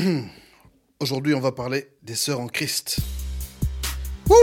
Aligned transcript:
Aujourd'hui, 1.00 1.34
on 1.34 1.40
va 1.40 1.52
parler 1.52 1.88
des 2.02 2.14
sœurs 2.14 2.40
en 2.40 2.46
Christ. 2.46 2.98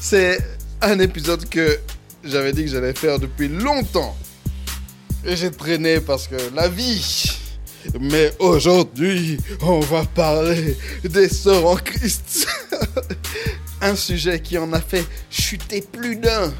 C'est 0.00 0.38
un 0.80 0.98
épisode 0.98 1.48
que 1.48 1.78
j'avais 2.24 2.52
dit 2.52 2.64
que 2.64 2.70
j'allais 2.70 2.92
faire 2.94 3.18
depuis 3.18 3.48
longtemps. 3.48 4.16
Et 5.24 5.36
j'ai 5.36 5.50
traîné 5.50 6.00
parce 6.00 6.28
que 6.28 6.36
la 6.54 6.68
vie. 6.68 7.38
Mais 8.00 8.32
aujourd'hui, 8.38 9.38
on 9.62 9.80
va 9.80 10.04
parler 10.04 10.76
des 11.04 11.28
sœurs 11.28 11.66
en 11.66 11.76
Christ. 11.76 12.46
un 13.80 13.96
sujet 13.96 14.40
qui 14.40 14.58
en 14.58 14.72
a 14.72 14.80
fait 14.80 15.04
chuter 15.30 15.80
plus 15.80 16.16
d'un. 16.16 16.52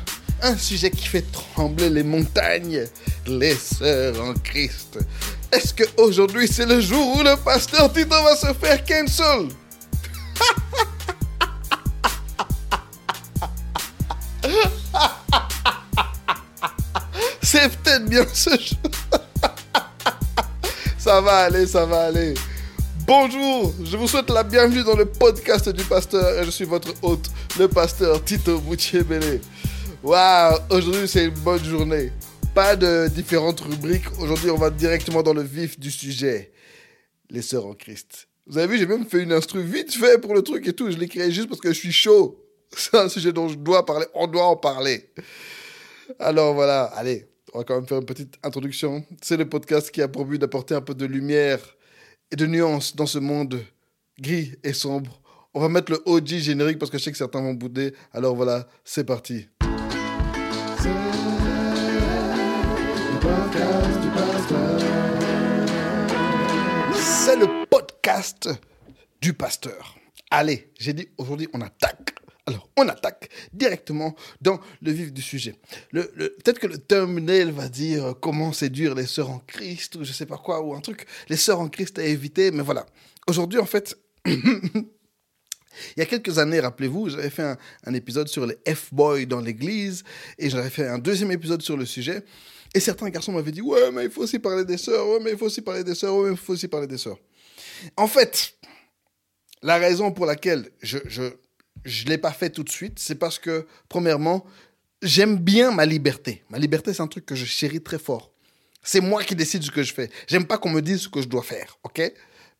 Un 0.42 0.56
sujet 0.56 0.90
qui 0.90 1.06
fait 1.06 1.24
trembler 1.32 1.90
les 1.90 2.04
montagnes. 2.04 2.84
Les 3.26 3.54
sœurs 3.54 4.22
en 4.22 4.34
Christ. 4.34 4.98
Est-ce 5.50 5.72
que 5.72 5.84
aujourd'hui 5.96 6.46
c'est 6.46 6.66
le 6.66 6.80
jour 6.80 7.16
où 7.16 7.22
le 7.22 7.34
pasteur 7.36 7.90
Tito 7.92 8.10
va 8.10 8.36
se 8.36 8.52
faire 8.52 8.84
cancel? 8.84 9.48
C'est 17.42 17.70
peut-être 17.78 18.04
bien 18.04 18.26
ce 18.30 18.50
jour. 18.50 18.90
ça 20.98 21.20
va 21.22 21.44
aller, 21.44 21.66
ça 21.66 21.86
va 21.86 22.02
aller. 22.02 22.34
Bonjour, 23.06 23.72
je 23.82 23.96
vous 23.96 24.06
souhaite 24.06 24.28
la 24.28 24.42
bienvenue 24.42 24.84
dans 24.84 24.96
le 24.96 25.06
podcast 25.06 25.66
du 25.70 25.82
pasteur 25.84 26.38
et 26.38 26.44
je 26.44 26.50
suis 26.50 26.66
votre 26.66 26.92
hôte, 27.00 27.30
le 27.58 27.66
pasteur 27.66 28.22
Tito 28.22 28.58
Boutier-Bélé. 28.58 29.40
Waouh, 30.02 30.58
aujourd'hui 30.68 31.08
c'est 31.08 31.24
une 31.24 31.30
bonne 31.30 31.64
journée. 31.64 32.12
Pas 32.58 32.74
de 32.74 33.06
différentes 33.06 33.60
rubriques, 33.60 34.18
aujourd'hui 34.18 34.50
on 34.50 34.56
va 34.56 34.70
directement 34.70 35.22
dans 35.22 35.32
le 35.32 35.42
vif 35.42 35.78
du 35.78 35.92
sujet. 35.92 36.50
Les 37.30 37.40
sœurs 37.40 37.66
en 37.66 37.74
Christ. 37.74 38.26
Vous 38.48 38.58
avez 38.58 38.66
vu, 38.66 38.78
j'ai 38.78 38.86
même 38.86 39.06
fait 39.06 39.22
une 39.22 39.30
instru 39.30 39.62
vite 39.62 39.94
fait 39.94 40.20
pour 40.20 40.34
le 40.34 40.42
truc 40.42 40.66
et 40.66 40.72
tout, 40.72 40.90
je 40.90 40.96
l'ai 40.96 41.06
créé 41.06 41.30
juste 41.30 41.48
parce 41.48 41.60
que 41.60 41.68
je 41.68 41.78
suis 41.78 41.92
chaud. 41.92 42.44
C'est 42.76 42.96
un 42.96 43.08
sujet 43.08 43.32
dont 43.32 43.46
je 43.46 43.54
dois 43.54 43.86
parler, 43.86 44.06
on 44.12 44.26
doit 44.26 44.46
en 44.46 44.56
parler. 44.56 45.08
Alors 46.18 46.52
voilà, 46.52 46.86
allez, 46.96 47.28
on 47.54 47.58
va 47.58 47.64
quand 47.64 47.76
même 47.76 47.86
faire 47.86 47.98
une 47.98 48.06
petite 48.06 48.34
introduction. 48.42 49.04
C'est 49.22 49.36
le 49.36 49.48
podcast 49.48 49.92
qui 49.92 50.02
a 50.02 50.08
pour 50.08 50.24
but 50.24 50.40
d'apporter 50.40 50.74
un 50.74 50.80
peu 50.80 50.96
de 50.96 51.06
lumière 51.06 51.60
et 52.32 52.34
de 52.34 52.46
nuances 52.46 52.96
dans 52.96 53.06
ce 53.06 53.20
monde 53.20 53.60
gris 54.18 54.56
et 54.64 54.72
sombre. 54.72 55.22
On 55.54 55.60
va 55.60 55.68
mettre 55.68 55.92
le 55.92 56.02
OG 56.06 56.26
générique 56.38 56.80
parce 56.80 56.90
que 56.90 56.98
je 56.98 57.04
sais 57.04 57.12
que 57.12 57.18
certains 57.18 57.40
vont 57.40 57.54
bouder. 57.54 57.94
Alors 58.12 58.34
voilà, 58.34 58.66
c'est 58.84 59.04
parti. 59.04 59.46
C'est 67.28 67.36
le 67.36 67.66
podcast 67.68 68.48
du 69.20 69.34
pasteur. 69.34 69.98
Allez, 70.30 70.72
j'ai 70.80 70.94
dit 70.94 71.08
aujourd'hui 71.18 71.46
on 71.52 71.60
attaque. 71.60 72.14
Alors, 72.46 72.70
on 72.78 72.88
attaque 72.88 73.28
directement 73.52 74.16
dans 74.40 74.58
le 74.80 74.92
vif 74.92 75.12
du 75.12 75.20
sujet. 75.20 75.54
Peut-être 75.92 76.58
que 76.58 76.66
le 76.66 76.78
thumbnail 76.78 77.50
va 77.50 77.68
dire 77.68 78.06
euh, 78.06 78.12
comment 78.14 78.54
séduire 78.54 78.94
les 78.94 79.04
sœurs 79.04 79.28
en 79.28 79.40
Christ 79.40 79.96
ou 79.96 80.04
je 80.04 80.12
sais 80.12 80.24
pas 80.24 80.38
quoi, 80.38 80.62
ou 80.62 80.74
un 80.74 80.80
truc, 80.80 81.06
les 81.28 81.36
sœurs 81.36 81.60
en 81.60 81.68
Christ 81.68 81.98
à 81.98 82.04
éviter, 82.04 82.50
mais 82.50 82.62
voilà. 82.62 82.86
Aujourd'hui, 83.26 83.58
en 83.58 83.66
fait, 83.66 83.94
il 84.24 84.86
y 85.98 86.00
a 86.00 86.06
quelques 86.06 86.38
années, 86.38 86.60
rappelez-vous, 86.60 87.10
j'avais 87.10 87.28
fait 87.28 87.42
un, 87.42 87.58
un, 87.84 87.92
épisode 87.92 88.28
sur 88.28 88.46
les 88.46 88.56
F-boys 88.74 89.26
dans 89.26 89.40
l'église 89.40 90.02
et 90.38 90.48
j'avais 90.48 90.70
fait 90.70 90.88
un 90.88 90.98
deuxième 90.98 91.32
épisode 91.32 91.60
sur 91.60 91.76
le 91.76 91.84
sujet. 91.84 92.24
Et 92.74 92.80
certains 92.80 93.08
garçons 93.08 93.32
m'avaient 93.32 93.52
dit 93.52 93.62
Ouais, 93.62 93.90
mais 93.92 94.04
il 94.04 94.10
faut 94.10 94.22
aussi 94.22 94.38
parler 94.38 94.64
des 94.64 94.78
sœurs, 94.78 95.08
ouais, 95.08 95.18
mais 95.22 95.32
il 95.32 95.38
faut 95.38 95.46
aussi 95.46 95.62
parler 95.62 95.84
des 95.84 95.94
sœurs, 95.94 96.14
ouais, 96.16 96.28
mais 96.28 96.32
il 96.32 96.36
faut 96.36 96.52
aussi 96.52 96.68
parler 96.68 96.86
des 96.86 96.98
sœurs. 96.98 97.18
En 97.96 98.08
fait, 98.08 98.54
la 99.62 99.78
raison 99.78 100.12
pour 100.12 100.26
laquelle 100.26 100.70
je, 100.82 100.98
je 101.06 101.30
je 101.84 102.06
l'ai 102.06 102.18
pas 102.18 102.32
fait 102.32 102.50
tout 102.50 102.64
de 102.64 102.70
suite, 102.70 102.98
c'est 102.98 103.14
parce 103.14 103.38
que, 103.38 103.66
premièrement, 103.88 104.44
j'aime 105.02 105.36
bien 105.36 105.70
ma 105.70 105.86
liberté. 105.86 106.42
Ma 106.50 106.58
liberté, 106.58 106.92
c'est 106.92 107.02
un 107.02 107.06
truc 107.06 107.26
que 107.26 107.34
je 107.34 107.44
chéris 107.44 107.82
très 107.82 107.98
fort. 107.98 108.32
C'est 108.82 109.00
moi 109.00 109.22
qui 109.24 109.34
décide 109.34 109.62
ce 109.62 109.70
que 109.70 109.82
je 109.82 109.92
fais. 109.92 110.10
J'aime 110.26 110.46
pas 110.46 110.58
qu'on 110.58 110.70
me 110.70 110.80
dise 110.80 111.02
ce 111.02 111.08
que 111.08 111.20
je 111.20 111.28
dois 111.28 111.42
faire, 111.42 111.78
ok? 111.84 112.12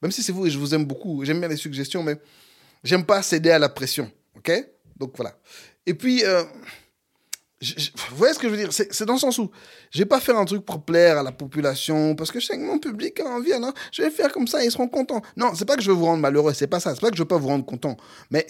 Même 0.03 0.13
si 0.13 0.23
c'est 0.23 0.33
vous 0.33 0.47
et 0.47 0.51
je 0.51 0.59
vous 0.59 0.75
aime 0.75 0.85
beaucoup, 0.85 1.25
j'aime 1.25 1.41
bien 1.41 1.49
les 1.49 1.57
suggestions, 1.57 2.03
mais 2.03 2.17
j'aime 2.85 3.05
pas 3.05 3.23
céder 3.23 3.51
à 3.51 3.59
la 3.59 3.69
pression, 3.69 4.11
ok? 4.37 4.53
Donc 4.97 5.13
voilà. 5.17 5.39
Et 5.87 5.95
puis, 5.95 6.25
euh, 6.25 6.45
vous 7.61 8.17
voyez 8.17 8.35
ce 8.35 8.39
que 8.39 8.49
je 8.49 8.55
veux 8.55 8.59
dire? 8.59 8.73
C'est 8.73 9.05
dans 9.05 9.15
le 9.15 9.19
sens 9.19 9.39
où 9.39 9.51
je 9.91 9.99
vais 9.99 10.07
pas 10.07 10.21
faire 10.21 10.39
un 10.39 10.45
truc 10.45 10.65
pour 10.65 10.85
plaire 10.85 11.19
à 11.19 11.23
la 11.23 11.33
population, 11.33 12.15
parce 12.15 12.31
que 12.31 12.39
je 12.39 12.47
sais 12.47 12.57
que 12.57 12.63
mon 12.63 12.79
public 12.79 13.19
a 13.21 13.27
envie, 13.27 13.59
non? 13.59 13.73
Je 13.91 14.03
vais 14.03 14.11
faire 14.11 14.33
comme 14.33 14.47
ça, 14.47 14.65
ils 14.65 14.71
seront 14.71 14.89
contents. 14.89 15.23
Non, 15.37 15.55
c'est 15.55 15.65
pas 15.65 15.77
que 15.77 15.83
je 15.83 15.91
veux 15.91 15.97
vous 15.97 16.05
rendre 16.05 16.23
malheureux, 16.23 16.55
c'est 16.55 16.69
pas 16.69 16.79
ça. 16.79 16.95
C'est 16.95 17.01
pas 17.01 17.11
que 17.11 17.17
je 17.17 17.23
veux 17.23 17.29
pas 17.29 17.39
vous 17.39 17.49
rendre 17.49 17.65
content, 17.65 17.97
mais 18.31 18.47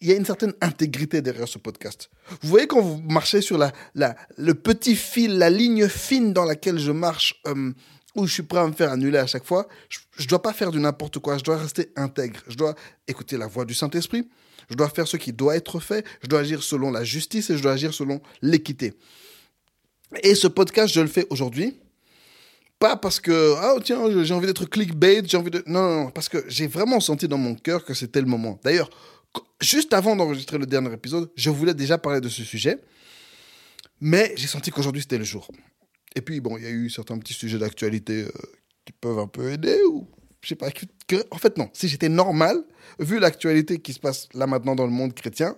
il 0.00 0.08
y 0.08 0.12
a 0.12 0.16
une 0.16 0.24
certaine 0.24 0.52
intégrité 0.60 1.22
derrière 1.22 1.48
ce 1.48 1.58
podcast. 1.58 2.10
Vous 2.42 2.48
voyez 2.48 2.66
quand 2.66 2.80
vous 2.80 3.00
marchez 3.02 3.40
sur 3.40 3.58
la, 3.58 3.72
la, 3.94 4.16
le 4.36 4.54
petit 4.54 4.96
fil, 4.96 5.38
la 5.38 5.50
ligne 5.50 5.88
fine 5.88 6.32
dans 6.32 6.44
laquelle 6.44 6.78
je 6.78 6.92
marche, 6.92 7.40
euh, 7.46 7.72
où 8.14 8.26
je 8.26 8.32
suis 8.32 8.42
prêt 8.42 8.60
à 8.60 8.66
me 8.66 8.72
faire 8.72 8.90
annuler 8.90 9.18
à 9.18 9.26
chaque 9.26 9.44
fois, 9.44 9.68
je 9.90 9.98
ne 10.22 10.28
dois 10.28 10.40
pas 10.40 10.52
faire 10.52 10.70
du 10.70 10.80
n'importe 10.80 11.18
quoi, 11.18 11.36
je 11.38 11.44
dois 11.44 11.58
rester 11.58 11.92
intègre, 11.96 12.40
je 12.48 12.56
dois 12.56 12.74
écouter 13.06 13.36
la 13.36 13.46
voix 13.46 13.64
du 13.64 13.74
Saint-Esprit, 13.74 14.28
je 14.70 14.74
dois 14.74 14.88
faire 14.88 15.06
ce 15.06 15.16
qui 15.16 15.32
doit 15.32 15.56
être 15.56 15.80
fait, 15.80 16.04
je 16.22 16.28
dois 16.28 16.40
agir 16.40 16.62
selon 16.62 16.90
la 16.90 17.04
justice 17.04 17.50
et 17.50 17.56
je 17.56 17.62
dois 17.62 17.72
agir 17.72 17.94
selon 17.94 18.20
l'équité. 18.42 18.94
Et 20.22 20.34
ce 20.34 20.46
podcast, 20.46 20.92
je 20.92 21.00
le 21.00 21.08
fais 21.08 21.26
aujourd'hui, 21.30 21.78
pas 22.78 22.96
parce 22.96 23.20
que, 23.20 23.54
ah 23.58 23.74
tiens, 23.82 24.22
j'ai 24.22 24.34
envie 24.34 24.46
d'être 24.46 24.66
clickbait, 24.66 25.22
j'ai 25.24 25.36
envie 25.36 25.50
de... 25.50 25.62
Non, 25.66 25.82
non, 25.82 26.04
non, 26.04 26.10
parce 26.10 26.28
que 26.28 26.44
j'ai 26.48 26.66
vraiment 26.66 27.00
senti 27.00 27.26
dans 27.26 27.38
mon 27.38 27.54
cœur 27.54 27.84
que 27.84 27.94
c'était 27.94 28.20
le 28.20 28.26
moment. 28.26 28.60
D'ailleurs, 28.62 28.90
juste 29.60 29.92
avant 29.94 30.14
d'enregistrer 30.14 30.58
le 30.58 30.66
dernier 30.66 30.92
épisode, 30.92 31.30
je 31.36 31.50
voulais 31.50 31.74
déjà 31.74 31.98
parler 31.98 32.20
de 32.20 32.28
ce 32.28 32.42
sujet, 32.42 32.78
mais 34.00 34.34
j'ai 34.36 34.46
senti 34.46 34.70
qu'aujourd'hui 34.70 35.02
c'était 35.02 35.18
le 35.18 35.24
jour. 35.24 35.48
Et 36.14 36.20
puis 36.20 36.40
bon, 36.40 36.56
il 36.56 36.64
y 36.64 36.66
a 36.66 36.70
eu 36.70 36.90
certains 36.90 37.18
petits 37.18 37.34
sujets 37.34 37.58
d'actualité 37.58 38.24
euh, 38.24 38.30
qui 38.84 38.92
peuvent 38.92 39.18
un 39.18 39.26
peu 39.26 39.52
aider, 39.52 39.78
ou 39.88 40.06
je 40.46 40.50
sais 40.50 40.54
pas. 40.54 40.68
En 41.32 41.38
fait, 41.38 41.58
non, 41.58 41.68
si 41.72 41.88
j'étais 41.88 42.08
normal, 42.08 42.62
vu 43.00 43.18
l'actualité 43.18 43.80
qui 43.80 43.92
se 43.92 43.98
passe 43.98 44.28
là 44.32 44.46
maintenant 44.46 44.76
dans 44.76 44.84
le 44.84 44.92
monde 44.92 45.12
chrétien, 45.12 45.56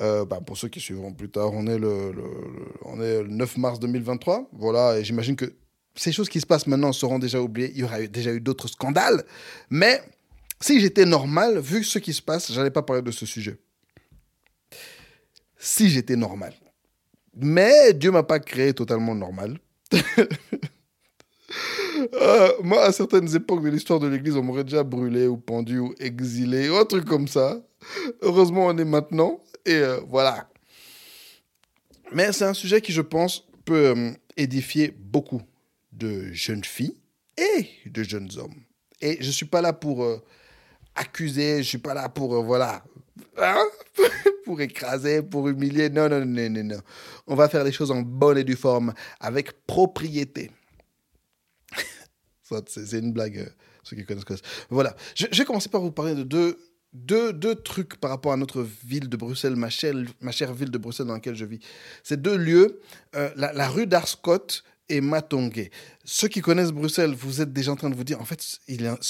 euh, 0.00 0.24
bah, 0.24 0.40
pour 0.44 0.58
ceux 0.58 0.68
qui 0.68 0.80
suivront 0.80 1.12
plus 1.12 1.30
tard, 1.30 1.52
on 1.52 1.68
est 1.68 1.78
le, 1.78 2.12
on 2.84 3.00
est 3.00 3.22
le 3.22 3.28
9 3.28 3.58
mars 3.58 3.78
2023. 3.78 4.48
Voilà, 4.54 4.98
et 4.98 5.04
j'imagine 5.04 5.36
que 5.36 5.54
ces 5.94 6.10
choses 6.10 6.28
qui 6.28 6.40
se 6.40 6.46
passent 6.46 6.66
maintenant 6.66 6.92
seront 6.92 7.20
déjà 7.20 7.40
oubliées. 7.40 7.70
Il 7.74 7.80
y 7.80 7.84
aura 7.84 8.02
déjà 8.08 8.32
eu 8.32 8.40
d'autres 8.40 8.66
scandales. 8.66 9.24
Mais 9.70 10.02
si 10.60 10.80
j'étais 10.80 11.04
normal, 11.04 11.60
vu 11.60 11.84
ce 11.84 12.00
qui 12.00 12.12
se 12.12 12.22
passe, 12.22 12.50
j'allais 12.50 12.72
pas 12.72 12.82
parler 12.82 13.02
de 13.02 13.12
ce 13.12 13.24
sujet. 13.24 13.56
Si 15.58 15.90
j'étais 15.90 16.16
normal. 16.16 16.54
Mais 17.36 17.92
Dieu 17.92 18.10
m'a 18.10 18.24
pas 18.24 18.40
créé 18.40 18.74
totalement 18.74 19.14
normal. 19.14 19.60
Euh, 22.14 22.52
moi, 22.62 22.82
à 22.84 22.92
certaines 22.92 23.34
époques 23.34 23.62
de 23.62 23.68
l'histoire 23.68 24.00
de 24.00 24.06
l'Église, 24.06 24.36
on 24.36 24.42
m'aurait 24.42 24.64
déjà 24.64 24.82
brûlé 24.82 25.26
ou 25.26 25.36
pendu 25.36 25.78
ou 25.78 25.94
exilé 25.98 26.68
ou 26.70 26.76
un 26.76 26.84
truc 26.84 27.04
comme 27.04 27.28
ça. 27.28 27.60
Heureusement, 28.22 28.66
on 28.66 28.78
est 28.78 28.84
maintenant. 28.84 29.40
Et 29.64 29.74
euh, 29.74 30.00
voilà. 30.08 30.48
Mais 32.12 32.32
c'est 32.32 32.44
un 32.44 32.54
sujet 32.54 32.80
qui, 32.80 32.92
je 32.92 33.02
pense, 33.02 33.46
peut 33.64 33.94
euh, 33.96 34.10
édifier 34.36 34.94
beaucoup 34.96 35.42
de 35.92 36.32
jeunes 36.32 36.64
filles 36.64 36.96
et 37.36 37.68
de 37.86 38.02
jeunes 38.02 38.30
hommes. 38.38 38.54
Et 39.00 39.18
je 39.20 39.26
ne 39.26 39.32
suis 39.32 39.46
pas 39.46 39.60
là 39.60 39.72
pour 39.72 40.06
accuser, 40.94 41.58
je 41.58 41.68
suis 41.68 41.78
pas 41.78 41.94
là 41.94 42.08
pour, 42.08 42.42
voilà, 42.44 42.84
hein, 43.36 43.64
pour 44.44 44.60
écraser, 44.60 45.22
pour 45.22 45.48
humilier. 45.48 45.88
Non, 45.90 46.08
non, 46.08 46.24
non, 46.24 46.50
non, 46.50 46.64
non. 46.64 46.80
On 47.26 47.34
va 47.34 47.48
faire 47.48 47.64
les 47.64 47.72
choses 47.72 47.90
en 47.90 48.02
bonne 48.02 48.38
et 48.38 48.44
due 48.44 48.56
forme, 48.56 48.92
avec 49.20 49.66
propriété. 49.66 50.50
C'est 52.66 52.98
une 52.98 53.12
blague, 53.12 53.38
euh, 53.38 53.48
ceux 53.82 53.96
qui 53.96 54.04
connaissent. 54.04 54.24
Voilà. 54.70 54.96
Je, 55.14 55.26
vais 55.26 55.44
commencer 55.44 55.68
par 55.68 55.80
vous 55.80 55.92
parler 55.92 56.14
de 56.14 56.22
deux, 56.22 56.58
deux, 56.92 57.32
deux 57.32 57.54
trucs 57.54 57.96
par 57.96 58.10
rapport 58.10 58.32
à 58.32 58.36
notre 58.36 58.66
ville 58.84 59.08
de 59.08 59.16
Bruxelles, 59.16 59.56
ma 59.56 59.70
chère, 59.70 59.94
ma 60.20 60.32
chère 60.32 60.52
ville 60.52 60.70
de 60.70 60.78
Bruxelles 60.78 61.06
dans 61.06 61.14
laquelle 61.14 61.34
je 61.34 61.44
vis. 61.44 61.60
Ces 62.02 62.16
deux 62.16 62.36
lieux, 62.36 62.80
euh, 63.16 63.30
la, 63.36 63.68
rue 63.68 63.86
d'Arscott 63.86 64.64
et 64.88 65.00
Matongue. 65.00 65.70
Ceux 66.04 66.28
qui 66.28 66.40
connaissent 66.40 66.72
Bruxelles, 66.72 67.14
vous 67.14 67.40
êtes 67.40 67.52
déjà 67.52 67.72
en 67.72 67.76
train 67.76 67.90
de 67.90 67.94
vous 67.94 68.04
dire, 68.04 68.20
en 68.20 68.24
fait, 68.24 68.42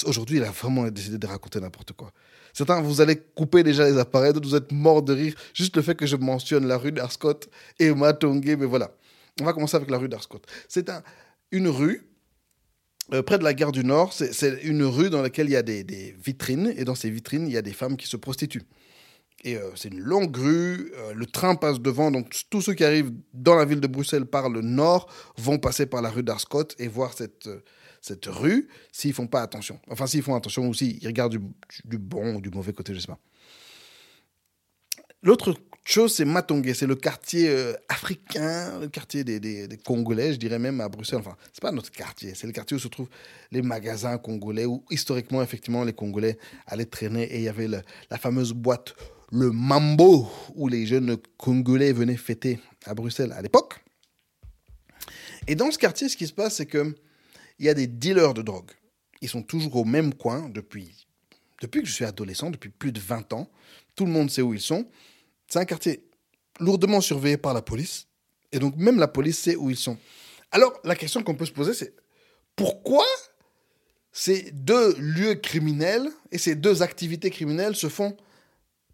aujourd'hui, 0.05 0.37
il 0.37 0.43
a 0.43 0.51
vraiment 0.51 0.87
décidé 0.89 1.17
de 1.17 1.27
raconter 1.27 1.59
n'importe 1.59 1.93
quoi. 1.93 2.11
Certains, 2.53 2.81
vous 2.81 3.01
allez 3.01 3.17
couper 3.17 3.63
déjà 3.63 3.89
les 3.89 3.97
appareils, 3.97 4.31
d'autres, 4.31 4.47
vous 4.47 4.55
êtes 4.55 4.71
morts 4.71 5.01
de 5.01 5.13
rire. 5.13 5.33
Juste 5.53 5.75
le 5.75 5.81
fait 5.81 5.95
que 5.95 6.05
je 6.05 6.15
mentionne 6.15 6.67
la 6.67 6.77
rue 6.77 6.91
d'Arscott 6.91 7.49
et 7.79 7.91
Matongue, 7.93 8.55
mais 8.59 8.65
voilà. 8.65 8.91
On 9.41 9.45
va 9.45 9.53
commencer 9.53 9.75
avec 9.75 9.89
la 9.89 9.97
rue 9.97 10.07
d'Arscott. 10.07 10.45
C'est 10.69 10.89
un, 10.89 11.01
une 11.51 11.67
rue 11.67 12.07
euh, 13.11 13.21
près 13.21 13.37
de 13.37 13.43
la 13.43 13.53
gare 13.53 13.71
du 13.71 13.83
Nord. 13.83 14.13
C'est 14.13 14.63
une 14.63 14.83
rue 14.83 15.09
dans 15.09 15.21
laquelle 15.21 15.47
il 15.47 15.53
y 15.53 15.57
a 15.57 15.63
des, 15.63 16.15
vitrines, 16.23 16.73
et 16.77 16.85
dans 16.85 16.95
ces 16.95 17.09
vitrines, 17.09 17.47
il 17.47 17.53
y 17.53 17.57
a 17.57 17.61
des 17.61 17.73
femmes 17.73 17.97
qui 17.97 18.07
se 18.07 18.17
prostituent. 18.17 18.63
Et 19.43 19.57
euh, 19.57 19.71
c'est 19.75 19.89
une 19.89 19.99
longue 19.99 20.35
rue, 20.37 20.93
euh, 20.95 21.13
le 21.13 21.25
train 21.25 21.55
passe 21.55 21.81
devant, 21.81 22.11
donc 22.11 22.33
tous 22.49 22.61
ceux 22.61 22.73
qui 22.73 22.85
arrivent 22.85 23.11
dans 23.33 23.55
la 23.55 23.65
ville 23.65 23.81
de 23.81 23.87
Bruxelles 23.87 24.25
par 24.25 24.49
le 24.49 24.61
nord 24.61 25.11
vont 25.37 25.59
passer 25.59 25.85
par 25.85 26.01
la 26.01 26.09
rue 26.09 26.23
d'Arscott 26.23 26.75
et 26.79 26.87
voir 26.87 27.13
cette, 27.13 27.49
cette 27.99 28.25
rue 28.27 28.69
s'ils 28.93 29.11
font 29.11 29.27
pas 29.27 29.41
attention. 29.41 29.79
Enfin, 29.89 30.07
s'ils 30.07 30.23
font 30.23 30.35
attention 30.35 30.69
ou 30.69 30.73
s'ils 30.73 31.05
regardent 31.05 31.33
du, 31.33 31.41
du 31.83 31.97
bon 31.97 32.35
ou 32.35 32.41
du 32.41 32.51
mauvais 32.51 32.71
côté, 32.71 32.93
je 32.93 32.99
sais 32.99 33.07
pas. 33.07 33.19
L'autre 35.23 35.55
chose, 35.91 36.13
c'est 36.13 36.25
Matongé. 36.25 36.73
C'est 36.73 36.87
le 36.87 36.95
quartier 36.95 37.49
euh, 37.49 37.73
africain, 37.89 38.79
le 38.79 38.87
quartier 38.87 39.23
des, 39.23 39.67
Congolais, 39.83 40.33
je 40.33 40.37
dirais 40.37 40.59
même 40.59 40.79
à 40.81 40.89
Bruxelles. 40.89 41.19
Enfin, 41.19 41.35
c'est 41.51 41.61
pas 41.61 41.71
notre 41.71 41.91
quartier, 41.91 42.33
c'est 42.35 42.47
le 42.47 42.53
quartier 42.53 42.75
où 42.75 42.79
se 42.79 42.87
trouvent 42.87 43.09
les 43.51 43.61
magasins 43.61 44.17
congolais, 44.17 44.65
où 44.65 44.83
historiquement, 44.89 45.41
effectivement, 45.41 45.83
les 45.83 45.93
Congolais 45.93 46.37
allaient 46.67 46.85
traîner 46.85 47.23
et 47.23 47.37
il 47.37 47.43
y 47.43 47.49
avait 47.49 47.67
la 47.67 48.17
fameuse 48.17 48.53
boîte, 48.53 48.95
le 49.31 49.51
Mambo, 49.51 50.29
où 50.55 50.67
les 50.67 50.85
jeunes 50.85 51.17
Congolais 51.37 51.91
venaient 51.91 52.17
fêter 52.17 52.59
à 52.85 52.93
Bruxelles 52.93 53.31
à 53.31 53.41
l'époque. 53.41 53.83
Et 55.47 55.55
dans 55.55 55.71
ce 55.71 55.77
quartier, 55.77 56.07
ce 56.07 56.15
qui 56.15 56.27
se 56.27 56.33
passe, 56.33 56.55
c'est 56.55 56.65
que 56.65 56.95
il 57.59 57.65
y 57.65 57.69
a 57.69 57.73
des 57.73 57.87
dealers 57.87 58.33
de 58.33 58.41
drogue. 58.41 58.71
Ils 59.21 59.29
sont 59.29 59.41
toujours 59.41 59.75
au 59.77 59.85
même 59.85 60.13
coin 60.13 60.49
depuis, 60.49 61.07
depuis 61.61 61.81
que 61.81 61.87
je 61.87 61.93
suis 61.93 62.05
adolescent, 62.05 62.49
depuis 62.49 62.69
plus 62.69 62.91
de 62.91 62.99
20 62.99 63.33
ans. 63.33 63.49
Tout 63.95 64.05
le 64.05 64.11
monde 64.11 64.29
sait 64.29 64.41
où 64.41 64.53
ils 64.53 64.61
sont. 64.61 64.87
C'est 65.53 65.59
un 65.59 65.65
quartier 65.65 66.03
lourdement 66.59 66.99
surveillé 66.99 67.37
par 67.37 67.53
la 67.53 67.61
police. 67.61 68.07
Et 68.51 68.57
donc, 68.57 68.75
même 68.75 68.97
la 68.97 69.07
police 69.07 69.37
sait 69.37 69.55
où 69.55 69.69
ils 69.69 69.77
sont. 69.77 69.99
Alors, 70.49 70.73
la 70.83 70.95
question 70.95 71.21
qu'on 71.21 71.35
peut 71.35 71.45
se 71.45 71.51
poser, 71.51 71.75
c'est 71.75 71.93
pourquoi 72.55 73.05
ces 74.11 74.49
deux 74.49 74.95
lieux 74.97 75.35
criminels 75.35 76.09
et 76.31 76.39
ces 76.39 76.55
deux 76.55 76.81
activités 76.81 77.29
criminelles 77.29 77.75
se 77.75 77.87
font 77.87 78.17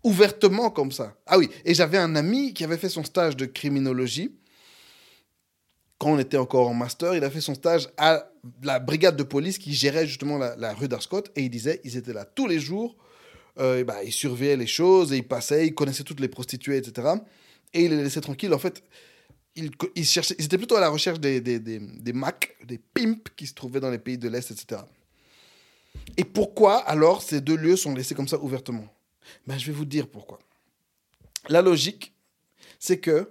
ouvertement 0.03 0.69
comme 0.69 0.91
ça? 0.91 1.15
Ah 1.27 1.37
oui, 1.37 1.49
et 1.63 1.73
j'avais 1.73 1.97
un 1.97 2.17
ami 2.17 2.53
qui 2.53 2.65
avait 2.65 2.77
fait 2.77 2.89
son 2.89 3.05
stage 3.05 3.37
de 3.37 3.45
criminologie. 3.45 4.37
Quand 5.97 6.11
on 6.11 6.19
était 6.19 6.35
encore 6.35 6.67
en 6.67 6.73
master, 6.73 7.15
il 7.15 7.23
a 7.23 7.29
fait 7.29 7.39
son 7.39 7.55
stage 7.55 7.87
à 7.95 8.29
la 8.63 8.79
brigade 8.79 9.15
de 9.15 9.23
police 9.23 9.59
qui 9.59 9.73
gérait 9.73 10.07
justement 10.07 10.37
la, 10.37 10.73
rue 10.73 10.89
d'Arscott. 10.89 11.31
Et 11.37 11.43
il 11.43 11.49
disait, 11.49 11.79
ils 11.85 11.95
étaient 11.95 12.11
là 12.11 12.25
tous 12.25 12.47
les 12.47 12.59
jours 12.59 12.97
euh, 13.59 13.83
bah, 13.83 14.03
il 14.03 14.11
surveillait 14.11 14.57
les 14.57 14.67
choses 14.67 15.13
et 15.13 15.17
il 15.17 15.27
passait, 15.27 15.67
il 15.67 15.73
connaissait 15.73 16.03
toutes 16.03 16.19
les 16.19 16.27
prostituées, 16.27 16.77
etc. 16.77 17.07
Et 17.73 17.85
il 17.85 17.91
les 17.91 18.03
laissait 18.03 18.21
tranquilles. 18.21 18.53
En 18.53 18.59
fait, 18.59 18.83
il, 19.55 19.71
il 19.95 20.05
cherchait, 20.05 20.35
ils 20.39 20.45
étaient 20.45 20.57
plutôt 20.57 20.75
à 20.75 20.79
la 20.79 20.89
recherche 20.89 21.19
des, 21.19 21.41
des, 21.41 21.59
des, 21.59 21.79
des 21.79 22.13
Macs, 22.13 22.55
des 22.65 22.77
pimps 22.77 23.29
qui 23.35 23.47
se 23.47 23.53
trouvaient 23.53 23.79
dans 23.79 23.91
les 23.91 23.99
pays 23.99 24.17
de 24.17 24.29
l'Est, 24.29 24.51
etc. 24.51 24.81
Et 26.17 26.23
pourquoi 26.23 26.77
alors 26.77 27.21
ces 27.21 27.41
deux 27.41 27.55
lieux 27.55 27.75
sont 27.75 27.93
laissés 27.93 28.15
comme 28.15 28.27
ça 28.27 28.39
ouvertement? 28.39 28.87
Ben, 29.45 29.57
Je 29.57 29.65
vais 29.65 29.73
vous 29.73 29.85
dire 29.85 30.07
pourquoi. 30.07 30.39
La 31.49 31.61
logique, 31.61 32.13
c'est 32.79 32.99
que 32.99 33.29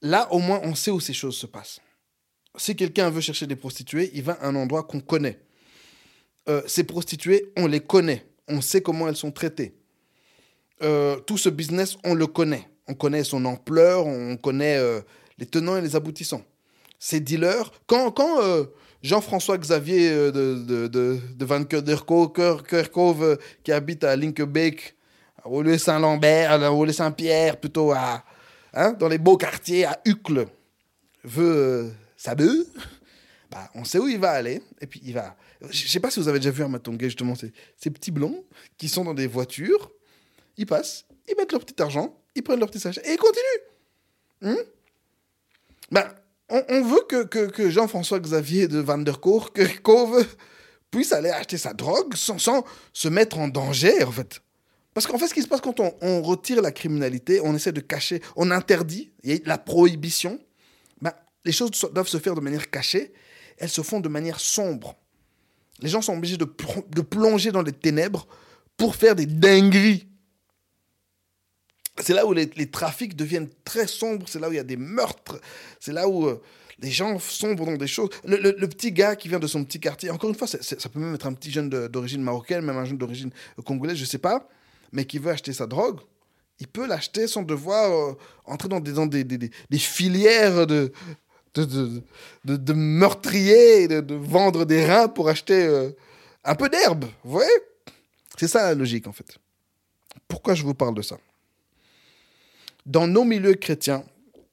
là, 0.00 0.32
au 0.32 0.38
moins, 0.38 0.60
on 0.62 0.74
sait 0.74 0.90
où 0.90 1.00
ces 1.00 1.14
choses 1.14 1.36
se 1.36 1.46
passent. 1.46 1.80
Si 2.56 2.76
quelqu'un 2.76 3.10
veut 3.10 3.20
chercher 3.20 3.46
des 3.46 3.56
prostituées, 3.56 4.10
il 4.14 4.22
va 4.22 4.32
à 4.34 4.46
un 4.46 4.54
endroit 4.54 4.82
qu'on 4.82 5.00
connaît. 5.00 5.40
Euh, 6.48 6.62
ces 6.66 6.84
prostituées, 6.84 7.52
on 7.56 7.66
les 7.66 7.80
connaît 7.80 8.26
on 8.48 8.60
sait 8.60 8.80
comment 8.80 9.08
elles 9.08 9.16
sont 9.16 9.30
traitées. 9.30 9.74
Euh, 10.82 11.16
tout 11.20 11.38
ce 11.38 11.48
business, 11.48 11.96
on 12.04 12.14
le 12.14 12.26
connaît. 12.26 12.68
On 12.88 12.94
connaît 12.94 13.24
son 13.24 13.44
ampleur, 13.44 14.06
on 14.06 14.36
connaît 14.36 14.76
euh, 14.76 15.00
les 15.38 15.46
tenants 15.46 15.76
et 15.76 15.80
les 15.80 15.94
aboutissants. 15.94 16.42
Ces 16.98 17.20
dealers, 17.20 17.70
quand, 17.86 18.10
quand 18.10 18.42
euh, 18.42 18.64
Jean-François 19.02 19.58
Xavier 19.58 20.10
de, 20.10 20.88
de, 20.88 21.44
Van 21.44 21.64
Kerkhove, 21.64 23.38
qui 23.62 23.72
habite 23.72 24.04
à 24.04 24.16
Linkebeek, 24.16 24.96
à 25.38 25.48
Rollet 25.48 25.78
Saint-Lambert, 25.78 26.52
à 26.52 26.68
Rollet 26.68 26.92
Saint-Pierre, 26.92 27.56
plutôt 27.58 27.92
à, 27.92 28.24
hein, 28.74 28.92
dans 28.92 29.08
les 29.08 29.18
beaux 29.18 29.36
quartiers, 29.36 29.84
à 29.84 30.00
Uccle, 30.04 30.46
veut 31.24 31.92
sa 32.16 32.34
bœuf, 32.34 32.66
bah, 33.50 33.68
on 33.74 33.84
sait 33.84 33.98
où 33.98 34.08
il 34.08 34.18
va 34.18 34.30
aller, 34.30 34.62
et 34.80 34.86
puis 34.86 35.00
il 35.04 35.14
va. 35.14 35.36
Je 35.70 35.88
sais 35.88 36.00
pas 36.00 36.10
si 36.10 36.20
vous 36.20 36.28
avez 36.28 36.38
déjà 36.38 36.50
vu 36.50 36.62
un 36.62 36.68
Matongay, 36.68 37.06
justement, 37.06 37.34
ces, 37.34 37.90
petits 37.90 38.10
blonds 38.10 38.44
qui 38.78 38.88
sont 38.88 39.04
dans 39.04 39.14
des 39.14 39.26
voitures, 39.26 39.90
ils 40.56 40.66
passent, 40.66 41.04
ils 41.28 41.36
mettent 41.36 41.52
leur 41.52 41.64
petit 41.64 41.80
argent, 41.80 42.18
ils 42.34 42.42
prennent 42.42 42.58
leur 42.58 42.70
petit 42.70 42.80
sachet, 42.80 43.02
et 43.04 43.12
ils 43.12 43.18
continuent. 43.18 44.54
Hmm? 44.54 44.62
Bah, 45.90 46.14
on, 46.48 46.82
veut 46.82 47.02
que, 47.08 47.24
que, 47.24 47.46
que 47.46 47.70
Jean-François 47.70 48.20
Xavier 48.20 48.68
de 48.68 48.78
Van 48.78 48.98
der 48.98 49.20
Cove 49.20 50.26
puisse 50.90 51.12
aller 51.12 51.30
acheter 51.30 51.58
sa 51.58 51.72
drogue 51.72 52.14
sans, 52.14 52.38
sans, 52.38 52.64
se 52.92 53.08
mettre 53.08 53.38
en 53.38 53.48
danger, 53.48 54.02
en 54.04 54.12
fait. 54.12 54.42
Parce 54.94 55.06
qu'en 55.06 55.16
fait, 55.16 55.28
ce 55.28 55.34
qui 55.34 55.42
se 55.42 55.48
passe 55.48 55.62
quand 55.62 55.80
on, 55.80 55.94
on, 56.02 56.22
retire 56.22 56.60
la 56.60 56.72
criminalité, 56.72 57.40
on 57.42 57.54
essaie 57.54 57.72
de 57.72 57.80
cacher, 57.80 58.20
on 58.36 58.50
interdit, 58.50 59.12
il 59.22 59.34
y 59.34 59.36
a 59.36 59.40
la 59.46 59.58
prohibition, 59.58 60.38
bah, 61.00 61.16
les 61.44 61.52
choses 61.52 61.70
doivent 61.92 62.08
se 62.08 62.18
faire 62.18 62.34
de 62.34 62.40
manière 62.40 62.68
cachée 62.68 63.12
elles 63.62 63.68
se 63.68 63.82
font 63.82 64.00
de 64.00 64.08
manière 64.08 64.40
sombre. 64.40 64.96
Les 65.82 65.88
gens 65.88 66.00
sont 66.00 66.16
obligés 66.16 66.36
de, 66.36 66.44
plonger 66.44 67.50
dans 67.50 67.62
les 67.62 67.72
ténèbres 67.72 68.26
pour 68.76 68.96
faire 68.96 69.14
des 69.14 69.26
dingueries. 69.26 70.06
C'est 71.98 72.14
là 72.14 72.24
où 72.24 72.32
les, 72.32 72.70
trafics 72.70 73.14
deviennent 73.14 73.50
très 73.64 73.86
sombres, 73.86 74.26
c'est 74.28 74.38
là 74.38 74.48
où 74.48 74.52
il 74.52 74.56
y 74.56 74.60
a 74.60 74.64
des 74.64 74.76
meurtres, 74.76 75.40
c'est 75.78 75.92
là 75.92 76.08
où 76.08 76.26
euh, 76.26 76.40
les 76.78 76.90
gens 76.90 77.18
sombrent 77.18 77.66
dans 77.66 77.76
des 77.76 77.86
choses. 77.86 78.08
Le, 78.24 78.66
petit 78.66 78.92
gars 78.92 79.14
qui 79.14 79.28
vient 79.28 79.38
de 79.38 79.46
son 79.46 79.62
petit 79.64 79.78
quartier, 79.78 80.08
encore 80.10 80.30
une 80.30 80.36
fois, 80.36 80.46
ça 80.46 80.88
peut 80.88 81.00
même 81.00 81.14
être 81.14 81.26
un 81.26 81.34
petit 81.34 81.50
jeune 81.50 81.68
d'origine 81.68 82.22
marocaine, 82.22 82.64
même 82.64 82.78
un 82.78 82.84
jeune 82.84 82.98
d'origine 82.98 83.30
congolaise, 83.64 83.96
je 83.96 84.02
ne 84.02 84.08
sais 84.08 84.18
pas, 84.18 84.48
mais 84.92 85.04
qui 85.04 85.18
veut 85.18 85.30
acheter 85.30 85.52
sa 85.52 85.66
drogue, 85.66 86.00
il 86.60 86.68
peut 86.68 86.86
l'acheter 86.86 87.26
sans 87.26 87.42
devoir 87.42 87.92
euh, 87.92 88.16
entrer 88.44 88.68
dans 88.68 88.80
des 88.80 89.50
filières 89.78 90.66
de, 90.66 90.92
de, 91.54 92.72
meurtrier, 92.72 93.88
de, 93.88 94.00
de, 94.00 94.14
vendre 94.14 94.64
des 94.64 94.84
reins 94.84 95.08
pour 95.08 95.28
acheter 95.28 95.66
euh, 95.66 95.90
un 96.44 96.54
peu 96.54 96.68
d'herbe. 96.68 97.04
Vous 97.24 97.32
voyez? 97.32 97.50
C'est 98.38 98.48
ça 98.48 98.62
la 98.62 98.74
logique, 98.74 99.06
en 99.06 99.12
fait. 99.12 99.38
Pourquoi 100.28 100.54
je 100.54 100.62
vous 100.62 100.74
parle 100.74 100.94
de 100.94 101.02
ça? 101.02 101.18
Dans 102.86 103.06
nos 103.06 103.24
milieux 103.24 103.54
chrétiens, 103.54 104.04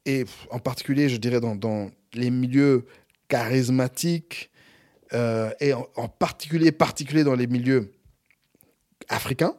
et 0.05 0.25
en 0.51 0.59
particulier, 0.59 1.09
je 1.09 1.17
dirais, 1.17 1.39
dans, 1.39 1.55
dans 1.55 1.91
les 2.13 2.29
milieux 2.29 2.85
charismatiques, 3.27 4.49
euh, 5.13 5.51
et 5.59 5.73
en, 5.73 5.87
en, 5.95 6.07
particulier, 6.07 6.71
particulier 6.71 7.23
dans 7.23 7.35
les 7.35 7.47
milieux 7.47 7.91
africains, 9.07 9.55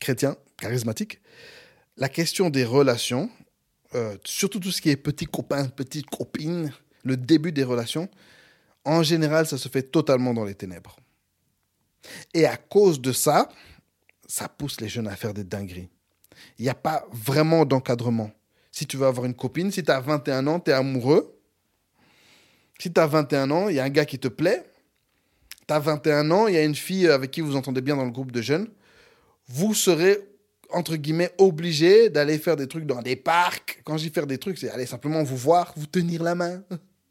chrétiens, 0.00 0.36
charismatiques, 0.56 1.20
la 1.96 2.08
question 2.08 2.50
des 2.50 2.64
relations 2.64 3.30
euh, 3.94 4.16
surtout 4.24 4.60
tout 4.60 4.70
ce 4.70 4.80
qui 4.80 4.90
est 4.90 4.96
petit 4.96 5.26
copain, 5.26 5.68
petite 5.68 6.10
copine, 6.10 6.72
le 7.04 7.16
début 7.16 7.52
des 7.52 7.64
relations, 7.64 8.08
en 8.84 9.02
général, 9.02 9.46
ça 9.46 9.58
se 9.58 9.68
fait 9.68 9.82
totalement 9.82 10.34
dans 10.34 10.44
les 10.44 10.54
ténèbres. 10.54 10.96
Et 12.34 12.46
à 12.46 12.56
cause 12.56 13.00
de 13.00 13.12
ça, 13.12 13.48
ça 14.26 14.48
pousse 14.48 14.80
les 14.80 14.88
jeunes 14.88 15.08
à 15.08 15.16
faire 15.16 15.32
des 15.32 15.44
dingueries. 15.44 15.88
Il 16.58 16.62
n'y 16.62 16.68
a 16.68 16.74
pas 16.74 17.06
vraiment 17.12 17.64
d'encadrement. 17.64 18.30
Si 18.70 18.86
tu 18.86 18.96
veux 18.96 19.06
avoir 19.06 19.26
une 19.26 19.34
copine, 19.34 19.70
si 19.70 19.82
tu 19.82 19.90
as 19.90 20.00
21 20.00 20.46
ans, 20.48 20.60
tu 20.60 20.70
es 20.70 20.74
amoureux. 20.74 21.38
Si 22.78 22.92
tu 22.92 23.00
as 23.00 23.06
21 23.06 23.50
ans, 23.50 23.68
il 23.68 23.76
y 23.76 23.80
a 23.80 23.84
un 23.84 23.90
gars 23.90 24.04
qui 24.04 24.18
te 24.18 24.28
plaît. 24.28 24.64
Tu 25.66 25.72
as 25.72 25.78
21 25.78 26.30
ans, 26.30 26.46
il 26.48 26.54
y 26.54 26.58
a 26.58 26.64
une 26.64 26.74
fille 26.74 27.08
avec 27.08 27.30
qui 27.30 27.40
vous 27.40 27.56
entendez 27.56 27.80
bien 27.80 27.96
dans 27.96 28.04
le 28.04 28.10
groupe 28.10 28.32
de 28.32 28.42
jeunes. 28.42 28.68
Vous 29.46 29.74
serez 29.74 30.18
entre 30.74 30.96
guillemets, 30.96 31.30
obligé 31.38 32.10
d'aller 32.10 32.38
faire 32.38 32.56
des 32.56 32.66
trucs 32.66 32.86
dans 32.86 33.00
des 33.00 33.16
parcs. 33.16 33.80
Quand 33.84 33.96
dis 33.96 34.10
faire 34.10 34.26
des 34.26 34.38
trucs, 34.38 34.58
c'est 34.58 34.70
aller 34.70 34.86
simplement 34.86 35.22
vous 35.22 35.36
voir, 35.36 35.72
vous 35.76 35.86
tenir 35.86 36.22
la 36.22 36.34
main, 36.34 36.62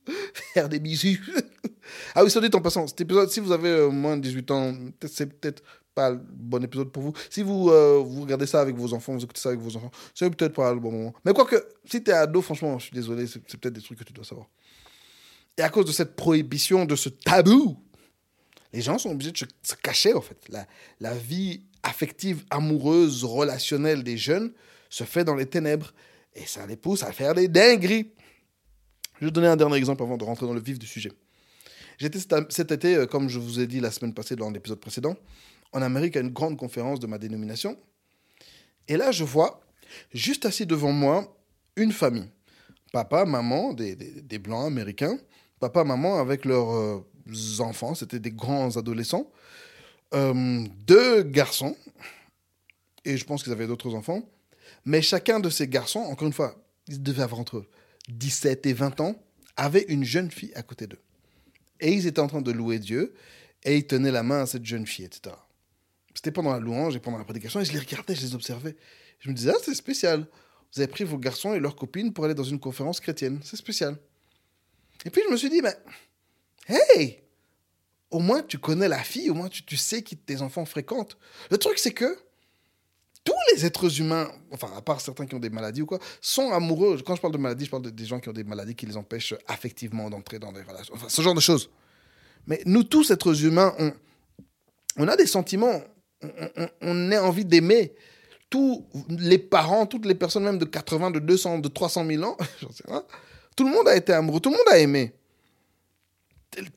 faire 0.53 0.69
des 0.69 0.79
bisous. 0.79 1.19
ah 2.15 2.23
oui, 2.23 2.29
ça 2.29 2.41
dit 2.41 2.49
en 2.53 2.61
passant, 2.61 2.87
cet 2.87 3.01
épisode, 3.01 3.29
si 3.29 3.39
vous 3.39 3.51
avez 3.51 3.69
euh, 3.69 3.89
moins 3.89 4.17
de 4.17 4.21
18 4.21 4.51
ans, 4.51 4.73
c'est 5.07 5.27
peut-être 5.27 5.63
pas 5.95 6.09
le 6.09 6.17
bon 6.17 6.63
épisode 6.63 6.91
pour 6.91 7.03
vous. 7.03 7.13
Si 7.29 7.41
vous, 7.41 7.69
euh, 7.69 8.03
vous 8.05 8.21
regardez 8.21 8.47
ça 8.47 8.61
avec 8.61 8.75
vos 8.75 8.93
enfants, 8.93 9.13
vous 9.13 9.23
écoutez 9.23 9.39
ça 9.39 9.49
avec 9.49 9.61
vos 9.61 9.75
enfants, 9.77 9.91
c'est 10.13 10.29
peut-être 10.29 10.53
pas 10.53 10.73
le 10.73 10.79
bon 10.79 10.91
moment. 10.91 11.13
Mais 11.23 11.33
quoique, 11.33 11.55
si 11.85 12.03
tu 12.03 12.11
es 12.11 12.13
ado, 12.13 12.41
franchement, 12.41 12.77
je 12.79 12.85
suis 12.85 12.95
désolé, 12.95 13.27
c'est 13.27 13.39
peut-être 13.39 13.73
des 13.73 13.81
trucs 13.81 13.99
que 13.99 14.03
tu 14.03 14.13
dois 14.13 14.25
savoir. 14.25 14.47
Et 15.57 15.61
à 15.61 15.69
cause 15.69 15.85
de 15.85 15.91
cette 15.91 16.15
prohibition, 16.15 16.85
de 16.85 16.95
ce 16.95 17.09
tabou, 17.09 17.77
les 18.73 18.81
gens 18.81 18.97
sont 18.97 19.11
obligés 19.11 19.31
de 19.31 19.37
se 19.37 19.75
cacher, 19.75 20.13
en 20.13 20.21
fait. 20.21 20.37
La, 20.49 20.65
la 20.99 21.13
vie 21.13 21.61
affective, 21.83 22.43
amoureuse, 22.49 23.23
relationnelle 23.23 24.03
des 24.03 24.17
jeunes 24.17 24.53
se 24.89 25.03
fait 25.03 25.23
dans 25.23 25.35
les 25.35 25.45
ténèbres. 25.45 25.93
Et 26.33 26.45
ça 26.45 26.65
les 26.65 26.77
pousse 26.77 27.03
à 27.03 27.11
faire 27.11 27.35
des 27.35 27.47
dingueries. 27.47 28.11
Je 29.19 29.25
vais 29.25 29.31
donner 29.31 29.47
un 29.47 29.55
dernier 29.55 29.77
exemple 29.77 30.01
avant 30.01 30.17
de 30.17 30.23
rentrer 30.23 30.47
dans 30.47 30.53
le 30.53 30.61
vif 30.61 30.79
du 30.79 30.87
sujet. 30.87 31.11
J'étais 31.97 32.19
cet 32.49 32.71
été, 32.71 32.95
euh, 32.95 33.05
comme 33.05 33.29
je 33.29 33.37
vous 33.37 33.59
ai 33.59 33.67
dit 33.67 33.79
la 33.79 33.91
semaine 33.91 34.13
passée 34.13 34.35
dans 34.35 34.49
l'épisode 34.49 34.79
précédent, 34.79 35.15
en 35.71 35.81
Amérique 35.81 36.17
à 36.17 36.21
une 36.21 36.31
grande 36.31 36.57
conférence 36.57 36.99
de 36.99 37.07
ma 37.07 37.19
dénomination. 37.19 37.77
Et 38.87 38.97
là, 38.97 39.11
je 39.11 39.23
vois, 39.23 39.61
juste 40.13 40.45
assis 40.45 40.65
devant 40.65 40.91
moi, 40.91 41.37
une 41.75 41.91
famille. 41.91 42.29
Papa, 42.91 43.25
maman, 43.25 43.73
des, 43.73 43.95
des, 43.95 44.21
des 44.21 44.39
blancs 44.39 44.65
américains. 44.65 45.17
Papa, 45.59 45.83
maman 45.83 46.19
avec 46.19 46.45
leurs 46.45 46.75
euh, 46.75 47.05
enfants, 47.59 47.95
c'était 47.95 48.19
des 48.19 48.31
grands 48.31 48.75
adolescents 48.75 49.31
euh, 50.13 50.65
deux 50.85 51.23
garçons, 51.23 51.75
et 53.05 53.17
je 53.17 53.25
pense 53.25 53.43
qu'ils 53.43 53.51
avaient 53.51 53.67
d'autres 53.67 53.93
enfants, 53.95 54.27
mais 54.85 55.01
chacun 55.01 55.39
de 55.39 55.49
ces 55.49 55.67
garçons, 55.67 55.99
encore 55.99 56.27
une 56.27 56.33
fois, 56.33 56.55
ils 56.87 57.01
devaient 57.01 57.23
avoir 57.23 57.39
entre 57.39 57.65
17 58.09 58.65
et 58.65 58.73
20 58.73 59.01
ans, 59.01 59.15
avait 59.55 59.85
une 59.87 60.03
jeune 60.03 60.31
fille 60.31 60.51
à 60.55 60.63
côté 60.63 60.87
d'eux. 60.87 60.99
Et 61.79 61.91
ils 61.93 62.07
étaient 62.07 62.19
en 62.19 62.27
train 62.27 62.41
de 62.41 62.51
louer 62.51 62.79
Dieu, 62.79 63.13
et 63.63 63.77
ils 63.77 63.87
tenaient 63.87 64.11
la 64.11 64.23
main 64.23 64.41
à 64.41 64.45
cette 64.45 64.65
jeune 64.65 64.85
fille, 64.85 65.05
etc. 65.05 65.35
C'était 66.13 66.31
pendant 66.31 66.51
la 66.51 66.59
louange 66.59 66.95
et 66.95 66.99
pendant 66.99 67.17
la 67.17 67.23
prédication, 67.23 67.59
et 67.59 67.65
je 67.65 67.73
les 67.73 67.79
regardais, 67.79 68.15
je 68.15 68.21
les 68.21 68.35
observais. 68.35 68.75
Je 69.19 69.29
me 69.29 69.33
disais, 69.33 69.51
ah, 69.53 69.59
c'est 69.63 69.73
spécial. 69.73 70.27
Vous 70.73 70.81
avez 70.81 70.91
pris 70.91 71.03
vos 71.03 71.17
garçons 71.17 71.53
et 71.53 71.59
leurs 71.59 71.75
copines 71.75 72.13
pour 72.13 72.25
aller 72.25 72.33
dans 72.33 72.43
une 72.43 72.59
conférence 72.59 72.99
chrétienne. 72.99 73.39
C'est 73.43 73.57
spécial. 73.57 73.97
Et 75.05 75.09
puis 75.09 75.21
je 75.25 75.31
me 75.31 75.37
suis 75.37 75.49
dit, 75.49 75.61
mais, 75.61 75.75
hey, 76.67 77.22
au 78.13 78.19
moins 78.19 78.43
tu 78.43 78.57
connais 78.57 78.87
la 78.87 78.99
fille, 78.99 79.29
au 79.29 79.33
moins 79.33 79.49
tu, 79.49 79.63
tu 79.63 79.75
sais 79.75 80.03
qui 80.03 80.15
tes 80.15 80.41
enfants 80.41 80.65
fréquentent. 80.65 81.17
Le 81.49 81.57
truc, 81.57 81.79
c'est 81.79 81.93
que 81.93 82.17
tous 83.23 83.33
les 83.53 83.65
êtres 83.65 83.99
humains, 83.99 84.29
enfin, 84.51 84.69
à 84.75 84.81
part 84.81 85.01
certains 85.01 85.25
qui 85.25 85.33
ont 85.35 85.39
des 85.39 85.49
maladies 85.49 85.81
ou 85.81 85.85
quoi, 85.85 85.99
sont 86.21 86.51
amoureux. 86.51 87.01
Quand 87.05 87.15
je 87.15 87.21
parle 87.21 87.33
de 87.33 87.37
maladies, 87.39 87.65
je 87.65 87.71
parle 87.71 87.83
de, 87.83 87.89
des 87.89 88.05
gens 88.05 88.19
qui 88.19 88.29
ont 88.29 88.33
des 88.33 88.43
maladies 88.43 88.75
qui 88.75 88.85
les 88.85 88.97
empêchent 88.97 89.33
affectivement 89.47 90.09
d'entrer 90.09 90.39
dans 90.39 90.51
des 90.51 90.61
relations. 90.61 90.93
Enfin, 90.93 91.07
ce 91.09 91.21
genre 91.21 91.33
de 91.33 91.39
choses. 91.39 91.69
Mais 92.45 92.61
nous 92.65 92.83
tous, 92.83 93.11
êtres 93.11 93.45
humains, 93.45 93.73
on, 93.79 93.93
on 94.97 95.07
a 95.07 95.15
des 95.15 95.27
sentiments. 95.27 95.81
On, 96.81 97.11
a 97.11 97.21
envie 97.21 97.45
d'aimer. 97.45 97.93
Tous 98.49 98.85
les 99.09 99.39
parents, 99.39 99.85
toutes 99.85 100.05
les 100.05 100.15
personnes, 100.15 100.43
même 100.43 100.59
de 100.59 100.65
80, 100.65 101.11
de 101.11 101.19
200, 101.19 101.59
de 101.59 101.67
300 101.67 102.05
000 102.05 102.23
ans, 102.23 102.37
sais 102.71 102.83
pas, 102.83 103.05
tout 103.55 103.65
le 103.65 103.71
monde 103.71 103.87
a 103.87 103.95
été 103.95 104.13
amoureux, 104.13 104.39
tout 104.39 104.51
le 104.51 104.57
monde 104.57 104.67
a 104.69 104.77
aimé. 104.77 105.13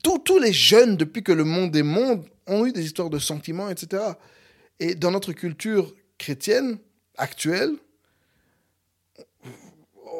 Tous, 0.03 0.39
les 0.39 0.53
jeunes, 0.53 0.97
depuis 0.97 1.23
que 1.23 1.31
le 1.31 1.43
monde 1.43 1.75
est 1.75 1.83
monde, 1.83 2.25
ont 2.47 2.65
eu 2.65 2.71
des 2.71 2.85
histoires 2.85 3.09
de 3.09 3.19
sentiments, 3.19 3.69
etc. 3.69 4.03
Et 4.79 4.95
dans 4.95 5.11
notre 5.11 5.33
culture 5.33 5.93
chrétienne 6.17 6.79
actuelle, 7.17 7.71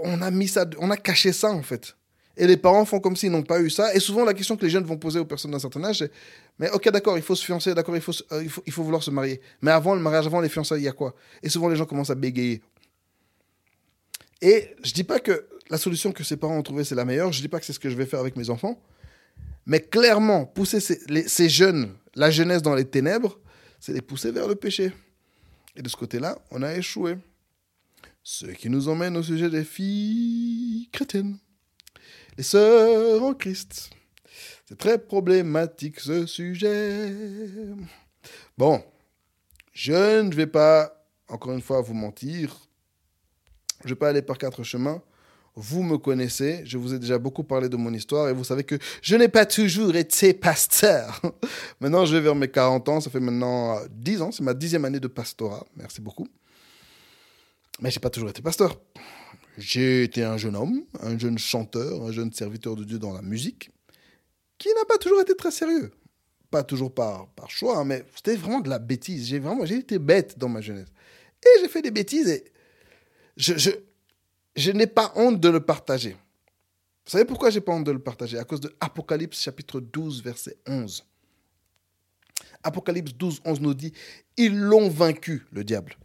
on 0.03 0.21
a 0.21 0.31
mis 0.31 0.47
ça, 0.47 0.65
on 0.79 0.91
a 0.91 0.97
caché 0.97 1.33
ça 1.33 1.49
en 1.49 1.63
fait. 1.63 1.95
Et 2.37 2.45
les 2.45 2.57
parents 2.57 2.85
font 2.85 2.99
comme 2.99 3.15
s'ils 3.15 3.31
n'ont 3.31 3.43
pas 3.43 3.59
eu 3.59 3.69
ça. 3.69 3.93
Et 3.95 3.99
souvent, 3.99 4.23
la 4.23 4.33
question 4.35 4.55
que 4.55 4.63
les 4.63 4.69
jeunes 4.69 4.83
vont 4.83 4.97
poser 4.97 5.17
aux 5.17 5.25
personnes 5.25 5.51
d'un 5.51 5.59
certain 5.59 5.83
âge, 5.83 5.99
c'est 5.99 6.11
Mais 6.59 6.69
ok, 6.69 6.89
d'accord, 6.89 7.17
il 7.17 7.23
faut 7.23 7.33
se 7.33 7.43
fiancer, 7.43 7.73
d'accord, 7.73 7.95
il, 7.95 8.01
faut, 8.01 8.13
euh, 8.31 8.43
il, 8.43 8.71
faut, 8.71 8.83
vouloir 8.83 9.01
se 9.01 9.09
marier. 9.09 9.41
Mais 9.61 9.71
avant 9.71 9.95
le 9.95 10.01
mariage, 10.01 10.27
avant 10.27 10.39
les 10.39 10.49
fiançailles, 10.49 10.81
il 10.81 10.85
y 10.85 10.87
a 10.87 10.91
quoi? 10.91 11.15
Et 11.41 11.49
souvent, 11.49 11.67
les 11.67 11.75
gens 11.75 11.85
commencent 11.85 12.11
à 12.11 12.15
bégayer. 12.15 12.61
Et 14.39 14.75
je 14.83 14.93
dis 14.93 15.03
pas 15.03 15.19
que 15.19 15.47
la 15.71 15.79
solution 15.79 16.11
que 16.11 16.23
ces 16.23 16.37
parents 16.37 16.57
ont 16.57 16.63
trouvée, 16.63 16.83
c'est 16.83 16.93
la 16.93 17.05
meilleure. 17.05 17.31
Je 17.31 17.41
dis 17.41 17.47
pas 17.47 17.59
que 17.59 17.65
c'est 17.65 17.73
ce 17.73 17.79
que 17.79 17.89
je 17.89 17.95
vais 17.95 18.05
faire 18.05 18.19
avec 18.19 18.35
mes 18.35 18.51
enfants. 18.51 18.79
Mais 19.67 19.81
clairement, 19.81 20.45
pousser 20.45 20.79
ces, 20.79 21.49
jeunes, 21.49 21.93
la 22.15 22.31
jeunesse 22.31 22.61
dans 22.61 22.73
les 22.73 22.85
ténèbres, 22.85 23.37
c'est 23.81 23.91
les 23.91 24.01
pousser 24.01 24.31
vers 24.31 24.47
le 24.47 24.55
péché. 24.55 24.93
Et 25.75 25.81
de 25.81 25.89
ce 25.89 25.97
côté-là, 25.97 26.39
on 26.51 26.63
a 26.63 26.73
échoué. 26.73 27.17
Ce 28.23 28.45
qui 28.45 28.69
nous 28.69 28.87
emmène 28.87 29.17
au 29.17 29.23
sujet 29.23 29.49
des 29.49 29.65
filles 29.65 30.87
chrétiennes. 30.93 31.37
Les 32.37 32.43
sœurs 32.43 33.21
en 33.21 33.33
Christ. 33.33 33.89
C'est 34.65 34.77
très 34.77 34.97
problématique 34.97 35.99
ce 35.99 36.25
sujet. 36.25 37.13
Bon, 38.57 38.81
je 39.73 40.21
ne 40.21 40.33
vais 40.33 40.47
pas, 40.47 41.05
encore 41.27 41.51
une 41.51 41.61
fois, 41.61 41.81
vous 41.81 41.93
mentir. 41.93 42.55
Je 43.81 43.87
ne 43.87 43.89
vais 43.89 43.99
pas 43.99 44.09
aller 44.09 44.21
par 44.21 44.37
quatre 44.37 44.63
chemins. 44.63 45.03
Vous 45.59 45.81
me 45.81 45.97
connaissez, 45.97 46.61
je 46.65 46.77
vous 46.77 46.93
ai 46.93 46.99
déjà 46.99 47.17
beaucoup 47.17 47.43
parlé 47.43 47.67
de 47.67 47.75
mon 47.77 47.91
histoire 47.91 48.29
et 48.29 48.33
vous 48.33 48.43
savez 48.43 48.63
que 48.63 48.77
je 49.01 49.15
n'ai 49.15 49.27
pas 49.27 49.43
toujours 49.43 49.95
été 49.95 50.35
pasteur. 50.35 51.19
maintenant, 51.79 52.05
je 52.05 52.15
vais 52.15 52.21
vers 52.21 52.35
mes 52.35 52.47
40 52.47 52.87
ans, 52.89 53.01
ça 53.01 53.09
fait 53.09 53.19
maintenant 53.19 53.79
10 53.89 54.21
ans, 54.21 54.31
c'est 54.31 54.43
ma 54.43 54.53
dixième 54.53 54.85
année 54.85 54.99
de 54.99 55.07
pastorat. 55.07 55.65
Merci 55.75 55.99
beaucoup. 55.99 56.27
Mais 57.81 57.89
j'ai 57.89 57.99
pas 57.99 58.11
toujours 58.11 58.29
été 58.29 58.43
pasteur. 58.43 58.79
J'ai 59.57 60.03
été 60.03 60.23
un 60.23 60.37
jeune 60.37 60.55
homme, 60.55 60.83
un 61.01 61.17
jeune 61.17 61.39
chanteur, 61.39 62.03
un 62.03 62.11
jeune 62.11 62.31
serviteur 62.31 62.75
de 62.75 62.83
Dieu 62.83 62.99
dans 62.99 63.13
la 63.13 63.23
musique, 63.23 63.71
qui 64.59 64.69
n'a 64.69 64.85
pas 64.87 64.99
toujours 64.99 65.21
été 65.21 65.35
très 65.35 65.49
sérieux. 65.49 65.89
Pas 66.51 66.61
toujours 66.61 66.93
par, 66.93 67.29
par 67.29 67.49
choix, 67.49 67.79
hein, 67.79 67.83
mais 67.83 68.05
c'était 68.15 68.35
vraiment 68.35 68.59
de 68.59 68.69
la 68.69 68.77
bêtise. 68.77 69.25
J'ai 69.25 69.39
vraiment, 69.39 69.65
j'ai 69.65 69.77
été 69.77 69.97
bête 69.97 70.37
dans 70.37 70.49
ma 70.49 70.61
jeunesse. 70.61 70.89
Et 71.43 71.61
j'ai 71.61 71.67
fait 71.67 71.81
des 71.81 71.89
bêtises 71.89 72.29
et 72.29 72.45
je, 73.37 73.71
je 74.57 74.71
n'ai 74.71 74.87
pas 74.87 75.13
honte 75.15 75.39
de 75.39 75.49
le 75.49 75.59
partager. 75.61 76.17
Vous 77.05 77.11
savez 77.11 77.25
pourquoi 77.25 77.51
j'ai 77.51 77.61
pas 77.61 77.71
honte 77.71 77.85
de 77.85 77.91
le 77.91 77.99
partager? 77.99 78.37
À 78.37 78.43
cause 78.43 78.59
de 78.59 78.75
Apocalypse 78.81 79.39
chapitre 79.39 79.79
12, 79.79 80.23
verset 80.23 80.57
11. 80.67 81.05
Apocalypse 82.63 83.13
12, 83.13 83.41
11 83.45 83.61
nous 83.61 83.73
dit, 83.73 83.93
ils 84.35 84.57
l'ont 84.57 84.89
vaincu, 84.89 85.45
le 85.51 85.63
diable, 85.63 85.95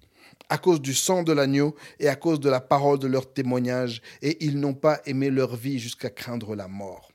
à 0.49 0.59
cause 0.59 0.81
du 0.81 0.95
sang 0.95 1.23
de 1.23 1.33
l'agneau 1.33 1.75
et 1.99 2.09
à 2.09 2.15
cause 2.15 2.39
de 2.41 2.51
la 2.51 2.61
parole 2.61 2.99
de 2.99 3.09
leur 3.09 3.33
témoignage, 3.33 4.03
et 4.21 4.45
ils 4.45 4.61
n'ont 4.61 4.75
pas 4.75 5.01
aimé 5.07 5.31
leur 5.31 5.57
vie 5.57 5.79
jusqu'à 5.79 6.11
craindre 6.11 6.55
la 6.55 6.69
mort. 6.69 7.11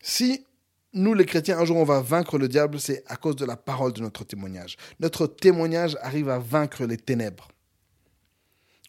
Si 0.00 0.44
nous, 0.92 1.14
les 1.14 1.26
chrétiens, 1.26 1.58
un 1.58 1.64
jour 1.64 1.78
on 1.78 1.84
va 1.84 2.00
vaincre 2.00 2.38
le 2.38 2.48
diable, 2.48 2.78
c'est 2.78 3.02
à 3.06 3.16
cause 3.16 3.36
de 3.36 3.44
la 3.44 3.56
parole 3.56 3.92
de 3.92 4.00
notre 4.00 4.24
témoignage. 4.24 4.76
Notre 5.00 5.26
témoignage 5.26 5.96
arrive 6.02 6.28
à 6.28 6.38
vaincre 6.38 6.84
les 6.84 6.98
ténèbres 6.98 7.48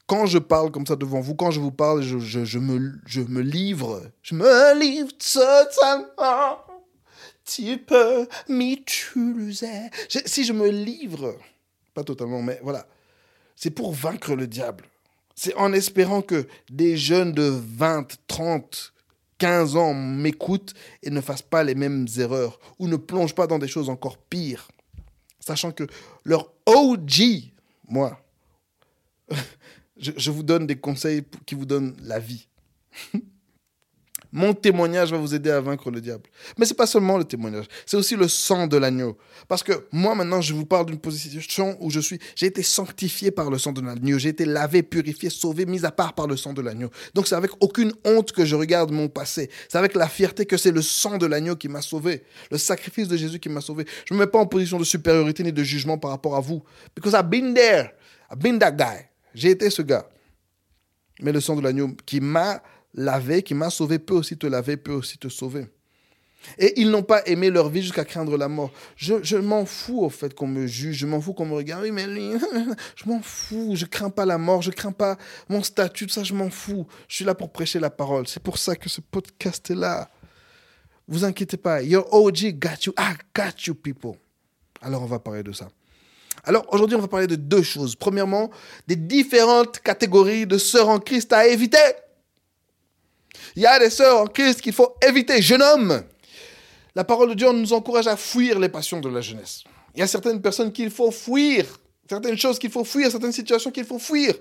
quand 0.08 0.26
je 0.26 0.38
parle 0.38 0.72
comme 0.72 0.88
ça 0.88 0.96
devant 0.96 1.20
vous, 1.20 1.36
quand 1.36 1.52
je 1.52 1.60
vous 1.60 1.72
parle, 1.72 2.02
je, 2.02 2.18
je, 2.20 2.60
me, 2.60 2.94
je 3.06 3.22
me 3.22 3.42
livre. 3.42 4.10
Je 4.24 4.36
me 4.36 4.80
livre 4.80 5.12
totalement. 5.18 6.60
Tu 7.46 7.78
peux 7.78 8.28
m'utiliser. 8.48 9.90
Si 10.26 10.46
je 10.46 10.54
me 10.54 10.70
livre, 10.70 11.38
pas 11.94 12.04
totalement, 12.04 12.42
mais 12.42 12.60
voilà, 12.64 12.88
c'est 13.56 13.70
pour 13.70 13.94
vaincre 13.94 14.34
le 14.34 14.48
diable. 14.48 14.86
C'est 15.36 15.56
en 15.56 15.72
espérant 15.74 16.22
que 16.22 16.48
des 16.70 16.98
jeunes 16.98 17.34
de 17.34 17.44
20, 17.44 18.18
30, 18.28 18.94
15 19.38 19.76
ans 19.76 19.94
m'écoutent 19.94 20.74
et 21.04 21.10
ne 21.10 21.22
fassent 21.22 21.42
pas 21.42 21.64
les 21.64 21.76
mêmes 21.76 22.08
erreurs 22.18 22.60
ou 22.80 22.88
ne 22.88 22.96
plongent 22.96 23.36
pas 23.36 23.48
dans 23.48 23.60
des 23.60 23.68
choses 23.68 23.90
encore 23.90 24.18
pires. 24.18 24.68
Sachant 25.40 25.72
que 25.72 25.86
leur 26.24 26.52
OG, 26.66 27.52
moi, 27.88 28.20
je, 30.00 30.32
vous 30.32 30.44
donne 30.44 30.68
des 30.68 30.78
conseils 30.78 31.24
qui 31.46 31.56
vous 31.56 31.66
donnent 31.66 31.96
la 32.04 32.20
vie. 32.20 32.48
Mon 34.32 34.54
témoignage 34.54 35.12
va 35.12 35.18
vous 35.18 35.34
aider 35.34 35.50
à 35.50 35.62
vaincre 35.62 35.90
le 35.90 36.02
diable. 36.02 36.24
Mais 36.58 36.66
c'est 36.66 36.74
pas 36.74 36.86
seulement 36.86 37.18
le 37.18 37.24
témoignage, 37.24 37.66
c'est 37.86 37.96
aussi 37.96 38.16
le 38.16 38.28
sang 38.28 38.68
de 38.68 38.78
l'agneau. 38.78 39.18
Parce 39.48 39.64
que 39.64 39.88
moi 39.92 40.16
maintenant, 40.16 40.42
je 40.42 40.54
vous 40.54 40.66
parle 40.66 40.88
d'une 40.88 41.00
position 41.00 41.78
où 41.80 41.90
je 41.90 42.00
suis, 42.00 42.20
j'ai 42.36 42.48
été 42.48 42.62
sanctifié 42.62 43.32
par 43.32 43.50
le 43.50 43.58
sang 43.58 43.72
de 43.72 43.82
l'agneau, 43.82 44.20
j'ai 44.20 44.30
été 44.30 44.46
lavé, 44.46 44.84
purifié, 44.84 45.30
sauvé, 45.30 45.66
mis 45.66 45.86
à 45.86 45.92
part 45.92 46.14
par 46.14 46.28
le 46.28 46.36
sang 46.36 46.54
de 46.54 46.62
l'agneau. 46.62 46.90
Donc 47.14 47.28
c'est 47.28 47.36
avec 47.36 47.52
aucune 47.62 47.94
honte 48.04 48.32
que 48.34 48.46
je 48.46 48.56
regarde 48.56 48.92
mon 48.92 49.08
passé. 49.08 49.50
C'est 49.70 49.78
avec 49.78 49.96
la 49.96 50.10
fierté 50.10 50.46
que 50.46 50.58
c'est 50.58 50.72
le 50.72 50.82
sang 50.82 51.18
de 51.18 51.26
l'agneau 51.26 51.56
qui 51.56 51.70
m'a 51.70 51.82
sauvé, 51.82 52.24
le 52.52 52.58
sacrifice 52.58 53.08
de 53.08 53.16
Jésus 53.16 53.40
qui 53.40 53.50
m'a 53.50 53.62
sauvé. 53.62 53.86
Je 54.06 54.14
me 54.14 54.20
mets 54.20 54.28
pas 54.28 54.40
en 54.40 54.46
position 54.46 54.78
de 54.78 54.84
supériorité 54.84 55.44
ni 55.44 55.54
de 55.54 55.64
jugement 55.64 55.98
par 55.98 56.12
rapport 56.12 56.36
à 56.36 56.42
vous. 56.42 56.64
Because 56.96 57.14
I've 57.14 57.30
been 57.30 57.54
there, 57.54 57.92
I've 58.30 58.40
been 58.40 58.60
that 58.60 58.72
guy. 58.72 59.08
J'ai 59.38 59.52
été 59.52 59.70
ce 59.70 59.84
gars. 59.84 60.10
Mais 61.22 61.32
le 61.32 61.40
sang 61.40 61.56
de 61.56 61.62
l'agneau 61.62 61.96
qui 62.08 62.20
m'a 62.20 62.64
lavé, 62.96 63.44
qui 63.44 63.54
m'a 63.54 63.70
sauvé, 63.70 64.00
peut 64.00 64.16
aussi 64.16 64.36
te 64.36 64.48
laver, 64.48 64.78
peut 64.78 64.94
aussi 64.94 65.20
te 65.20 65.30
sauver. 65.30 65.68
Et 66.58 66.80
ils 66.82 66.90
n'ont 66.90 67.04
pas 67.04 67.24
aimé 67.28 67.52
leur 67.52 67.70
vie 67.70 67.84
jusqu'à 67.84 68.04
craindre 68.04 68.36
la 68.36 68.48
mort. 68.48 68.72
Je, 68.96 69.36
m'en 69.38 69.66
fous 69.66 70.02
au 70.02 70.10
fait 70.10 70.34
qu'on 70.34 70.48
me 70.48 70.66
juge, 70.66 70.98
je 70.98 71.06
m'en 71.06 71.22
fous 71.22 71.34
qu'on 71.34 71.46
me 71.46 71.54
regarde. 71.54 71.84
Oui, 71.84 71.92
mais 71.92 72.08
lui, 72.08 72.32
je 72.96 73.08
m'en 73.08 73.22
fous, 73.22 73.76
je 73.76 73.86
crains 73.86 74.10
pas 74.10 74.26
la 74.26 74.40
mort, 74.40 74.64
je 74.64 74.72
crains 74.72 74.92
pas 74.92 75.18
mon 75.50 75.62
statut, 75.62 76.08
tout 76.08 76.14
ça, 76.14 76.24
je 76.24 76.34
m'en 76.34 76.50
fous. 76.50 76.88
Je 77.08 77.18
suis 77.18 77.26
là 77.26 77.36
pour 77.36 77.52
prêcher 77.52 77.80
la 77.80 77.92
parole. 77.92 78.28
C'est 78.28 78.42
pour 78.42 78.58
ça 78.58 78.76
que 78.76 78.90
ce 78.90 79.02
podcast 79.02 79.70
est 79.70 79.76
là. 79.76 80.10
Vous 81.08 81.24
inquiétez 81.24 81.58
pas. 81.58 81.84
Your 81.84 82.12
OG 82.12 82.54
got 82.58 82.86
you. 82.88 82.94
I 82.98 83.14
got 83.36 83.66
you, 83.68 83.76
people. 83.76 84.14
Alors, 84.82 85.04
on 85.04 85.08
va 85.08 85.20
parler 85.20 85.44
de 85.44 85.52
ça. 85.52 85.70
Alors 86.48 86.66
aujourd'hui, 86.70 86.96
on 86.96 87.02
va 87.02 87.10
parler 87.10 87.28
de 87.28 87.36
deux 87.36 87.62
choses. 87.62 87.96
Premièrement, 87.96 88.50
des 88.88 88.96
différentes 88.96 89.80
catégories 89.80 90.48
de 90.48 90.58
sœurs 90.58 90.88
en 90.88 90.98
Christ 90.98 91.34
à 91.34 91.46
éviter. 91.46 91.78
Il 93.58 93.64
y 93.64 93.66
a 93.66 93.78
des 93.80 93.90
sœurs 93.90 94.22
en 94.22 94.28
Christ 94.28 94.62
qu'il 94.62 94.72
faut 94.72 94.96
éviter. 95.06 95.42
Jeune 95.42 95.62
homme, 95.62 96.02
la 96.96 97.04
parole 97.04 97.30
de 97.30 97.34
Dieu 97.34 97.52
nous 97.52 97.74
encourage 97.74 98.08
à 98.08 98.16
fuir 98.16 98.60
les 98.60 98.70
passions 98.70 99.02
de 99.02 99.10
la 99.10 99.20
jeunesse. 99.20 99.66
Il 99.94 100.00
y 100.00 100.04
a 100.04 100.08
certaines 100.08 100.42
personnes 100.42 100.72
qu'il 100.72 100.90
faut 100.90 101.12
fuir, 101.12 101.66
certaines 102.10 102.38
choses 102.38 102.58
qu'il 102.58 102.72
faut 102.72 102.86
fuir, 102.86 103.12
certaines 103.12 103.34
situations 103.34 103.70
qu'il 103.70 103.86
faut 103.86 104.00
fuir. 104.00 104.34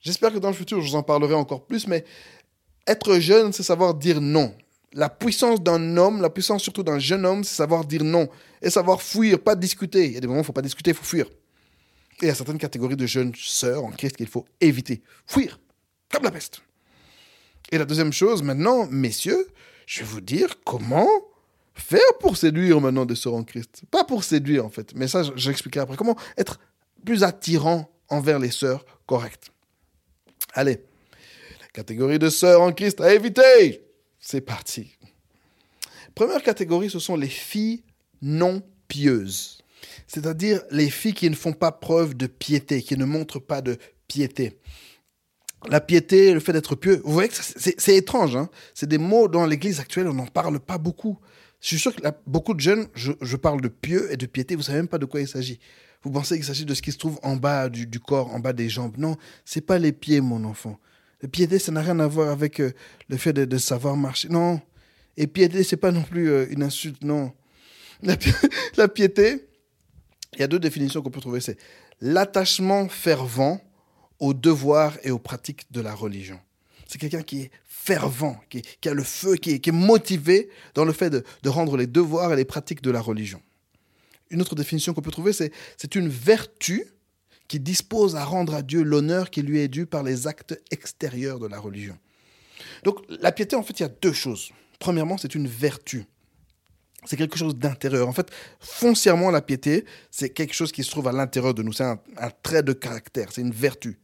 J'espère 0.00 0.32
que 0.32 0.38
dans 0.38 0.48
le 0.48 0.54
futur, 0.54 0.80
je 0.80 0.88
vous 0.88 0.96
en 0.96 1.02
parlerai 1.02 1.34
encore 1.34 1.66
plus, 1.66 1.86
mais 1.86 2.02
être 2.86 3.18
jeune, 3.18 3.52
c'est 3.52 3.62
savoir 3.62 3.92
dire 3.92 4.22
non. 4.22 4.54
La 4.94 5.10
puissance 5.10 5.60
d'un 5.60 5.98
homme, 5.98 6.22
la 6.22 6.30
puissance 6.30 6.62
surtout 6.62 6.82
d'un 6.82 6.98
jeune 6.98 7.26
homme, 7.26 7.44
c'est 7.44 7.56
savoir 7.56 7.84
dire 7.84 8.04
non 8.04 8.28
et 8.62 8.70
savoir 8.70 9.02
fuir, 9.02 9.38
pas 9.38 9.54
discuter. 9.54 10.06
Il 10.06 10.12
y 10.12 10.16
a 10.16 10.20
des 10.20 10.26
moments 10.26 10.38
où 10.38 10.40
il 10.40 10.44
ne 10.44 10.46
faut 10.46 10.52
pas 10.52 10.62
discuter, 10.62 10.92
il 10.92 10.96
faut 10.96 11.04
fuir. 11.04 11.26
Et 12.22 12.30
a 12.30 12.34
certaines 12.34 12.58
catégories 12.58 12.96
de 12.96 13.06
jeunes 13.06 13.34
sœurs 13.36 13.84
en 13.84 13.90
Christ 13.90 14.16
qu'il 14.16 14.28
faut 14.28 14.46
éviter, 14.60 15.02
fuir, 15.26 15.60
comme 16.10 16.22
la 16.22 16.30
peste. 16.30 16.62
Et 17.70 17.78
la 17.78 17.84
deuxième 17.84 18.12
chose, 18.12 18.42
maintenant, 18.42 18.86
messieurs, 18.86 19.48
je 19.86 20.00
vais 20.00 20.06
vous 20.06 20.20
dire 20.20 20.62
comment 20.64 21.08
faire 21.74 22.00
pour 22.20 22.36
séduire 22.36 22.80
maintenant 22.80 23.04
des 23.04 23.16
sœurs 23.16 23.34
en 23.34 23.44
Christ. 23.44 23.82
Pas 23.90 24.04
pour 24.04 24.24
séduire, 24.24 24.64
en 24.64 24.70
fait, 24.70 24.94
mais 24.94 25.08
ça, 25.08 25.22
j'expliquerai 25.36 25.82
après. 25.82 25.96
Comment 25.96 26.16
être 26.38 26.58
plus 27.04 27.24
attirant 27.24 27.90
envers 28.08 28.38
les 28.38 28.50
sœurs 28.50 28.84
correctes. 29.06 29.50
Allez, 30.52 30.82
la 31.60 31.66
catégorie 31.72 32.18
de 32.18 32.28
sœurs 32.28 32.60
en 32.60 32.72
Christ 32.72 33.00
à 33.00 33.12
éviter. 33.12 33.82
C'est 34.20 34.40
parti. 34.40 34.96
Première 36.14 36.42
catégorie, 36.42 36.90
ce 36.90 36.98
sont 36.98 37.16
les 37.16 37.28
filles 37.28 37.82
non 38.20 38.62
pieuses. 38.86 39.61
C'est-à-dire 40.06 40.62
les 40.70 40.90
filles 40.90 41.14
qui 41.14 41.30
ne 41.30 41.34
font 41.34 41.52
pas 41.52 41.72
preuve 41.72 42.14
de 42.14 42.26
piété, 42.26 42.82
qui 42.82 42.96
ne 42.96 43.04
montrent 43.04 43.40
pas 43.40 43.60
de 43.60 43.76
piété. 44.08 44.58
La 45.68 45.80
piété, 45.80 46.34
le 46.34 46.40
fait 46.40 46.52
d'être 46.52 46.74
pieux, 46.74 47.00
vous 47.04 47.12
voyez 47.12 47.28
que 47.28 47.36
c'est 47.36 47.96
étrange. 47.96 48.34
Hein 48.36 48.48
c'est 48.74 48.88
des 48.88 48.98
mots 48.98 49.28
dans 49.28 49.46
l'Église 49.46 49.80
actuelle, 49.80 50.08
on 50.08 50.14
n'en 50.14 50.26
parle 50.26 50.58
pas 50.58 50.78
beaucoup. 50.78 51.18
Je 51.60 51.68
suis 51.68 51.78
sûr 51.78 51.94
que 51.94 52.02
beaucoup 52.26 52.54
de 52.54 52.60
jeunes, 52.60 52.88
je, 52.94 53.36
parle 53.36 53.60
de 53.60 53.68
pieux 53.68 54.12
et 54.12 54.16
de 54.16 54.26
piété, 54.26 54.56
vous 54.56 54.62
savez 54.62 54.78
même 54.78 54.88
pas 54.88 54.98
de 54.98 55.06
quoi 55.06 55.20
il 55.20 55.28
s'agit. 55.28 55.60
Vous 56.02 56.10
pensez 56.10 56.34
qu'il 56.34 56.44
s'agit 56.44 56.64
de 56.64 56.74
ce 56.74 56.82
qui 56.82 56.90
se 56.90 56.98
trouve 56.98 57.20
en 57.22 57.36
bas 57.36 57.68
du, 57.68 58.00
corps, 58.00 58.34
en 58.34 58.40
bas 58.40 58.52
des 58.52 58.68
jambes. 58.68 58.96
Non, 58.98 59.16
c'est 59.44 59.60
pas 59.60 59.78
les 59.78 59.92
pieds, 59.92 60.20
mon 60.20 60.42
enfant. 60.42 60.80
La 61.22 61.28
piété, 61.28 61.60
ça 61.60 61.70
n'a 61.70 61.80
rien 61.80 62.00
à 62.00 62.08
voir 62.08 62.30
avec 62.30 62.60
euh, 62.60 62.72
le 63.08 63.16
fait 63.16 63.32
de, 63.32 63.58
savoir 63.58 63.96
marcher. 63.96 64.28
Non. 64.28 64.60
Et 65.16 65.28
piété, 65.28 65.62
c'est 65.62 65.76
pas 65.76 65.92
non 65.92 66.02
plus 66.02 66.28
euh, 66.28 66.46
une 66.50 66.64
insulte, 66.64 67.04
non. 67.04 67.32
La, 68.02 68.88
piété, 68.88 69.46
il 70.34 70.40
y 70.40 70.42
a 70.42 70.48
deux 70.48 70.58
définitions 70.58 71.02
qu'on 71.02 71.10
peut 71.10 71.20
trouver. 71.20 71.40
C'est 71.40 71.58
l'attachement 72.00 72.88
fervent 72.88 73.60
aux 74.18 74.34
devoirs 74.34 74.96
et 75.02 75.10
aux 75.10 75.18
pratiques 75.18 75.70
de 75.72 75.80
la 75.80 75.94
religion. 75.94 76.38
C'est 76.86 76.98
quelqu'un 76.98 77.22
qui 77.22 77.42
est 77.42 77.50
fervent, 77.66 78.38
qui, 78.50 78.62
a 78.88 78.94
le 78.94 79.02
feu, 79.02 79.36
qui 79.36 79.50
est, 79.50 79.72
motivé 79.72 80.50
dans 80.74 80.84
le 80.84 80.92
fait 80.92 81.10
de, 81.10 81.24
de, 81.42 81.48
rendre 81.48 81.76
les 81.76 81.86
devoirs 81.86 82.32
et 82.32 82.36
les 82.36 82.44
pratiques 82.44 82.82
de 82.82 82.90
la 82.90 83.00
religion. 83.00 83.40
Une 84.30 84.40
autre 84.40 84.54
définition 84.54 84.94
qu'on 84.94 85.00
peut 85.00 85.10
trouver, 85.10 85.32
c'est 85.32 85.52
c'est 85.76 85.94
une 85.94 86.08
vertu 86.08 86.86
qui 87.48 87.60
dispose 87.60 88.16
à 88.16 88.24
rendre 88.24 88.54
à 88.54 88.62
Dieu 88.62 88.82
l'honneur 88.82 89.30
qui 89.30 89.42
lui 89.42 89.58
est 89.58 89.68
dû 89.68 89.84
par 89.84 90.02
les 90.02 90.26
actes 90.26 90.58
extérieurs 90.70 91.38
de 91.38 91.46
la 91.46 91.58
religion. 91.58 91.98
Donc 92.84 92.98
la 93.08 93.32
piété, 93.32 93.56
en 93.56 93.62
fait, 93.62 93.78
il 93.80 93.82
y 93.82 93.86
a 93.86 93.90
deux 93.90 94.12
choses. 94.12 94.50
Premièrement, 94.78 95.18
c'est 95.18 95.34
une 95.34 95.48
vertu. 95.48 96.06
C'est 97.04 97.16
quelque 97.16 97.36
chose 97.36 97.56
d'intérieur. 97.56 98.08
En 98.08 98.12
fait, 98.12 98.30
foncièrement, 98.60 99.30
la 99.30 99.42
piété, 99.42 99.84
c'est 100.10 100.30
quelque 100.30 100.54
chose 100.54 100.70
qui 100.70 100.84
se 100.84 100.90
trouve 100.90 101.08
à 101.08 101.12
l'intérieur 101.12 101.54
de 101.54 101.62
nous. 101.62 101.72
C'est 101.72 101.84
un, 101.84 101.98
trait 102.42 102.62
de 102.62 102.72
caractère, 102.72 103.28
c'est 103.32 103.40
une 103.40 103.52
vertu. 103.52 103.98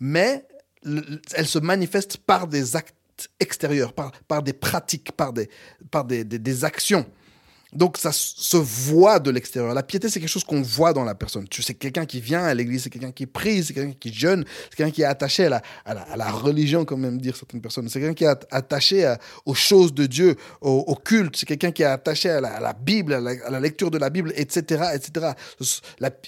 Mais 0.00 0.46
elle 1.34 1.46
se 1.46 1.58
manifeste 1.58 2.18
par 2.18 2.46
des 2.46 2.76
actes 2.76 2.94
extérieurs, 3.40 3.92
par, 3.92 4.42
des 4.42 4.52
pratiques, 4.52 5.12
par 5.12 5.32
des 5.32 6.64
actions. 6.64 7.06
Donc 7.72 7.96
ça 7.98 8.12
se 8.12 8.56
voit 8.56 9.18
de 9.18 9.30
l'extérieur. 9.30 9.74
La 9.74 9.82
piété, 9.82 10.08
c'est 10.08 10.20
quelque 10.20 10.28
chose 10.28 10.44
qu'on 10.44 10.62
voit 10.62 10.92
dans 10.92 11.04
la 11.04 11.14
personne. 11.14 11.48
Tu 11.48 11.62
sais, 11.62 11.74
quelqu'un 11.74 12.06
qui 12.06 12.20
vient 12.20 12.44
à 12.44 12.54
l'église, 12.54 12.84
c'est 12.84 12.90
quelqu'un 12.90 13.10
qui 13.10 13.26
prie, 13.26 13.64
c'est 13.64 13.74
quelqu'un 13.74 13.94
qui 13.98 14.12
jeûne, 14.12 14.44
c'est 14.70 14.76
quelqu'un 14.76 14.92
qui 14.92 15.02
est 15.02 15.06
attaché 15.06 15.46
à 15.46 15.62
la, 16.16 16.30
religion, 16.30 16.84
comme 16.84 17.00
même 17.00 17.20
dire 17.20 17.36
certaines 17.36 17.60
personnes. 17.60 17.88
C'est 17.88 17.98
quelqu'un 17.98 18.14
qui 18.14 18.24
est 18.24 18.46
attaché 18.50 19.14
aux 19.44 19.54
choses 19.54 19.92
de 19.92 20.06
Dieu, 20.06 20.36
au, 20.60 20.94
culte. 20.94 21.36
C'est 21.36 21.46
quelqu'un 21.46 21.72
qui 21.72 21.82
est 21.82 21.86
attaché 21.86 22.30
à 22.30 22.40
la, 22.40 22.72
Bible, 22.72 23.14
à 23.14 23.20
la, 23.20 23.60
lecture 23.60 23.90
de 23.90 23.98
la 23.98 24.10
Bible, 24.10 24.32
etc. 24.36 24.84
etc. 24.94 25.32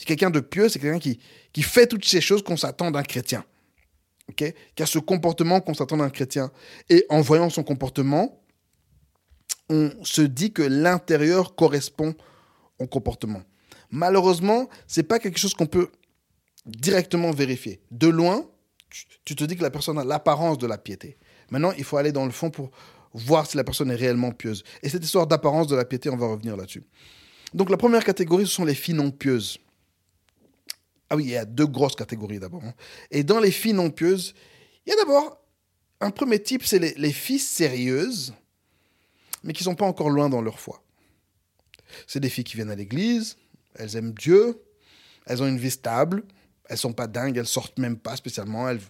quelqu'un 0.05 0.31
de 0.31 0.41
pieux, 0.41 0.69
c'est 0.69 0.81
quelqu'un 0.81 0.99
qui, 0.99 1.19
fait 1.63 1.87
toutes 1.87 2.05
ces 2.05 2.21
choses 2.21 2.43
qu'on 2.43 2.57
s'attend 2.57 2.91
d'un 2.91 3.03
chrétien. 3.03 3.45
Qui 4.37 4.55
a 4.83 4.87
ce 4.87 4.99
comportement 4.99 5.61
qu'on 5.61 5.75
s'attend 5.75 5.97
d'un 5.97 6.11
chrétien. 6.11 6.51
Et 6.91 7.07
en 7.09 7.21
voyant 7.21 7.49
son 7.49 7.63
comportement, 7.63 8.39
on 9.69 9.91
se 10.03 10.23
dit 10.23 10.53
que 10.53 10.63
l'intérieur 10.63 11.55
correspond 11.55 12.15
au 12.79 12.87
comportement. 12.87 13.43
Malheureusement, 13.91 14.69
c'est 14.87 15.03
pas 15.03 15.19
quelque 15.19 15.39
chose 15.39 15.55
qu'on 15.55 15.67
peut 15.67 15.89
directement 16.67 17.31
vérifier. 17.31 17.81
De 17.91 18.09
loin, 18.09 18.49
tu 19.25 19.35
te 19.37 19.45
dis 19.45 19.57
que 19.57 19.63
la 19.63 19.71
personne 19.71 19.99
a 19.99 20.05
l'apparence 20.05 20.59
de 20.59 20.67
la 20.67 20.79
piété. 20.79 21.17
Maintenant, 21.51 21.73
il 21.77 21.85
faut 21.85 21.97
aller 21.97 22.13
dans 22.13 22.25
le 22.25 22.31
fond 22.31 22.51
pour 22.51 22.71
voir 23.15 23.47
si 23.47 23.57
la 23.57 23.65
personne 23.65 23.91
est 23.91 23.97
réellement 23.97 24.33
pieuse. 24.33 24.63
Et 24.83 24.89
cette 24.89 25.05
histoire 25.05 25.27
d'apparence 25.27 25.67
de 25.67 25.77
la 25.77 25.85
piété, 25.85 26.11
on 26.11 26.17
va 26.17 26.27
revenir 26.27 26.57
là-dessus. 26.57 26.85
Donc 27.55 27.71
la 27.71 27.77
première 27.77 28.05
catégorie, 28.05 28.47
ce 28.47 28.53
sont 28.53 28.65
les 28.65 28.75
filles 28.75 28.95
non 28.95 29.11
pieuses. 29.11 29.59
Ah 31.11 31.17
oui, 31.17 31.25
il 31.25 31.31
y 31.31 31.37
a 31.37 31.47
deux 31.47 31.67
grosses 31.67 31.97
catégories 31.97 32.39
d'abord. 32.39 32.63
Hein. 32.65 32.75
Et 33.11 33.25
dans 33.25 33.41
les 33.41 33.51
filles 33.51 33.73
non 33.73 33.91
pieuses, 33.91 34.35
il 34.87 34.91
y 34.91 34.93
a 34.93 34.97
d'abord 34.97 35.39
un 36.01 36.11
premier 36.11 36.41
type, 36.43 36.65
c'est 36.65 36.79
les, 36.79 36.95
les 36.95 37.13
filles 37.13 37.39
sérieuses 37.39 38.35
mais 39.45 39.53
qui 39.53 39.65
sont 39.65 39.75
pas 39.75 39.87
encore 39.87 40.11
loin 40.11 40.29
dans 40.29 40.43
leur 40.43 40.61
foi. 40.61 40.83
C'est 42.07 42.21
des 42.21 42.29
filles 42.29 42.45
qui 42.45 42.57
viennent 42.57 42.71
à 42.71 42.77
l'église, 42.77 43.37
elles 43.75 43.97
aiment 43.97 44.13
Dieu, 44.13 44.63
elles 45.27 45.43
ont 45.43 45.47
une 45.47 45.59
vie 45.59 45.71
stable, 45.71 46.25
elles 46.69 46.79
sont 46.79 46.93
pas 46.93 47.07
dingues, 47.07 47.37
elles 47.37 47.47
sortent 47.47 47.79
même 47.79 47.97
pas 47.97 48.17
spécialement, 48.17 48.69
elles, 48.69 48.81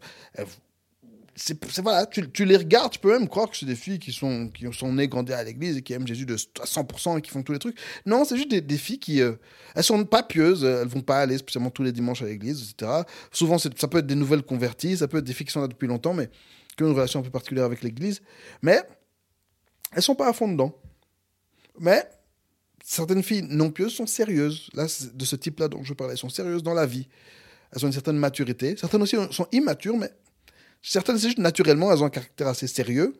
c'est, 1.38 1.56
voilà, 1.82 2.04
tu, 2.06 2.44
les 2.44 2.56
regardes, 2.56 2.92
tu 2.92 2.98
peux 2.98 3.12
même 3.12 3.28
croire 3.28 3.48
que 3.48 3.56
c'est 3.56 3.66
des 3.66 3.76
filles 3.76 4.00
qui 4.00 4.12
sont, 4.12 4.48
qui 4.48 4.66
sont 4.72 4.92
nées, 4.92 5.06
grandies 5.06 5.32
à 5.32 5.44
l'église 5.44 5.76
et 5.76 5.82
qui 5.82 5.92
aiment 5.92 6.06
Jésus 6.06 6.26
de, 6.26 6.34
à 6.34 6.64
100% 6.64 7.18
et 7.18 7.22
qui 7.22 7.30
font 7.30 7.42
tous 7.42 7.52
les 7.52 7.60
trucs. 7.60 7.78
Non, 8.06 8.24
c'est 8.24 8.36
juste 8.36 8.48
des, 8.48 8.76
filles 8.76 8.98
qui, 8.98 9.22
euh, 9.22 9.34
elles 9.76 9.84
sont 9.84 10.04
pas 10.04 10.24
pieuses, 10.24 10.64
elles 10.64 10.88
vont 10.88 11.00
pas 11.00 11.20
aller 11.20 11.38
spécialement 11.38 11.70
tous 11.70 11.84
les 11.84 11.92
dimanches 11.92 12.22
à 12.22 12.26
l'église, 12.26 12.72
etc. 12.72 13.02
Souvent, 13.30 13.58
ça 13.58 13.70
peut 13.70 13.98
être 13.98 14.06
des 14.06 14.16
nouvelles 14.16 14.42
converties, 14.42 14.96
ça 14.96 15.06
peut 15.06 15.18
être 15.18 15.24
des 15.24 15.32
filles 15.32 15.46
qui 15.46 15.52
sont 15.52 15.60
là 15.60 15.68
depuis 15.68 15.86
longtemps, 15.86 16.12
mais 16.14 16.28
qui 16.76 16.82
ont 16.82 16.88
une 16.88 16.94
relation 16.94 17.20
un 17.20 17.22
peu 17.22 17.30
particulière 17.30 17.66
avec 17.66 17.82
l'église. 17.82 18.20
Mais 18.62 18.82
elles 19.92 20.02
sont 20.02 20.14
pas 20.14 20.28
à 20.28 20.32
fond 20.32 20.48
dedans. 20.48 20.74
Mais 21.78 22.08
certaines 22.82 23.22
filles 23.22 23.42
non 23.42 23.70
pieuses 23.70 23.94
sont 23.94 24.06
sérieuses. 24.06 24.68
Là, 24.74 24.86
de 25.12 25.24
ce 25.24 25.36
type-là 25.36 25.68
dont 25.68 25.82
je 25.82 25.94
parlais, 25.94 26.14
elles 26.14 26.18
sont 26.18 26.28
sérieuses 26.28 26.62
dans 26.62 26.74
la 26.74 26.86
vie. 26.86 27.08
Elles 27.72 27.84
ont 27.84 27.88
une 27.88 27.92
certaine 27.92 28.16
maturité. 28.16 28.76
Certaines 28.76 29.02
aussi 29.02 29.16
sont 29.30 29.46
immatures, 29.52 29.96
mais 29.96 30.10
certaines, 30.82 31.18
c'est 31.18 31.28
juste 31.28 31.38
naturellement, 31.38 31.92
elles 31.92 32.02
ont 32.02 32.06
un 32.06 32.10
caractère 32.10 32.48
assez 32.48 32.66
sérieux. 32.66 33.14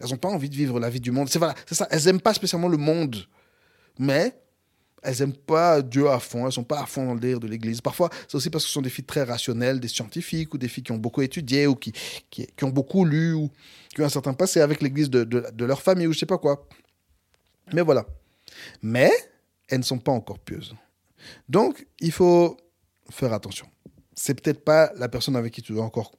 Elles 0.00 0.10
n'ont 0.10 0.16
pas 0.16 0.28
envie 0.28 0.48
de 0.48 0.54
vivre 0.54 0.80
la 0.80 0.90
vie 0.90 1.00
du 1.00 1.10
monde. 1.10 1.28
C'est 1.28 1.38
voilà, 1.38 1.54
c'est 1.66 1.74
ça. 1.74 1.86
Elles 1.90 2.04
n'aiment 2.04 2.20
pas 2.20 2.34
spécialement 2.34 2.68
le 2.68 2.76
monde, 2.76 3.26
mais 3.98 4.36
elles 5.04 5.18
n'aiment 5.20 5.36
pas 5.36 5.82
Dieu 5.82 6.08
à 6.08 6.18
fond. 6.18 6.46
Elles 6.46 6.52
sont 6.52 6.64
pas 6.64 6.80
à 6.80 6.86
fond 6.86 7.06
dans 7.06 7.14
le 7.14 7.20
délire 7.20 7.38
de 7.38 7.46
l'Église. 7.46 7.80
Parfois, 7.80 8.08
c'est 8.26 8.36
aussi 8.36 8.48
parce 8.48 8.64
que 8.64 8.68
ce 8.68 8.74
sont 8.74 8.82
des 8.82 8.90
filles 8.90 9.04
très 9.04 9.22
rationnelles, 9.22 9.78
des 9.78 9.88
scientifiques 9.88 10.54
ou 10.54 10.58
des 10.58 10.66
filles 10.66 10.82
qui 10.82 10.92
ont 10.92 10.98
beaucoup 10.98 11.20
étudié 11.20 11.66
ou 11.66 11.74
qui, 11.74 11.92
qui, 12.30 12.46
qui 12.46 12.64
ont 12.64 12.70
beaucoup 12.70 13.04
lu 13.04 13.34
ou 13.34 13.50
qui 13.94 14.00
ont 14.00 14.06
un 14.06 14.08
certain 14.08 14.32
passé 14.32 14.60
avec 14.60 14.80
l'Église 14.80 15.10
de, 15.10 15.24
de, 15.24 15.64
leur 15.64 15.82
famille 15.82 16.06
ou 16.06 16.12
je 16.12 16.18
sais 16.18 16.26
pas 16.26 16.38
quoi. 16.38 16.66
Mais 17.72 17.82
voilà. 17.82 18.06
Mais 18.82 19.10
elles 19.68 19.80
ne 19.80 19.84
sont 19.84 19.98
pas 19.98 20.12
encore 20.12 20.38
pieuses. 20.38 20.74
Donc, 21.48 21.86
il 22.00 22.12
faut 22.12 22.56
faire 23.10 23.32
attention. 23.34 23.66
C'est 24.14 24.40
peut-être 24.40 24.64
pas 24.64 24.90
la 24.96 25.08
personne 25.08 25.36
avec 25.36 25.52
qui 25.52 25.60
tu 25.60 25.72
dois 25.72 25.84
encore 25.84 26.12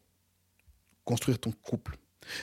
construire 1.05 1.39
ton 1.39 1.51
couple. 1.51 1.97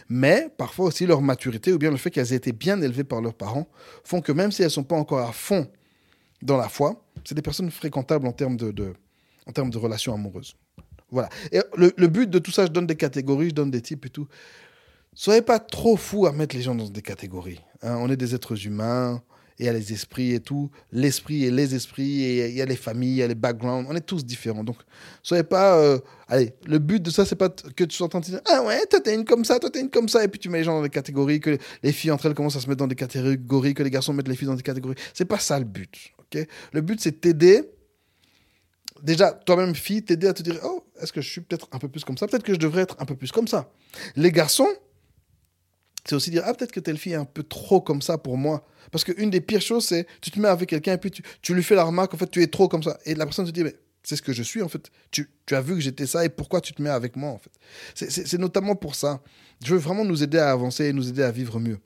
Mais 0.09 0.49
parfois 0.57 0.87
aussi 0.87 1.07
leur 1.07 1.23
maturité 1.23 1.73
ou 1.73 1.79
bien 1.79 1.91
le 1.91 1.97
fait 1.97 2.11
qu'elles 2.11 2.33
aient 2.33 2.37
été 2.37 2.53
bien 2.53 2.81
élevées 2.81 3.05
par 3.05 3.21
leurs 3.21 3.35
parents 3.35 3.69
font 4.05 4.21
que 4.21 4.33
même 4.33 4.53
si 4.53 4.63
elles 4.63 4.67
ne 4.67 4.73
sont 4.73 4.85
pas 4.85 4.97
encore 4.97 5.29
à 5.29 5.33
fond 5.33 5.69
dans 6.43 6.57
la 6.57 6.69
foi, 6.69 7.03
c'est 7.25 7.35
des 7.35 7.43
personnes 7.43 7.71
fréquentables 7.71 8.27
en 8.27 8.33
termes 8.33 8.57
de, 8.57 8.95
en 9.47 9.53
termes 9.53 9.71
de 9.71 9.79
relations 9.79 10.15
amoureuses. 10.15 10.57
Voilà. 11.11 11.29
Et 11.53 11.61
le, 11.77 12.07
but 12.07 12.29
de 12.29 12.39
tout 12.39 12.51
ça, 12.51 12.67
je 12.67 12.71
donne 12.71 12.87
des 12.87 12.97
catégories, 12.97 13.51
je 13.51 13.55
donne 13.55 13.71
des 13.71 13.83
types 13.83 14.07
et 14.07 14.11
tout. 14.11 14.27
Soyez 15.15 15.43
pas 15.43 15.59
trop 15.59 15.97
fous 15.97 16.27
à 16.27 16.33
mettre 16.33 16.57
les 16.57 16.63
gens 16.63 16.75
dans 16.75 16.89
des 16.89 17.03
catégories. 17.03 17.61
Hein. 17.83 17.97
On 18.01 18.11
est 18.11 18.17
des 18.17 18.35
êtres 18.35 18.67
humains, 18.67 19.23
il 19.59 19.67
y 19.67 19.69
a 19.69 19.73
les 19.75 19.93
esprits 19.93 20.33
et 20.33 20.41
tout. 20.41 20.71
L'esprit 20.91 21.45
et 21.45 21.51
les 21.51 21.75
esprits, 21.75 22.23
et 22.23 22.49
il 22.49 22.55
y 22.55 22.63
a 22.63 22.65
les 22.65 22.77
familles, 22.77 23.11
il 23.11 23.17
y 23.17 23.23
a 23.23 23.27
les 23.27 23.35
backgrounds. 23.35 23.87
On 23.91 23.95
est 23.95 24.01
tous 24.01 24.25
différents. 24.25 24.65
Donc, 24.65 24.77
soyez 25.23 25.43
pas. 25.43 25.77
Euh, 25.77 25.99
allez, 26.29 26.55
le 26.65 26.79
but 26.79 27.03
de 27.03 27.11
ça, 27.11 27.27
c'est 27.27 27.37
pas 27.37 27.51
que 27.51 27.85
tu 27.85 27.95
sois 27.95 28.07
en 28.07 28.09
train 28.09 28.21
de 28.21 28.25
dire 28.25 28.41
Ah 28.47 28.63
ouais, 28.63 28.87
toi 28.87 29.01
t'es 29.01 29.15
une 29.15 29.27
comme 29.27 29.45
ça, 29.45 29.59
toi 29.59 29.69
t'es 29.69 29.81
une 29.81 29.91
comme 29.91 30.09
ça. 30.09 30.25
Et 30.25 30.29
puis 30.29 30.41
tu 30.41 30.49
mets 30.49 30.59
les 30.59 30.65
gens 30.65 30.77
dans 30.77 30.83
des 30.83 30.89
catégories, 30.89 31.41
que 31.41 31.59
les 31.83 31.93
filles 31.93 32.11
entre 32.11 32.25
elles 32.25 32.35
commencent 32.35 32.57
à 32.57 32.61
se 32.61 32.69
mettre 32.69 32.79
dans 32.79 32.89
des 32.89 32.95
catégories, 32.95 33.75
que 33.75 33.83
les 33.83 33.91
garçons 33.91 34.15
mettent 34.15 34.29
les 34.29 34.37
filles 34.37 34.49
dans 34.49 34.55
des 34.55 34.63
catégories. 34.63 34.97
C'est 35.13 35.27
pas 35.27 35.39
ça 35.39 35.59
le 35.59 35.67
but. 35.67 36.15
Le 36.73 36.81
but, 36.81 37.01
c'est 37.01 37.21
t'aider. 37.21 37.63
Déjà, 39.03 39.33
toi-même, 39.33 39.75
fille, 39.75 40.05
t'aider 40.05 40.29
à 40.29 40.33
te 40.33 40.43
dire 40.43 40.61
Oh, 40.65 40.85
est-ce 41.01 41.13
que 41.13 41.21
je 41.21 41.29
suis 41.29 41.41
peut-être 41.41 41.69
un 41.73 41.79
peu 41.79 41.89
plus 41.89 42.05
comme 42.05 42.17
ça? 42.17 42.27
Peut-être 42.27 42.45
que 42.45 42.55
je 42.55 42.59
devrais 42.59 42.83
être 42.83 42.97
un 43.01 43.05
peu 43.05 43.17
plus 43.17 43.33
comme 43.33 43.49
ça. 43.49 43.73
Les 44.15 44.31
garçons, 44.31 44.69
c'est 46.05 46.15
aussi 46.15 46.31
dire 46.31 46.43
ah 46.45 46.55
peut-être 46.55 46.73
que 46.73 46.81
telle 46.81 46.99
fille 46.99 47.13
est 47.13 47.17
un 47.17 47.25
peu 47.25 47.43
trop 47.43 47.81
comme 47.81 48.03
ça 48.03 48.19
pour 48.19 48.37
moi. 48.37 48.67
Parce 48.91 49.05
qu'une 49.05 49.31
des 49.31 49.41
pires 49.41 49.61
choses 49.61 49.87
c'est 49.87 50.07
tu 50.21 50.31
te 50.31 50.41
mets 50.41 50.49
avec 50.49 50.69
quelqu'un 50.69 50.95
et 50.95 50.99
puis 50.99 51.11
tu, 51.11 51.55
lui 51.55 51.63
fais 51.63 51.75
la 51.75 51.85
remarque 51.85 52.15
en 52.15 52.17
fait 52.17 52.31
tu 52.31 52.43
es 52.43 52.47
trop 52.47 52.69
comme 52.69 52.83
ça. 52.83 52.99
Et 53.05 53.15
la 53.15 53.25
personne 53.25 53.47
te 53.47 53.51
dit 53.51 53.63
mais 53.63 53.75
c'est 54.03 54.17
ce 54.17 54.23
que 54.23 54.33
je 54.33 54.43
suis 54.43 54.63
en 54.63 54.69
fait. 54.69 54.91
Tu, 55.11 55.31
tu 55.47 55.55
as 55.55 55.61
vu 55.61 55.75
que 55.75 55.81
j'étais 55.81 56.07
ça 56.07 56.25
et 56.25 56.29
pourquoi 56.29 56.61
tu 56.61 56.73
te 56.73 56.83
mets 56.83 56.91
avec 56.91 57.17
moi 57.17 57.31
en 57.31 57.39
fait? 57.39 57.53
C'est 57.95 58.39
notamment 58.39 58.75
pour 58.75 58.95
ça. 58.95 59.23
Je 59.65 59.75
veux 59.75 59.81
vraiment 59.81 60.05
nous 60.05 60.23
aider 60.23 60.39
à 60.39 60.51
avancer 60.51 60.87
et 60.87 60.93
nous 60.93 61.09
aider 61.09 61.23
à 61.23 61.31
vivre 61.31 61.61
mieux. 61.61 61.79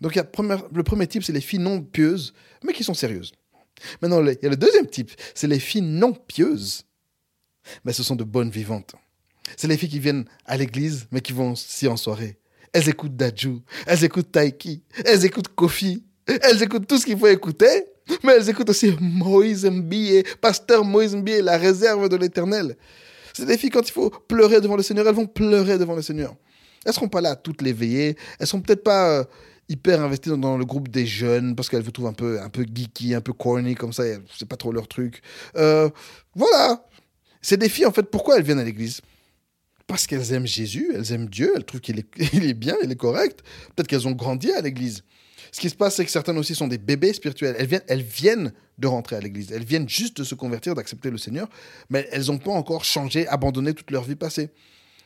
Donc 0.00 0.16
y 0.16 0.18
a 0.18 0.26
le 0.74 0.82
premier 0.82 1.06
type 1.06 1.22
c'est 1.22 1.32
les 1.32 1.40
filles 1.40 1.60
non 1.60 1.80
pieuses 1.80 2.34
mais 2.64 2.72
qui 2.72 2.82
sont 2.82 2.94
sérieuses 2.94 3.32
maintenant 4.00 4.24
il 4.24 4.38
y 4.42 4.46
a 4.46 4.50
le 4.50 4.56
deuxième 4.56 4.86
type 4.86 5.10
c'est 5.34 5.46
les 5.46 5.58
filles 5.58 5.82
non 5.82 6.12
pieuses 6.12 6.84
mais 7.84 7.92
ce 7.92 8.02
sont 8.02 8.16
de 8.16 8.24
bonnes 8.24 8.50
vivantes 8.50 8.94
c'est 9.56 9.68
les 9.68 9.76
filles 9.76 9.88
qui 9.88 10.00
viennent 10.00 10.24
à 10.46 10.56
l'église 10.56 11.06
mais 11.10 11.20
qui 11.20 11.32
vont 11.32 11.52
aussi 11.52 11.88
en 11.88 11.96
soirée 11.96 12.38
elles 12.72 12.88
écoutent 12.88 13.16
Daju, 13.16 13.60
elles 13.86 14.04
écoutent 14.04 14.32
Taiki, 14.32 14.82
elles 15.04 15.24
écoutent 15.24 15.48
Kofi, 15.48 16.04
elles 16.26 16.62
écoutent 16.62 16.86
tout 16.86 16.98
ce 16.98 17.04
qu'il 17.04 17.18
faut 17.18 17.26
écouter, 17.26 17.84
mais 18.24 18.32
elles 18.32 18.48
écoutent 18.48 18.70
aussi 18.70 18.96
Moïse 19.00 19.64
Mbie, 19.66 20.22
pasteur 20.40 20.84
Moïse 20.84 21.14
Mbie, 21.14 21.42
la 21.42 21.58
réserve 21.58 22.08
de 22.08 22.16
l'éternel. 22.16 22.76
C'est 23.34 23.46
des 23.46 23.58
filles, 23.58 23.70
quand 23.70 23.86
il 23.86 23.92
faut 23.92 24.10
pleurer 24.10 24.60
devant 24.60 24.76
le 24.76 24.82
Seigneur, 24.82 25.06
elles 25.06 25.14
vont 25.14 25.26
pleurer 25.26 25.78
devant 25.78 25.94
le 25.94 26.02
Seigneur. 26.02 26.34
Elles 26.84 26.92
seront 26.92 27.08
pas 27.08 27.20
là 27.20 27.36
toutes 27.36 27.62
les 27.62 27.72
veillées, 27.72 28.16
elles 28.38 28.46
sont 28.46 28.60
peut-être 28.60 28.82
pas 28.82 29.20
euh, 29.20 29.24
hyper 29.72 30.02
investies 30.02 30.28
dans, 30.28 30.38
dans 30.38 30.56
le 30.56 30.64
groupe 30.64 30.88
des 30.88 31.06
jeunes 31.06 31.56
parce 31.56 31.68
qu'elles 31.68 31.82
vous 31.82 31.90
trouvent 31.90 32.06
un 32.06 32.12
peu, 32.12 32.40
un 32.40 32.48
peu 32.48 32.64
geeky, 32.64 33.14
un 33.14 33.20
peu 33.20 33.32
corny 33.32 33.74
comme 33.74 33.92
ça. 33.92 34.04
C'est 34.36 34.48
pas 34.48 34.56
trop 34.56 34.72
leur 34.72 34.86
truc. 34.86 35.22
Euh, 35.56 35.88
voilà. 36.34 36.86
Ces 37.40 37.56
des 37.56 37.68
filles, 37.68 37.86
en 37.86 37.92
fait, 37.92 38.04
pourquoi 38.04 38.36
elles 38.36 38.44
viennent 38.44 38.60
à 38.60 38.64
l'église? 38.64 39.00
Parce 39.86 40.06
qu'elles 40.06 40.32
aiment 40.32 40.46
Jésus, 40.46 40.92
elles 40.94 41.12
aiment 41.12 41.28
Dieu, 41.28 41.52
elles 41.56 41.64
trouvent 41.64 41.80
qu'il 41.80 41.98
est, 41.98 42.06
il 42.32 42.44
est 42.48 42.54
bien, 42.54 42.76
il 42.82 42.90
est 42.92 42.96
correct. 42.96 43.42
Peut-être 43.74 43.88
qu'elles 43.88 44.06
ont 44.06 44.12
grandi 44.12 44.52
à 44.52 44.60
l'église. 44.60 45.02
Ce 45.50 45.60
qui 45.60 45.68
se 45.68 45.74
passe, 45.74 45.96
c'est 45.96 46.04
que 46.04 46.10
certaines 46.10 46.38
aussi 46.38 46.54
sont 46.54 46.68
des 46.68 46.78
bébés 46.78 47.12
spirituels. 47.12 47.56
Elles 47.58 47.66
viennent, 47.66 47.82
elles 47.88 48.02
viennent 48.02 48.52
de 48.78 48.86
rentrer 48.86 49.16
à 49.16 49.20
l'église. 49.20 49.52
Elles 49.52 49.64
viennent 49.64 49.88
juste 49.88 50.16
de 50.18 50.24
se 50.24 50.34
convertir, 50.34 50.74
d'accepter 50.74 51.10
le 51.10 51.18
Seigneur, 51.18 51.48
mais 51.90 52.08
elles 52.10 52.26
n'ont 52.26 52.38
pas 52.38 52.52
encore 52.52 52.84
changé, 52.84 53.26
abandonné 53.28 53.74
toute 53.74 53.90
leur 53.90 54.04
vie 54.04 54.16
passée. 54.16 54.50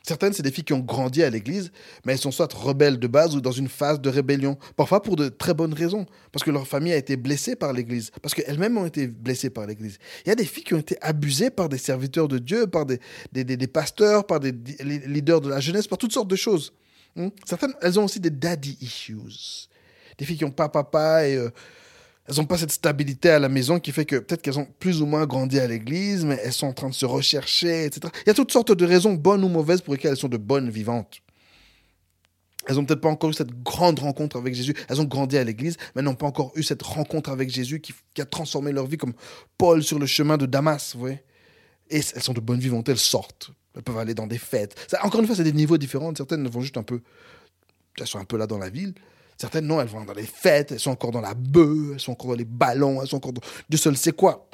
Certaines, 0.07 0.31
c'est 0.31 0.41
des 0.41 0.51
filles 0.51 0.63
qui 0.63 0.71
ont 0.71 0.79
grandi 0.79 1.21
à 1.21 1.29
l'église, 1.29 1.69
mais 2.05 2.13
elles 2.13 2.19
sont 2.19 2.31
soit 2.31 2.51
rebelles 2.53 2.97
de 2.97 3.07
base 3.07 3.35
ou 3.35 3.41
dans 3.41 3.51
une 3.51 3.67
phase 3.67 3.99
de 3.99 4.09
rébellion. 4.09 4.57
Parfois 4.77 5.03
pour 5.03 5.17
de 5.17 5.27
très 5.27 5.53
bonnes 5.53 5.73
raisons. 5.73 6.05
Parce 6.31 6.45
que 6.45 6.51
leur 6.51 6.65
famille 6.65 6.93
a 6.93 6.95
été 6.95 7.17
blessée 7.17 7.57
par 7.57 7.73
l'église. 7.73 8.11
Parce 8.21 8.33
qu'elles-mêmes 8.33 8.77
ont 8.77 8.85
été 8.85 9.07
blessées 9.07 9.49
par 9.49 9.65
l'église. 9.65 9.97
Il 10.25 10.29
y 10.29 10.31
a 10.31 10.35
des 10.35 10.45
filles 10.45 10.63
qui 10.63 10.73
ont 10.75 10.79
été 10.79 10.97
abusées 11.01 11.49
par 11.49 11.67
des 11.67 11.77
serviteurs 11.77 12.29
de 12.29 12.37
Dieu, 12.37 12.67
par 12.67 12.85
des, 12.85 12.99
pasteurs, 13.67 14.25
par 14.25 14.39
des 14.39 14.53
leaders 14.81 15.41
de 15.41 15.49
la 15.49 15.59
jeunesse, 15.59 15.87
par 15.87 15.97
toutes 15.97 16.13
sortes 16.13 16.29
de 16.29 16.37
choses. 16.37 16.71
Hmm? 17.17 17.27
Certaines, 17.45 17.73
elles 17.81 17.99
ont 17.99 18.05
aussi 18.05 18.21
des 18.21 18.29
daddy 18.29 18.77
issues. 18.79 19.17
Des 20.17 20.23
filles 20.23 20.37
qui 20.37 20.45
n'ont 20.45 20.51
pas 20.51 20.69
papa 20.69 21.27
et 21.27 21.35
euh, 21.35 21.49
elles 22.27 22.35
n'ont 22.35 22.45
pas 22.45 22.57
cette 22.57 22.71
stabilité 22.71 23.29
à 23.29 23.39
la 23.39 23.47
maison 23.47 23.79
qui 23.79 23.91
fait 23.91 24.05
que 24.05 24.17
peut-être 24.17 24.41
qu'elles 24.41 24.59
ont 24.59 24.67
plus 24.79 25.01
ou 25.01 25.05
moins 25.05 25.25
grandi 25.25 25.59
à 25.59 25.67
l'église, 25.67 26.25
mais 26.25 26.37
elles 26.43 26.53
sont 26.53 26.67
en 26.67 26.73
train 26.73 26.89
de 26.89 26.93
se 26.93 27.05
rechercher, 27.05 27.85
etc. 27.85 28.11
Il 28.25 28.27
y 28.27 28.31
a 28.31 28.33
toutes 28.33 28.51
sortes 28.51 28.73
de 28.73 28.85
raisons, 28.85 29.13
bonnes 29.13 29.43
ou 29.43 29.47
mauvaises, 29.47 29.81
pour 29.81 29.93
lesquelles 29.93 30.11
elles 30.11 30.17
sont 30.17 30.27
de 30.27 30.37
bonnes 30.37 30.69
vivantes. 30.69 31.21
Elles 32.67 32.75
n'ont 32.75 32.83
peut-être 32.83 32.99
pas 32.99 33.09
encore 33.09 33.29
eu 33.29 33.33
cette 33.33 33.63
grande 33.63 33.99
rencontre 33.99 34.35
avec 34.35 34.53
Jésus. 34.53 34.73
Elles 34.89 34.99
ont 34.99 35.05
grandi 35.05 35.37
à 35.37 35.43
l'église, 35.45 35.77
mais 35.95 36.01
n'ont 36.01 36.15
pas 36.15 36.25
encore 36.25 36.51
eu 36.55 36.63
cette 36.63 36.83
rencontre 36.83 37.29
avec 37.29 37.49
Jésus 37.49 37.79
qui, 37.79 37.93
a 38.21 38.25
transformé 38.25 38.73
leur 38.73 38.87
vie, 38.87 38.97
comme 38.97 39.13
Paul 39.57 39.81
sur 39.81 39.97
le 39.97 40.05
chemin 40.05 40.35
de 40.35 40.45
Damas, 40.45 40.93
vous 40.93 40.99
voyez. 40.99 41.23
Et 41.89 42.01
elles 42.13 42.23
sont 42.23 42.33
de 42.33 42.41
bonnes 42.41 42.59
vivantes, 42.59 42.89
elles 42.89 42.97
sortent. 42.97 43.51
Elles 43.73 43.83
peuvent 43.83 43.97
aller 43.97 44.13
dans 44.13 44.27
des 44.27 44.37
fêtes. 44.37 44.75
encore 45.01 45.21
une 45.21 45.27
fois, 45.27 45.35
c'est 45.35 45.45
des 45.45 45.53
niveaux 45.53 45.77
différents. 45.77 46.13
Certaines 46.13 46.45
vont 46.49 46.59
juste 46.59 46.75
un 46.75 46.83
peu. 46.83 46.99
Elles 47.97 48.07
sont 48.07 48.19
un 48.19 48.25
peu 48.25 48.37
là 48.37 48.47
dans 48.47 48.57
la 48.57 48.69
ville. 48.69 48.93
Certaines, 49.37 49.67
non, 49.67 49.79
elles 49.79 49.87
vont 49.87 50.03
dans 50.03 50.13
les 50.13 50.25
fêtes, 50.25 50.71
elles 50.71 50.79
sont 50.79 50.91
encore 50.91 51.11
dans 51.11 51.21
la 51.21 51.35
bœuf, 51.35 51.93
elles 51.93 51.99
sont 51.99 52.13
encore 52.13 52.31
dans 52.31 52.37
les 52.37 52.45
ballons, 52.45 53.01
elles 53.01 53.07
sont 53.07 53.17
encore 53.17 53.33
dans 53.33 53.41
Dieu 53.69 53.77
seul 53.77 53.95
sait 53.95 54.11
quoi. 54.11 54.49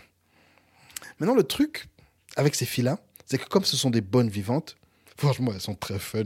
Maintenant, 1.20 1.36
le 1.36 1.44
truc 1.44 1.88
avec 2.36 2.54
ces 2.54 2.66
filles-là, 2.66 3.00
c'est 3.26 3.38
que 3.38 3.48
comme 3.48 3.64
ce 3.64 3.78
sont 3.78 3.90
des 3.90 4.02
bonnes 4.02 4.30
vivantes, 4.30 4.76
franchement, 5.18 5.52
elles 5.54 5.62
sont 5.62 5.76
très 5.76 6.00
fun. 6.00 6.24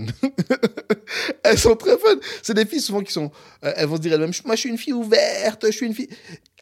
elles 1.44 1.60
sont 1.60 1.76
très 1.76 1.98
fun. 2.00 2.16
C'est 2.42 2.56
des 2.56 2.66
filles 2.66 2.82
souvent 2.82 3.02
qui 3.02 3.14
sont. 3.14 3.32
Euh, 3.64 3.74
elles 3.76 3.86
vont 3.86 3.98
se 3.98 4.02
dire 4.02 4.14
elles-mêmes 4.14 4.34
Moi, 4.46 4.56
je 4.56 4.62
suis 4.62 4.70
une 4.70 4.78
fille 4.78 4.94
ouverte, 4.94 5.66
je 5.68 5.72
suis 5.72 5.86
une 5.86 5.94
fille. 5.94 6.10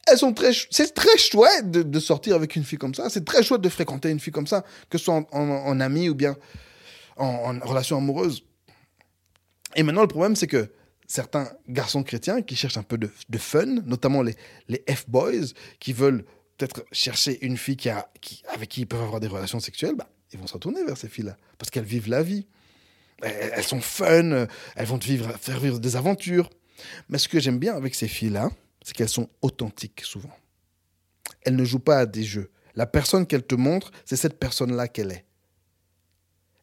Elles 0.05 0.17
sont 0.17 0.33
très. 0.33 0.51
C'est 0.69 0.93
très 0.93 1.17
chouette 1.17 1.71
de, 1.71 1.99
sortir 1.99 2.35
avec 2.35 2.57
une 2.57 2.65
fille 2.65 2.77
comme 2.77 2.93
ça. 2.93 3.09
C'est 3.09 3.23
très 3.23 3.41
chouette 3.41 3.61
de 3.61 3.69
fréquenter 3.69 4.09
une 4.09 4.19
fille 4.19 4.33
comme 4.33 4.47
ça, 4.47 4.65
que 4.89 4.97
ce 4.97 5.05
soit 5.05 5.13
en, 5.13 5.25
en, 5.31 5.79
ami 5.79 6.09
ou 6.09 6.15
bien 6.15 6.35
en, 7.15 7.55
en 7.55 7.65
relation 7.65 7.97
amoureuse. 7.97 8.43
Et 9.77 9.83
maintenant, 9.83 10.01
le 10.01 10.07
problème, 10.07 10.35
c'est 10.35 10.47
que 10.47 10.69
certains 11.07 11.49
garçons 11.67 12.03
chrétiens 12.03 12.41
qui 12.41 12.55
cherchent 12.55 12.77
un 12.77 12.83
peu 12.83 12.97
de, 12.97 13.37
fun, 13.37 13.65
notamment 13.85 14.21
les, 14.21 14.35
les 14.67 14.83
F-boys, 14.89 15.53
qui 15.79 15.93
veulent 15.93 16.25
peut-être 16.57 16.85
chercher 16.91 17.43
une 17.45 17.57
fille 17.57 17.77
qui 17.77 17.89
a, 17.89 18.09
qui, 18.21 18.43
avec 18.53 18.69
qui 18.69 18.81
ils 18.81 18.87
peuvent 18.87 19.03
avoir 19.03 19.19
des 19.19 19.27
relations 19.27 19.59
sexuelles, 19.59 19.95
bah, 19.95 20.09
ils 20.31 20.39
vont 20.39 20.47
se 20.47 20.53
retourner 20.53 20.83
vers 20.83 20.97
ces 20.97 21.07
filles-là, 21.07 21.37
parce 21.57 21.69
qu'elles 21.69 21.85
vivent 21.85 22.09
la 22.09 22.23
vie. 22.23 22.47
Elles, 23.21 23.63
sont 23.63 23.79
fun, 23.79 24.47
elles 24.75 24.85
vont 24.85 24.99
te 24.99 25.05
vivre, 25.05 25.31
faire 25.39 25.59
vivre 25.59 25.79
des 25.79 25.95
aventures. 25.95 26.49
Mais 27.07 27.17
ce 27.17 27.29
que 27.29 27.39
j'aime 27.39 27.59
bien 27.59 27.73
avec 27.75 27.95
ces 27.95 28.09
filles-là, 28.09 28.51
c'est 28.83 28.93
qu'elles 28.93 29.09
sont 29.09 29.29
authentiques 29.41 30.01
souvent. 30.03 30.35
Elles 31.43 31.55
ne 31.55 31.63
jouent 31.63 31.79
pas 31.79 31.99
à 31.99 32.05
des 32.05 32.23
jeux. 32.23 32.51
La 32.75 32.85
personne 32.85 33.25
qu'elles 33.25 33.45
te 33.45 33.55
montrent, 33.55 33.91
c'est 34.03 34.17
cette 34.17 34.37
personne-là 34.37 34.89
qu'elle 34.89 35.11
est. 35.11 35.25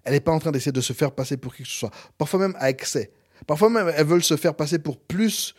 Elle 0.05 0.13
n'est 0.13 0.21
pas 0.21 0.33
en 0.33 0.39
train 0.39 0.53
d'essayer 0.53 0.73
de 0.73 0.81
se 0.81 0.93
faire 0.93 1.13
passer 1.13 1.37
pour 1.37 1.55
qui 1.55 1.63
que 1.63 1.69
ce 1.69 1.79
soit. 1.79 1.93
Parfois 2.19 2.41
même 2.41 2.55
à 2.59 2.69
excès. 2.69 3.13
Parfois 3.47 3.71
même, 3.71 3.93
elles 3.95 4.07
veulent 4.07 4.23
se 4.23 4.37
faire 4.37 4.55
passer 4.55 4.79
pour 4.79 4.99
plus 4.99 5.55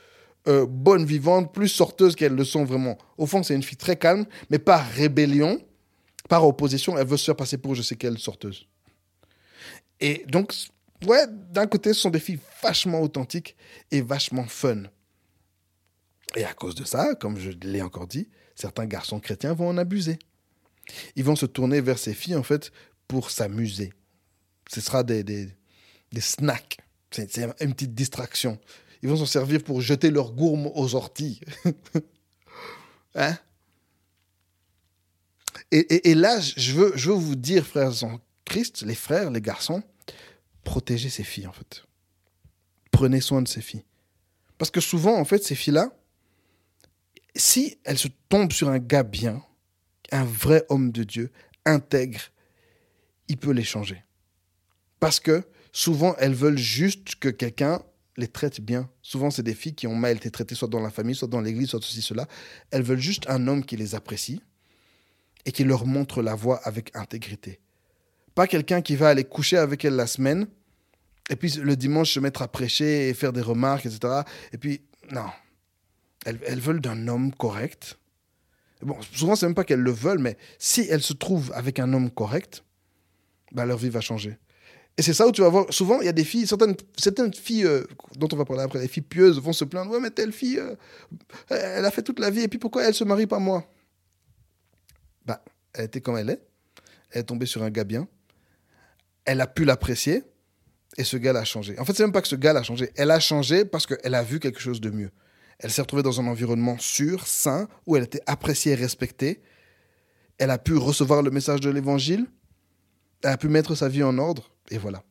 euh, 0.47 0.65
bonnes 0.65 1.05
vivantes, 1.05 1.53
plus 1.53 1.69
sorteuses 1.69 2.15
qu'elles 2.15 2.35
le 2.35 2.43
sont 2.43 2.65
vraiment. 2.65 2.97
Au 3.17 3.25
fond, 3.25 3.43
c'est 3.43 3.55
une 3.55 3.63
fille 3.63 3.77
très 3.77 3.95
calme, 3.95 4.25
mais 4.49 4.59
par 4.59 4.85
rébellion, 4.85 5.61
par 6.29 6.45
opposition, 6.45 6.97
elle 6.97 7.07
veut 7.07 7.17
se 7.17 7.25
faire 7.25 7.35
passer 7.35 7.57
pour 7.57 7.75
je 7.75 7.81
sais 7.81 7.95
quelle 7.95 8.17
sorteuse. 8.17 8.67
Et 9.99 10.25
donc, 10.27 10.53
ouais, 11.05 11.25
d'un 11.29 11.67
côté, 11.67 11.93
ce 11.93 12.01
sont 12.01 12.09
des 12.09 12.19
filles 12.19 12.39
vachement 12.61 13.01
authentiques 13.01 13.55
et 13.91 14.01
vachement 14.01 14.45
fun. 14.45 14.83
Et 16.35 16.43
à 16.43 16.53
cause 16.53 16.75
de 16.75 16.83
ça, 16.83 17.15
comme 17.15 17.37
je 17.37 17.51
l'ai 17.61 17.81
encore 17.81 18.07
dit, 18.07 18.29
certains 18.55 18.85
garçons 18.85 19.19
chrétiens 19.19 19.53
vont 19.53 19.69
en 19.69 19.77
abuser. 19.77 20.19
Ils 21.15 21.23
vont 21.23 21.35
se 21.35 21.45
tourner 21.45 21.79
vers 21.79 21.99
ces 21.99 22.13
filles, 22.13 22.35
en 22.35 22.43
fait, 22.43 22.71
pour 23.07 23.29
s'amuser. 23.29 23.93
Ce 24.69 24.81
sera 24.81 25.03
des, 25.03 25.23
des, 25.23 25.49
des 26.11 26.21
snacks 26.21 26.79
c'est 27.15 27.37
une 27.61 27.73
petite 27.73 27.93
distraction. 27.93 28.59
Ils 29.01 29.09
vont 29.09 29.17
s'en 29.17 29.25
servir 29.25 29.63
pour 29.63 29.81
jeter 29.81 30.11
leur 30.11 30.31
gourme 30.31 30.67
aux 30.73 30.95
orties. 30.95 31.41
hein? 33.15 33.37
Et, 35.71 36.09
et, 36.09 36.15
là, 36.15 36.39
je 36.39 36.71
veux, 36.73 36.93
je 36.95 37.09
veux 37.09 37.15
vous 37.15 37.35
dire, 37.35 37.65
frères 37.65 38.03
en 38.03 38.19
Christ, 38.45 38.83
les 38.83 38.95
frères, 38.95 39.31
les 39.31 39.41
garçons, 39.41 39.83
protégez 40.63 41.09
ces 41.09 41.23
filles, 41.23 41.47
en 41.47 41.51
fait. 41.51 41.83
Prenez 42.91 43.21
soin 43.21 43.41
de 43.41 43.47
ces 43.47 43.61
filles. 43.61 43.83
Parce 44.57 44.71
que 44.71 44.81
souvent, 44.81 45.17
en 45.17 45.25
fait, 45.25 45.43
ces 45.43 45.55
filles-là, 45.55 45.91
si 47.35 47.79
elles 47.83 47.97
se 47.97 48.07
tombent 48.29 48.51
sur 48.51 48.69
un 48.69 48.79
gars 48.79 49.03
bien, 49.03 49.43
un 50.11 50.25
vrai 50.25 50.63
homme 50.69 50.91
de 50.91 51.03
Dieu, 51.03 51.31
intègre, 51.65 52.21
il 53.27 53.37
peut 53.37 53.51
les 53.51 53.63
changer. 53.63 54.03
Parce 54.99 55.19
que 55.19 55.43
souvent, 55.73 56.15
elles 56.19 56.33
veulent 56.33 56.57
juste 56.57 57.15
que 57.15 57.27
quelqu'un 57.27 57.81
les 58.15 58.29
traite 58.29 58.61
bien. 58.61 58.89
Souvent, 59.01 59.29
c'est 59.31 59.43
des 59.43 59.55
filles 59.55 59.75
qui 59.75 59.87
ont 59.87 59.95
mal 59.95 60.15
été 60.15 60.31
traitées, 60.31 60.55
soit 60.55 60.69
dans 60.69 60.79
la 60.79 60.91
famille, 60.91 61.15
soit 61.15 61.27
dans 61.27 61.41
l'église, 61.41 61.69
soit 61.69 61.81
ceci, 61.81 62.01
cela. 62.01 62.27
Elles 62.71 62.83
veulent 62.83 62.99
juste 62.99 63.29
un 63.29 63.47
homme 63.47 63.65
qui 63.65 63.75
les 63.75 63.95
apprécie 63.95 64.41
et 65.45 65.51
qui 65.51 65.65
leur 65.65 65.85
montre 65.85 66.21
la 66.21 66.35
voie 66.35 66.57
avec 66.63 66.95
intégrité. 66.95 67.59
Pas 68.35 68.47
quelqu'un 68.47 68.81
qui 68.81 68.95
va 68.95 69.09
aller 69.09 69.25
coucher 69.25 69.57
avec 69.57 69.83
elle 69.83 69.95
la 69.95 70.07
semaine 70.07 70.47
et 71.29 71.35
puis 71.35 71.51
le 71.51 71.75
dimanche 71.75 72.11
se 72.11 72.19
mettre 72.19 72.41
à 72.41 72.47
prêcher 72.47 73.09
et 73.09 73.13
faire 73.13 73.33
des 73.33 73.41
remarques, 73.41 73.85
etc. 73.85 74.21
Et 74.51 74.57
puis, 74.57 74.81
non. 75.11 75.25
Elles, 76.25 76.59
veulent 76.59 76.79
d'un 76.79 77.07
homme 77.09 77.33
correct. 77.33 77.99
Bon, 78.81 78.97
souvent, 79.13 79.35
c'est 79.35 79.45
même 79.45 79.55
pas 79.55 79.65
qu'elles 79.65 79.81
le 79.81 79.91
veulent, 79.91 80.19
mais 80.19 80.37
si 80.57 80.81
elles 80.89 81.01
se 81.01 81.13
trouvent 81.13 81.51
avec 81.53 81.79
un 81.79 81.91
homme 81.91 82.09
correct, 82.09 82.63
bah, 83.51 83.65
leur 83.65 83.77
vie 83.77 83.89
va 83.89 83.99
changer. 83.99 84.37
Et 84.97 85.01
c'est 85.01 85.13
ça 85.13 85.27
où 85.27 85.31
tu 85.31 85.41
vas 85.41 85.49
voir, 85.49 85.65
souvent, 85.71 86.01
il 86.01 86.05
y 86.05 86.09
a 86.09 86.13
des 86.13 86.23
filles, 86.23 86.45
certaines, 86.45 86.75
certaines 86.97 87.33
filles 87.33 87.65
euh, 87.65 87.83
dont 88.15 88.27
on 88.31 88.35
va 88.35 88.45
parler 88.45 88.61
après, 88.61 88.79
les 88.79 88.87
filles 88.87 89.03
pieuses 89.03 89.39
vont 89.39 89.53
se 89.53 89.65
plaindre, 89.65 89.91
ouais, 89.91 89.99
mais 89.99 90.11
telle 90.11 90.31
fille, 90.31 90.59
euh, 90.59 90.75
elle 91.49 91.83
a 91.83 91.89
fait 91.89 92.03
toute 92.03 92.19
la 92.19 92.29
vie, 92.29 92.41
et 92.41 92.47
puis 92.47 92.59
pourquoi 92.59 92.83
elle 92.83 92.93
se 92.93 93.03
marie 93.03 93.25
pas 93.25 93.39
moi? 93.39 93.67
Bah, 95.25 95.43
elle 95.73 95.85
était 95.85 95.99
comme 95.99 96.17
elle 96.17 96.29
est, 96.29 96.41
elle 97.09 97.21
est 97.21 97.23
tombée 97.23 97.47
sur 97.47 97.63
un 97.63 97.71
gars 97.71 97.85
bien, 97.85 98.07
elle 99.25 99.41
a 99.41 99.47
pu 99.47 99.65
l'apprécier, 99.65 100.23
et 100.97 101.03
ce 101.03 101.17
gars 101.17 101.33
l'a 101.33 101.43
changé. 101.43 101.77
En 101.79 101.85
fait, 101.85 101.93
c'est 101.93 102.03
même 102.03 102.11
pas 102.11 102.21
que 102.21 102.27
ce 102.27 102.35
gars 102.35 102.53
l'a 102.53 102.61
changé, 102.61 102.91
elle 102.95 103.09
a 103.09 103.19
changé 103.19 103.65
parce 103.65 103.87
qu'elle 103.87 104.13
a 104.13 104.21
vu 104.21 104.39
quelque 104.39 104.59
chose 104.59 104.79
de 104.79 104.91
mieux. 104.91 105.09
Elle 105.57 105.71
s'est 105.71 105.81
retrouvée 105.81 106.03
dans 106.03 106.21
un 106.21 106.27
environnement 106.27 106.77
sûr, 106.77 107.25
sain, 107.25 107.67
où 107.87 107.95
elle 107.95 108.03
était 108.03 108.21
appréciée 108.27 108.73
et 108.73 108.75
respectée. 108.75 109.41
Elle 110.37 110.51
a 110.51 110.59
pu 110.59 110.75
recevoir 110.75 111.23
le 111.23 111.31
message 111.31 111.61
de 111.61 111.71
l'évangile, 111.71 112.27
elle 113.23 113.31
a 113.31 113.37
pu 113.37 113.47
mettre 113.47 113.73
sa 113.73 113.89
vie 113.89 114.03
en 114.03 114.19
ordre, 114.19 114.52
et 114.69 114.77
voilà. 114.77 115.03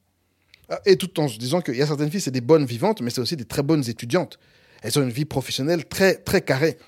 Ah, 0.68 0.80
et 0.86 0.96
tout 0.96 1.20
en 1.20 1.28
se 1.28 1.38
disant 1.38 1.60
qu'il 1.60 1.76
y 1.76 1.82
a 1.82 1.86
certaines 1.86 2.10
filles, 2.10 2.20
c'est 2.20 2.30
des 2.30 2.40
bonnes 2.40 2.64
vivantes, 2.64 3.00
mais 3.00 3.10
c'est 3.10 3.20
aussi 3.20 3.36
des 3.36 3.44
très 3.44 3.62
bonnes 3.62 3.88
étudiantes. 3.88 4.38
Elles 4.82 4.98
ont 4.98 5.02
une 5.02 5.10
vie 5.10 5.24
professionnelle 5.24 5.86
très, 5.86 6.16
très 6.16 6.40
carrée. 6.40 6.78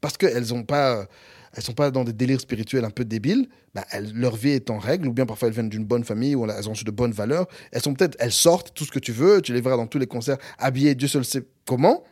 Parce 0.00 0.16
qu'elles 0.16 0.52
ne 0.52 0.62
pas, 0.62 1.06
elles 1.54 1.62
sont 1.62 1.74
pas 1.74 1.90
dans 1.90 2.04
des 2.04 2.12
délires 2.12 2.40
spirituels 2.40 2.84
un 2.84 2.90
peu 2.90 3.04
débiles. 3.04 3.48
Bah, 3.74 3.84
leur 4.14 4.36
vie 4.36 4.50
est 4.50 4.70
en 4.70 4.78
règle, 4.78 5.08
ou 5.08 5.12
bien 5.12 5.26
parfois 5.26 5.48
elles 5.48 5.54
viennent 5.54 5.68
d'une 5.68 5.84
bonne 5.84 6.04
famille, 6.04 6.34
ou 6.34 6.48
elles 6.48 6.68
ont 6.68 6.72
de 6.72 6.90
bonnes 6.90 7.12
valeurs. 7.12 7.46
Elles 7.72 7.82
sont 7.82 7.94
peut-être, 7.94 8.16
elles 8.20 8.32
sortent 8.32 8.72
tout 8.74 8.84
ce 8.84 8.90
que 8.90 8.98
tu 8.98 9.12
veux, 9.12 9.42
tu 9.42 9.52
les 9.52 9.60
verras 9.60 9.76
dans 9.76 9.86
tous 9.86 9.98
les 9.98 10.06
concerts, 10.06 10.38
habillées, 10.58 10.94
Dieu 10.94 11.08
seul 11.08 11.24
sait 11.24 11.44
comment, 11.66 12.04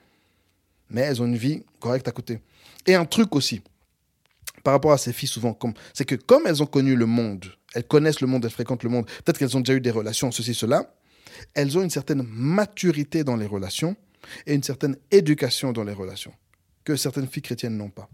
mais 0.91 1.03
elles 1.03 1.23
ont 1.23 1.27
une 1.27 1.37
vie 1.37 1.63
correcte 1.81 2.09
à 2.09 2.13
côté. 2.13 2.41
Et 2.87 2.95
un 2.95 3.05
truc 3.05 3.35
aussi, 3.35 3.63
par 4.69 4.75
rapport 4.75 4.93
à 4.93 4.99
ces 4.99 5.15
filles 5.15 5.31
souvent, 5.31 5.59
c'est 5.95 6.05
que 6.05 6.15
comme 6.15 6.47
elles 6.47 6.63
ont 6.63 6.67
connu 6.67 6.95
le 6.95 7.07
monde, 7.07 7.47
elles 7.73 7.87
connaissent 7.87 8.21
le 8.21 8.27
monde, 8.27 8.45
elles 8.45 8.51
fréquentent 8.51 8.83
le 8.83 8.91
monde, 8.91 9.07
peut-être 9.25 9.39
qu'elles 9.39 9.57
ont 9.57 9.61
déjà 9.61 9.73
eu 9.73 9.81
des 9.81 9.91
relations, 9.91 10.31
ceci, 10.31 10.53
cela, 10.53 10.95
elles 11.55 11.79
ont 11.79 11.83
une 11.83 11.89
certaine 11.89 12.23
maturité 12.23 13.25
dans 13.25 13.37
les 13.37 13.47
relations 13.47 13.97
et 14.45 14.53
une 14.53 14.63
certaine 14.63 14.99
éducation 15.11 15.73
dans 15.73 15.85
les 15.85 15.95
relations 15.95 16.35
que 16.85 16.97
certaines 16.97 17.29
filles 17.29 17.41
chrétiennes 17.41 17.79
n'ont 17.79 17.89
pas. 17.89 18.11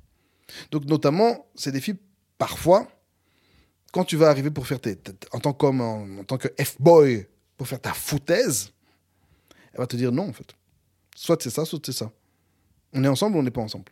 Donc 0.70 0.84
notamment, 0.84 1.44
c'est 1.56 1.72
des 1.72 1.80
filles, 1.80 1.98
parfois, 2.38 2.86
quand 3.90 4.04
tu 4.04 4.16
vas 4.16 4.28
arriver 4.28 4.52
pour 4.52 4.68
faire 4.68 4.78
tes, 4.78 4.96
en 5.32 5.40
tant 5.40 5.54
qu'homme, 5.54 5.80
en, 5.80 6.22
tant 6.22 6.38
que 6.38 6.46
F-boy, 6.62 7.26
pour 7.56 7.66
faire 7.66 7.80
ta 7.80 7.94
foutaise, 7.94 8.70
elle 9.72 9.80
va 9.80 9.88
te 9.88 9.96
dire 9.96 10.12
non, 10.12 10.28
en 10.28 10.32
fait. 10.32 10.54
Soit 11.16 11.42
c'est 11.42 11.50
ça, 11.50 11.64
soit 11.64 11.84
c'est 11.84 11.90
ça. 11.90 12.12
On 12.92 13.02
est 13.02 13.08
ensemble 13.08 13.34
ou 13.34 13.40
on 13.40 13.42
n'est 13.42 13.50
pas 13.50 13.60
ensemble. 13.60 13.86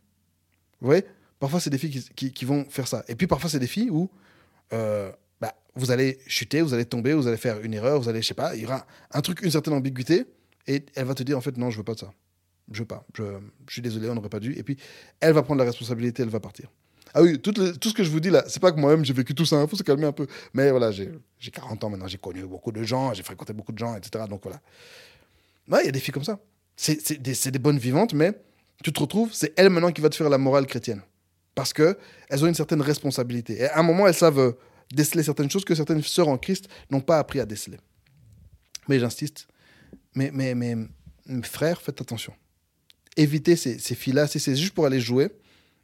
Vous 0.81 0.87
voyez? 0.87 1.05
Parfois, 1.42 1.59
c'est 1.59 1.70
des 1.70 1.78
filles 1.78 2.05
qui, 2.14 2.44
vont 2.44 2.64
faire 2.70 2.87
ça. 2.87 3.02
Et 3.09 3.16
puis, 3.16 3.26
parfois, 3.26 3.50
c'est 3.50 3.59
des 3.59 3.66
filles 3.66 3.90
où 3.90 4.09
euh, 4.72 5.11
bah, 5.40 5.52
vous 5.74 5.90
allez 5.90 6.20
chuter, 6.28 6.62
vous 6.62 6.72
allez 6.72 6.85
tomber, 6.85 7.14
vous 7.14 7.26
allez 7.26 7.37
faire 7.37 7.61
une 7.62 7.74
erreur, 7.74 8.00
vous 8.00 8.09
allez, 8.09 8.22
je 8.22 8.28
sais 8.28 8.33
pas, 8.33 8.55
il 8.55 8.62
y 8.62 8.64
aura 8.64 8.87
un 9.11 9.20
truc, 9.22 9.42
une 9.42 9.50
certaine 9.50 9.74
ambiguïté, 9.74 10.24
et 10.68 10.85
elle 10.94 11.05
va 11.05 11.14
te 11.14 11.24
dire, 11.24 11.37
en 11.37 11.40
fait, 11.40 11.57
non, 11.57 11.68
je 11.68 11.78
veux 11.78 11.83
pas 11.83 11.94
de 11.94 11.98
ça. 11.98 12.12
Je 12.70 12.78
veux 12.78 12.87
pas. 12.87 13.05
Je, 13.14 13.24
suis 13.68 13.83
désolé, 13.83 14.09
on 14.09 14.14
n'aurait 14.14 14.28
pas 14.28 14.38
dû. 14.38 14.57
Et 14.57 14.62
puis, 14.62 14.76
elle 15.18 15.33
va 15.33 15.42
prendre 15.42 15.59
la 15.59 15.64
responsabilité, 15.64 16.22
elle 16.22 16.28
va 16.28 16.38
partir. 16.38 16.68
Ah 17.12 17.22
oui, 17.22 17.40
tout, 17.40 17.50
tout 17.50 17.88
ce 17.88 17.94
que 17.94 18.05
je 18.05 18.11
vous 18.11 18.20
dis 18.20 18.31
là, 18.31 18.44
c'est 18.46 18.61
pas 18.61 18.70
que 18.70 18.78
moi-même 18.78 19.05
j'ai 19.05 19.12
vécu 19.12 19.35
tout 19.35 19.44
ça, 19.44 19.61
il 19.61 19.68
faut 19.68 19.74
se 19.74 19.83
calmer 19.83 20.07
un 20.07 20.12
peu. 20.12 20.28
Mais 20.55 20.70
voilà, 20.70 20.92
j'ai 20.92 21.11
40 21.52 21.83
ans 21.83 21.90
maintenant, 21.90 22.07
j'ai 22.07 22.18
connu 22.18 22.44
beaucoup 22.44 22.70
de 22.70 22.85
gens, 22.85 23.14
j'ai 23.14 23.24
fréquenté 23.24 23.52
beaucoup 23.52 23.72
de 23.72 23.78
gens, 23.78 23.96
etc. 23.96 24.26
Donc 24.31 24.44
voilà. 24.44 24.61
Il 25.83 25.87
y 25.87 25.88
a 25.88 25.90
des 25.90 25.98
filles 25.98 26.14
comme 26.14 26.22
ça. 26.22 26.38
C'est 26.76 27.20
des, 27.20 27.35
des, 27.50 27.59
bonnes 27.59 27.78
vivantes, 27.78 28.14
mais 28.14 28.33
tu 28.85 28.92
te 28.92 29.00
retrouves, 29.00 29.31
c'est 29.33 29.52
elle 29.57 29.70
maintenant 29.70 29.90
qui 29.90 30.00
va 30.00 30.09
te 30.09 30.14
faire 30.14 30.31
la 30.31 30.38
morale 30.38 30.66
chrétienne. 30.66 31.02
Parce 31.54 31.72
qu'elles 31.72 31.96
ont 32.30 32.46
une 32.46 32.54
certaine 32.54 32.80
responsabilité. 32.80 33.60
Et 33.60 33.64
à 33.68 33.78
un 33.78 33.82
moment, 33.82 34.06
elles 34.06 34.14
savent 34.14 34.54
déceler 34.92 35.22
certaines 35.22 35.50
choses 35.50 35.64
que 35.64 35.74
certaines 35.74 36.02
sœurs 36.02 36.28
en 36.28 36.38
Christ 36.38 36.68
n'ont 36.90 37.00
pas 37.00 37.18
appris 37.18 37.40
à 37.40 37.46
déceler. 37.46 37.78
Mais 38.88 38.98
j'insiste, 38.98 39.48
mais, 40.14 40.30
mais, 40.32 40.54
mais, 40.54 40.76
faites 41.42 42.00
attention. 42.00 42.34
Évitez 43.16 43.56
ces, 43.56 43.78
ces 43.78 43.94
filles-là, 43.94 44.26
si 44.26 44.40
c'est 44.40 44.56
juste 44.56 44.74
pour 44.74 44.86
aller 44.86 45.00
jouer, 45.00 45.30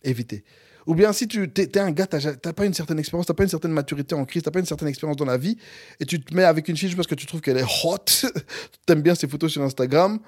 évitez. 0.02 0.44
Ou 0.87 0.94
bien 0.94 1.12
si 1.12 1.28
tu 1.28 1.42
es, 1.42 1.78
un 1.78 1.90
gars, 1.90 2.07
tu 2.07 2.16
n'as 2.16 2.52
pas 2.54 2.64
une 2.64 2.72
certaine 2.72 2.98
expérience, 2.98 3.26
tu 3.26 3.33
n'as 3.33 3.37
pas 3.37 3.42
une 3.42 3.50
certaine 3.50 3.72
maturité 3.72 4.14
en 4.14 4.24
Christ, 4.24 4.44
tu 4.44 4.48
n'as 4.48 4.52
pas 4.52 4.61
une 4.61 4.66
certaine 4.66 4.88
expérience 4.88 5.18
dans 5.18 5.26
la 5.26 5.37
vie, 5.37 5.59
et 6.00 6.07
tu 6.07 6.18
te 6.18 6.35
mets 6.35 6.44
avec 6.44 6.66
une 6.66 6.78
fille 6.78 6.88
juste 6.88 6.96
parce 6.96 7.07
que 7.07 7.14
tu 7.14 7.26
trouves 7.26 7.42
qu'elle 7.42 7.59
est 7.59 7.85
hot, 7.85 7.98
tu 8.07 8.28
aimes 8.88 9.02
bien 9.02 9.14
ses 9.14 9.28
photos 9.28 9.52
sur 9.52 9.62
Instagram, 9.62 10.18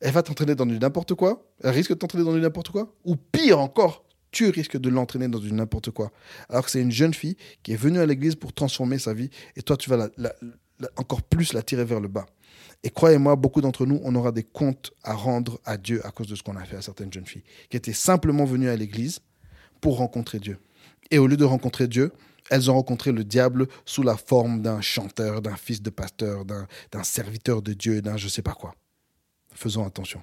elle 0.00 0.10
va 0.10 0.24
t'entraîner 0.24 0.56
dans 0.56 0.66
du 0.66 0.76
n'importe 0.80 1.14
quoi, 1.14 1.48
elle 1.62 1.70
risque 1.70 1.90
de 1.90 1.94
t'entraîner 1.94 2.24
dans 2.24 2.32
du 2.32 2.40
n'importe 2.40 2.70
quoi, 2.70 2.92
ou 3.04 3.14
pire 3.14 3.60
encore, 3.60 4.04
tu 4.36 4.50
risques 4.50 4.76
de 4.76 4.90
l'entraîner 4.90 5.28
dans 5.28 5.38
du 5.38 5.50
n'importe 5.50 5.90
quoi. 5.90 6.12
Alors 6.50 6.66
que 6.66 6.70
c'est 6.70 6.82
une 6.82 6.92
jeune 6.92 7.14
fille 7.14 7.38
qui 7.62 7.72
est 7.72 7.76
venue 7.76 8.00
à 8.00 8.04
l'église 8.04 8.34
pour 8.34 8.52
transformer 8.52 8.98
sa 8.98 9.14
vie, 9.14 9.30
et 9.56 9.62
toi 9.62 9.78
tu 9.78 9.88
vas 9.88 10.10
encore 10.98 11.22
plus 11.22 11.54
la 11.54 11.62
tirer 11.62 11.86
vers 11.86 12.00
le 12.00 12.08
bas. 12.08 12.26
Et 12.82 12.90
croyez-moi, 12.90 13.34
beaucoup 13.36 13.62
d'entre 13.62 13.86
nous, 13.86 13.98
on 14.04 14.14
aura 14.14 14.32
des 14.32 14.42
comptes 14.42 14.92
à 15.02 15.14
rendre 15.14 15.58
à 15.64 15.78
Dieu 15.78 16.04
à 16.04 16.10
cause 16.10 16.26
de 16.26 16.34
ce 16.34 16.42
qu'on 16.42 16.54
a 16.56 16.64
fait 16.66 16.76
à 16.76 16.82
certaines 16.82 17.10
jeunes 17.10 17.24
filles, 17.24 17.44
qui 17.70 17.78
étaient 17.78 17.94
simplement 17.94 18.44
venues 18.44 18.68
à 18.68 18.76
l'église, 18.76 19.20
pour 19.80 19.96
rencontrer 19.96 20.38
Dieu. 20.38 20.58
Et 21.10 21.16
au 21.16 21.26
lieu 21.26 21.38
de 21.38 21.44
rencontrer 21.44 21.88
Dieu, 21.88 22.12
elles 22.50 22.70
ont 22.70 22.74
rencontré 22.74 23.12
le 23.12 23.24
diable 23.24 23.68
sous 23.86 24.02
la 24.02 24.18
forme 24.18 24.60
d'un 24.60 24.82
chanteur, 24.82 25.40
d'un 25.40 25.56
fils 25.56 25.80
de 25.80 25.90
pasteur, 25.90 26.44
d'un 26.44 27.04
serviteur 27.04 27.62
de 27.62 27.72
Dieu, 27.72 28.02
d'un 28.02 28.18
je 28.18 28.28
sais 28.28 28.42
pas 28.42 28.52
quoi. 28.52 28.74
Faisons 29.54 29.86
attention. 29.86 30.22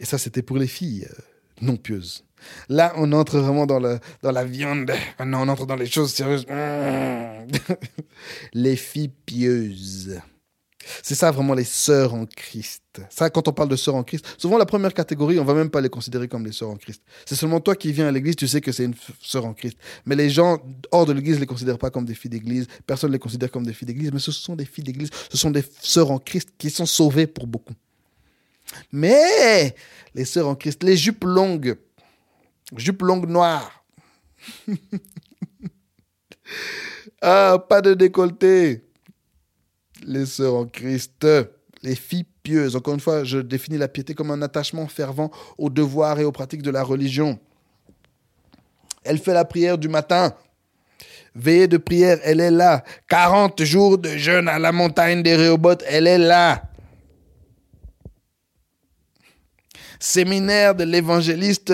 Et 0.00 0.04
ça, 0.04 0.18
c'était 0.18 0.42
pour 0.42 0.58
les 0.58 0.66
filles 0.66 1.06
euh, 1.10 1.22
non 1.62 1.76
pieuses. 1.76 2.27
Là, 2.68 2.92
on 2.96 3.12
entre 3.12 3.38
vraiment 3.38 3.66
dans, 3.66 3.80
dans 3.80 4.32
la 4.32 4.44
viande. 4.44 4.92
Maintenant, 5.18 5.46
on 5.46 5.48
entre 5.48 5.66
dans 5.66 5.76
les 5.76 5.86
choses 5.86 6.12
sérieuses. 6.12 6.46
les 8.52 8.76
filles 8.76 9.12
pieuses. 9.26 10.20
C'est 11.02 11.14
ça 11.14 11.30
vraiment 11.30 11.54
les 11.54 11.64
sœurs 11.64 12.14
en 12.14 12.26
Christ. 12.26 12.82
Ça, 13.10 13.30
quand 13.30 13.46
on 13.48 13.52
parle 13.52 13.68
de 13.68 13.76
sœurs 13.76 13.94
en 13.94 14.02
Christ, 14.02 14.24
souvent 14.38 14.58
la 14.58 14.66
première 14.66 14.94
catégorie, 14.94 15.38
on 15.38 15.44
va 15.44 15.54
même 15.54 15.70
pas 15.70 15.80
les 15.80 15.88
considérer 15.88 16.28
comme 16.28 16.44
les 16.44 16.52
sœurs 16.52 16.70
en 16.70 16.76
Christ. 16.76 17.02
C'est 17.26 17.34
seulement 17.34 17.60
toi 17.60 17.76
qui 17.76 17.92
viens 17.92 18.08
à 18.08 18.12
l'église, 18.12 18.36
tu 18.36 18.48
sais 18.48 18.60
que 18.60 18.72
c'est 18.72 18.84
une 18.84 18.94
sœur 19.20 19.44
en 19.44 19.54
Christ. 19.54 19.78
Mais 20.06 20.16
les 20.16 20.30
gens 20.30 20.58
hors 20.90 21.06
de 21.06 21.12
l'église 21.12 21.36
ne 21.36 21.40
les 21.40 21.46
considèrent 21.46 21.78
pas 21.78 21.90
comme 21.90 22.04
des 22.04 22.14
filles 22.14 22.30
d'église. 22.30 22.66
Personne 22.86 23.10
ne 23.10 23.14
les 23.14 23.18
considère 23.18 23.50
comme 23.50 23.66
des 23.66 23.72
filles 23.72 23.86
d'église. 23.86 24.12
Mais 24.12 24.18
ce 24.18 24.32
sont 24.32 24.56
des 24.56 24.64
filles 24.64 24.84
d'église. 24.84 25.10
Ce 25.30 25.36
sont 25.36 25.50
des 25.50 25.64
sœurs 25.80 26.10
en 26.10 26.18
Christ 26.18 26.50
qui 26.58 26.70
sont 26.70 26.86
sauvées 26.86 27.26
pour 27.26 27.46
beaucoup. 27.46 27.74
Mais 28.92 29.74
les 30.14 30.24
sœurs 30.24 30.48
en 30.48 30.54
Christ, 30.54 30.82
les 30.82 30.96
jupes 30.96 31.24
longues, 31.24 31.76
jupes 32.76 33.02
longues 33.02 33.28
noires. 33.28 33.84
ah, 37.22 37.64
pas 37.68 37.80
de 37.80 37.94
décolleté 37.94 38.82
les 40.06 40.26
sœurs 40.26 40.54
en 40.54 40.66
Christ, 40.66 41.26
les 41.82 41.94
filles 41.94 42.26
pieuses. 42.42 42.76
Encore 42.76 42.94
une 42.94 43.00
fois, 43.00 43.24
je 43.24 43.38
définis 43.38 43.78
la 43.78 43.88
piété 43.88 44.14
comme 44.14 44.30
un 44.30 44.42
attachement 44.42 44.86
fervent 44.88 45.30
aux 45.56 45.70
devoirs 45.70 46.18
et 46.18 46.24
aux 46.24 46.32
pratiques 46.32 46.62
de 46.62 46.70
la 46.70 46.82
religion. 46.82 47.38
Elle 49.04 49.18
fait 49.18 49.34
la 49.34 49.44
prière 49.44 49.78
du 49.78 49.88
matin. 49.88 50.34
Veillée 51.34 51.68
de 51.68 51.76
prière, 51.76 52.18
elle 52.24 52.40
est 52.40 52.50
là. 52.50 52.84
40 53.08 53.62
jours 53.62 53.98
de 53.98 54.10
jeûne 54.16 54.48
à 54.48 54.58
la 54.58 54.72
montagne 54.72 55.22
des 55.22 55.36
Réobotes, 55.36 55.84
elle 55.86 56.06
est 56.06 56.18
là. 56.18 56.62
Séminaire 60.00 60.74
de 60.74 60.84
l'évangéliste, 60.84 61.72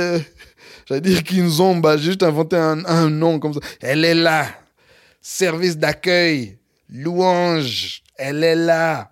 j'allais 0.86 1.00
dire 1.00 1.22
Kinzomba, 1.22 1.96
j'ai 1.96 2.04
juste 2.04 2.22
inventé 2.22 2.56
un, 2.56 2.84
un 2.84 3.10
nom 3.10 3.38
comme 3.38 3.54
ça. 3.54 3.60
Elle 3.80 4.04
est 4.04 4.14
là. 4.14 4.46
Service 5.20 5.78
d'accueil, 5.78 6.58
louange, 6.88 8.02
elle 8.16 8.44
est 8.44 8.56
là. 8.56 9.10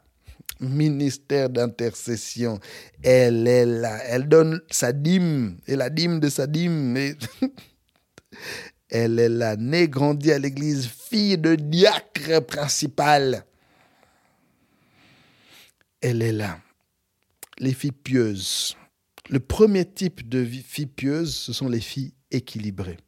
Ministère 0.61 1.51
d'intercession. 1.51 2.61
Elle 3.03 3.49
est 3.49 3.67
là. 3.67 3.99
Elle 4.07 4.29
donne 4.29 4.61
sa 4.71 4.93
dîme 4.93 5.59
et 5.67 5.75
la 5.75 5.91
dîme 5.91 6.21
de 6.21 6.29
sa 6.29 6.47
dîme. 6.47 6.97
Elle 8.95 9.19
est 9.19 9.31
là, 9.31 9.57
née, 9.57 9.89
grandie 9.89 10.33
à 10.33 10.39
l'église, 10.39 10.87
fille 10.87 11.39
de 11.39 11.55
diacre 11.55 12.45
principal. 12.47 13.47
Elle 16.03 16.21
est 16.21 16.33
là. 16.33 16.59
Les 17.59 17.73
filles 17.73 17.93
pieuses. 17.93 18.77
Le 19.33 19.40
premier 19.40 19.87
type 19.87 20.29
de 20.29 20.45
filles 20.45 20.85
pieuses, 20.85 21.35
ce 21.35 21.55
sont 21.55 21.66
les 21.66 21.81
filles 21.81 22.12
équilibrées. 22.31 22.99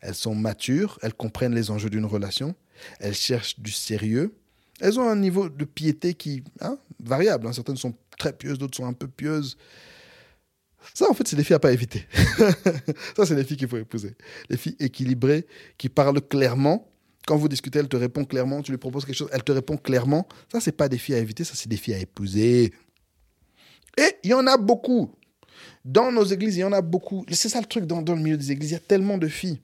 Elles 0.00 0.14
sont 0.14 0.36
matures, 0.36 0.96
elles 1.02 1.12
comprennent 1.12 1.56
les 1.56 1.72
enjeux 1.72 1.90
d'une 1.90 2.04
relation, 2.04 2.54
elles 3.00 3.16
cherchent 3.16 3.58
du 3.58 3.72
sérieux, 3.72 4.36
elles 4.80 5.00
ont 5.00 5.08
un 5.08 5.16
niveau 5.16 5.48
de 5.48 5.64
piété 5.64 6.14
qui 6.14 6.44
hein, 6.60 6.78
variable. 7.00 7.48
Hein. 7.48 7.52
Certaines 7.52 7.76
sont 7.76 7.96
très 8.16 8.32
pieuses, 8.32 8.58
d'autres 8.58 8.76
sont 8.76 8.86
un 8.86 8.92
peu 8.92 9.08
pieuses. 9.08 9.56
Ça, 10.94 11.10
en 11.10 11.14
fait, 11.14 11.26
c'est 11.26 11.34
des 11.34 11.42
filles 11.42 11.56
à 11.56 11.58
pas 11.58 11.72
éviter. 11.72 12.06
ça, 13.16 13.26
c'est 13.26 13.34
des 13.34 13.42
filles 13.42 13.56
qu'il 13.56 13.66
faut 13.66 13.76
épouser. 13.76 14.14
Les 14.50 14.56
filles 14.56 14.76
équilibrées, 14.78 15.48
qui 15.78 15.88
parlent 15.88 16.20
clairement. 16.20 16.92
Quand 17.26 17.36
vous 17.36 17.48
discutez, 17.48 17.80
elles 17.80 17.88
te 17.88 17.96
répondent 17.96 18.28
clairement. 18.28 18.62
Tu 18.62 18.70
lui 18.70 18.78
proposes 18.78 19.04
quelque 19.04 19.16
chose, 19.16 19.30
elle 19.32 19.42
te 19.42 19.50
répond 19.50 19.78
clairement. 19.78 20.28
Ça, 20.52 20.60
c'est 20.60 20.70
pas 20.70 20.88
des 20.88 20.98
filles 20.98 21.16
à 21.16 21.18
éviter, 21.18 21.42
ça, 21.42 21.54
c'est 21.56 21.68
des 21.68 21.76
filles 21.76 21.94
à 21.94 21.98
épouser. 21.98 22.72
Et 23.98 24.16
il 24.22 24.30
y 24.30 24.34
en 24.34 24.46
a 24.46 24.56
beaucoup. 24.56 25.10
Dans 25.84 26.10
nos 26.10 26.24
églises, 26.24 26.56
il 26.56 26.60
y 26.60 26.64
en 26.64 26.72
a 26.72 26.80
beaucoup. 26.80 27.24
C'est 27.30 27.48
ça 27.48 27.60
le 27.60 27.66
truc 27.66 27.84
dans, 27.84 28.00
le 28.00 28.20
milieu 28.20 28.36
des 28.36 28.52
églises. 28.52 28.70
Il 28.70 28.74
y 28.74 28.76
a 28.76 28.80
tellement 28.80 29.18
de 29.18 29.28
filles 29.28 29.60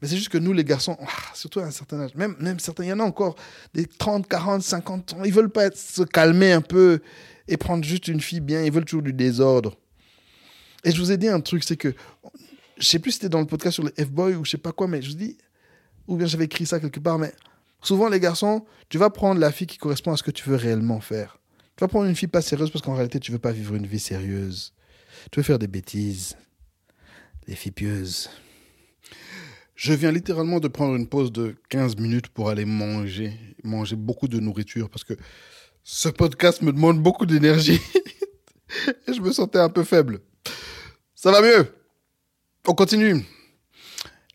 mais 0.00 0.06
c'est 0.06 0.16
juste 0.16 0.28
que 0.28 0.38
nous, 0.38 0.52
les 0.52 0.64
garçons, 0.64 0.96
ah, 1.00 1.34
surtout 1.34 1.60
à 1.60 1.64
un 1.64 1.70
certain 1.70 2.00
âge, 2.00 2.14
même, 2.14 2.36
même 2.38 2.60
certains, 2.60 2.84
il 2.84 2.88
y 2.88 2.92
en 2.92 3.00
a 3.00 3.04
encore 3.04 3.34
des 3.74 3.86
30, 3.86 4.28
40, 4.28 4.62
50 4.62 5.14
ans, 5.14 5.24
ils 5.24 5.32
veulent 5.32 5.50
pas 5.50 5.70
se 5.72 6.02
calmer 6.02 6.52
un 6.52 6.60
peu 6.60 7.00
et 7.48 7.56
prendre 7.56 7.82
juste 7.84 8.06
une 8.06 8.20
fille 8.20 8.40
bien, 8.40 8.62
ils 8.62 8.70
veulent 8.70 8.84
toujours 8.84 9.02
du 9.02 9.12
désordre. 9.12 9.76
Et 10.84 10.92
je 10.92 10.98
vous 11.00 11.10
ai 11.10 11.16
dit 11.16 11.26
un 11.26 11.40
truc, 11.40 11.64
c'est 11.64 11.76
que, 11.76 11.94
je 12.76 12.86
sais 12.86 13.00
plus 13.00 13.10
si 13.10 13.16
c'était 13.16 13.28
dans 13.28 13.40
le 13.40 13.46
podcast 13.46 13.74
sur 13.74 13.82
le 13.82 13.90
F-Boy 13.98 14.36
ou 14.36 14.44
je 14.44 14.52
sais 14.52 14.58
pas 14.58 14.70
quoi, 14.70 14.86
mais 14.86 15.02
je 15.02 15.10
vous 15.10 15.16
dis, 15.16 15.36
ou 16.06 16.16
bien 16.16 16.26
j'avais 16.26 16.44
écrit 16.44 16.64
ça 16.64 16.78
quelque 16.78 17.00
part, 17.00 17.18
mais 17.18 17.32
souvent 17.82 18.08
les 18.08 18.20
garçons, 18.20 18.64
tu 18.88 18.98
vas 18.98 19.10
prendre 19.10 19.40
la 19.40 19.50
fille 19.50 19.66
qui 19.66 19.78
correspond 19.78 20.12
à 20.12 20.16
ce 20.16 20.22
que 20.22 20.30
tu 20.30 20.48
veux 20.48 20.56
réellement 20.56 21.00
faire. 21.00 21.40
Tu 21.76 21.82
vas 21.82 21.88
prendre 21.88 22.06
une 22.06 22.16
fille 22.16 22.28
pas 22.28 22.42
sérieuse 22.42 22.70
parce 22.70 22.84
qu'en 22.84 22.94
réalité, 22.94 23.18
tu 23.18 23.32
veux 23.32 23.38
pas 23.38 23.52
vivre 23.52 23.74
une 23.74 23.86
vie 23.86 24.00
sérieuse. 24.00 24.72
Tu 25.30 25.40
veux 25.40 25.44
faire 25.44 25.58
des 25.58 25.68
bêtises. 25.68 26.36
Des 27.46 27.54
filles. 27.54 27.72
Je 29.74 29.92
viens 29.92 30.10
littéralement 30.10 30.58
de 30.58 30.68
prendre 30.68 30.96
une 30.96 31.06
pause 31.06 31.32
de 31.32 31.54
15 31.68 31.96
minutes 31.96 32.28
pour 32.28 32.50
aller 32.50 32.64
manger, 32.64 33.32
manger 33.62 33.96
beaucoup 33.96 34.26
de 34.26 34.40
nourriture 34.40 34.90
parce 34.90 35.04
que 35.04 35.14
ce 35.84 36.08
podcast 36.08 36.62
me 36.62 36.72
demande 36.72 37.02
beaucoup 37.02 37.26
d'énergie 37.26 37.80
et 39.06 39.12
je 39.12 39.20
me 39.20 39.32
sentais 39.32 39.58
un 39.58 39.70
peu 39.70 39.84
faible. 39.84 40.20
Ça 41.14 41.30
va 41.30 41.40
mieux? 41.40 41.72
On 42.66 42.74
continue. 42.74 43.24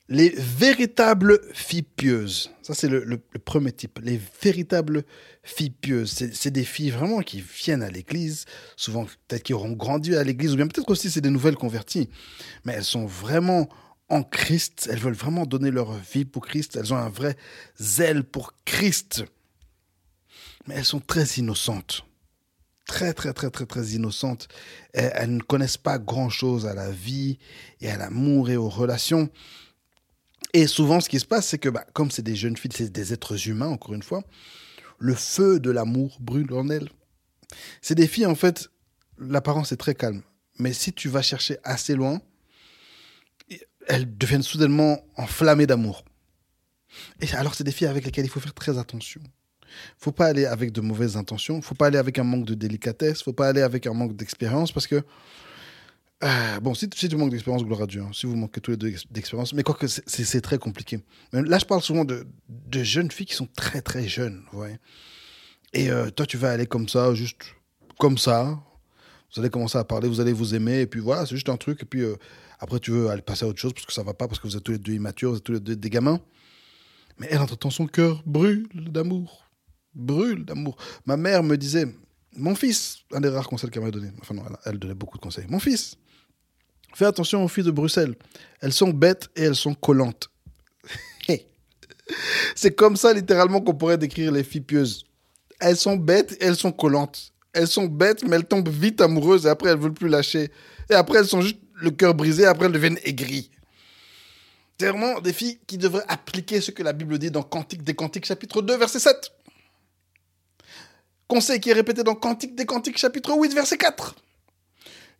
Les 0.10 0.30
véritables 0.30 1.40
filles 1.54 1.84
pieuses. 1.84 2.52
Ça, 2.62 2.74
c'est 2.74 2.90
le, 2.90 3.18
premier 3.46 3.72
type. 3.72 4.00
Les 4.04 4.20
véritables 4.42 5.06
filles 5.44 5.70
pieuses. 5.70 6.12
C'est 6.34 6.52
des 6.52 6.66
filles 6.66 6.92
vraiment 6.92 7.22
qui 7.22 7.42
viennent 7.42 7.84
à 7.84 7.90
l'église, 7.90 8.46
souvent 8.76 9.06
peut-être 9.06 9.44
qui 9.44 9.54
auront 9.54 9.72
grandi 9.72 10.16
à 10.16 10.24
l'église, 10.24 10.54
ou 10.54 10.58
bien 10.58 10.68
peut-être 10.68 10.90
aussi 10.90 11.10
c'est 11.10 11.22
des 11.22 11.30
nouvelles 11.30 11.56
converties. 11.56 12.10
Mais 12.66 12.74
elles 12.74 12.84
sont 12.84 13.06
vraiment 13.06 13.70
en 14.10 14.24
Christ, 14.24 14.90
elles 14.92 15.00
veulent 15.00 15.14
vraiment 15.14 15.46
donner 15.46 15.72
leur 15.72 15.94
vie 15.94 16.26
pour 16.26 16.46
Christ, 16.46 16.76
elles 16.76 16.94
ont 16.94 16.98
un 16.98 17.10
vrai 17.10 17.38
zèle 17.80 18.24
pour 18.24 18.54
Christ. 18.66 19.24
Mais 20.68 20.76
elles 20.76 20.86
sont 20.86 21.00
très 21.00 21.26
innocentes. 21.38 22.06
Très, 22.86 23.14
très, 23.14 23.34
très, 23.34 23.50
très, 23.50 23.66
très 23.66 23.88
innocentes. 23.88 24.50
Elles, 24.94 25.36
ne 25.36 25.42
connaissent 25.42 25.78
pas 25.78 25.98
grand-chose 25.98 26.66
à 26.66 26.74
la 26.74 26.92
vie 26.92 27.40
et 27.80 27.90
à 27.90 27.98
l'amour 27.98 28.50
et 28.50 28.58
aux 28.58 28.70
relations. 28.70 29.30
Et 30.54 30.68
souvent, 30.68 31.00
ce 31.02 31.10
qui 31.10 31.20
se 31.20 31.26
passe, 31.26 31.48
c'est 31.48 31.58
que, 31.58 31.70
bah, 31.70 31.86
comme 31.94 32.12
c'est 32.12 32.22
des 32.22 32.36
jeunes 32.36 32.56
filles, 32.56 32.72
c'est 32.74 32.92
des 32.92 33.12
êtres 33.12 33.48
humains, 33.48 33.68
encore 33.68 33.94
une 33.94 34.04
fois, 34.04 34.24
le 35.00 35.16
feu 35.16 35.60
de 35.60 35.72
l'amour 35.72 36.18
brûle 36.20 36.54
en 36.54 36.70
elles. 36.70 36.90
C'est 37.82 37.96
des 37.96 38.08
filles, 38.08 38.28
en 38.28 38.36
fait, 38.36 38.70
l'apparence 39.18 39.72
est 39.72 39.78
très 39.78 39.96
calme. 39.96 40.22
Mais 40.60 40.72
si 40.72 40.94
tu 40.94 41.10
vas 41.10 41.24
chercher 41.24 41.58
assez 41.64 41.96
loin, 41.96 42.22
elles 43.88 44.18
deviennent 44.18 44.44
soudainement 44.44 45.00
enflammées 45.18 45.68
d'amour. 45.68 46.06
Et 47.20 47.32
alors, 47.34 47.56
c'est 47.56 47.64
des 47.64 47.72
filles 47.72 47.88
avec 47.88 48.06
lesquelles 48.06 48.26
il 48.26 48.30
faut 48.30 48.40
faire 48.40 48.54
très 48.54 48.78
attention. 48.78 49.22
Faut 49.98 50.12
pas 50.12 50.28
aller 50.28 50.46
avec 50.46 50.72
de 50.72 50.82
mauvaises 50.82 51.18
intentions. 51.18 51.62
Faut 51.64 51.74
pas 51.74 51.88
aller 51.88 51.98
avec 51.98 52.20
un 52.20 52.24
manque 52.24 52.46
de 52.46 52.54
délicatesse. 52.54 53.24
Faut 53.24 53.34
pas 53.34 53.48
aller 53.48 53.62
avec 53.62 53.88
un 53.88 53.94
manque 53.94 54.16
d'expérience 54.16 54.72
parce 54.72 54.86
que 54.86 55.04
euh, 56.24 56.60
bon, 56.60 56.74
si, 56.74 56.90
tu 56.90 57.16
manques 57.16 57.32
d'expérience, 57.32 57.64
gloire 57.64 57.82
à 57.82 57.88
Dieu. 57.88 58.02
Hein. 58.02 58.12
si 58.14 58.26
vous 58.26 58.36
manquez 58.36 58.62
tous 58.62 58.72
les 58.72 58.78
deux 58.78 58.94
d'expérience, 59.12 59.54
mais 59.54 59.64
quoique 59.64 59.88
c'est 59.88 60.42
très 60.42 60.58
compliqué. 60.58 61.00
Là, 61.32 61.58
je 61.58 61.66
parle 61.66 61.82
souvent 61.82 62.06
de, 62.06 62.26
de, 62.50 62.84
jeunes 62.84 63.12
filles 63.12 63.26
qui 63.26 63.36
sont 63.36 63.48
très 63.56 63.82
très 63.82 64.08
jeunes. 64.08 64.44
Ouais. 64.54 64.80
Et 65.74 65.90
euh, 65.90 66.10
toi, 66.10 66.26
tu 66.26 66.38
vas 66.38 66.52
aller 66.52 66.68
comme 66.68 66.88
ça, 66.88 67.14
juste 67.14 67.42
comme 68.00 68.18
ça. 68.18 68.60
Vous 69.34 69.42
allez 69.42 69.50
commencer 69.50 69.78
à 69.78 69.84
parler, 69.84 70.08
vous 70.08 70.20
allez 70.20 70.34
vous 70.34 70.54
aimer, 70.54 70.82
et 70.82 70.88
puis 70.88 71.00
voilà, 71.00 71.26
c'est 71.26 71.36
juste 71.36 71.50
un 71.50 71.58
truc. 71.58 71.82
Et 71.82 71.86
puis 71.86 72.02
euh, 72.02 72.16
après, 72.60 72.80
tu 72.80 72.92
veux 72.92 73.10
aller 73.10 73.24
passer 73.24 73.46
à 73.46 73.48
autre 73.48 73.60
chose 73.60 73.74
parce 73.74 73.86
que 73.86 73.94
ça 73.94 74.04
va 74.04 74.14
pas, 74.14 74.28
parce 74.28 74.40
que 74.40 74.48
vous 74.48 74.56
êtes 74.56 74.64
tous 74.64 74.74
les 74.74 74.78
deux 74.78 74.94
immatures, 74.94 75.32
vous 75.32 75.38
êtes 75.38 75.44
tous 75.44 75.54
les 75.54 75.60
deux 75.60 75.76
des 75.76 75.90
gamins. 75.90 76.20
Mais 77.18 77.28
elle, 77.30 77.40
entre-temps, 77.40 77.72
son 77.72 77.88
cœur 77.88 78.22
brûle 78.26 78.68
d'amour. 78.74 79.46
Brûle 79.96 80.46
d'amour. 80.46 80.78
Ma 81.06 81.18
mère 81.18 81.44
me 81.44 81.58
disait, 81.58 81.88
mon 82.36 82.56
fils, 82.56 83.00
un 83.12 83.22
des 83.22 83.30
rares 83.30 83.48
conseils 83.48 83.70
qu'elle 83.70 83.84
m'a 83.84 83.92
donné, 83.92 84.12
enfin 84.22 84.34
non, 84.34 84.44
elle, 84.66 84.80
donnait 84.80 84.94
beaucoup 84.94 85.18
de 85.18 85.24
conseils. 85.24 85.46
Mon 85.50 85.60
fils, 85.60 85.98
fais 86.98 87.06
attention 87.06 87.44
aux 87.44 87.48
filles 87.48 87.64
de 87.64 87.72
Bruxelles. 87.72 88.16
Elles 88.62 88.74
sont 88.74 88.90
bêtes 88.90 89.30
et 89.36 89.44
elles 89.44 89.56
sont 89.56 89.74
collantes. 89.74 90.30
C'est 92.56 92.76
comme 92.76 92.96
ça, 92.96 93.14
littéralement, 93.14 93.62
qu'on 93.62 93.74
pourrait 93.74 93.98
décrire 93.98 94.32
les 94.32 94.44
filles 94.44 94.62
pieuses. 94.62 95.06
Elles 95.60 95.78
sont 95.78 95.96
bêtes 95.96 96.34
et 96.40 96.46
elles 96.46 96.56
sont 96.56 96.72
collantes. 96.72 97.32
Elles 97.54 97.68
sont 97.68 97.86
bêtes, 97.86 98.24
mais 98.24 98.36
elles 98.36 98.46
tombent 98.46 98.70
vite 98.70 99.02
amoureuses 99.02 99.46
et 99.46 99.50
après, 99.50 99.70
elles 99.70 99.78
veulent 99.78 99.94
plus 99.94 100.10
lâcher. 100.10 100.52
Et 100.90 100.94
après, 100.94 101.20
elles 101.20 101.28
sont 101.28 101.42
juste 101.42 101.60
le 101.76 101.92
cœur 101.92 102.14
brisé, 102.14 102.46
après, 102.46 102.66
elles 102.66 102.72
deviennent 102.72 103.00
aigries. 103.04 103.52
C'est 104.80 104.90
vraiment 104.90 105.22
des 105.22 105.34
filles 105.34 105.60
qui 105.68 105.78
devraient 105.78 106.04
appliquer 106.08 106.60
ce 106.60 106.72
que 106.72 106.84
la 106.84 106.94
Bible 106.94 107.18
dit 107.20 107.32
dans 107.32 107.44
Cantique 107.44 107.84
des 107.84 107.94
Cantiques, 107.94 108.26
chapitre 108.26 108.62
2, 108.62 108.76
verset 108.78 109.00
7. 109.00 109.32
Conseil 111.28 111.60
qui 111.60 111.70
est 111.70 111.74
répété 111.74 112.04
dans 112.04 112.16
Cantique 112.16 112.56
des 112.56 112.66
Cantiques, 112.66 112.98
chapitre 112.98 113.34
8, 113.38 113.54
verset 113.54 113.78
4. 113.78 114.16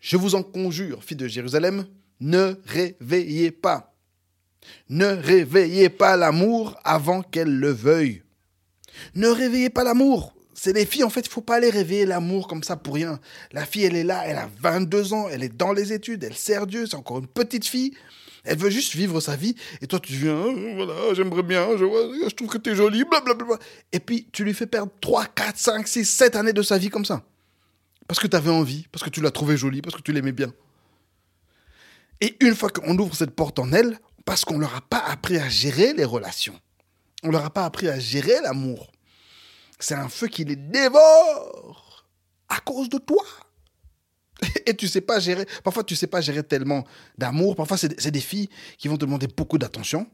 Je 0.04 0.18
vous 0.18 0.36
en 0.36 0.44
conjure, 0.44 1.02
filles 1.02 1.16
de 1.16 1.30
Jérusalem, 1.30 1.86
ne 2.20 2.56
réveillez 2.66 3.52
pas. 3.52 3.96
Ne 4.90 5.06
réveillez 5.06 5.88
pas 5.88 6.18
l'amour 6.18 6.78
avant 6.84 7.22
qu'elle 7.22 7.58
le 7.58 7.72
veuille. 7.72 8.22
Ne 9.16 9.30
réveillez 9.30 9.70
pas 9.70 9.86
l'amour. 9.86 10.36
C'est 10.54 10.74
des 10.74 10.86
filles, 10.86 11.06
en 11.06 11.10
fait, 11.10 11.22
il 11.22 11.30
faut 11.30 11.40
pas 11.40 11.56
aller 11.56 11.70
réveiller 11.70 12.06
l'amour 12.06 12.50
comme 12.50 12.64
ça 12.64 12.76
pour 12.76 12.96
rien. 12.96 13.18
La 13.54 13.66
fille, 13.66 13.86
elle 13.86 13.96
est 13.96 14.04
là, 14.04 14.24
elle 14.26 14.36
a 14.36 14.50
22 14.60 15.14
ans, 15.14 15.30
elle 15.32 15.42
est 15.42 15.56
dans 15.56 15.72
les 15.72 15.94
études, 15.94 16.26
elle 16.26 16.36
sert 16.36 16.68
Dieu, 16.68 16.86
c'est 16.86 16.98
encore 16.98 17.20
une 17.20 17.28
petite 17.28 17.66
fille. 17.66 17.94
Elle 18.44 18.58
veut 18.58 18.70
juste 18.70 18.96
vivre 18.96 19.22
sa 19.22 19.38
vie. 19.38 19.56
Et 19.82 19.88
toi, 19.88 20.02
tu 20.02 20.12
viens, 20.12 20.36
hein, 20.36 20.74
voilà, 20.76 21.14
j'aimerais 21.14 21.44
bien, 21.44 21.66
je, 21.78 21.86
je 22.28 22.36
trouve 22.36 22.50
que 22.50 22.58
tu 22.58 22.72
es 22.72 22.76
jolie, 22.76 23.06
blablabla. 23.06 23.58
Et 23.94 24.02
puis, 24.02 24.28
tu 24.34 24.44
lui 24.44 24.54
fais 24.54 24.68
perdre 24.68 24.92
3, 25.00 25.28
4, 25.28 25.58
5, 25.58 25.88
6, 25.88 26.04
7 26.04 26.36
années 26.36 26.52
de 26.52 26.62
sa 26.62 26.78
vie 26.78 26.90
comme 26.90 27.06
ça. 27.06 27.24
Parce 28.14 28.22
que 28.22 28.28
tu 28.28 28.38
avais 28.38 28.52
envie, 28.52 28.86
parce 28.92 29.02
que 29.02 29.10
tu 29.10 29.22
l'as 29.22 29.32
trouvée 29.32 29.58
jolie, 29.58 29.82
parce 29.82 29.96
que 29.96 30.02
tu 30.04 30.14
l'aimais 30.14 30.34
bien. 30.34 30.54
Et 32.22 32.38
une 32.46 32.56
fois 32.56 32.70
qu'on 32.70 32.96
ouvre 33.00 33.16
cette 33.16 33.32
porte 33.32 33.58
en 33.58 33.74
elle, 33.74 33.98
parce 34.24 34.46
qu'on 34.46 34.60
leur 34.60 34.76
a 34.76 34.82
pas 34.82 35.00
appris 35.00 35.40
à 35.40 35.50
gérer 35.50 35.94
les 35.94 36.06
relations, 36.06 36.54
on 37.24 37.32
leur 37.32 37.44
a 37.44 37.50
pas 37.50 37.66
appris 37.66 37.88
à 37.88 37.98
gérer 37.98 38.40
l'amour, 38.44 38.92
c'est 39.80 39.96
un 39.96 40.10
feu 40.10 40.28
qui 40.28 40.46
les 40.46 40.56
dévore 40.56 42.06
à 42.50 42.60
cause 42.60 42.88
de 42.88 43.00
toi. 43.00 43.24
et 44.68 44.76
tu 44.76 44.88
sais 44.88 45.02
pas 45.02 45.20
gérer. 45.20 45.48
Parfois, 45.64 45.84
tu 45.84 45.96
sais 45.96 46.06
pas 46.06 46.22
gérer 46.22 46.44
tellement 46.44 46.86
d'amour. 47.18 47.56
Parfois, 47.56 47.78
c'est 47.78 48.12
des 48.12 48.22
filles 48.22 48.50
qui 48.78 48.90
vont 48.90 48.96
te 48.96 49.06
demander 49.06 49.26
beaucoup 49.26 49.58
d'attention 49.58 50.08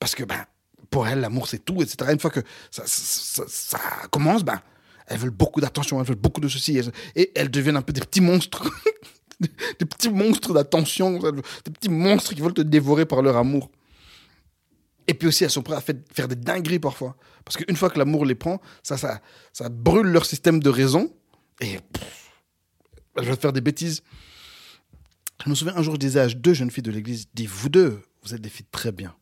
parce 0.00 0.14
que 0.14 0.24
ben, 0.24 0.46
pour 0.88 1.06
elles, 1.06 1.20
l'amour, 1.20 1.46
c'est 1.46 1.62
tout, 1.62 1.82
etc. 1.82 2.10
Une 2.10 2.20
fois 2.20 2.30
que 2.30 2.40
ça, 2.70 2.84
ça, 2.86 3.78
commence, 4.10 4.44
ben, 4.44 4.62
elles 5.08 5.18
veulent 5.18 5.30
beaucoup 5.30 5.60
d'attention, 5.60 6.00
elles 6.00 6.06
veulent 6.06 6.16
beaucoup 6.16 6.40
de 6.40 6.48
ceci. 6.48 6.80
Et 7.16 7.32
elles 7.34 7.50
deviennent 7.50 7.76
un 7.76 7.82
peu 7.82 7.92
des 7.92 8.00
petits 8.00 8.20
monstres. 8.20 8.70
des 9.40 9.86
petits 9.86 10.10
monstres 10.10 10.52
d'attention, 10.52 11.18
des 11.18 11.70
petits 11.72 11.88
monstres 11.88 12.34
qui 12.34 12.40
veulent 12.40 12.54
te 12.54 12.62
dévorer 12.62 13.06
par 13.06 13.22
leur 13.22 13.36
amour. 13.36 13.70
Et 15.06 15.14
puis 15.14 15.28
aussi, 15.28 15.44
elles 15.44 15.50
sont 15.50 15.62
prêtes 15.62 15.78
à 15.78 16.14
faire 16.14 16.28
des 16.28 16.36
dingueries 16.36 16.78
parfois. 16.78 17.16
Parce 17.44 17.56
qu'une 17.56 17.76
fois 17.76 17.88
que 17.88 17.98
l'amour 17.98 18.26
les 18.26 18.34
prend, 18.34 18.60
ça, 18.82 18.98
ça, 18.98 19.22
ça 19.52 19.70
brûle 19.70 20.08
leur 20.08 20.26
système 20.26 20.60
de 20.60 20.68
raison. 20.68 21.10
Et 21.60 21.78
je 23.16 23.22
vais 23.22 23.36
faire 23.36 23.54
des 23.54 23.62
bêtises. 23.62 24.02
Je 25.44 25.48
me 25.48 25.54
souviens 25.54 25.76
un 25.76 25.82
jour, 25.82 25.94
je 25.94 26.00
disais 26.00 26.20
à 26.20 26.28
deux 26.28 26.52
jeunes 26.52 26.70
filles 26.70 26.82
de 26.82 26.90
l'église, 26.90 27.28
dis 27.32 27.46
vous 27.46 27.68
deux, 27.68 28.02
vous 28.22 28.34
êtes 28.34 28.40
des 28.40 28.48
filles 28.48 28.66
très 28.70 28.92
bien. 28.92 29.14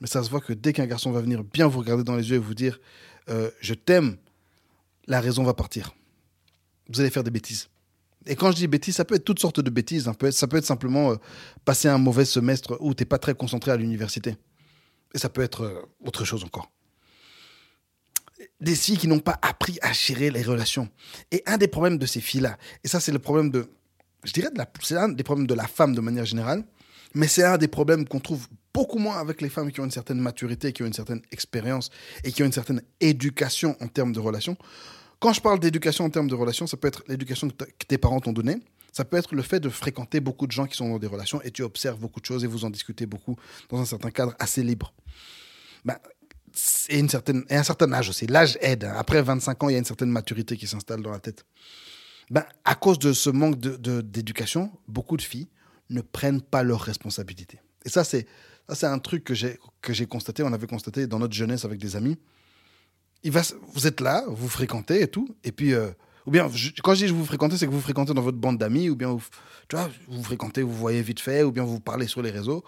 Mais 0.00 0.08
ça 0.08 0.22
se 0.22 0.30
voit 0.30 0.40
que 0.40 0.52
dès 0.52 0.72
qu'un 0.72 0.86
garçon 0.86 1.10
va 1.10 1.20
venir 1.20 1.44
bien 1.44 1.68
vous 1.68 1.78
regarder 1.78 2.04
dans 2.04 2.16
les 2.16 2.28
yeux 2.30 2.36
et 2.36 2.40
vous 2.40 2.54
dire 2.54 2.80
euh, 3.28 3.50
je 3.60 3.74
t'aime, 3.74 4.16
la 5.10 5.20
raison 5.20 5.42
va 5.42 5.54
partir. 5.54 5.94
Vous 6.88 7.00
allez 7.00 7.10
faire 7.10 7.24
des 7.24 7.30
bêtises. 7.30 7.68
Et 8.26 8.36
quand 8.36 8.50
je 8.52 8.56
dis 8.56 8.66
bêtises, 8.66 8.96
ça 8.96 9.04
peut 9.04 9.16
être 9.16 9.24
toutes 9.24 9.40
sortes 9.40 9.60
de 9.60 9.70
bêtises. 9.70 10.04
Ça 10.04 10.14
peut 10.14 10.26
être, 10.26 10.34
ça 10.34 10.46
peut 10.46 10.56
être 10.56 10.64
simplement 10.64 11.12
euh, 11.12 11.16
passer 11.64 11.88
un 11.88 11.98
mauvais 11.98 12.24
semestre 12.24 12.76
où 12.80 12.94
tu 12.94 13.02
n'es 13.02 13.06
pas 13.06 13.18
très 13.18 13.34
concentré 13.34 13.72
à 13.72 13.76
l'université. 13.76 14.36
Et 15.14 15.18
ça 15.18 15.28
peut 15.28 15.42
être 15.42 15.62
euh, 15.62 15.82
autre 16.04 16.24
chose 16.24 16.44
encore 16.44 16.70
des 18.60 18.74
filles 18.74 18.96
qui 18.96 19.08
n'ont 19.08 19.20
pas 19.20 19.38
appris 19.42 19.78
à 19.82 19.92
gérer 19.92 20.30
les 20.30 20.42
relations. 20.42 20.88
Et 21.30 21.42
un 21.46 21.58
des 21.58 21.68
problèmes 21.68 21.98
de 21.98 22.06
ces 22.06 22.20
filles-là, 22.20 22.56
et 22.84 22.88
ça 22.88 23.00
c'est 23.00 23.12
le 23.12 23.18
problème 23.18 23.50
de, 23.50 23.66
je 24.24 24.32
dirais, 24.32 24.48
c'est 24.82 24.96
un 24.96 25.08
des 25.08 25.22
problèmes 25.22 25.46
de 25.46 25.54
la 25.54 25.66
femme 25.66 25.94
de 25.94 26.00
manière 26.00 26.24
générale, 26.24 26.64
mais 27.14 27.26
c'est 27.26 27.44
un 27.44 27.58
des 27.58 27.68
problèmes 27.68 28.06
qu'on 28.06 28.20
trouve 28.20 28.48
beaucoup 28.72 28.98
moins 28.98 29.18
avec 29.18 29.40
les 29.40 29.48
femmes 29.48 29.72
qui 29.72 29.80
ont 29.80 29.84
une 29.84 29.90
certaine 29.90 30.20
maturité, 30.20 30.72
qui 30.72 30.82
ont 30.82 30.86
une 30.86 30.92
certaine 30.92 31.22
expérience 31.32 31.90
et 32.24 32.32
qui 32.32 32.42
ont 32.42 32.46
une 32.46 32.52
certaine 32.52 32.82
éducation 33.00 33.76
en 33.80 33.88
termes 33.88 34.12
de 34.12 34.20
relations. 34.20 34.56
Quand 35.20 35.34
je 35.34 35.40
parle 35.40 35.60
d'éducation 35.60 36.06
en 36.06 36.10
termes 36.10 36.28
de 36.28 36.34
relations, 36.34 36.66
ça 36.66 36.78
peut 36.78 36.88
être 36.88 37.04
l'éducation 37.06 37.48
que, 37.48 37.64
tes 37.86 37.98
parents 37.98 38.20
t'ont 38.20 38.32
donnée, 38.32 38.56
ça 38.90 39.04
peut 39.04 39.18
être 39.18 39.34
le 39.34 39.42
fait 39.42 39.60
de 39.60 39.68
fréquenter 39.68 40.18
beaucoup 40.18 40.46
de 40.46 40.52
gens 40.52 40.66
qui 40.66 40.76
sont 40.76 40.88
dans 40.88 40.98
des 40.98 41.06
relations 41.06 41.40
et 41.42 41.50
tu 41.50 41.62
observes 41.62 41.98
beaucoup 41.98 42.20
de 42.20 42.24
choses 42.24 42.42
et 42.42 42.46
vous 42.46 42.64
en 42.64 42.70
discutez 42.70 43.06
beaucoup 43.06 43.36
dans 43.68 43.78
un 43.78 43.84
certain 43.84 44.10
cadre 44.10 44.34
assez 44.38 44.62
libre. 44.62 44.94
Ben, 45.84 45.96
et, 46.88 47.00
un 47.00 47.62
certain 47.62 47.92
âge 47.92 48.08
aussi. 48.08 48.26
L'âge 48.26 48.58
aide. 48.62 48.84
Après 48.84 49.22
25 49.22 49.62
ans, 49.62 49.68
il 49.68 49.72
y 49.72 49.76
a 49.76 49.78
une 49.78 49.84
certaine 49.84 50.10
maturité 50.10 50.56
qui 50.56 50.66
s'installe 50.66 51.02
dans 51.02 51.12
la 51.12 51.20
tête. 51.20 51.44
Ben, 52.30 52.44
à 52.64 52.74
cause 52.74 52.98
de 52.98 53.12
ce 53.12 53.28
manque 53.28 53.58
d'éducation, 53.58 54.64
de, 54.64 54.70
beaucoup 54.88 55.16
de 55.16 55.22
filles 55.22 55.48
ne 55.90 56.00
prennent 56.00 56.42
pas 56.42 56.62
leurs 56.62 56.80
responsabilités. 56.80 57.60
Et 57.84 57.90
ça, 57.90 58.04
c'est 58.04 58.26
un 58.82 58.98
truc 58.98 59.24
que 59.24 59.34
j'ai 59.34 60.06
constaté. 60.06 60.42
On 60.42 60.52
avait 60.52 60.66
constaté 60.66 61.06
dans 61.06 61.18
notre 61.18 61.34
jeunesse 61.34 61.64
avec 61.64 61.78
des 61.78 61.94
amis. 61.94 62.16
Il 63.22 63.32
va, 63.32 63.42
vous 63.74 63.86
êtes 63.86 64.00
là, 64.00 64.24
vous 64.28 64.48
fréquentez 64.48 65.02
et 65.02 65.08
tout, 65.08 65.34
et 65.44 65.52
puis 65.52 65.74
euh, 65.74 65.90
ou 66.26 66.30
bien 66.30 66.48
quand 66.82 66.94
je 66.94 67.06
dis 67.06 67.12
vous 67.12 67.24
fréquentez, 67.24 67.56
c'est 67.56 67.66
que 67.66 67.72
vous 67.72 67.80
fréquentez 67.80 68.14
dans 68.14 68.22
votre 68.22 68.38
bande 68.38 68.58
d'amis, 68.58 68.88
ou 68.88 68.96
bien 68.96 69.08
vous, 69.08 69.22
tu 69.68 69.76
vois, 69.76 69.90
vous 70.08 70.22
fréquentez, 70.22 70.62
vous 70.62 70.74
voyez 70.74 71.02
vite 71.02 71.20
fait, 71.20 71.42
ou 71.42 71.52
bien 71.52 71.64
vous 71.64 71.80
parlez 71.80 72.06
sur 72.06 72.22
les 72.22 72.30
réseaux. 72.30 72.64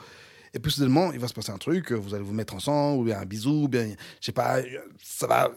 Et 0.55 0.59
puis 0.59 0.71
soudainement, 0.71 1.13
il 1.13 1.19
va 1.19 1.29
se 1.29 1.33
passer 1.33 1.51
un 1.51 1.59
truc, 1.59 1.93
vous 1.93 2.15
allez 2.15 2.25
vous 2.25 2.35
mettre 2.35 2.55
ensemble, 2.55 3.01
ou 3.01 3.05
bien 3.05 3.19
un 3.19 3.25
bisou, 3.25 3.65
ou 3.65 3.69
bien, 3.69 3.89
je 4.21 4.27
sais 4.27 4.33
pas, 4.33 4.59
ça 5.03 5.27
va 5.27 5.51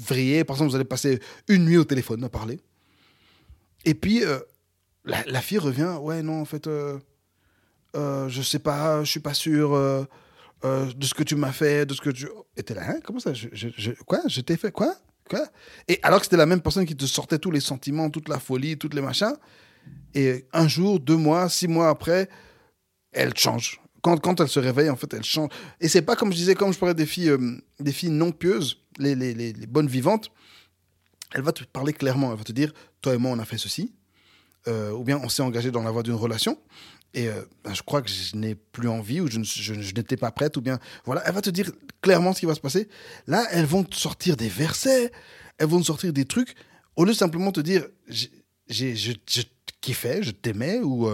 vriller. 0.00 0.44
Par 0.44 0.56
exemple, 0.56 0.70
vous 0.70 0.76
allez 0.76 0.84
passer 0.84 1.20
une 1.48 1.64
nuit 1.64 1.78
au 1.78 1.84
téléphone 1.84 2.22
à 2.24 2.28
parler. 2.28 2.60
Et 3.84 3.94
puis, 3.94 4.22
euh, 4.24 4.38
la, 5.04 5.40
fille 5.40 5.58
revient, 5.58 5.96
ouais, 6.00 6.22
non, 6.22 6.40
en 6.40 6.44
fait, 6.44 6.66
euh, 6.66 6.98
euh, 7.96 8.28
je 8.28 8.42
sais 8.42 8.58
pas, 8.58 9.02
je 9.04 9.10
suis 9.10 9.20
pas 9.20 9.34
sûr 9.34 10.06
euh, 10.64 10.92
de 10.92 11.04
ce 11.04 11.14
que 11.14 11.22
tu 11.22 11.36
m'as 11.36 11.52
fait, 11.52 11.86
de 11.86 11.94
ce 11.94 12.00
que 12.00 12.10
tu. 12.10 12.28
Et 12.56 12.62
t'es 12.62 12.74
là, 12.74 12.82
hein, 12.88 13.00
comment 13.04 13.18
ça 13.18 13.32
je, 13.32 13.90
Quoi 14.06 14.20
Je 14.26 14.40
t'ai 14.40 14.56
fait 14.56 14.72
quoi 14.72 14.94
Quoi? 15.28 15.46
Et 15.88 15.98
alors 16.02 16.18
que 16.18 16.26
c'était 16.26 16.36
la 16.36 16.46
même 16.46 16.60
personne 16.60 16.84
qui 16.84 16.96
te 16.96 17.06
sortait 17.06 17.38
tous 17.38 17.50
les 17.50 17.60
sentiments, 17.60 18.10
toute 18.10 18.28
la 18.28 18.38
folie, 18.38 18.76
toutes 18.76 18.94
les 18.94 19.02
machins. 19.02 19.34
Et 20.14 20.46
un 20.52 20.68
jour, 20.68 21.00
deux 21.00 21.16
mois, 21.16 21.48
six 21.48 21.68
mois 21.68 21.88
après, 21.88 22.28
elle 23.12 23.36
change 23.36 23.82
quand, 24.02 24.18
quand 24.20 24.40
elle 24.40 24.48
se 24.48 24.60
réveille, 24.60 24.90
en 24.90 24.96
fait, 24.96 25.14
elle 25.14 25.22
change. 25.22 25.50
Et 25.80 25.88
c'est 25.88 26.02
pas 26.02 26.16
comme 26.16 26.32
je 26.32 26.36
disais, 26.36 26.54
comme 26.54 26.72
je 26.72 26.78
parlais 26.78 26.94
des 26.94 27.06
filles, 27.06 27.30
euh, 27.30 27.56
des 27.80 27.92
filles 27.92 28.10
non 28.10 28.32
pieuses, 28.32 28.82
les, 28.98 29.14
les, 29.14 29.52
bonnes 29.66 29.86
vivantes. 29.86 30.30
Elle 31.32 31.42
va 31.42 31.52
te 31.52 31.64
parler 31.64 31.92
clairement. 31.92 32.32
Elle 32.32 32.38
va 32.38 32.44
te 32.44 32.52
dire, 32.52 32.74
toi 33.00 33.14
et 33.14 33.16
moi, 33.16 33.30
on 33.30 33.38
a 33.38 33.44
fait 33.44 33.58
ceci. 33.58 33.94
Euh, 34.68 34.92
ou 34.92 35.02
bien 35.02 35.18
on 35.22 35.28
s'est 35.28 35.42
engagé 35.42 35.70
dans 35.70 35.82
la 35.82 35.90
voie 35.90 36.02
d'une 36.02 36.14
relation. 36.14 36.58
Et 37.14 37.28
euh, 37.28 37.42
ben, 37.64 37.74
je 37.74 37.82
crois 37.82 38.02
que 38.02 38.08
je 38.08 38.36
n'ai 38.36 38.54
plus 38.54 38.88
envie 38.88 39.20
ou 39.20 39.28
je, 39.28 39.38
n'étais 39.94 40.16
pas 40.16 40.30
prête. 40.30 40.56
Ou 40.56 40.60
bien, 40.60 40.78
voilà, 41.04 41.22
elle 41.26 41.34
va 41.34 41.42
te 41.42 41.50
dire 41.50 41.70
clairement 42.00 42.32
ce 42.32 42.40
qui 42.40 42.46
va 42.46 42.54
se 42.54 42.60
passer. 42.60 42.88
Là, 43.26 43.46
elles 43.50 43.66
vont 43.66 43.84
te 43.84 43.96
sortir 43.96 44.36
des 44.36 44.48
versets. 44.48 45.12
Elles 45.58 45.68
vont 45.68 45.80
te 45.80 45.86
sortir 45.86 46.12
des 46.12 46.24
trucs. 46.24 46.54
Au 46.96 47.04
lieu 47.04 47.12
de 47.12 47.16
simplement 47.16 47.52
te 47.52 47.60
dire, 47.60 47.86
j'ai, 48.08 48.30
je, 48.68 49.12
je 49.28 49.42
kiffais, 49.80 50.22
je 50.22 50.30
t'aimais 50.30 50.80
ou 50.80 51.08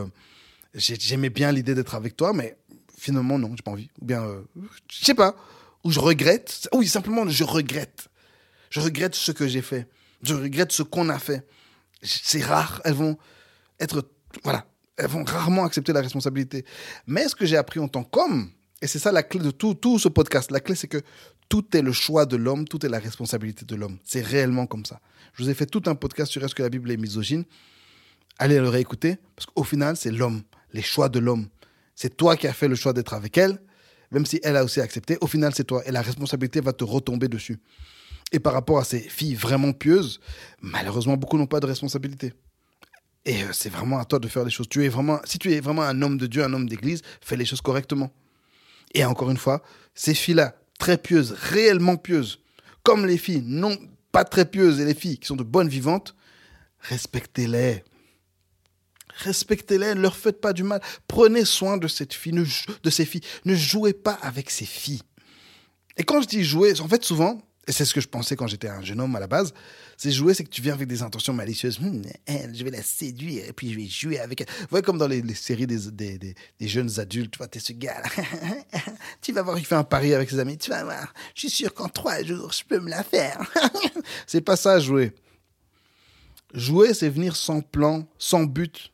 j'aimais 0.75 1.31
bien 1.31 1.53
l'idée 1.53 1.75
d'être 1.75 1.95
avec 1.95 2.17
toi, 2.17 2.33
mais 2.33 2.57
finalement, 2.99 3.39
non, 3.39 3.55
j'ai 3.57 3.63
pas 3.63 3.71
envie. 3.71 3.91
Ou 4.01 4.05
bien, 4.05 4.23
euh, 4.25 4.43
je 4.91 5.05
sais 5.05 5.15
pas. 5.15 5.37
Ou 5.85 5.91
je 5.91 6.01
regrette. 6.01 6.69
Oui, 6.73 6.89
simplement, 6.89 7.29
je 7.29 7.45
regrette. 7.45 8.09
Je 8.71 8.81
regrette 8.81 9.15
ce 9.15 9.33
que 9.33 9.47
j'ai 9.47 9.63
fait. 9.63 9.89
Je 10.23 10.35
regrette 10.35 10.73
ce 10.73 10.83
qu'on 10.83 11.09
a 11.09 11.19
fait. 11.19 11.47
C'est 12.03 12.43
rare. 12.43 12.81
Elles 12.85 12.95
vont. 12.95 13.17
être, 13.81 14.11
voilà, 14.45 14.67
elles 14.99 15.09
vont 15.09 15.25
rarement 15.25 15.65
accepter 15.65 15.93
la 15.93 16.01
responsabilité. 16.01 16.65
Mais 17.07 17.29
ce 17.29 17.37
que 17.37 17.47
j'ai 17.47 17.57
appris 17.57 17.81
en 17.81 17.89
tant 17.89 18.05
qu'homme, 18.05 18.51
et 18.83 18.87
c'est 18.87 18.99
ça 18.99 19.13
la 19.13 19.23
clé 19.23 19.41
de 19.41 19.51
tout, 19.51 19.75
tout 19.75 19.99
ce 19.99 20.09
podcast, 20.09 20.51
la 20.51 20.61
clé 20.61 20.75
c'est 20.75 20.89
que 20.89 21.01
tout 21.49 21.77
est 21.77 21.83
le 21.83 21.93
choix 21.93 22.27
de 22.27 22.37
l'homme, 22.37 22.67
tout 22.67 22.85
est 22.85 22.89
la 22.89 22.99
responsabilité 22.99 23.65
de 23.65 23.75
l'homme. 23.75 23.99
C'est 24.05 24.21
réellement 24.21 24.67
comme 24.67 24.85
ça. 24.85 25.01
Je 25.33 25.43
vous 25.43 25.51
ai 25.51 25.55
fait 25.55 25.67
tout 25.67 25.83
un 25.87 25.95
podcast 25.95 26.31
sur 26.31 26.45
est-ce 26.45 26.55
que 26.55 26.63
la 26.63 26.69
Bible 26.69 26.91
est 26.91 26.97
misogyne. 26.97 27.45
Allez 28.39 28.59
le 28.59 28.69
réécouter, 28.69 29.19
parce 29.35 29.47
qu'au 29.47 29.65
final, 29.65 29.97
c'est 29.97 30.11
l'homme, 30.11 30.43
les 30.73 30.83
choix 30.83 31.09
de 31.09 31.19
l'homme. 31.19 31.49
C'est 31.95 32.17
toi 32.17 32.37
qui 32.37 32.47
as 32.47 32.53
fait 32.53 32.69
le 32.69 32.75
choix 32.75 32.93
d'être 32.93 33.15
avec 33.15 33.37
elle, 33.39 33.61
même 34.13 34.27
si 34.27 34.41
elle 34.43 34.57
a 34.57 34.65
aussi 34.65 34.81
accepté. 34.81 35.19
Au 35.21 35.27
final, 35.27 35.53
c'est 35.55 35.65
toi. 35.65 35.83
Et 35.87 35.91
la 35.91 36.03
responsabilité 36.03 36.61
va 36.61 36.73
te 36.73 36.85
retomber 36.85 37.29
dessus. 37.29 37.59
Et 38.31 38.39
par 38.39 38.53
rapport 38.53 38.79
à 38.79 38.85
ces 38.85 39.01
filles 39.01 39.35
vraiment 39.35 39.73
pieuses, 39.73 40.21
malheureusement, 40.61 41.17
beaucoup 41.17 41.39
n'ont 41.39 41.47
pas 41.47 41.61
de 41.61 41.67
responsabilité. 41.67 42.35
Et 43.29 43.43
euh, 43.43 43.53
c'est 43.53 43.69
vraiment 43.69 43.99
à 43.99 44.07
toi 44.07 44.19
de 44.19 44.27
faire 44.27 44.43
les 44.43 44.51
choses. 44.51 44.69
Tu 44.71 44.85
es 44.87 44.89
vraiment, 44.89 45.21
si 45.25 45.39
tu 45.39 45.53
es 45.53 45.61
vraiment 45.61 45.83
un 45.83 46.01
homme 46.01 46.17
de 46.17 46.27
Dieu, 46.27 46.43
un 46.43 46.53
homme 46.55 46.67
d'église, 46.67 47.03
fais 47.21 47.37
les 47.37 47.45
choses 47.45 47.61
correctement. 47.61 48.11
Et 48.95 49.05
encore 49.05 49.31
une 49.31 49.37
fois, 49.37 49.63
ces 49.95 50.15
filles-là, 50.15 50.55
très 50.79 50.97
pieuses, 50.97 51.33
réellement 51.33 51.99
pieuses, 51.99 52.41
comme 52.83 53.05
les 53.05 53.19
filles 53.19 53.43
non 53.45 53.77
pas 54.13 54.25
très 54.25 54.47
pieuses 54.47 54.81
et 54.81 54.87
les 54.87 54.95
filles 54.95 55.19
qui 55.19 55.27
sont 55.27 55.37
de 55.37 55.43
bonnes 55.43 55.69
vivantes, 55.69 56.17
respectez-les. 56.81 57.85
Respectez-les, 59.17 59.95
ne 59.95 60.01
leur 60.01 60.17
faites 60.17 60.41
pas 60.41 60.55
du 60.55 60.63
mal. 60.63 60.81
Prenez 61.07 61.45
soin 61.45 61.77
de, 61.77 61.87
cette 61.87 62.15
fille, 62.15 62.33
de 62.33 62.91
ces 62.91 63.05
filles. 63.05 63.21
Ne 63.45 63.55
jouez 63.55 63.93
pas 63.93 64.19
avec 64.23 64.49
ces 64.49 64.65
filles. 64.65 65.03
Et 65.99 66.05
quand 66.05 66.23
je 66.23 66.29
dis 66.29 66.45
jouer, 66.45 66.81
en 66.81 66.89
fait, 66.89 67.05
souvent, 67.05 67.43
et 67.69 67.73
c'est 67.73 67.85
ce 67.85 67.95
que 67.95 68.01
je 68.01 68.09
pensais 68.09 68.35
quand 68.35 68.47
j'étais 68.47 68.69
un 68.69 68.83
jeune 68.83 69.01
homme 69.01 69.15
à 69.15 69.21
la 69.21 69.27
base, 69.27 69.55
c'est 69.97 70.11
jouer, 70.11 70.35
c'est 70.35 70.43
que 70.43 70.49
tu 70.49 70.63
viens 70.63 70.75
avec 70.75 70.89
des 70.89 71.03
intentions 71.03 71.33
malicieuses. 71.33 71.79
Hum, 71.79 72.03
je 72.27 72.65
vais 72.65 72.71
la 72.71 72.83
séduire 72.83 73.45
et 73.47 73.53
puis 73.53 73.73
je 73.73 73.79
vais 73.79 73.87
jouer 73.87 74.19
avec 74.19 74.41
elle. 74.41 74.47
Vous 74.61 74.67
voyez, 74.71 74.83
comme 74.83 74.99
dans 74.99 75.07
les, 75.07 75.23
séries 75.35 75.67
des, 75.67 75.91
des, 75.91 76.19
des, 76.19 76.69
jeunes 76.69 76.99
adultes, 76.99 77.33
tu 77.33 77.39
vois, 77.39 77.47
t'es 77.47 77.61
ce 77.61 77.73
gars 77.73 78.01
là. 78.01 78.25
tu 79.21 79.33
vas 79.33 79.43
voir, 79.43 79.59
il 79.59 79.65
fait 79.65 79.75
un 79.75 79.85
pari 79.85 80.15
avec 80.15 80.31
ses 80.31 80.39
amis. 80.39 80.59
Tu 80.59 80.71
vas 80.71 80.83
voir, 80.83 81.13
je 81.35 81.41
suis 81.41 81.51
sûr 81.51 81.73
qu'en 81.75 81.89
trois 81.89 82.23
jours, 82.25 82.53
je 82.53 82.65
peux 82.65 82.81
me 82.81 82.91
la 82.91 83.05
faire. 83.05 83.41
c'est 84.27 84.41
pas 84.41 84.57
ça, 84.57 84.81
jouer. 84.81 85.13
Jouer, 86.55 86.95
c'est 86.95 87.11
venir 87.11 87.37
sans 87.37 87.61
plan, 87.61 88.09
sans 88.19 88.45
but 88.45 88.91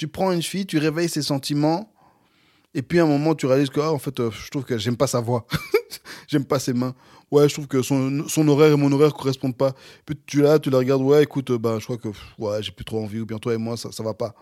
tu 0.00 0.08
prends 0.08 0.32
une 0.32 0.42
fille, 0.42 0.64
tu 0.64 0.78
réveilles 0.78 1.10
ses 1.10 1.20
sentiments, 1.20 1.92
et 2.72 2.80
puis 2.80 3.00
à 3.00 3.02
un 3.02 3.06
moment, 3.06 3.34
tu 3.34 3.44
réalises 3.44 3.68
que, 3.68 3.80
ah, 3.80 3.92
en 3.92 3.98
fait, 3.98 4.18
euh, 4.18 4.30
je 4.30 4.48
trouve 4.48 4.64
que 4.64 4.78
j'aime 4.78 4.96
pas 4.96 5.06
sa 5.06 5.20
voix, 5.20 5.46
j'aime 6.26 6.46
pas 6.46 6.58
ses 6.58 6.72
mains. 6.72 6.94
Ouais, 7.30 7.48
je 7.48 7.54
trouve 7.54 7.68
que 7.68 7.82
son, 7.82 8.48
horaire 8.48 8.72
et 8.72 8.76
mon 8.76 8.90
horaire 8.90 9.12
correspondent 9.12 9.56
pas. 9.56 9.72
Puis 10.04 10.16
tu 10.26 10.42
là, 10.42 10.58
tu 10.58 10.68
la 10.70 10.78
regardes, 10.78 11.02
ouais, 11.02 11.22
écoute, 11.22 11.52
bah, 11.52 11.76
je 11.78 11.84
crois 11.84 11.96
que 11.96 12.08
ouais, 12.38 12.62
j'ai 12.62 12.72
plus 12.72 12.84
trop 12.84 13.02
envie, 13.02 13.20
ou 13.20 13.26
bien 13.26 13.38
toi 13.38 13.54
et 13.54 13.56
moi, 13.56 13.76
ça, 13.76 13.92
ça 13.92 14.02
va 14.02 14.14
pas. 14.14 14.34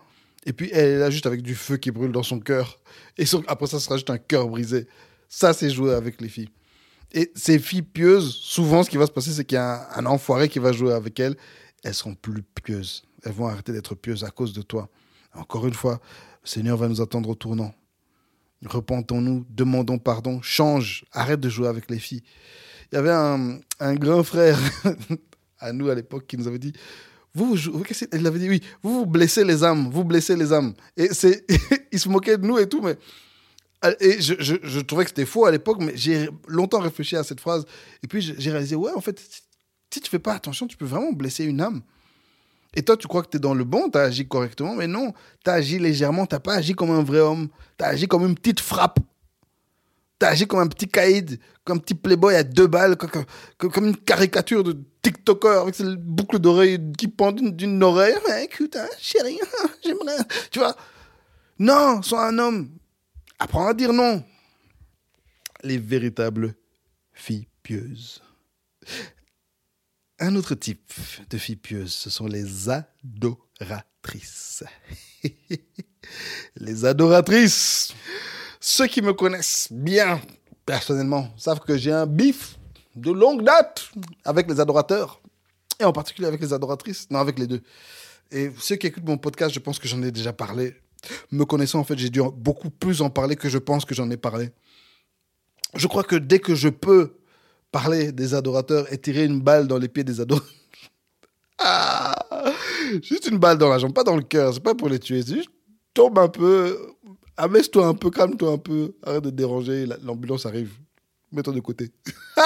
Et 0.45 0.53
puis 0.53 0.69
elle 0.71 0.91
est 0.91 0.97
là 0.97 1.09
juste 1.09 1.25
avec 1.25 1.41
du 1.41 1.53
feu 1.53 1.77
qui 1.77 1.91
brûle 1.91 2.11
dans 2.11 2.23
son 2.23 2.39
cœur. 2.39 2.79
Et 3.17 3.25
après 3.47 3.67
ça, 3.67 3.79
sera 3.79 3.97
juste 3.97 4.09
un 4.09 4.17
cœur 4.17 4.47
brisé. 4.47 4.87
Ça, 5.27 5.53
c'est 5.53 5.69
jouer 5.69 5.93
avec 5.93 6.19
les 6.21 6.29
filles. 6.29 6.49
Et 7.11 7.31
ces 7.35 7.59
filles 7.59 7.83
pieuses, 7.83 8.33
souvent, 8.33 8.83
ce 8.83 8.89
qui 8.89 8.97
va 8.97 9.05
se 9.05 9.11
passer, 9.11 9.31
c'est 9.31 9.45
qu'il 9.45 9.57
y 9.57 9.59
a 9.59 9.87
un, 9.95 10.05
un 10.05 10.05
enfoiré 10.07 10.49
qui 10.49 10.59
va 10.59 10.71
jouer 10.71 10.93
avec 10.93 11.19
elles. 11.19 11.35
Elles 11.83 11.93
seront 11.93 12.15
plus 12.15 12.43
pieuses. 12.63 13.03
Elles 13.23 13.33
vont 13.33 13.47
arrêter 13.47 13.71
d'être 13.71 13.95
pieuses 13.95 14.23
à 14.23 14.29
cause 14.29 14.53
de 14.53 14.61
toi. 14.61 14.89
Encore 15.33 15.67
une 15.67 15.73
fois, 15.73 15.99
le 16.43 16.47
Seigneur 16.47 16.77
va 16.77 16.87
nous 16.87 17.01
attendre 17.01 17.29
au 17.29 17.35
tournant. 17.35 17.73
Repentons-nous, 18.65 19.45
demandons 19.49 19.99
pardon, 19.99 20.41
change, 20.41 21.05
arrête 21.13 21.39
de 21.39 21.49
jouer 21.49 21.67
avec 21.67 21.89
les 21.89 21.99
filles. 21.99 22.23
Il 22.91 22.95
y 22.95 22.97
avait 22.97 23.11
un, 23.11 23.95
grand 23.95 24.23
frère 24.23 24.59
à 25.59 25.71
nous 25.73 25.89
à 25.89 25.95
l'époque 25.95 26.25
qui 26.27 26.37
nous 26.37 26.47
avait 26.47 26.59
dit 26.59 26.73
vous, 27.35 27.55
vous, 27.55 27.83
il 28.13 28.27
avait 28.27 28.39
dit 28.39 28.49
oui, 28.49 28.61
vous 28.81 29.05
blessez 29.05 29.43
les 29.43 29.63
âmes, 29.63 29.89
vous 29.91 30.03
blessez 30.03 30.35
les 30.35 30.51
âmes. 30.51 30.73
Et 30.97 31.09
c'est, 31.13 31.45
il 31.91 31.99
se 31.99 32.09
moquait 32.09 32.37
de 32.37 32.45
nous 32.45 32.57
et 32.57 32.67
tout, 32.67 32.81
mais 32.81 32.97
et 34.01 34.19
je, 34.19 34.33
je 34.39 34.79
trouvais 34.81 35.05
que 35.05 35.11
c'était 35.11 35.25
faux 35.25 35.45
à 35.45 35.51
l'époque, 35.51 35.77
mais 35.79 35.93
j'ai 35.95 36.29
longtemps 36.47 36.79
réfléchi 36.79 37.15
à 37.15 37.23
cette 37.23 37.39
phrase. 37.39 37.65
Et 38.03 38.07
puis 38.07 38.21
j'ai 38.21 38.51
réalisé 38.51 38.75
ouais, 38.75 38.91
en 38.93 39.01
fait, 39.01 39.19
si 39.93 40.01
tu 40.01 40.09
fais 40.09 40.19
pas 40.19 40.33
attention, 40.33 40.67
tu 40.67 40.75
peux 40.75 40.85
vraiment 40.85 41.13
blesser 41.13 41.45
une 41.45 41.61
âme. 41.61 41.81
Et 42.75 42.83
toi, 42.83 42.97
tu 42.97 43.07
crois 43.07 43.23
que 43.23 43.29
tu 43.29 43.37
es 43.37 43.39
dans 43.39 43.53
le 43.53 43.63
bon, 43.63 43.89
tu 43.89 43.97
as 43.97 44.03
agi 44.03 44.27
correctement, 44.27 44.75
mais 44.75 44.87
non, 44.87 45.13
tu 45.43 45.49
as 45.49 45.53
agi 45.53 45.79
légèrement, 45.79 46.25
tu 46.25 46.37
pas 46.39 46.55
agi 46.55 46.73
comme 46.73 46.91
un 46.91 47.03
vrai 47.03 47.19
homme, 47.19 47.47
tu 47.77 47.85
as 47.85 47.89
agi 47.89 48.07
comme 48.07 48.25
une 48.25 48.35
petite 48.35 48.59
frappe. 48.59 48.99
Tu 50.19 50.25
as 50.25 50.29
agi 50.29 50.47
comme 50.47 50.59
un 50.59 50.67
petit 50.67 50.87
caïd, 50.87 51.39
comme 51.63 51.77
un 51.77 51.79
petit 51.79 51.95
playboy 51.95 52.35
à 52.35 52.43
deux 52.43 52.67
balles, 52.67 52.97
comme, 52.97 53.85
une 53.85 53.95
caricature 53.95 54.63
de 54.63 54.77
TikToker 55.01 55.61
avec 55.61 55.75
cette 55.75 55.95
boucle 55.95 56.39
d'oreille 56.39 56.79
qui 56.97 57.07
pend 57.07 57.31
d'une 57.31 57.81
oreille. 57.81 58.15
écoute, 58.43 58.75
hein, 58.75 58.87
chérie, 58.97 59.39
j'aimerais. 59.83 60.17
Tu 60.51 60.59
vois 60.59 60.75
Non, 61.57 62.01
sois 62.01 62.27
un 62.27 62.37
homme. 62.37 62.69
Apprends 63.39 63.67
à 63.67 63.73
dire 63.73 63.93
non. 63.93 64.23
Les 65.63 65.77
véritables 65.77 66.53
filles 67.13 67.47
pieuses. 67.63 68.21
Un 70.19 70.35
autre 70.35 70.55
type 70.55 70.91
de 71.29 71.37
filles 71.37 71.55
pieuses, 71.55 71.93
ce 71.93 72.09
sont 72.09 72.27
les 72.27 72.67
adoratrices. 72.69 74.65
les 76.57 76.83
adoratrices. 76.83 77.93
Ceux 78.59 78.87
qui 78.87 79.01
me 79.01 79.13
connaissent 79.13 79.69
bien, 79.71 80.21
personnellement, 80.65 81.33
savent 81.37 81.61
que 81.61 81.77
j'ai 81.77 81.93
un 81.93 82.05
bif 82.05 82.59
de 82.95 83.11
longue 83.11 83.43
date 83.43 83.89
avec 84.25 84.49
les 84.49 84.59
adorateurs. 84.59 85.21
Et 85.79 85.85
en 85.85 85.93
particulier 85.93 86.27
avec 86.27 86.41
les 86.41 86.51
adoratrices. 86.51 87.09
Non, 87.09 87.19
avec 87.19 87.39
les 87.39 87.47
deux. 87.47 87.61
Et 88.31 88.51
ceux 88.59 88.75
qui 88.75 88.87
écoutent 88.87 89.07
mon 89.07 89.17
podcast, 89.17 89.53
je 89.53 89.59
pense 89.59 89.79
que 89.79 89.87
j'en 89.87 90.03
ai 90.03 90.11
déjà 90.11 90.33
parlé. 90.33 90.75
Me 91.31 91.45
connaissant, 91.45 91.79
en 91.79 91.85
fait, 91.85 91.97
j'ai 91.97 92.09
dû 92.09 92.21
beaucoup 92.35 92.69
plus 92.69 93.01
en 93.01 93.09
parler 93.09 93.37
que 93.37 93.47
je 93.47 93.57
pense 93.57 93.85
que 93.85 93.95
j'en 93.95 94.09
ai 94.11 94.17
parlé. 94.17 94.49
Je 95.75 95.87
crois 95.87 96.03
que 96.03 96.17
dès 96.17 96.39
que 96.39 96.53
je 96.53 96.67
peux 96.67 97.15
parler 97.71 98.11
des 98.11 98.33
adorateurs 98.33 98.91
et 98.91 98.97
tirer 98.97 99.23
une 99.23 99.39
balle 99.39 99.67
dans 99.67 99.77
les 99.77 99.87
pieds 99.87 100.03
des 100.03 100.19
adorateurs. 100.21 100.49
Ah 101.61 102.15
Juste 103.03 103.27
une 103.27 103.37
balle 103.37 103.57
dans 103.57 103.67
la 103.67 103.79
jambe, 103.79 103.93
pas 103.93 104.05
dans 104.05 104.15
le 104.15 104.23
cœur. 104.23 104.53
C'est 104.53 104.63
pas 104.63 104.75
pour 104.75 104.87
les 104.87 104.97
tuer. 104.97 105.21
C'est 105.21 105.35
juste 105.35 105.49
tombe 105.93 106.17
un 106.19 106.29
peu, 106.29 106.79
amène-toi 107.39 107.87
un 107.87 107.93
peu, 107.93 108.11
calme-toi 108.11 108.51
un 108.51 108.57
peu, 108.57 108.93
arrête 109.03 109.23
de 109.23 109.29
déranger. 109.29 109.87
L'ambulance 110.03 110.45
arrive. 110.45 110.73
Mets-toi 111.31 111.53
de 111.53 111.59
côté. 111.59 111.91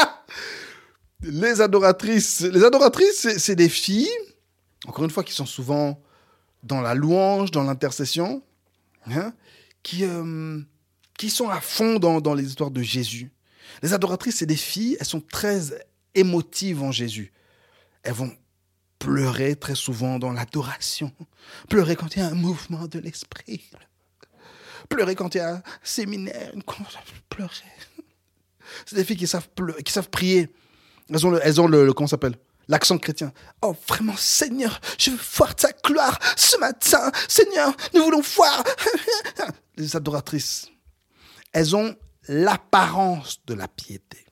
les 1.22 1.62
adoratrices, 1.62 2.42
les 2.42 2.64
adoratrices, 2.64 3.38
c'est 3.38 3.56
des 3.56 3.70
filles, 3.70 4.12
encore 4.86 5.04
une 5.04 5.10
fois, 5.10 5.24
qui 5.24 5.34
sont 5.34 5.46
souvent 5.46 6.02
dans 6.62 6.82
la 6.82 6.94
louange, 6.94 7.52
dans 7.52 7.64
l'intercession, 7.64 8.44
hein, 9.08 9.34
qui, 9.82 10.06
euh, 10.06 10.60
qui 11.18 11.30
sont 11.30 11.50
à 11.50 11.60
fond 11.60 11.98
dans, 11.98 12.22
dans 12.22 12.34
les 12.34 12.46
histoires 12.46 12.72
de 12.72 12.82
Jésus. 12.82 13.32
Les 13.82 13.94
adoratrices, 13.94 14.38
c'est 14.38 14.46
des 14.46 14.56
filles, 14.56 14.98
elles 15.00 15.06
sont 15.06 15.22
très 15.22 15.86
émotives 16.14 16.84
en 16.84 16.92
Jésus. 16.92 17.34
Elles 18.04 18.14
vont 18.14 18.32
pleurer 19.00 19.56
très 19.56 19.76
souvent 19.76 20.20
dans 20.20 20.32
l'adoration, 20.32 21.12
pleurer 21.68 21.96
quand 21.96 22.16
il 22.16 22.20
y 22.20 22.22
a 22.22 22.28
un 22.28 22.36
mouvement 22.36 22.88
de 22.88 23.00
l'esprit, 23.00 23.70
pleurer 24.90 25.16
quand 25.16 25.36
il 25.36 25.40
y 25.40 25.42
a 25.42 25.56
un 25.56 25.64
séminaire, 25.84 26.52
une 26.54 26.64
pleurer. 27.30 27.52
C'est 28.86 28.96
des 28.96 29.04
filles 29.04 29.18
qui 29.18 29.28
savent, 29.28 29.50
qui 29.84 29.92
savent 29.92 30.10
prier. 30.10 30.50
Elles 31.10 31.26
ont 31.26 31.32
le, 31.32 31.40
elles 31.44 31.62
ont 31.62 31.68
le, 31.68 31.94
comment 31.94 32.08
s'appelle? 32.08 32.36
L'accent 32.68 32.98
chrétien. 32.98 33.34
Oh, 33.62 33.76
vraiment, 33.88 34.16
Seigneur, 34.16 34.80
je 34.98 35.12
veux 35.12 35.20
voir 35.38 35.54
ta 35.56 35.70
gloire 35.84 36.18
ce 36.38 36.58
matin. 36.58 37.12
Seigneur, 37.28 37.76
nous 37.94 38.04
voulons 38.04 38.22
voir. 38.22 38.64
Les 39.78 39.96
adoratrices, 39.96 40.68
elles 41.52 41.76
ont 41.76 41.96
l'apparence 42.28 43.44
de 43.46 43.54
la 43.54 43.68
piété. 43.68 44.26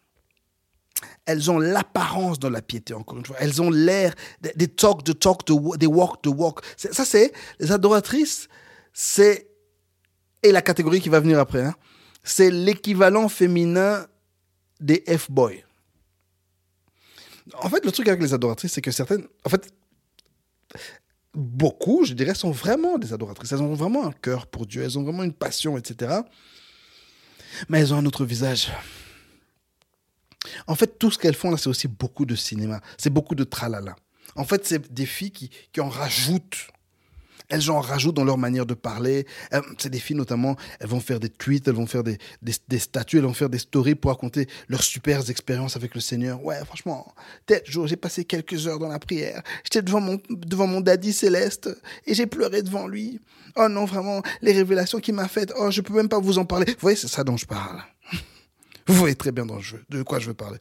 Elles 1.26 1.52
ont 1.52 1.60
l'apparence 1.60 2.40
de 2.40 2.48
la 2.48 2.62
piété, 2.62 2.94
encore 2.94 3.18
une 3.18 3.26
fois. 3.26 3.36
Elles 3.40 3.62
ont 3.62 3.70
l'air 3.70 4.14
des 4.42 4.68
talk, 4.68 5.04
de 5.04 5.14
talk, 5.14 5.42
des 5.78 5.88
walk, 5.88 6.24
de 6.24 6.30
walk. 6.30 6.60
Ça, 6.78 7.06
c'est 7.06 7.34
les 7.60 7.72
adoratrices, 7.72 8.48
c'est, 8.94 9.51
et 10.44 10.52
la 10.52 10.62
catégorie 10.62 11.02
qui 11.02 11.10
va 11.10 11.20
venir 11.20 11.40
après, 11.40 11.64
hein, 11.64 11.76
c'est 12.24 12.52
l'équivalent 12.52 13.30
féminin 13.30 14.08
des 14.80 15.04
F-boys. 15.08 15.64
En 17.62 17.70
fait, 17.70 17.86
le 17.86 17.92
truc 17.92 18.08
avec 18.08 18.22
les 18.22 18.34
adoratrices, 18.34 18.74
c'est 18.74 18.82
que 18.82 18.92
certaines, 18.92 19.28
en 19.44 19.50
fait, 19.50 19.74
beaucoup, 21.34 22.06
je 22.06 22.14
dirais, 22.14 22.36
sont 22.36 22.52
vraiment 22.52 22.98
des 22.98 23.14
adoratrices. 23.14 23.52
Elles 23.52 23.62
ont 23.62 23.74
vraiment 23.74 24.06
un 24.06 24.12
cœur 24.12 24.48
pour 24.48 24.66
Dieu, 24.66 24.84
elles 24.84 24.98
ont 24.98 25.04
vraiment 25.04 25.24
une 25.24 25.34
passion, 25.34 25.78
etc 25.78 26.22
mais 27.70 27.80
elles 27.80 27.94
ont 27.94 27.98
un 27.98 28.06
autre 28.06 28.26
visage. 28.26 28.72
En 30.68 30.76
fait, 30.76 30.98
tout 30.98 31.12
ce 31.12 31.18
qu'elles 31.18 31.36
font 31.36 31.52
là, 31.52 31.58
c'est 31.58 31.70
aussi 31.70 31.88
beaucoup 31.88 32.26
de 32.26 32.36
cinéma. 32.36 32.82
C'est 32.98 33.10
beaucoup 33.10 33.36
de 33.36 33.44
tralala. 33.44 33.96
En 34.36 34.44
fait, 34.44 34.66
c'est 34.66 34.92
des 34.92 35.06
filles 35.06 35.32
qui, 35.32 35.50
qui 35.72 35.82
en 35.82 35.90
rajoutent. 35.90 36.68
Elles 37.52 37.70
en 37.70 37.82
rajoutent 37.82 38.16
dans 38.16 38.24
leur 38.24 38.38
manière 38.38 38.66
de 38.66 38.74
parler. 38.74 39.28
Euh, 39.54 39.62
c'est 39.78 39.90
des 39.90 40.00
filles 40.00 40.16
notamment, 40.16 40.56
elles 40.80 40.88
vont 40.88 41.00
faire 41.00 41.20
des 41.20 41.30
tweets, 41.30 41.68
elles 41.68 41.76
vont 41.76 41.86
faire 41.86 42.04
des, 42.04 42.18
des, 42.42 42.80
statuts, 42.80 43.18
elles 43.18 43.26
vont 43.26 43.34
faire 43.34 43.50
des 43.50 43.60
stories 43.60 43.96
pour 43.96 44.10
raconter 44.10 44.48
leurs 44.70 44.82
super 44.82 45.30
expériences 45.30 45.76
avec 45.76 45.94
le 45.94 46.02
Seigneur. 46.02 46.44
Ouais, 46.44 46.58
franchement, 46.66 47.14
tel 47.46 47.62
jour, 47.66 47.88
j'ai 47.88 47.98
passé 47.98 48.26
quelques 48.26 48.68
heures 48.68 48.80
dans 48.80 48.88
la 48.88 49.00
prière. 49.00 49.44
J'étais 49.64 49.82
devant 49.82 50.02
mon, 50.02 50.20
devant 50.30 50.66
mon 50.66 50.82
daddy 50.82 51.14
céleste 51.14 51.70
et 52.06 52.14
j'ai 52.14 52.26
pleuré 52.26 52.64
devant 52.64 52.88
lui. 52.88 53.20
Oh 53.58 53.68
non, 53.68 53.86
vraiment, 53.86 54.22
les 54.42 54.54
révélations 54.54 55.00
qu'il 55.00 55.14
m'a 55.14 55.28
faites, 55.28 55.54
oh, 55.58 55.70
je 55.70 55.82
peux 55.82 55.94
même 55.94 56.10
pas 56.10 56.20
vous 56.20 56.38
en 56.40 56.46
parler. 56.46 56.66
Vous 56.68 56.80
voyez, 56.80 56.98
c'est 56.98 57.10
ça 57.10 57.24
dont 57.24 57.38
je 57.38 57.46
parle. 57.46 57.84
Vous 58.88 58.96
voyez 58.96 59.16
très 59.16 59.32
bien 59.32 59.46
de 59.46 60.04
quoi 60.04 60.20
je 60.20 60.28
veux 60.28 60.34
parler. 60.34 60.58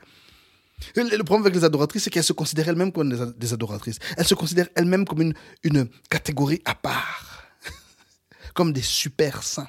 Le 0.96 1.22
problème 1.22 1.46
avec 1.46 1.54
les 1.54 1.64
adoratrices, 1.64 2.04
c'est 2.04 2.10
qu'elles 2.10 2.24
se 2.24 2.32
considèrent 2.32 2.68
elles-mêmes 2.68 2.92
comme 2.92 3.34
des 3.36 3.52
adoratrices. 3.52 3.98
Elles 4.16 4.26
se 4.26 4.34
considèrent 4.34 4.68
elles-mêmes 4.74 5.04
comme 5.04 5.22
une, 5.22 5.34
une 5.62 5.88
catégorie 6.08 6.60
à 6.64 6.74
part, 6.74 7.44
comme 8.54 8.72
des 8.72 8.82
super 8.82 9.42
saintes. 9.42 9.68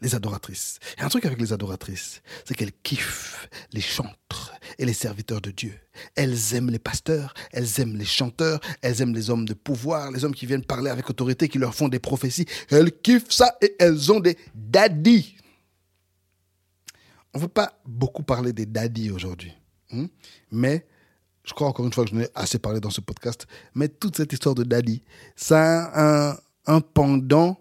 Les 0.00 0.16
adoratrices. 0.16 0.80
Il 0.96 1.00
y 1.00 1.02
a 1.04 1.06
un 1.06 1.08
truc 1.08 1.24
avec 1.26 1.40
les 1.40 1.52
adoratrices, 1.52 2.22
c'est 2.44 2.54
qu'elles 2.56 2.72
kiffent 2.82 3.48
les 3.72 3.80
chantres 3.80 4.52
et 4.76 4.84
les 4.84 4.94
serviteurs 4.94 5.40
de 5.40 5.52
Dieu. 5.52 5.74
Elles 6.16 6.54
aiment 6.54 6.70
les 6.70 6.80
pasteurs, 6.80 7.34
elles 7.52 7.80
aiment 7.80 7.96
les 7.96 8.04
chanteurs, 8.04 8.58
elles 8.80 9.00
aiment 9.00 9.14
les 9.14 9.30
hommes 9.30 9.44
de 9.44 9.54
pouvoir, 9.54 10.10
les 10.10 10.24
hommes 10.24 10.34
qui 10.34 10.46
viennent 10.46 10.64
parler 10.64 10.90
avec 10.90 11.08
autorité, 11.08 11.48
qui 11.48 11.58
leur 11.58 11.72
font 11.72 11.86
des 11.86 12.00
prophéties. 12.00 12.46
Elles 12.70 12.90
kiffent 12.90 13.30
ça 13.30 13.56
et 13.60 13.76
elles 13.78 14.10
ont 14.10 14.18
des 14.18 14.36
daddies 14.56 15.36
on 17.34 17.38
ne 17.38 17.42
veut 17.42 17.48
pas 17.48 17.80
beaucoup 17.86 18.22
parler 18.22 18.52
des 18.52 18.66
daddies 18.66 19.10
aujourd'hui. 19.10 19.52
Hein, 19.92 20.06
mais 20.50 20.86
je 21.44 21.52
crois 21.54 21.68
encore 21.68 21.86
une 21.86 21.92
fois 21.92 22.04
que 22.04 22.10
je 22.10 22.16
n'ai 22.16 22.28
assez 22.34 22.58
parlé 22.58 22.80
dans 22.80 22.90
ce 22.90 23.00
podcast. 23.00 23.46
Mais 23.74 23.88
toute 23.88 24.16
cette 24.16 24.32
histoire 24.32 24.54
de 24.54 24.64
daddy, 24.64 25.02
ça 25.34 25.84
a 25.94 26.36
un, 26.66 26.80
pendant 26.80 27.58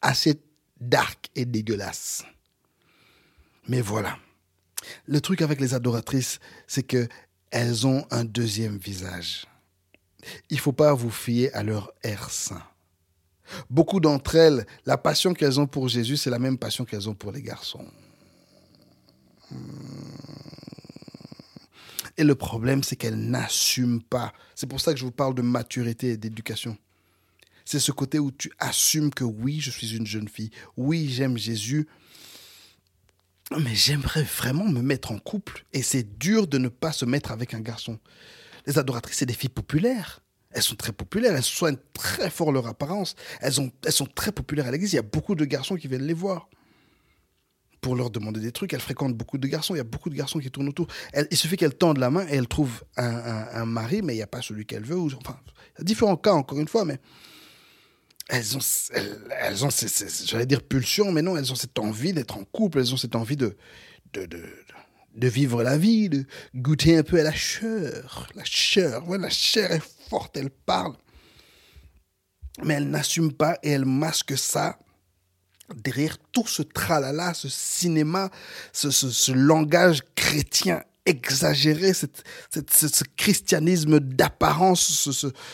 assez 0.00 0.40
dark 0.80 1.30
et 1.34 1.44
dégueulasse. 1.44 2.24
Mais 3.68 3.80
voilà. 3.80 4.18
Le 5.06 5.20
truc 5.20 5.40
avec 5.40 5.60
les 5.60 5.74
adoratrices, 5.74 6.38
c'est 6.66 6.82
que 6.82 7.08
elles 7.50 7.86
ont 7.86 8.06
un 8.10 8.24
deuxième 8.24 8.76
visage. 8.76 9.46
Il 10.50 10.56
ne 10.56 10.60
faut 10.60 10.72
pas 10.72 10.92
vous 10.92 11.10
fier 11.10 11.50
à 11.54 11.62
leur 11.62 11.92
air 12.02 12.30
saint. 12.30 12.62
Beaucoup 13.70 14.00
d'entre 14.00 14.36
elles, 14.36 14.66
la 14.86 14.96
passion 14.96 15.34
qu'elles 15.34 15.60
ont 15.60 15.66
pour 15.66 15.88
Jésus, 15.88 16.16
c'est 16.16 16.30
la 16.30 16.38
même 16.38 16.58
passion 16.58 16.84
qu'elles 16.84 17.08
ont 17.08 17.14
pour 17.14 17.32
les 17.32 17.42
garçons. 17.42 17.86
Et 22.16 22.24
le 22.24 22.34
problème, 22.34 22.82
c'est 22.82 22.96
qu'elle 22.96 23.18
n'assume 23.18 24.02
pas. 24.02 24.32
C'est 24.54 24.68
pour 24.68 24.80
ça 24.80 24.92
que 24.92 24.98
je 24.98 25.04
vous 25.04 25.10
parle 25.10 25.34
de 25.34 25.42
maturité 25.42 26.10
et 26.10 26.16
d'éducation. 26.16 26.76
C'est 27.64 27.80
ce 27.80 27.92
côté 27.92 28.18
où 28.18 28.30
tu 28.30 28.52
assumes 28.58 29.12
que 29.12 29.24
oui, 29.24 29.60
je 29.60 29.70
suis 29.70 29.96
une 29.96 30.06
jeune 30.06 30.28
fille. 30.28 30.50
Oui, 30.76 31.08
j'aime 31.10 31.38
Jésus. 31.38 31.88
Mais 33.58 33.74
j'aimerais 33.74 34.22
vraiment 34.22 34.66
me 34.66 34.80
mettre 34.80 35.12
en 35.12 35.18
couple. 35.18 35.64
Et 35.72 35.82
c'est 35.82 36.18
dur 36.18 36.46
de 36.46 36.58
ne 36.58 36.68
pas 36.68 36.92
se 36.92 37.04
mettre 37.04 37.32
avec 37.32 37.52
un 37.54 37.60
garçon. 37.60 37.98
Les 38.66 38.78
adoratrices, 38.78 39.18
c'est 39.18 39.26
des 39.26 39.34
filles 39.34 39.48
populaires. 39.48 40.20
Elles 40.50 40.62
sont 40.62 40.76
très 40.76 40.92
populaires. 40.92 41.34
Elles 41.34 41.42
soignent 41.42 41.78
très 41.94 42.30
fort 42.30 42.52
leur 42.52 42.68
apparence. 42.68 43.16
Elles 43.40 43.52
sont 43.52 44.06
très 44.14 44.30
populaires 44.30 44.68
à 44.68 44.70
l'église. 44.70 44.92
Il 44.92 44.96
y 44.96 45.00
a 45.00 45.02
beaucoup 45.02 45.34
de 45.34 45.44
garçons 45.44 45.74
qui 45.74 45.88
viennent 45.88 46.06
les 46.06 46.14
voir 46.14 46.48
pour 47.84 47.96
leur 47.96 48.08
demander 48.08 48.40
des 48.40 48.50
trucs. 48.50 48.72
Elle 48.72 48.80
fréquente 48.80 49.12
beaucoup 49.12 49.36
de 49.36 49.46
garçons. 49.46 49.74
Il 49.74 49.76
y 49.76 49.80
a 49.82 49.84
beaucoup 49.84 50.08
de 50.08 50.14
garçons 50.14 50.38
qui 50.38 50.50
tournent 50.50 50.70
autour. 50.70 50.86
il 51.30 51.36
suffit 51.36 51.58
qu'elle 51.58 51.74
tende 51.74 51.98
la 51.98 52.08
main 52.08 52.26
et 52.28 52.36
elle 52.36 52.48
trouve 52.48 52.82
un, 52.96 53.66
mari, 53.66 54.00
mais 54.00 54.14
il 54.14 54.16
n'y 54.16 54.22
a 54.22 54.26
pas 54.26 54.40
celui 54.40 54.64
qu'elle 54.64 54.84
veut. 54.84 54.96
Ou, 54.96 55.10
enfin, 55.14 55.38
différents 55.80 56.16
cas, 56.16 56.32
encore 56.32 56.58
une 56.58 56.66
fois, 56.66 56.86
mais 56.86 56.98
elles 58.30 58.56
ont, 58.56 58.60
elles, 59.38 59.66
ont 59.66 59.68
j'allais 60.24 60.46
dire 60.46 60.62
pulsion, 60.62 61.12
mais 61.12 61.20
non, 61.20 61.36
elles 61.36 61.52
ont 61.52 61.56
cette 61.56 61.78
envie 61.78 62.14
d'être 62.14 62.38
en 62.38 62.44
couple. 62.44 62.78
Elles 62.78 62.94
ont 62.94 62.96
cette 62.96 63.16
envie 63.16 63.36
de, 63.36 63.54
de, 64.14 64.24
de, 64.24 64.42
de 65.16 65.28
vivre 65.28 65.62
la 65.62 65.76
vie, 65.76 66.08
de 66.08 66.24
goûter 66.54 66.96
un 66.96 67.02
peu 67.02 67.20
à 67.20 67.22
la 67.22 67.34
chair. 67.34 68.28
La 68.34 68.44
chair, 68.44 69.06
ouais, 69.06 69.18
la 69.18 69.28
chair 69.28 69.70
est 69.70 69.84
forte, 70.08 70.38
elle 70.38 70.48
parle. 70.48 70.94
Mais 72.64 72.74
elle 72.74 72.88
n'assume 72.88 73.30
pas 73.30 73.58
et 73.62 73.72
elle 73.72 73.84
masque 73.84 74.38
ça 74.38 74.78
derrière 75.74 76.18
tout 76.32 76.46
ce 76.46 76.62
tralala, 76.62 77.34
ce 77.34 77.48
cinéma, 77.48 78.30
ce, 78.72 79.32
langage 79.32 80.02
chrétien 80.14 80.82
exagéré, 81.06 81.92
ce 81.94 83.04
christianisme 83.16 84.00
d'apparence, 84.00 85.10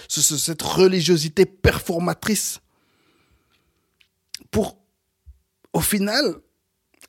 cette 0.09 0.63
religiosité 0.63 1.47
performatrice, 1.47 2.61
pour, 4.51 4.79
au 5.73 5.81
final, 5.81 6.37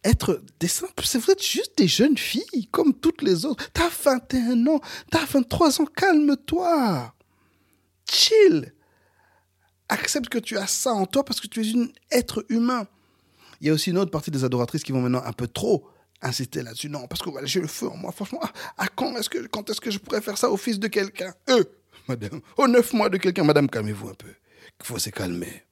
être 0.03 0.41
des 0.59 0.67
simples, 0.67 1.03
vous 1.03 1.31
êtes 1.31 1.45
juste 1.45 1.77
des 1.77 1.87
jeunes 1.87 2.17
filles, 2.17 2.67
comme 2.71 2.93
toutes 2.93 3.21
les 3.21 3.45
autres. 3.45 3.69
T'as 3.73 3.89
21 3.89 4.67
ans, 4.67 4.81
t'as 5.11 5.25
23 5.25 5.81
ans, 5.81 5.85
calme-toi. 5.85 7.13
Chill 8.09 8.73
accepte 9.91 10.29
que 10.29 10.39
tu 10.39 10.57
as 10.57 10.67
ça 10.67 10.93
en 10.93 11.05
toi 11.05 11.23
parce 11.23 11.39
que 11.39 11.47
tu 11.47 11.61
es 11.61 11.77
un 11.77 11.87
être 12.11 12.45
humain. 12.49 12.87
Il 13.61 13.67
y 13.67 13.69
a 13.69 13.73
aussi 13.73 13.91
une 13.91 13.97
autre 13.99 14.11
partie 14.11 14.31
des 14.31 14.43
adoratrices 14.43 14.83
qui 14.83 14.91
vont 14.91 15.01
maintenant 15.01 15.21
un 15.23 15.33
peu 15.33 15.47
trop 15.47 15.87
insister 16.21 16.63
là-dessus. 16.63 16.89
Non, 16.89 17.07
parce 17.07 17.21
que 17.21 17.29
j'ai 17.43 17.61
le 17.61 17.67
feu 17.67 17.87
en 17.87 17.95
moi. 17.95 18.11
Franchement, 18.11 18.41
à, 18.77 18.87
quand 18.87 19.15
est-ce 19.15 19.29
que, 19.29 19.47
quand 19.47 19.69
est-ce 19.69 19.79
que 19.79 19.91
je 19.91 19.99
pourrais 19.99 20.21
faire 20.21 20.37
ça 20.37 20.49
au 20.49 20.57
fils 20.57 20.79
de 20.79 20.87
quelqu'un? 20.87 21.33
Eux, 21.49 21.65
madame. 22.07 22.41
Au 22.57 22.67
neuf 22.67 22.91
mois 22.93 23.09
de 23.09 23.17
quelqu'un. 23.17 23.43
Madame, 23.43 23.69
calmez-vous 23.69 24.09
un 24.09 24.13
peu. 24.15 24.29
Il 24.79 24.85
faut 24.85 24.97
se 24.97 25.11
calmer. 25.11 25.63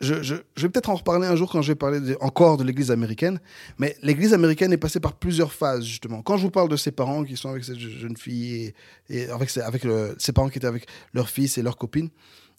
Je, 0.00 0.34
vais 0.34 0.68
peut-être 0.68 0.90
en 0.90 0.94
reparler 0.94 1.26
un 1.26 1.34
jour 1.34 1.50
quand 1.50 1.60
je 1.60 1.72
vais 1.72 1.76
parler 1.76 2.16
encore 2.20 2.56
de 2.56 2.62
l'Église 2.62 2.90
américaine. 2.92 3.40
Mais 3.78 3.96
l'Église 4.02 4.32
américaine 4.32 4.72
est 4.72 4.78
passée 4.78 5.00
par 5.00 5.14
plusieurs 5.14 5.52
phases, 5.52 5.84
justement. 5.84 6.22
Quand 6.22 6.36
je 6.36 6.44
vous 6.44 6.50
parle 6.50 6.68
de 6.68 6.76
ses 6.76 6.92
parents 6.92 7.24
qui 7.24 7.36
sont 7.36 7.50
avec 7.50 7.64
cette 7.64 7.78
jeune 7.78 8.16
fille 8.16 8.72
et, 9.10 9.28
avec 9.28 9.50
ses 9.50 10.32
parents 10.32 10.48
qui 10.48 10.58
étaient 10.58 10.66
avec 10.66 10.86
leur 11.12 11.28
fils 11.28 11.58
et 11.58 11.62
leur 11.62 11.76
copine, 11.76 12.10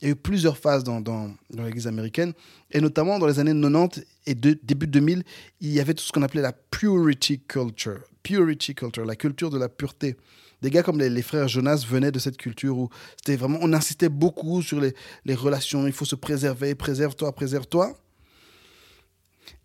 il 0.02 0.06
y 0.06 0.08
a 0.08 0.12
eu 0.12 0.16
plusieurs 0.16 0.58
phases 0.58 0.84
dans, 0.84 1.36
l'Église 1.52 1.88
américaine, 1.88 2.34
et 2.72 2.80
notamment 2.80 3.20
dans 3.20 3.28
les 3.28 3.40
années 3.40 3.54
90 3.54 4.06
et 4.28 4.36
début 4.36 4.88
2000, 4.88 5.24
il 5.60 5.72
y 5.72 5.80
avait 5.80 5.94
tout 5.94 6.04
ce 6.04 6.12
qu'on 6.12 6.22
appelait 6.22 6.42
la 6.42 6.54
purity 6.54 7.42
culture. 7.42 8.00
Purity 8.24 8.76
culture, 8.76 9.06
la 9.06 9.16
culture 9.16 9.50
de 9.50 9.58
la 9.58 9.68
pureté. 9.68 10.16
Des 10.62 10.70
gars 10.70 10.84
comme 10.84 11.00
les, 11.00 11.22
frères 11.22 11.48
Jonas 11.48 11.86
venaient 11.88 12.12
de 12.12 12.20
cette 12.20 12.38
culture 12.38 12.78
où 12.78 12.90
c'était 13.18 13.38
vraiment, 13.38 13.60
on 13.62 13.74
insistait 13.74 14.10
beaucoup 14.10 14.62
sur 14.62 14.80
les 14.80 15.36
relations, 15.36 15.88
il 15.88 15.94
faut 15.94 16.06
se 16.06 16.16
préserver, 16.16 16.76
préserve-toi, 16.76 17.34
préserve-toi. 17.34 17.98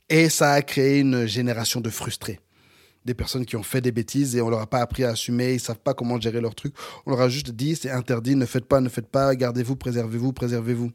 Et 0.09 0.28
ça 0.28 0.53
a 0.53 0.62
créé 0.62 1.01
une 1.01 1.26
génération 1.26 1.80
de 1.80 1.91
frustrés 1.91 2.41
des 3.05 3.14
personnes 3.14 3.44
qui 3.44 3.57
ont 3.57 3.62
fait 3.62 3.80
des 3.80 3.92
bêtises 3.92 4.36
et 4.36 4.40
on 4.40 4.50
leur 4.50 4.61
a 4.61 4.66
pas 4.66 4.80
appris 4.80 5.05
à 5.05 5.11
assumer, 5.11 5.55
ils 5.55 5.61
savent 5.61 5.78
pas 5.78 5.94
comment 5.94 6.20
gérer 6.20 6.40
leur 6.40 6.55
truc. 6.55 6.74
On 7.07 7.11
leur 7.11 7.20
a 7.20 7.28
juste 7.28 7.50
dit 7.50 7.76
c'est 7.76 7.90
interdit, 7.90 8.36
ne 8.36 8.46
faites 8.46 8.66
pas, 8.66 8.80
ne 8.80 8.88
faites 8.88 9.09
pas, 9.09 9.34
gardez-vous, 9.34 9.76
préservez-vous, 9.76 10.32
préservez-vous. 10.32 10.90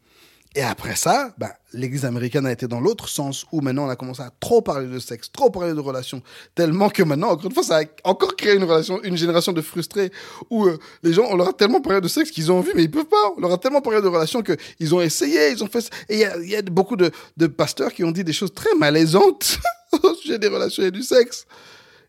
Et 0.56 0.64
après 0.64 0.96
ça, 0.96 1.32
bah, 1.38 1.54
l'Église 1.74 2.06
américaine 2.06 2.48
a 2.48 2.52
été 2.52 2.68
dans 2.68 2.80
l'autre 2.80 3.08
sens, 3.08 3.46
où 3.52 3.62
maintenant 3.62 3.86
on 3.86 3.90
a 3.90 3.96
commencé 3.96 4.24
à 4.24 4.32
trop 4.40 4.64
parler 4.64 4.88
de 4.88 4.98
sexe, 4.98 5.32
trop 5.32 5.52
parler 5.52 5.76
de 5.76 5.80
relations, 5.80 6.24
tellement 6.56 6.90
que 6.90 7.04
maintenant, 7.04 7.30
encore 7.30 7.46
une 7.46 7.54
fois, 7.54 7.62
ça 7.62 7.82
a 7.82 7.84
encore 8.04 8.36
créé 8.36 8.56
une 8.56 8.64
relation, 8.64 9.00
une 9.04 9.16
génération 9.16 9.52
de 9.52 9.62
frustrés, 9.62 10.12
où 10.50 10.66
euh, 10.66 10.80
les 11.04 11.14
gens, 11.14 11.28
on 11.30 11.36
leur 11.36 11.50
a 11.50 11.54
tellement 11.54 11.82
parlé 11.82 12.02
de 12.02 12.08
sexe 12.08 12.32
qu'ils 12.32 12.52
ont 12.52 12.58
envie, 12.58 12.72
mais 12.74 12.84
ils 12.84 12.90
peuvent 12.90 13.06
pas. 13.06 13.34
On 13.38 13.42
leur 13.42 13.54
a 13.54 13.60
tellement 13.60 13.82
parlé 13.82 14.02
de 14.02 14.08
relations 14.08 14.42
qu'ils 14.42 14.96
ont 14.96 15.02
essayé, 15.02 15.52
ils 15.52 15.64
ont 15.64 15.68
fait. 15.68 15.88
Et 16.10 16.24
il 16.42 16.50
y 16.50 16.56
a, 16.56 16.62
beaucoup 16.64 16.96
de 16.96 17.48
pasteurs 17.48 17.94
qui 17.94 18.04
ont 18.04 18.12
dit 18.12 18.24
des 18.24 18.34
choses 18.34 18.54
très 18.54 18.74
malaisantes 18.74 19.60
au 20.04 20.16
sujet 20.16 20.40
des 20.40 20.48
relations 20.48 20.82
et 20.82 20.92
du 20.92 21.04
sexe. 21.04 21.46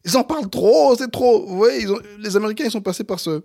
Ils 0.04 0.16
en 0.16 0.24
parlent 0.24 0.48
trop, 0.48 0.96
c'est 0.96 1.10
trop. 1.10 1.46
Vous 1.46 1.56
voyez, 1.56 1.86
les 2.18 2.36
Américains, 2.36 2.64
ils 2.64 2.70
sont 2.70 2.80
passés 2.80 3.04
par 3.04 3.20
ce, 3.20 3.42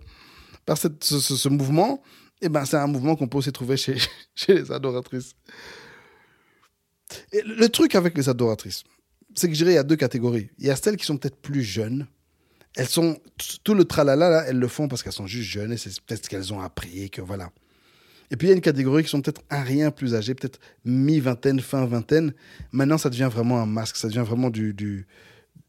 par 0.64 0.78
cette, 0.78 1.04
ce, 1.04 1.48
mouvement. 1.48 2.02
Et 2.42 2.46
eh 2.46 2.48
ben, 2.48 2.64
c'est 2.64 2.76
un 2.76 2.86
mouvement 2.86 3.16
qu'on 3.16 3.28
peut 3.28 3.38
aussi 3.38 3.52
trouver 3.52 3.76
chez, 3.76 3.96
chez 4.34 4.54
les 4.54 4.72
adoratrices. 4.72 5.34
Et 7.32 7.42
le 7.42 7.68
truc 7.68 7.94
avec 7.94 8.16
les 8.16 8.28
adoratrices, 8.28 8.84
c'est 9.34 9.48
que 9.48 9.54
je 9.54 9.58
dirais 9.58 9.72
il 9.72 9.76
y 9.76 9.78
a 9.78 9.84
deux 9.84 9.96
catégories. 9.96 10.50
Il 10.58 10.66
y 10.66 10.70
a 10.70 10.76
celles 10.76 10.96
qui 10.96 11.06
sont 11.06 11.16
peut-être 11.16 11.40
plus 11.40 11.62
jeunes. 11.62 12.06
Elles 12.74 12.88
sont 12.88 13.18
tout 13.64 13.72
le 13.72 13.84
tralala 13.84 14.28
là, 14.28 14.44
elles 14.46 14.58
le 14.58 14.68
font 14.68 14.86
parce 14.86 15.02
qu'elles 15.02 15.12
sont 15.12 15.26
juste 15.26 15.48
jeunes 15.48 15.72
et 15.72 15.78
c'est 15.78 15.98
peut-être 16.02 16.24
ce 16.24 16.28
qu'elles 16.28 16.52
ont 16.52 16.60
appris 16.60 17.08
que 17.08 17.22
voilà. 17.22 17.50
Et 18.30 18.36
puis 18.36 18.48
il 18.48 18.50
y 18.50 18.52
a 18.52 18.56
une 18.56 18.60
catégorie 18.60 19.02
qui 19.02 19.08
sont 19.08 19.22
peut-être 19.22 19.40
un 19.48 19.62
rien 19.62 19.90
plus 19.90 20.14
âgées, 20.14 20.34
peut-être 20.34 20.58
mi-vingtaine, 20.84 21.60
fin 21.60 21.86
vingtaine. 21.86 22.34
Maintenant, 22.72 22.98
ça 22.98 23.08
devient 23.08 23.30
vraiment 23.32 23.60
un 23.62 23.66
masque, 23.66 23.96
ça 23.96 24.08
devient 24.08 24.24
vraiment 24.26 24.50
du 24.50 25.06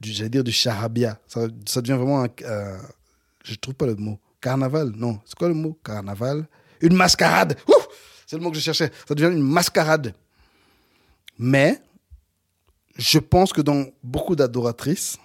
j'allais 0.02 0.30
dire 0.30 0.44
du 0.44 0.52
charabia. 0.52 1.20
Ça, 1.28 1.48
ça 1.66 1.82
devient 1.82 1.98
vraiment 1.98 2.24
un, 2.24 2.30
euh, 2.44 2.78
je 3.44 3.56
trouve 3.56 3.76
pas 3.76 3.86
le 3.86 3.96
mot. 3.96 4.20
Carnaval, 4.42 4.92
non. 4.96 5.20
C'est 5.26 5.36
quoi 5.38 5.48
le 5.48 5.54
mot? 5.54 5.78
Carnaval? 5.84 6.48
Une 6.82 6.96
mascarade. 6.96 7.58
C'est 8.26 8.36
le 8.36 8.44
mot 8.44 8.52
que 8.52 8.58
je 8.58 8.62
cherchais. 8.62 8.92
Ça 9.08 9.16
devient 9.16 9.34
une 9.34 9.42
mascarade. 9.42 10.14
Mais, 11.40 11.82
je 12.98 13.20
pense 13.20 13.54
que 13.54 13.62
dans 13.62 13.86
beaucoup 14.04 14.36
d'adoratrices, 14.36 15.18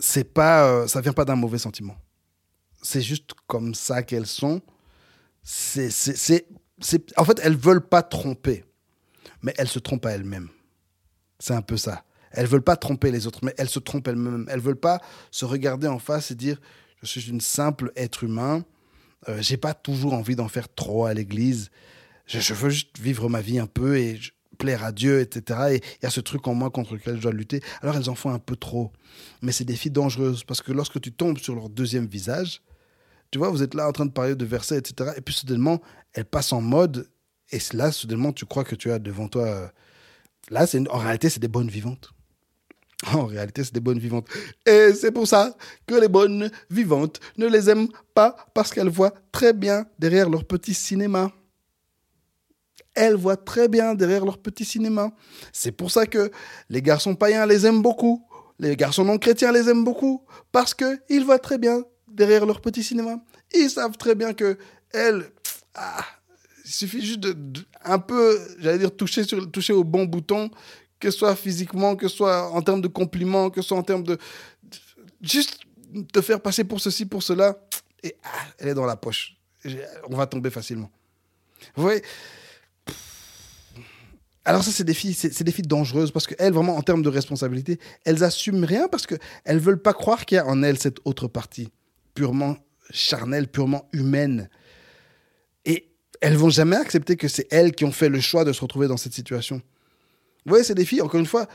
c'est 0.00 0.24
pas, 0.24 0.66
euh, 0.66 0.86
ça 0.88 1.00
vient 1.00 1.12
pas 1.12 1.24
d'un 1.24 1.36
mauvais 1.36 1.58
sentiment. 1.58 1.96
C'est 2.82 3.00
juste 3.00 3.30
comme 3.46 3.74
ça 3.74 4.02
qu'elles 4.02 4.26
sont. 4.26 4.60
c'est, 5.42 5.90
c'est, 5.90 6.46
en 7.16 7.24
fait, 7.24 7.40
elles 7.42 7.56
veulent 7.56 7.86
pas 7.86 8.02
tromper, 8.02 8.64
mais 9.42 9.54
elles 9.56 9.68
se 9.68 9.78
trompent 9.78 10.06
à 10.06 10.10
elles-mêmes. 10.10 10.48
C'est 11.38 11.54
un 11.54 11.62
peu 11.62 11.76
ça. 11.76 12.04
Elles 12.36 12.46
veulent 12.46 12.62
pas 12.62 12.76
tromper 12.76 13.10
les 13.10 13.26
autres, 13.26 13.40
mais 13.42 13.54
elles 13.58 13.68
se 13.68 13.78
trompent 13.78 14.08
elles-mêmes. 14.08 14.46
Elles 14.50 14.60
veulent 14.60 14.76
pas 14.76 15.00
se 15.30 15.44
regarder 15.44 15.86
en 15.88 15.98
face 15.98 16.30
et 16.30 16.34
dire 16.34 16.60
je 17.02 17.06
suis 17.06 17.28
une 17.30 17.40
simple 17.40 17.92
être 17.96 18.24
humain. 18.24 18.64
Euh, 19.28 19.40
J'ai 19.40 19.56
pas 19.56 19.74
toujours 19.74 20.14
envie 20.14 20.36
d'en 20.36 20.48
faire 20.48 20.72
trop 20.74 21.06
à 21.06 21.14
l'église. 21.14 21.70
Je, 22.26 22.54
veux 22.54 22.70
juste 22.70 22.98
vivre 22.98 23.28
ma 23.28 23.40
vie 23.40 23.58
un 23.58 23.66
peu 23.66 23.98
et 23.98 24.18
plaire 24.58 24.84
à 24.84 24.92
Dieu, 24.92 25.20
etc. 25.20 25.60
Et 25.72 25.76
il 25.76 26.04
y 26.04 26.06
a 26.06 26.10
ce 26.10 26.20
truc 26.20 26.46
en 26.48 26.54
moi 26.54 26.70
contre 26.70 26.94
lequel 26.94 27.16
je 27.16 27.22
dois 27.22 27.32
lutter. 27.32 27.60
Alors 27.82 27.96
elles 27.96 28.08
en 28.08 28.14
font 28.14 28.30
un 28.30 28.38
peu 28.38 28.56
trop. 28.56 28.92
Mais 29.42 29.52
c'est 29.52 29.64
des 29.64 29.76
filles 29.76 29.90
dangereuses 29.92 30.44
parce 30.44 30.62
que 30.62 30.72
lorsque 30.72 31.00
tu 31.00 31.12
tombes 31.12 31.38
sur 31.38 31.54
leur 31.54 31.68
deuxième 31.68 32.06
visage, 32.06 32.62
tu 33.30 33.38
vois, 33.38 33.50
vous 33.50 33.62
êtes 33.62 33.74
là 33.74 33.88
en 33.88 33.92
train 33.92 34.06
de 34.06 34.12
parler 34.12 34.34
de 34.36 34.44
versets, 34.44 34.78
etc. 34.78 35.10
Et 35.16 35.20
puis 35.20 35.34
soudainement, 35.34 35.80
elles 36.12 36.24
passent 36.24 36.52
en 36.52 36.60
mode. 36.60 37.08
Et 37.50 37.58
là, 37.72 37.92
soudainement, 37.92 38.32
tu 38.32 38.46
crois 38.46 38.64
que 38.64 38.74
tu 38.74 38.90
as 38.90 38.98
devant 38.98 39.28
toi. 39.28 39.44
euh, 39.46 39.68
Là, 40.50 40.66
c'est 40.66 40.88
en 40.88 40.98
réalité, 40.98 41.28
c'est 41.30 41.40
des 41.40 41.48
bonnes 41.48 41.68
vivantes. 41.68 42.13
En 43.12 43.26
réalité, 43.26 43.64
c'est 43.64 43.74
des 43.74 43.80
bonnes 43.80 43.98
vivantes. 43.98 44.26
Et 44.66 44.92
c'est 44.94 45.12
pour 45.12 45.26
ça 45.26 45.56
que 45.86 45.94
les 45.94 46.08
bonnes 46.08 46.50
vivantes 46.70 47.20
ne 47.36 47.46
les 47.46 47.68
aiment 47.68 47.88
pas 48.14 48.36
parce 48.54 48.72
qu'elles 48.72 48.88
voient 48.88 49.12
très 49.32 49.52
bien 49.52 49.86
derrière 49.98 50.30
leur 50.30 50.44
petit 50.44 50.74
cinéma. 50.74 51.32
Elles 52.94 53.16
voient 53.16 53.36
très 53.36 53.68
bien 53.68 53.94
derrière 53.94 54.24
leur 54.24 54.38
petit 54.38 54.64
cinéma. 54.64 55.12
C'est 55.52 55.72
pour 55.72 55.90
ça 55.90 56.06
que 56.06 56.30
les 56.70 56.80
garçons 56.80 57.14
païens 57.14 57.44
les 57.46 57.66
aiment 57.66 57.82
beaucoup. 57.82 58.24
Les 58.60 58.76
garçons 58.76 59.04
non 59.04 59.18
chrétiens 59.18 59.50
les 59.50 59.68
aiment 59.68 59.84
beaucoup 59.84 60.24
parce 60.52 60.74
qu'ils 60.74 61.24
voient 61.24 61.40
très 61.40 61.58
bien 61.58 61.82
derrière 62.06 62.46
leur 62.46 62.60
petit 62.60 62.84
cinéma. 62.84 63.16
Ils 63.52 63.68
savent 63.68 63.96
très 63.96 64.14
bien 64.14 64.32
que 64.32 64.56
elles, 64.92 65.24
ah, 65.74 66.04
il 66.64 66.70
suffit 66.70 67.04
juste 67.04 67.20
de, 67.20 67.36
un 67.84 67.98
peu, 67.98 68.38
j'allais 68.58 68.78
dire, 68.78 68.94
toucher, 68.94 69.24
sur, 69.24 69.50
toucher 69.50 69.72
au 69.72 69.82
bon 69.82 70.04
bouton, 70.04 70.50
que 71.00 71.10
ce 71.10 71.18
soit 71.18 71.36
physiquement, 71.36 71.96
que 71.96 72.08
ce 72.08 72.16
soit 72.16 72.50
en 72.50 72.62
termes 72.62 72.80
de 72.80 72.88
compliments, 72.88 73.50
que 73.50 73.62
ce 73.62 73.68
soit 73.68 73.78
en 73.78 73.82
termes 73.82 74.04
de. 74.04 74.18
juste 75.20 75.60
te 76.12 76.20
faire 76.20 76.40
passer 76.40 76.64
pour 76.64 76.80
ceci, 76.80 77.06
pour 77.06 77.22
cela, 77.22 77.56
et 78.02 78.16
ah, 78.24 78.28
elle 78.58 78.68
est 78.68 78.74
dans 78.74 78.86
la 78.86 78.96
poche. 78.96 79.36
On 80.08 80.16
va 80.16 80.26
tomber 80.26 80.50
facilement. 80.50 80.90
Vous 81.76 81.82
voyez 81.82 82.02
alors 84.46 84.62
ça, 84.62 84.70
c'est 84.70 84.84
des 84.84 84.92
filles, 84.92 85.14
c'est 85.14 85.42
des 85.42 85.52
filles 85.52 85.66
dangereuses 85.66 86.10
parce 86.10 86.26
qu'elles, 86.26 86.52
vraiment, 86.52 86.76
en 86.76 86.82
termes 86.82 87.02
de 87.02 87.08
responsabilité, 87.08 87.78
elles 88.04 88.22
assument 88.22 88.64
rien 88.64 88.88
parce 88.88 89.06
qu'elles 89.06 89.58
veulent 89.58 89.80
pas 89.80 89.94
croire 89.94 90.26
qu'il 90.26 90.36
y 90.36 90.38
a 90.38 90.46
en 90.46 90.62
elles 90.62 90.78
cette 90.78 90.98
autre 91.06 91.28
partie 91.28 91.72
purement 92.14 92.56
charnelle, 92.90 93.48
purement 93.48 93.88
humaine. 93.92 94.50
Et 95.64 95.94
elles 96.20 96.36
vont 96.36 96.50
jamais 96.50 96.76
accepter 96.76 97.16
que 97.16 97.26
c'est 97.26 97.46
elles 97.50 97.72
qui 97.72 97.86
ont 97.86 97.92
fait 97.92 98.10
le 98.10 98.20
choix 98.20 98.44
de 98.44 98.52
se 98.52 98.60
retrouver 98.60 98.86
dans 98.86 98.98
cette 98.98 99.14
situation. 99.14 99.62
Vous 100.44 100.50
voyez, 100.50 100.64
c'est 100.64 100.74
des 100.74 100.84
filles, 100.84 101.00
encore 101.02 101.20
une 101.20 101.26
fois, 101.26 101.46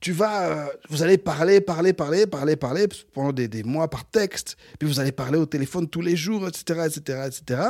tu 0.00 0.12
vas, 0.12 0.48
euh, 0.48 0.66
vous 0.90 1.02
allez 1.02 1.18
parler, 1.18 1.60
parler, 1.60 1.92
parler, 1.92 2.26
parler, 2.26 2.56
parler 2.56 2.86
pendant 3.12 3.32
des, 3.32 3.62
mois 3.64 3.88
par 3.88 4.04
texte, 4.08 4.56
puis 4.78 4.88
vous 4.88 5.00
allez 5.00 5.12
parler 5.12 5.38
au 5.38 5.46
téléphone 5.46 5.88
tous 5.88 6.00
les 6.00 6.16
jours, 6.16 6.46
etc., 6.46 6.86
etc., 6.86 7.26
etc. 7.26 7.62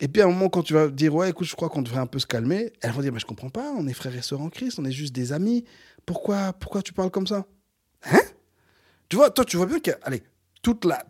Et 0.00 0.08
puis 0.08 0.20
à 0.22 0.26
un 0.26 0.28
moment, 0.28 0.48
quand 0.48 0.62
tu 0.62 0.74
vas 0.74 0.88
dire, 0.88 1.14
ouais, 1.14 1.30
écoute, 1.30 1.46
je 1.46 1.54
crois 1.54 1.68
qu'on 1.70 1.82
devrait 1.82 2.00
un 2.00 2.06
peu 2.06 2.18
se 2.18 2.26
calmer, 2.26 2.72
elles 2.82 2.90
vont 2.92 3.00
dire, 3.00 3.12
mais 3.12 3.20
je 3.20 3.26
comprends 3.26 3.48
pas, 3.48 3.72
on 3.76 3.86
est 3.86 3.92
frères 3.94 4.14
et 4.14 4.22
sœurs 4.22 4.40
en 4.42 4.50
Christ, 4.50 4.78
on 4.78 4.84
est 4.84 4.92
juste 4.92 5.14
des 5.14 5.32
amis. 5.32 5.64
Pourquoi, 6.04 6.52
pourquoi 6.52 6.82
tu 6.82 6.92
parles 6.92 7.10
comme 7.10 7.26
ça? 7.26 7.46
Hein? 8.10 8.20
Tu 9.08 9.16
vois, 9.16 9.30
toi, 9.30 9.44
tu 9.44 9.56
vois 9.56 9.66
bien 9.66 9.80
que, 9.80 9.92
allez, 10.02 10.22
toute 10.62 10.84
la, 10.84 11.04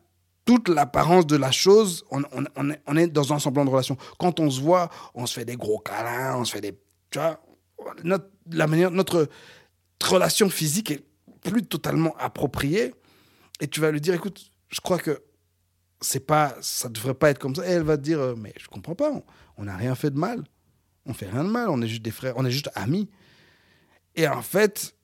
toute 0.45 0.69
l'apparence 0.69 1.27
de 1.27 1.37
la 1.37 1.51
chose, 1.51 2.05
on, 2.11 2.23
on- 2.33 2.45
on 2.57 2.71
est, 2.71 2.81
on 2.87 2.97
est 2.97 3.07
dans 3.09 3.33
un 3.33 3.39
semblant 3.39 3.65
de 3.65 3.71
relation. 3.71 3.97
Quand 4.19 4.39
on 4.39 4.51
se 4.51 4.61
voit, 4.61 4.91
on 5.15 5.27
se 5.27 5.35
fait 5.35 5.45
des 5.47 5.57
gros 5.57 5.79
câlins, 5.79 6.37
on 6.37 6.45
se 6.45 6.53
fait 6.53 6.61
des. 6.61 6.79
Tu 7.11 7.19
vois, 7.19 7.41
notre, 8.03 8.29
la 8.51 8.67
manière, 8.67 8.91
notre 8.91 9.29
relation 10.03 10.49
physique 10.51 10.91
est 10.91 11.05
plus 11.43 11.63
totalement 11.65 12.17
appropriée. 12.19 12.95
Et 13.61 13.69
tu 13.69 13.81
vas 13.81 13.91
lui 13.91 14.01
dire, 14.01 14.15
écoute, 14.15 14.51
je 14.69 14.81
crois 14.81 14.99
que 14.99 15.23
c'est 16.01 16.27
pas, 16.27 16.57
ça 16.61 16.89
devrait 16.89 17.15
pas 17.15 17.31
être 17.31 17.39
comme 17.39 17.55
ça. 17.55 17.67
Et 17.67 17.71
elle 17.73 17.83
va 17.83 17.97
te 17.97 18.03
dire, 18.03 18.21
euh, 18.21 18.35
mais 18.37 18.53
je 18.59 18.67
comprends 18.69 18.95
pas, 18.95 19.11
on- 19.57 19.65
n'a 19.65 19.77
rien 19.77 19.95
fait 19.95 20.11
de 20.11 20.19
mal. 20.19 20.43
On 21.07 21.15
fait 21.15 21.29
rien 21.29 21.45
de 21.45 21.51
mal, 21.51 21.69
on 21.69 21.81
est 21.83 21.87
juste 21.89 22.03
des 22.03 22.11
frères, 22.11 22.35
on 22.37 22.45
est 22.45 22.51
juste 22.51 22.71
amis. 22.75 23.09
Et 24.17 24.27
en 24.27 24.43
fait, 24.43 24.95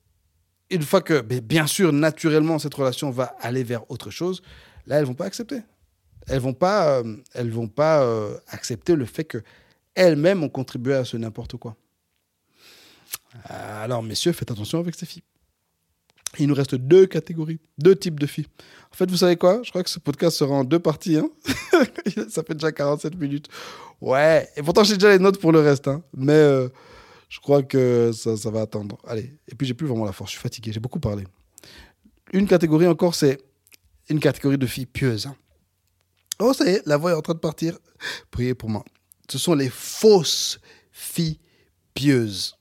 une 0.70 0.82
fois 0.82 1.00
que, 1.02 1.20
bien 1.20 1.66
sûr, 1.66 1.92
naturellement, 1.92 2.58
cette 2.58 2.74
relation 2.74 3.10
va 3.10 3.34
aller 3.40 3.62
vers 3.64 3.90
autre 3.90 4.10
chose, 4.10 4.42
là, 4.86 4.98
elles 4.98 5.04
vont 5.04 5.14
pas 5.14 5.26
accepter. 5.26 5.62
Elles 6.26 6.40
vont 6.40 6.54
pas, 6.54 6.98
euh, 6.98 7.16
elles 7.34 7.50
vont 7.50 7.68
pas 7.68 8.02
euh, 8.02 8.36
accepter 8.48 8.94
le 8.94 9.04
fait 9.04 9.24
que 9.24 9.42
elles-mêmes 9.94 10.42
ont 10.42 10.48
contribué 10.48 10.94
à 10.94 11.04
ce 11.04 11.16
n'importe 11.16 11.56
quoi. 11.56 11.76
Alors, 13.44 14.02
messieurs, 14.02 14.32
faites 14.32 14.50
attention 14.50 14.78
avec 14.80 14.94
ces 14.94 15.06
filles. 15.06 15.22
Il 16.38 16.46
nous 16.46 16.54
reste 16.54 16.76
deux 16.76 17.06
catégories, 17.06 17.58
deux 17.78 17.96
types 17.96 18.18
de 18.20 18.26
filles. 18.26 18.46
En 18.92 18.96
fait, 18.96 19.10
vous 19.10 19.16
savez 19.16 19.36
quoi? 19.36 19.62
Je 19.64 19.70
crois 19.70 19.82
que 19.82 19.90
ce 19.90 19.98
podcast 19.98 20.36
sera 20.36 20.54
en 20.54 20.64
deux 20.64 20.78
parties. 20.78 21.16
hein. 21.16 21.28
ça 22.28 22.44
fait 22.44 22.54
déjà 22.54 22.70
47 22.70 23.16
minutes. 23.16 23.48
Ouais, 24.00 24.48
et 24.56 24.62
pourtant 24.62 24.84
j'ai 24.84 24.94
déjà 24.94 25.10
les 25.10 25.18
notes 25.18 25.40
pour 25.40 25.50
le 25.52 25.60
reste. 25.60 25.88
hein. 25.88 26.02
Mais 26.16 26.32
euh, 26.32 26.68
je 27.28 27.40
crois 27.40 27.62
que 27.64 28.12
ça, 28.12 28.36
ça 28.36 28.50
va 28.50 28.60
attendre. 28.62 28.96
Allez, 29.06 29.36
et 29.48 29.54
puis 29.56 29.66
j'ai 29.66 29.74
plus 29.74 29.88
vraiment 29.88 30.04
la 30.04 30.12
force, 30.12 30.30
je 30.30 30.36
suis 30.36 30.42
fatigué, 30.42 30.72
j'ai 30.72 30.80
beaucoup 30.80 31.00
parlé. 31.00 31.24
Une 32.32 32.46
catégorie 32.46 32.86
encore, 32.86 33.14
c'est 33.16 33.38
une 34.08 34.20
catégorie 34.20 34.56
de 34.58 34.66
filles 34.66 34.86
pieuses. 34.86 35.26
hein. 35.26 35.36
Oh, 36.38 36.52
ça 36.54 36.64
y 36.64 36.74
est, 36.74 36.82
la 36.86 36.96
voix 36.96 37.10
est 37.10 37.14
en 37.14 37.22
train 37.22 37.34
de 37.34 37.38
partir. 37.40 37.76
Priez 38.30 38.54
pour 38.54 38.70
moi. 38.70 38.84
Ce 39.28 39.36
sont 39.36 39.54
les 39.54 39.68
fausses 39.68 40.60
filles 40.92 41.38
pieuses. 41.92 42.54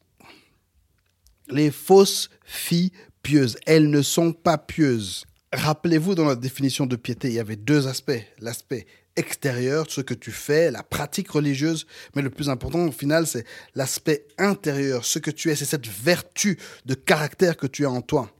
Les 1.49 1.71
fausses 1.71 2.29
filles 2.43 2.91
pieuses. 3.23 3.57
Elles 3.65 3.89
ne 3.89 4.01
sont 4.01 4.33
pas 4.33 4.57
pieuses. 4.57 5.25
Rappelez-vous, 5.51 6.15
dans 6.15 6.25
la 6.25 6.35
définition 6.35 6.85
de 6.85 6.95
piété, 6.95 7.29
il 7.29 7.33
y 7.33 7.39
avait 7.39 7.55
deux 7.55 7.87
aspects. 7.87 8.21
L'aspect 8.39 8.85
extérieur, 9.15 9.85
ce 9.89 10.01
que 10.01 10.13
tu 10.13 10.31
fais, 10.31 10.71
la 10.71 10.83
pratique 10.83 11.31
religieuse, 11.31 11.85
mais 12.15 12.21
le 12.21 12.29
plus 12.29 12.49
important 12.49 12.87
au 12.87 12.91
final, 12.91 13.27
c'est 13.27 13.45
l'aspect 13.75 14.25
intérieur, 14.37 15.03
ce 15.03 15.19
que 15.19 15.29
tu 15.31 15.49
es, 15.49 15.55
c'est 15.55 15.65
cette 15.65 15.87
vertu 15.87 16.57
de 16.85 16.93
caractère 16.93 17.57
que 17.57 17.67
tu 17.67 17.85
as 17.85 17.91
en 17.91 18.01
toi. 18.01 18.31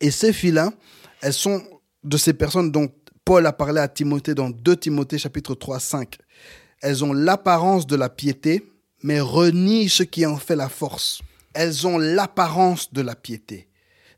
Et 0.00 0.10
ces 0.10 0.32
filles-là, 0.32 0.72
elles 1.20 1.34
sont 1.34 1.62
de 2.04 2.16
ces 2.16 2.32
personnes 2.32 2.72
dont 2.72 2.88
Paul 3.24 3.46
a 3.46 3.52
parlé 3.52 3.80
à 3.80 3.88
Timothée 3.88 4.34
dans 4.34 4.48
2 4.48 4.76
Timothée 4.76 5.18
chapitre 5.18 5.54
3, 5.54 5.78
5. 5.78 6.16
Elles 6.80 7.04
ont 7.04 7.12
l'apparence 7.12 7.86
de 7.86 7.96
la 7.96 8.08
piété, 8.08 8.64
mais 9.02 9.20
renient 9.20 9.88
ce 9.88 10.02
qui 10.02 10.24
en 10.24 10.38
fait 10.38 10.56
la 10.56 10.70
force. 10.70 11.20
Elles 11.54 11.86
ont 11.86 11.98
l'apparence 11.98 12.92
de 12.92 13.00
la 13.00 13.14
piété. 13.14 13.68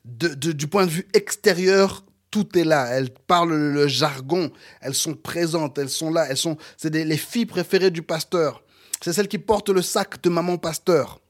De- 0.04 0.52
du 0.52 0.66
point 0.66 0.86
de 0.86 0.90
vue 0.90 1.08
extérieur, 1.14 2.04
tout 2.30 2.58
est 2.58 2.64
là. 2.64 2.86
Elles 2.86 3.10
parlent 3.10 3.54
le, 3.54 3.86
jargon. 3.88 4.50
Elles 4.80 4.94
sont 4.94 5.14
présentes. 5.14 5.78
Elles 5.78 5.88
sont 5.88 6.10
là. 6.10 6.26
Elles 6.28 6.36
sont. 6.36 6.56
C'est 6.76 6.92
les 6.92 7.16
filles 7.16 7.46
préférées 7.46 7.90
du 7.90 8.02
pasteur. 8.02 8.62
C'est 9.02 9.12
celles 9.12 9.28
qui 9.28 9.38
portent 9.38 9.70
le 9.70 9.82
sac 9.82 10.22
de 10.22 10.28
maman 10.28 10.58
pasteur. 10.58 11.20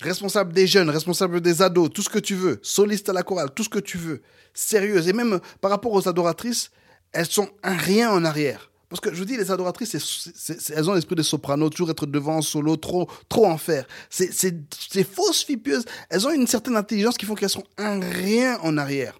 Responsable 0.00 0.52
des 0.52 0.68
jeunes, 0.68 0.90
responsable 0.90 1.40
des 1.40 1.60
ados, 1.60 1.90
tout 1.92 2.02
ce 2.02 2.08
que 2.08 2.20
tu 2.20 2.36
veux. 2.36 2.60
Soliste 2.62 3.08
à 3.08 3.12
la 3.12 3.24
chorale, 3.24 3.50
tout 3.52 3.64
ce 3.64 3.68
que 3.68 3.80
tu 3.80 3.98
veux. 3.98 4.22
Sérieuse. 4.54 5.08
Et 5.08 5.12
même 5.12 5.40
par 5.60 5.72
rapport 5.72 5.92
aux 5.92 6.08
adoratrices, 6.08 6.70
elles 7.12 7.26
sont 7.26 7.48
un 7.64 7.76
rien 7.76 8.10
en 8.10 8.24
arrière. 8.24 8.70
Parce 8.88 9.00
que 9.00 9.12
je 9.12 9.18
vous 9.18 9.26
dis, 9.26 9.36
les 9.36 9.50
adoratrices, 9.50 10.70
elles 10.74 10.90
ont 10.90 10.94
l'esprit 10.94 11.14
des 11.14 11.22
sopranos, 11.22 11.68
toujours 11.68 11.90
être 11.90 12.06
devant 12.06 12.40
solo, 12.40 12.76
trop, 12.76 13.08
trop 13.28 13.46
en 13.46 13.58
faire. 13.58 13.86
C'est 14.08 14.32
ces 14.32 15.04
fausses 15.04 15.44
filles 15.44 15.62
elles 16.08 16.26
ont 16.26 16.30
une 16.30 16.46
certaine 16.46 16.76
intelligence 16.76 17.18
qui 17.18 17.26
font 17.26 17.34
qu'elles 17.34 17.50
sont 17.50 17.66
un 17.76 18.00
rien 18.00 18.58
en 18.62 18.78
arrière. 18.78 19.18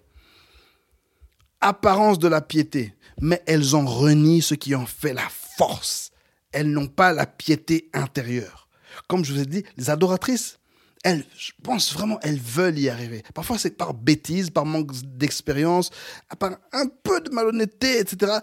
Apparence 1.61 2.17
de 2.17 2.27
la 2.27 2.41
piété, 2.41 2.95
mais 3.21 3.43
elles 3.45 3.75
en 3.75 3.85
renient 3.85 4.41
ce 4.41 4.55
qui 4.55 4.73
en 4.73 4.85
fait 4.85 5.13
la 5.13 5.27
force. 5.57 6.11
Elles 6.51 6.71
n'ont 6.71 6.87
pas 6.87 7.13
la 7.13 7.27
piété 7.27 7.89
intérieure. 7.93 8.69
Comme 9.07 9.23
je 9.23 9.33
vous 9.33 9.41
ai 9.41 9.45
dit, 9.45 9.63
les 9.77 9.89
adoratrices, 9.89 10.57
elles, 11.03 11.25
je 11.37 11.51
pense 11.63 11.93
vraiment, 11.93 12.19
elles 12.23 12.39
veulent 12.39 12.79
y 12.79 12.89
arriver. 12.89 13.23
Parfois, 13.33 13.57
c'est 13.57 13.77
par 13.77 13.93
bêtise, 13.93 14.49
par 14.49 14.65
manque 14.65 14.91
d'expérience, 15.03 15.91
par 16.39 16.57
un 16.73 16.87
peu 17.03 17.21
de 17.21 17.29
malhonnêteté, 17.29 17.99
etc. 17.99 18.39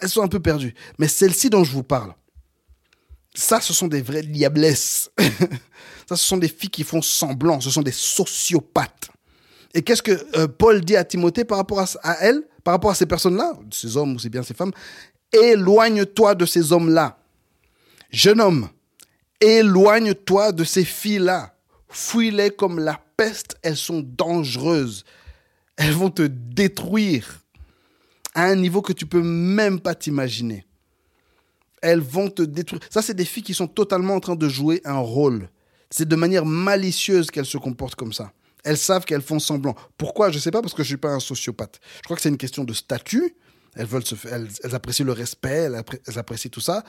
Elles 0.00 0.08
sont 0.08 0.22
un 0.22 0.28
peu 0.28 0.40
perdues. 0.40 0.74
Mais 0.98 1.08
celles-ci 1.08 1.50
dont 1.50 1.64
je 1.64 1.72
vous 1.72 1.82
parle, 1.82 2.14
ça, 3.34 3.60
ce 3.60 3.72
sont 3.72 3.88
des 3.88 4.02
vraies 4.02 4.22
diablesses. 4.22 5.10
ça, 6.08 6.16
ce 6.16 6.24
sont 6.24 6.36
des 6.36 6.48
filles 6.48 6.70
qui 6.70 6.84
font 6.84 7.02
semblant. 7.02 7.60
Ce 7.60 7.70
sont 7.70 7.82
des 7.82 7.92
sociopathes. 7.92 9.10
Et 9.74 9.82
qu'est-ce 9.82 10.02
que 10.02 10.26
euh, 10.36 10.48
Paul 10.48 10.84
dit 10.84 10.96
à 10.96 11.04
Timothée 11.04 11.44
par 11.44 11.58
rapport 11.58 11.80
à, 11.80 11.86
à 12.02 12.14
elle, 12.20 12.42
par 12.64 12.74
rapport 12.74 12.90
à 12.90 12.94
ces 12.94 13.06
personnes-là, 13.06 13.52
ces 13.70 13.96
hommes 13.96 14.14
ou 14.14 14.18
c'est 14.18 14.30
bien 14.30 14.42
ces 14.42 14.54
femmes 14.54 14.72
Éloigne-toi 15.32 16.34
de 16.34 16.46
ces 16.46 16.72
hommes-là. 16.72 17.18
Jeune 18.10 18.40
homme, 18.40 18.70
éloigne-toi 19.40 20.52
de 20.52 20.64
ces 20.64 20.84
filles-là. 20.84 21.54
Fuis-les 21.90 22.50
comme 22.50 22.78
la 22.78 23.00
peste, 23.16 23.56
elles 23.62 23.76
sont 23.76 24.00
dangereuses. 24.00 25.04
Elles 25.76 25.92
vont 25.92 26.10
te 26.10 26.22
détruire 26.22 27.40
à 28.38 28.44
un 28.44 28.54
niveau 28.54 28.82
que 28.82 28.92
tu 28.92 29.04
peux 29.04 29.20
même 29.20 29.80
pas 29.80 29.96
t'imaginer. 29.96 30.64
Elles 31.82 31.98
vont 31.98 32.30
te 32.30 32.42
détruire. 32.42 32.80
Ça, 32.88 33.02
c'est 33.02 33.14
des 33.14 33.24
filles 33.24 33.42
qui 33.42 33.52
sont 33.52 33.66
totalement 33.66 34.14
en 34.14 34.20
train 34.20 34.36
de 34.36 34.48
jouer 34.48 34.80
un 34.84 34.98
rôle. 34.98 35.48
C'est 35.90 36.06
de 36.06 36.14
manière 36.14 36.46
malicieuse 36.46 37.32
qu'elles 37.32 37.46
se 37.46 37.58
comportent 37.58 37.96
comme 37.96 38.12
ça. 38.12 38.32
Elles 38.62 38.78
savent 38.78 39.04
qu'elles 39.04 39.22
font 39.22 39.40
semblant. 39.40 39.74
Pourquoi? 39.96 40.30
Je 40.30 40.36
ne 40.36 40.40
sais 40.40 40.52
pas 40.52 40.62
parce 40.62 40.72
que 40.72 40.84
je 40.84 40.86
ne 40.86 40.90
suis 40.90 40.96
pas 40.98 41.10
un 41.10 41.18
sociopathe. 41.18 41.80
Je 41.96 42.02
crois 42.02 42.14
que 42.14 42.22
c'est 42.22 42.28
une 42.28 42.36
question 42.36 42.62
de 42.62 42.72
statut. 42.72 43.34
Elles, 43.74 43.86
veulent 43.86 44.06
se, 44.06 44.14
elles, 44.30 44.48
apprécient 44.72 45.04
le 45.04 45.12
respect, 45.12 45.64
elles, 45.66 45.82
elles 46.06 46.18
apprécient 46.18 46.50
tout 46.50 46.60
ça. 46.60 46.84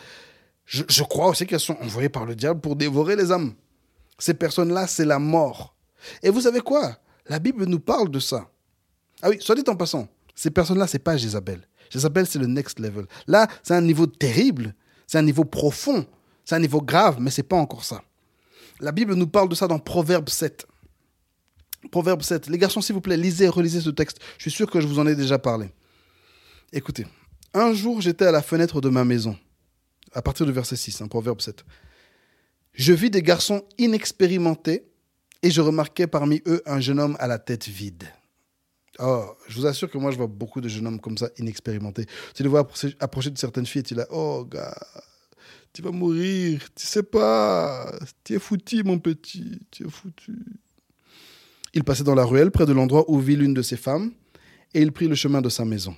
Je, 0.66 0.84
je 0.88 1.02
crois 1.02 1.30
aussi 1.30 1.48
qu'elles 1.48 1.60
sont 1.60 1.78
envoyées 1.82 2.10
par 2.10 2.26
le 2.26 2.36
diable 2.36 2.62
pour 2.62 2.76
dévorer 2.76 3.16
les 3.16 3.32
âmes. 3.32 3.56
Ces 4.20 4.36
personnes-là, 4.36 4.86
c'est 4.86 5.06
la 5.06 5.18
mort. 5.18 5.76
Et 6.22 6.30
vous 6.30 6.42
savez 6.42 6.62
quoi? 6.62 7.00
La 7.26 7.40
Bible 7.40 7.66
nous 7.66 7.80
parle 7.80 8.12
de 8.12 8.20
ça. 8.20 8.52
Ah 9.24 9.30
oui, 9.30 9.38
soit 9.40 9.56
dit 9.56 9.64
en 9.68 9.76
passant, 9.76 10.08
ces 10.40 10.52
personnes-là, 10.52 10.88
c'est 10.88 11.00
pas 11.00 11.18
Jézabel. 11.18 11.68
Jézabel, 11.90 12.26
c'est 12.26 12.40
le 12.40 12.48
next 12.48 12.80
level. 12.80 13.08
Là, 13.28 13.50
c'est 13.62 13.74
un 13.74 13.82
niveau 13.82 14.08
terrible, 14.08 14.74
c'est 15.06 15.18
un 15.18 15.22
niveau 15.22 15.44
profond, 15.44 16.06
c'est 16.46 16.56
un 16.56 16.60
niveau 16.60 16.82
grave, 16.82 17.18
mais 17.20 17.30
c'est 17.30 17.44
pas 17.44 17.58
encore 17.58 17.84
ça. 17.84 18.02
La 18.80 18.94
Bible 18.94 19.16
nous 19.16 19.28
parle 19.28 19.50
de 19.50 19.56
ça 19.56 19.68
dans 19.68 19.80
Proverbe 19.80 20.30
7. 20.30 20.66
Proverbe 21.92 22.22
7. 22.22 22.48
Les 22.48 22.58
garçons, 22.58 22.80
s'il 22.80 22.96
vous 22.96 23.02
plaît, 23.02 23.18
lisez 23.18 23.46
et 23.46 23.50
relisez 23.50 23.82
ce 23.82 23.90
texte. 23.90 24.20
Je 24.38 24.44
suis 24.44 24.52
sûr 24.52 24.72
que 24.72 24.80
je 24.80 24.88
vous 24.88 24.98
en 24.98 25.08
ai 25.08 25.14
déjà 25.14 25.38
parlé. 25.40 25.72
Écoutez, 26.72 27.06
un 27.54 27.74
jour, 27.74 28.00
j'étais 28.00 28.26
à 28.26 28.32
la 28.32 28.42
fenêtre 28.42 28.80
de 28.80 28.88
ma 28.88 29.04
maison, 29.04 29.38
à 30.14 30.22
partir 30.22 30.46
du 30.46 30.54
verset 30.54 30.78
6, 30.78 31.02
hein, 31.02 31.10
Proverbe 31.10 31.42
7. 31.42 31.66
Je 32.72 32.94
vis 32.94 33.10
des 33.10 33.24
garçons 33.24 33.66
inexpérimentés 33.78 34.90
et 35.44 35.52
je 35.52 35.60
remarquais 35.60 36.08
parmi 36.08 36.42
eux 36.48 36.62
un 36.66 36.80
jeune 36.80 37.02
homme 37.02 37.18
à 37.20 37.28
la 37.28 37.40
tête 37.40 37.68
vide. 37.68 38.06
Oh, 39.02 39.26
je 39.48 39.56
vous 39.56 39.66
assure 39.66 39.90
que 39.90 39.98
moi, 39.98 40.12
je 40.12 40.18
vois 40.18 40.28
beaucoup 40.28 40.60
de 40.62 40.68
jeunes 40.68 40.88
hommes 40.88 41.00
comme 41.00 41.18
ça, 41.18 41.30
inexpérimentés. 41.38 42.06
Tu 42.36 42.44
les 42.44 42.50
vois 42.50 42.68
approcher 43.00 43.30
de 43.30 43.38
certaines 43.38 43.66
filles 43.66 43.82
et 43.82 43.84
tu 43.84 43.94
es 43.94 43.98
là, 43.98 44.08
oh, 44.12 44.46
gars, 44.46 44.78
tu 45.72 45.82
vas 45.82 45.92
mourir, 45.92 46.62
tu 46.76 46.86
sais 46.86 47.04
pas, 47.04 47.98
tu 48.24 48.34
es 48.34 48.40
foutu, 48.40 48.84
mon 48.84 49.00
petit, 49.00 49.60
tu 49.72 49.86
es 49.86 49.90
foutu. 49.90 50.38
Il 51.74 51.84
passait 51.84 52.04
dans 52.04 52.16
la 52.16 52.26
ruelle 52.26 52.52
près 52.52 52.66
de 52.66 52.74
l'endroit 52.74 53.06
où 53.10 53.20
vit 53.20 53.36
l'une 53.36 53.54
de 53.54 53.62
ses 53.62 53.78
femmes 53.78 54.12
et 54.74 54.82
il 54.82 54.92
prit 54.92 55.08
le 55.08 55.16
chemin 55.16 55.42
de 55.42 55.50
sa 55.50 55.66
maison. 55.66 55.96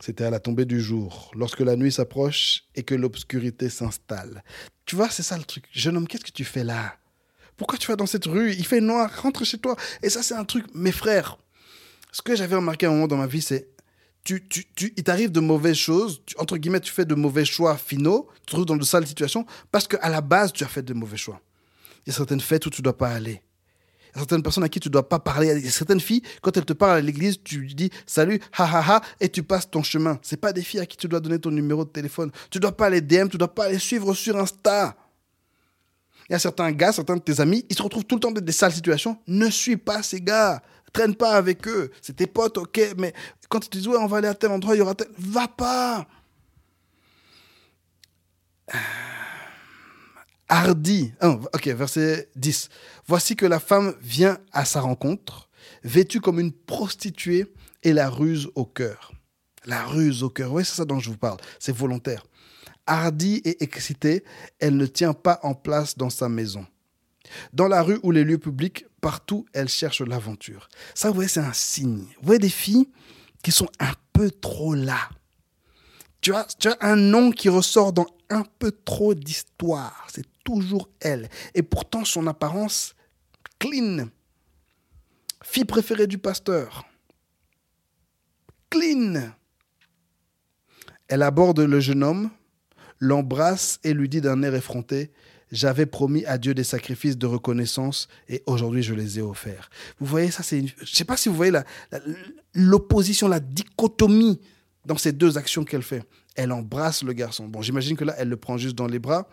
C'était 0.00 0.24
à 0.24 0.30
la 0.30 0.40
tombée 0.40 0.64
du 0.64 0.80
jour, 0.80 1.30
lorsque 1.34 1.60
la 1.60 1.76
nuit 1.76 1.92
s'approche 1.92 2.64
et 2.74 2.84
que 2.84 2.94
l'obscurité 2.94 3.68
s'installe. 3.68 4.44
Tu 4.86 4.96
vois, 4.96 5.10
c'est 5.10 5.24
ça 5.24 5.36
le 5.36 5.44
truc. 5.44 5.64
Jeune 5.72 5.96
homme, 5.96 6.06
qu'est-ce 6.06 6.24
que 6.24 6.30
tu 6.30 6.44
fais 6.44 6.64
là? 6.64 6.96
Pourquoi 7.56 7.78
tu 7.78 7.88
vas 7.88 7.96
dans 7.96 8.06
cette 8.06 8.26
rue? 8.26 8.52
Il 8.52 8.64
fait 8.64 8.80
noir, 8.80 9.10
rentre 9.22 9.44
chez 9.44 9.58
toi. 9.58 9.76
Et 10.02 10.08
ça, 10.08 10.22
c'est 10.22 10.34
un 10.34 10.44
truc, 10.44 10.66
mes 10.74 10.92
frères. 10.92 11.36
Ce 12.12 12.22
que 12.22 12.34
j'avais 12.36 12.56
remarqué 12.56 12.86
à 12.86 12.90
un 12.90 12.92
moment 12.92 13.06
dans 13.06 13.16
ma 13.16 13.26
vie, 13.26 13.42
c'est 13.42 13.68
tu, 14.24 14.46
tu, 14.48 14.66
tu, 14.74 14.92
il 14.96 15.04
t'arrive 15.04 15.30
de 15.30 15.40
mauvaises 15.40 15.76
choses, 15.76 16.22
entre 16.38 16.56
guillemets, 16.56 16.80
tu 16.80 16.92
fais 16.92 17.04
de 17.04 17.14
mauvais 17.14 17.44
choix 17.44 17.76
finaux, 17.76 18.28
tu 18.40 18.46
te 18.46 18.50
trouves 18.52 18.66
dans 18.66 18.76
de 18.76 18.84
sales 18.84 19.06
situations, 19.06 19.46
parce 19.70 19.86
qu'à 19.86 20.08
la 20.08 20.20
base, 20.20 20.52
tu 20.52 20.64
as 20.64 20.68
fait 20.68 20.82
de 20.82 20.92
mauvais 20.92 21.16
choix. 21.16 21.40
Il 22.04 22.10
y 22.10 22.12
a 22.12 22.16
certaines 22.16 22.40
fêtes 22.40 22.66
où 22.66 22.70
tu 22.70 22.80
ne 22.80 22.84
dois 22.84 22.96
pas 22.96 23.08
aller 23.08 23.42
certaines 24.18 24.42
personnes 24.42 24.64
à 24.64 24.68
qui 24.68 24.80
tu 24.80 24.88
ne 24.88 24.92
dois 24.92 25.08
pas 25.08 25.18
parler. 25.18 25.48
Il 25.56 25.64
y 25.64 25.68
a 25.68 25.70
certaines 25.70 26.00
filles, 26.00 26.22
quand 26.42 26.56
elles 26.56 26.64
te 26.64 26.72
parlent 26.72 26.98
à 26.98 27.00
l'église, 27.00 27.42
tu 27.42 27.66
dis 27.66 27.90
salut, 28.06 28.40
ha 28.56 28.64
ha 28.64 28.96
ha, 28.96 29.00
et 29.20 29.28
tu 29.28 29.42
passes 29.42 29.70
ton 29.70 29.82
chemin. 29.82 30.18
C'est 30.22 30.36
pas 30.36 30.52
des 30.52 30.62
filles 30.62 30.80
à 30.80 30.86
qui 30.86 30.96
tu 30.96 31.08
dois 31.08 31.20
donner 31.20 31.38
ton 31.38 31.50
numéro 31.50 31.84
de 31.84 31.90
téléphone. 31.90 32.30
Tu 32.50 32.60
dois 32.60 32.76
pas 32.76 32.90
les 32.90 33.00
DM, 33.00 33.28
tu 33.28 33.38
dois 33.38 33.54
pas 33.54 33.68
les 33.68 33.78
suivre 33.78 34.14
sur 34.14 34.36
Insta. 34.36 34.96
Il 36.28 36.32
y 36.32 36.36
a 36.36 36.38
certains 36.38 36.70
gars, 36.72 36.92
certains 36.92 37.16
de 37.16 37.22
tes 37.22 37.40
amis, 37.40 37.64
ils 37.70 37.76
se 37.76 37.82
retrouvent 37.82 38.04
tout 38.04 38.16
le 38.16 38.20
temps 38.20 38.30
dans 38.30 38.40
des 38.40 38.52
sales 38.52 38.72
situations. 38.72 39.18
Ne 39.26 39.48
suis 39.48 39.78
pas 39.78 40.02
ces 40.02 40.20
gars. 40.20 40.62
Traîne 40.92 41.14
pas 41.14 41.36
avec 41.36 41.66
eux. 41.68 41.90
C'est 42.00 42.16
tes 42.16 42.26
potes, 42.26 42.58
ok, 42.58 42.94
mais 42.96 43.12
quand 43.48 43.64
ils 43.64 43.68
te 43.68 43.78
disent 43.78 43.88
ouais, 43.88 43.98
on 43.98 44.06
va 44.06 44.18
aller 44.18 44.28
à 44.28 44.34
tel 44.34 44.50
endroit, 44.50 44.74
il 44.74 44.78
y 44.78 44.82
aura 44.82 44.94
tel. 44.94 45.08
Va 45.18 45.48
pas 45.48 46.06
hardi. 50.48 51.12
ok, 51.22 51.66
verset 51.68 52.30
10. 52.36 52.68
Voici 53.06 53.36
que 53.36 53.46
la 53.46 53.60
femme 53.60 53.94
vient 54.00 54.38
à 54.52 54.64
sa 54.64 54.80
rencontre, 54.80 55.48
vêtue 55.84 56.20
comme 56.20 56.40
une 56.40 56.52
prostituée 56.52 57.52
et 57.82 57.92
la 57.92 58.08
ruse 58.08 58.48
au 58.54 58.64
cœur. 58.64 59.12
La 59.64 59.84
ruse 59.84 60.22
au 60.22 60.30
cœur, 60.30 60.52
oui, 60.52 60.64
c'est 60.64 60.76
ça 60.76 60.84
dont 60.84 60.98
je 60.98 61.10
vous 61.10 61.16
parle, 61.16 61.38
c'est 61.58 61.76
volontaire. 61.76 62.24
Hardie 62.86 63.42
et 63.44 63.62
excitée, 63.62 64.24
elle 64.60 64.76
ne 64.76 64.86
tient 64.86 65.12
pas 65.12 65.40
en 65.42 65.54
place 65.54 65.98
dans 65.98 66.10
sa 66.10 66.28
maison. 66.28 66.66
Dans 67.52 67.68
la 67.68 67.82
rue 67.82 68.00
ou 68.02 68.10
les 68.10 68.24
lieux 68.24 68.38
publics, 68.38 68.86
partout, 69.00 69.46
elle 69.52 69.68
cherche 69.68 70.00
l'aventure. 70.00 70.68
Ça, 70.94 71.08
vous 71.08 71.14
voyez, 71.14 71.28
c'est 71.28 71.40
un 71.40 71.52
signe. 71.52 72.06
Vous 72.20 72.26
voyez 72.26 72.38
des 72.38 72.48
filles 72.48 72.88
qui 73.42 73.52
sont 73.52 73.68
un 73.78 73.92
peu 74.12 74.30
trop 74.30 74.74
là. 74.74 75.08
Tu 76.20 76.34
as, 76.34 76.46
tu 76.58 76.68
as 76.68 76.76
un 76.80 76.96
nom 76.96 77.30
qui 77.30 77.48
ressort 77.48 77.92
dans 77.92 78.06
un 78.30 78.44
peu 78.58 78.72
trop 78.72 79.14
d'histoire. 79.14 80.06
C'est 80.12 80.26
toujours 80.44 80.88
elle. 81.00 81.28
Et 81.54 81.62
pourtant, 81.62 82.04
son 82.04 82.26
apparence 82.26 82.94
clean. 83.58 84.08
Fille 85.42 85.64
préférée 85.64 86.06
du 86.06 86.18
pasteur. 86.18 86.86
Clean. 88.70 89.32
Elle 91.06 91.22
aborde 91.22 91.60
le 91.60 91.80
jeune 91.80 92.02
homme, 92.02 92.30
l'embrasse 92.98 93.80
et 93.82 93.94
lui 93.94 94.08
dit 94.08 94.20
d'un 94.20 94.42
air 94.42 94.54
effronté 94.54 95.10
J'avais 95.50 95.86
promis 95.86 96.24
à 96.26 96.38
Dieu 96.38 96.54
des 96.54 96.64
sacrifices 96.64 97.16
de 97.16 97.26
reconnaissance 97.26 98.08
et 98.28 98.42
aujourd'hui 98.46 98.82
je 98.82 98.94
les 98.94 99.18
ai 99.18 99.22
offerts. 99.22 99.70
Vous 99.98 100.06
voyez, 100.06 100.30
ça 100.30 100.42
c'est. 100.42 100.58
Une... 100.58 100.68
Je 100.68 100.82
ne 100.82 100.86
sais 100.86 101.04
pas 101.04 101.16
si 101.16 101.28
vous 101.28 101.34
voyez 101.34 101.52
l'opposition, 102.54 103.28
la, 103.28 103.40
dichotomie 103.40 104.40
dans 104.84 104.96
ces 104.96 105.12
deux 105.12 105.38
actions 105.38 105.64
qu'elle 105.64 105.82
fait. 105.82 106.02
Elle 106.36 106.52
embrasse 106.52 107.02
le 107.02 107.12
garçon. 107.12 107.48
Bon, 107.48 107.62
j'imagine 107.62 107.96
que 107.96 108.04
là, 108.04 108.14
elle 108.18 108.28
le 108.28 108.36
prend 108.36 108.56
juste 108.58 108.76
dans 108.76 108.86
les 108.86 108.98
bras 108.98 109.28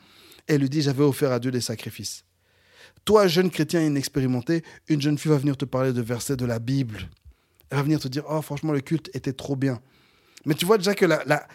elle 0.48 0.62
lui 0.62 0.70
dit, 0.70 0.82
j'avais 0.82 1.04
offert 1.04 1.32
à 1.32 1.40
Dieu 1.40 1.52
des 1.52 1.62
sacrifices. 1.62 2.24
Toi, 3.04 3.28
jeune 3.28 3.50
chrétien 3.50 3.82
inexpérimenté, 3.82 4.64
une 4.88 5.02
jeune 5.02 5.18
fille 5.18 5.32
va 5.32 5.38
venir 5.38 5.58
te 5.58 5.66
parler 5.66 5.94
de 5.94 6.02
versets 6.02 6.38
de 6.38 6.46
la 6.46 6.60
Bible. 6.60 7.10
Elle 7.70 7.78
va 7.78 7.84
venir 7.84 8.00
te 8.00 8.08
dire, 8.08 8.24
oh 8.30 8.42
franchement, 8.42 8.72
le 8.72 8.82
culte 8.82 9.10
était 9.14 9.34
trop 9.34 9.56
bien. 9.56 9.80
Mais 10.46 10.54
tu 10.54 10.66
vois 10.66 10.78
déjà 10.78 10.94
que 10.94 11.06
la, 11.06 11.48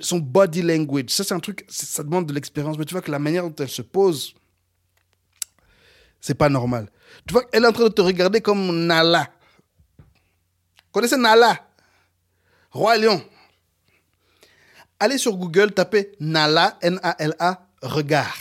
son 0.00 0.18
body 0.18 0.62
language, 0.62 1.10
ça 1.10 1.24
c'est 1.24 1.34
un 1.34 1.40
truc, 1.40 1.64
ça 1.68 2.02
demande 2.02 2.26
de 2.26 2.32
l'expérience, 2.32 2.78
mais 2.78 2.84
tu 2.84 2.94
vois 2.94 3.02
que 3.02 3.10
la 3.10 3.18
manière 3.18 3.42
dont 3.42 3.54
elle 3.58 3.68
se 3.68 3.82
pose, 3.82 4.34
c'est 6.20 6.34
pas 6.34 6.48
normal. 6.48 6.90
Tu 7.26 7.32
vois 7.32 7.44
qu'elle 7.44 7.64
est 7.64 7.68
en 7.68 7.72
train 7.72 7.84
de 7.84 7.88
te 7.88 8.02
regarder 8.02 8.40
comme 8.40 8.86
Nala. 8.86 9.28
Connaissez 10.92 11.16
Nala? 11.16 11.58
Roi 12.70 12.96
Lion. 12.98 13.22
Allez 14.98 15.18
sur 15.18 15.36
Google, 15.36 15.72
tapez 15.72 16.12
Nala, 16.20 16.78
N-A-L-A, 16.80 17.68
regard. 17.82 18.36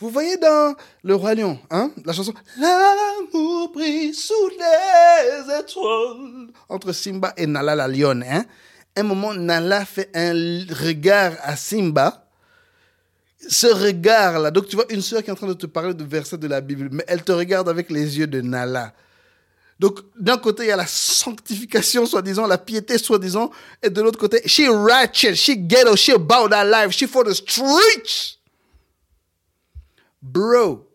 Vous 0.00 0.10
voyez 0.10 0.36
dans 0.36 0.74
Le 1.02 1.14
Roi 1.14 1.34
Lion, 1.34 1.58
hein, 1.70 1.90
la 2.04 2.12
chanson 2.12 2.32
L'amour 2.58 3.72
brille 3.72 4.14
sous 4.14 4.48
les 4.48 5.58
étoiles 5.60 6.48
entre 6.68 6.92
Simba 6.92 7.32
et 7.36 7.46
Nala 7.46 7.74
la 7.74 7.88
lionne. 7.88 8.24
Hein. 8.28 8.44
Un 8.96 9.02
moment, 9.02 9.34
Nala 9.34 9.84
fait 9.84 10.10
un 10.14 10.32
regard 10.32 11.34
à 11.42 11.56
Simba. 11.56 12.28
Ce 13.46 13.66
regard-là, 13.66 14.50
donc 14.50 14.68
tu 14.68 14.76
vois 14.76 14.86
une 14.88 15.02
sœur 15.02 15.22
qui 15.22 15.28
est 15.28 15.32
en 15.32 15.36
train 15.36 15.48
de 15.48 15.52
te 15.52 15.66
parler 15.66 15.92
de 15.92 16.04
versets 16.04 16.38
de 16.38 16.46
la 16.46 16.62
Bible, 16.62 16.88
mais 16.90 17.04
elle 17.06 17.22
te 17.22 17.32
regarde 17.32 17.68
avec 17.68 17.90
les 17.90 18.18
yeux 18.18 18.26
de 18.26 18.40
Nala. 18.40 18.94
Donc, 19.78 20.00
d'un 20.18 20.38
côté, 20.38 20.64
il 20.64 20.68
y 20.68 20.72
a 20.72 20.76
la 20.76 20.86
sanctification, 20.86 22.06
soi-disant, 22.06 22.46
la 22.46 22.58
piété, 22.58 22.96
soi-disant, 22.96 23.50
et 23.82 23.90
de 23.90 24.00
l'autre 24.00 24.18
côté, 24.18 24.40
she 24.46 24.62
ratchet, 24.68 25.34
she 25.34 25.56
ghetto, 25.56 25.96
she 25.96 26.10
about 26.10 26.48
that 26.48 26.64
life, 26.64 26.92
she 26.92 27.06
for 27.06 27.24
the 27.24 27.34
streets. 27.34 28.38
Bro, 30.22 30.86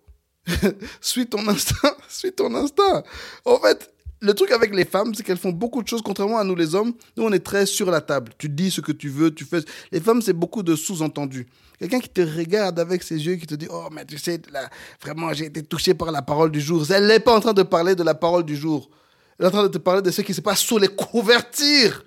suis 1.02 1.28
ton 1.28 1.48
instinct, 1.48 1.96
suis 2.10 2.32
ton 2.32 2.56
instinct. 2.56 3.04
En 3.46 3.60
fait, 3.60 3.92
le 4.22 4.34
truc 4.34 4.52
avec 4.52 4.74
les 4.76 4.86
femmes, 4.86 5.14
c'est 5.16 5.24
qu'elles 5.24 5.38
font 5.38 5.52
beaucoup 5.52 5.82
de 5.82 5.88
choses, 5.88 6.02
contrairement 6.02 6.40
à 6.40 6.44
nous 6.44 6.56
les 6.56 6.76
hommes. 6.76 6.94
Nous, 7.16 7.24
on 7.24 7.32
est 7.32 7.44
très 7.44 7.66
sur 7.66 7.90
la 7.90 8.02
table. 8.02 8.34
Tu 8.38 8.50
dis 8.50 8.70
ce 8.70 8.82
que 8.82 8.92
tu 8.92 9.10
veux, 9.10 9.34
tu 9.34 9.46
fais. 9.46 9.60
Les 9.92 10.02
femmes, 10.02 10.22
c'est 10.22 10.34
beaucoup 10.34 10.62
de 10.62 10.76
sous-entendus. 10.76 11.48
Quelqu'un 11.80 12.00
qui 12.00 12.10
te 12.10 12.22
regarde 12.22 12.80
avec 12.80 13.04
ses 13.04 13.16
yeux, 13.26 13.36
qui 13.36 13.48
te 13.48 13.56
dit 13.56 13.68
Oh, 13.70 13.88
mais 13.92 14.06
tu 14.06 14.18
sais, 14.18 14.42
là, 14.52 14.70
vraiment, 15.02 15.34
j'ai 15.34 15.46
été 15.46 15.64
touché 15.64 15.94
par 15.94 16.12
la 16.12 16.22
parole 16.22 16.52
du 16.52 16.60
jour. 16.60 16.84
Elle 16.92 17.08
n'est 17.08 17.22
pas 17.22 17.36
en 17.36 17.40
train 17.40 17.54
de 17.54 17.64
parler 17.64 17.96
de 17.96 18.04
la 18.04 18.14
parole 18.14 18.44
du 18.44 18.58
jour. 18.58 18.90
Elle 19.38 19.46
est 19.46 19.48
en 19.48 19.52
train 19.52 19.64
de 19.64 19.70
te 19.70 19.78
parler 19.78 20.02
de 20.02 20.12
ce 20.12 20.22
qui 20.22 20.34
se 20.34 20.42
passe 20.42 20.60
sous 20.60 20.78
les 20.78 20.90
couvertures. 20.90 22.04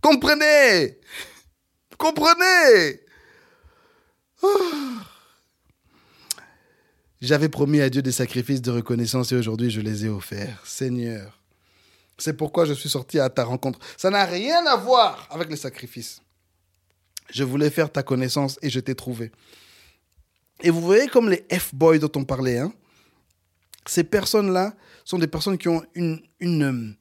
Comprenez 0.00 0.98
Comprenez 1.98 3.00
J'avais 7.20 7.48
promis 7.48 7.80
à 7.80 7.88
Dieu 7.90 8.02
des 8.02 8.12
sacrifices 8.12 8.62
de 8.62 8.70
reconnaissance 8.70 9.32
et 9.32 9.36
aujourd'hui 9.36 9.70
je 9.70 9.80
les 9.80 10.04
ai 10.04 10.08
offerts. 10.08 10.60
Seigneur, 10.64 11.40
c'est 12.18 12.36
pourquoi 12.36 12.64
je 12.64 12.72
suis 12.72 12.88
sorti 12.88 13.18
à 13.18 13.30
ta 13.30 13.44
rencontre. 13.44 13.78
Ça 13.96 14.10
n'a 14.10 14.24
rien 14.24 14.64
à 14.66 14.76
voir 14.76 15.26
avec 15.30 15.48
les 15.50 15.56
sacrifices. 15.56 16.20
Je 17.30 17.44
voulais 17.44 17.70
faire 17.70 17.90
ta 17.90 18.02
connaissance 18.02 18.58
et 18.62 18.70
je 18.70 18.80
t'ai 18.80 18.94
trouvé. 18.94 19.32
Et 20.62 20.70
vous 20.70 20.80
voyez 20.80 21.08
comme 21.08 21.30
les 21.30 21.44
F-boys 21.50 21.98
dont 21.98 22.12
on 22.16 22.24
parlait, 22.24 22.58
hein, 22.58 22.72
ces 23.86 24.04
personnes-là 24.04 24.74
sont 25.04 25.18
des 25.18 25.26
personnes 25.26 25.58
qui 25.58 25.68
ont 25.68 25.82
une, 25.94 26.22
euh, 26.42 26.94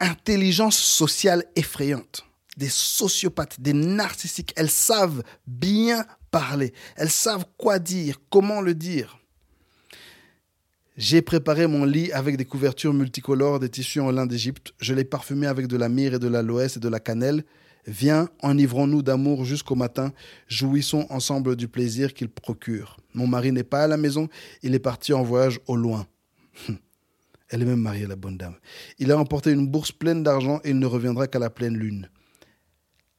intelligence 0.00 0.76
sociale 0.76 1.44
effrayante. 1.56 2.24
des 2.58 2.68
sociopathes, 2.68 3.62
des 3.62 3.72
narcissiques. 3.72 4.52
Elles 4.56 4.68
savent 4.68 5.22
bien 5.46 6.04
parler. 6.30 6.74
Elles 6.96 7.10
savent 7.10 7.46
quoi 7.56 7.78
dire, 7.78 8.18
comment 8.28 8.60
le 8.60 8.74
dire. 8.74 9.21
J'ai 10.98 11.22
préparé 11.22 11.66
mon 11.66 11.84
lit 11.84 12.12
avec 12.12 12.36
des 12.36 12.44
couvertures 12.44 12.92
multicolores, 12.92 13.60
des 13.60 13.70
tissus 13.70 14.00
en 14.00 14.10
lin 14.10 14.26
d'Égypte. 14.26 14.74
Je 14.78 14.92
l'ai 14.92 15.04
parfumé 15.04 15.46
avec 15.46 15.66
de 15.66 15.78
la 15.78 15.88
myrrhe 15.88 16.14
et 16.14 16.18
de 16.18 16.28
l'aloès 16.28 16.76
et 16.76 16.80
de 16.80 16.88
la 16.88 17.00
cannelle. 17.00 17.44
Viens, 17.86 18.28
enivrons-nous 18.42 19.02
d'amour 19.02 19.44
jusqu'au 19.44 19.74
matin, 19.74 20.12
jouissons 20.46 21.06
ensemble 21.08 21.56
du 21.56 21.66
plaisir 21.66 22.14
qu'il 22.14 22.28
procure. 22.28 22.98
Mon 23.14 23.26
mari 23.26 23.52
n'est 23.52 23.64
pas 23.64 23.84
à 23.84 23.86
la 23.88 23.96
maison, 23.96 24.28
il 24.62 24.74
est 24.74 24.78
parti 24.78 25.12
en 25.12 25.22
voyage 25.22 25.58
au 25.66 25.76
loin. 25.76 26.06
Elle 27.48 27.62
est 27.62 27.66
même 27.66 27.80
mariée, 27.80 28.06
la 28.06 28.16
bonne 28.16 28.36
dame. 28.36 28.54
Il 28.98 29.10
a 29.12 29.18
emporté 29.18 29.50
une 29.50 29.66
bourse 29.66 29.92
pleine 29.92 30.22
d'argent 30.22 30.60
et 30.64 30.70
il 30.70 30.78
ne 30.78 30.86
reviendra 30.86 31.26
qu'à 31.26 31.38
la 31.38 31.50
pleine 31.50 31.76
lune. 31.76 32.08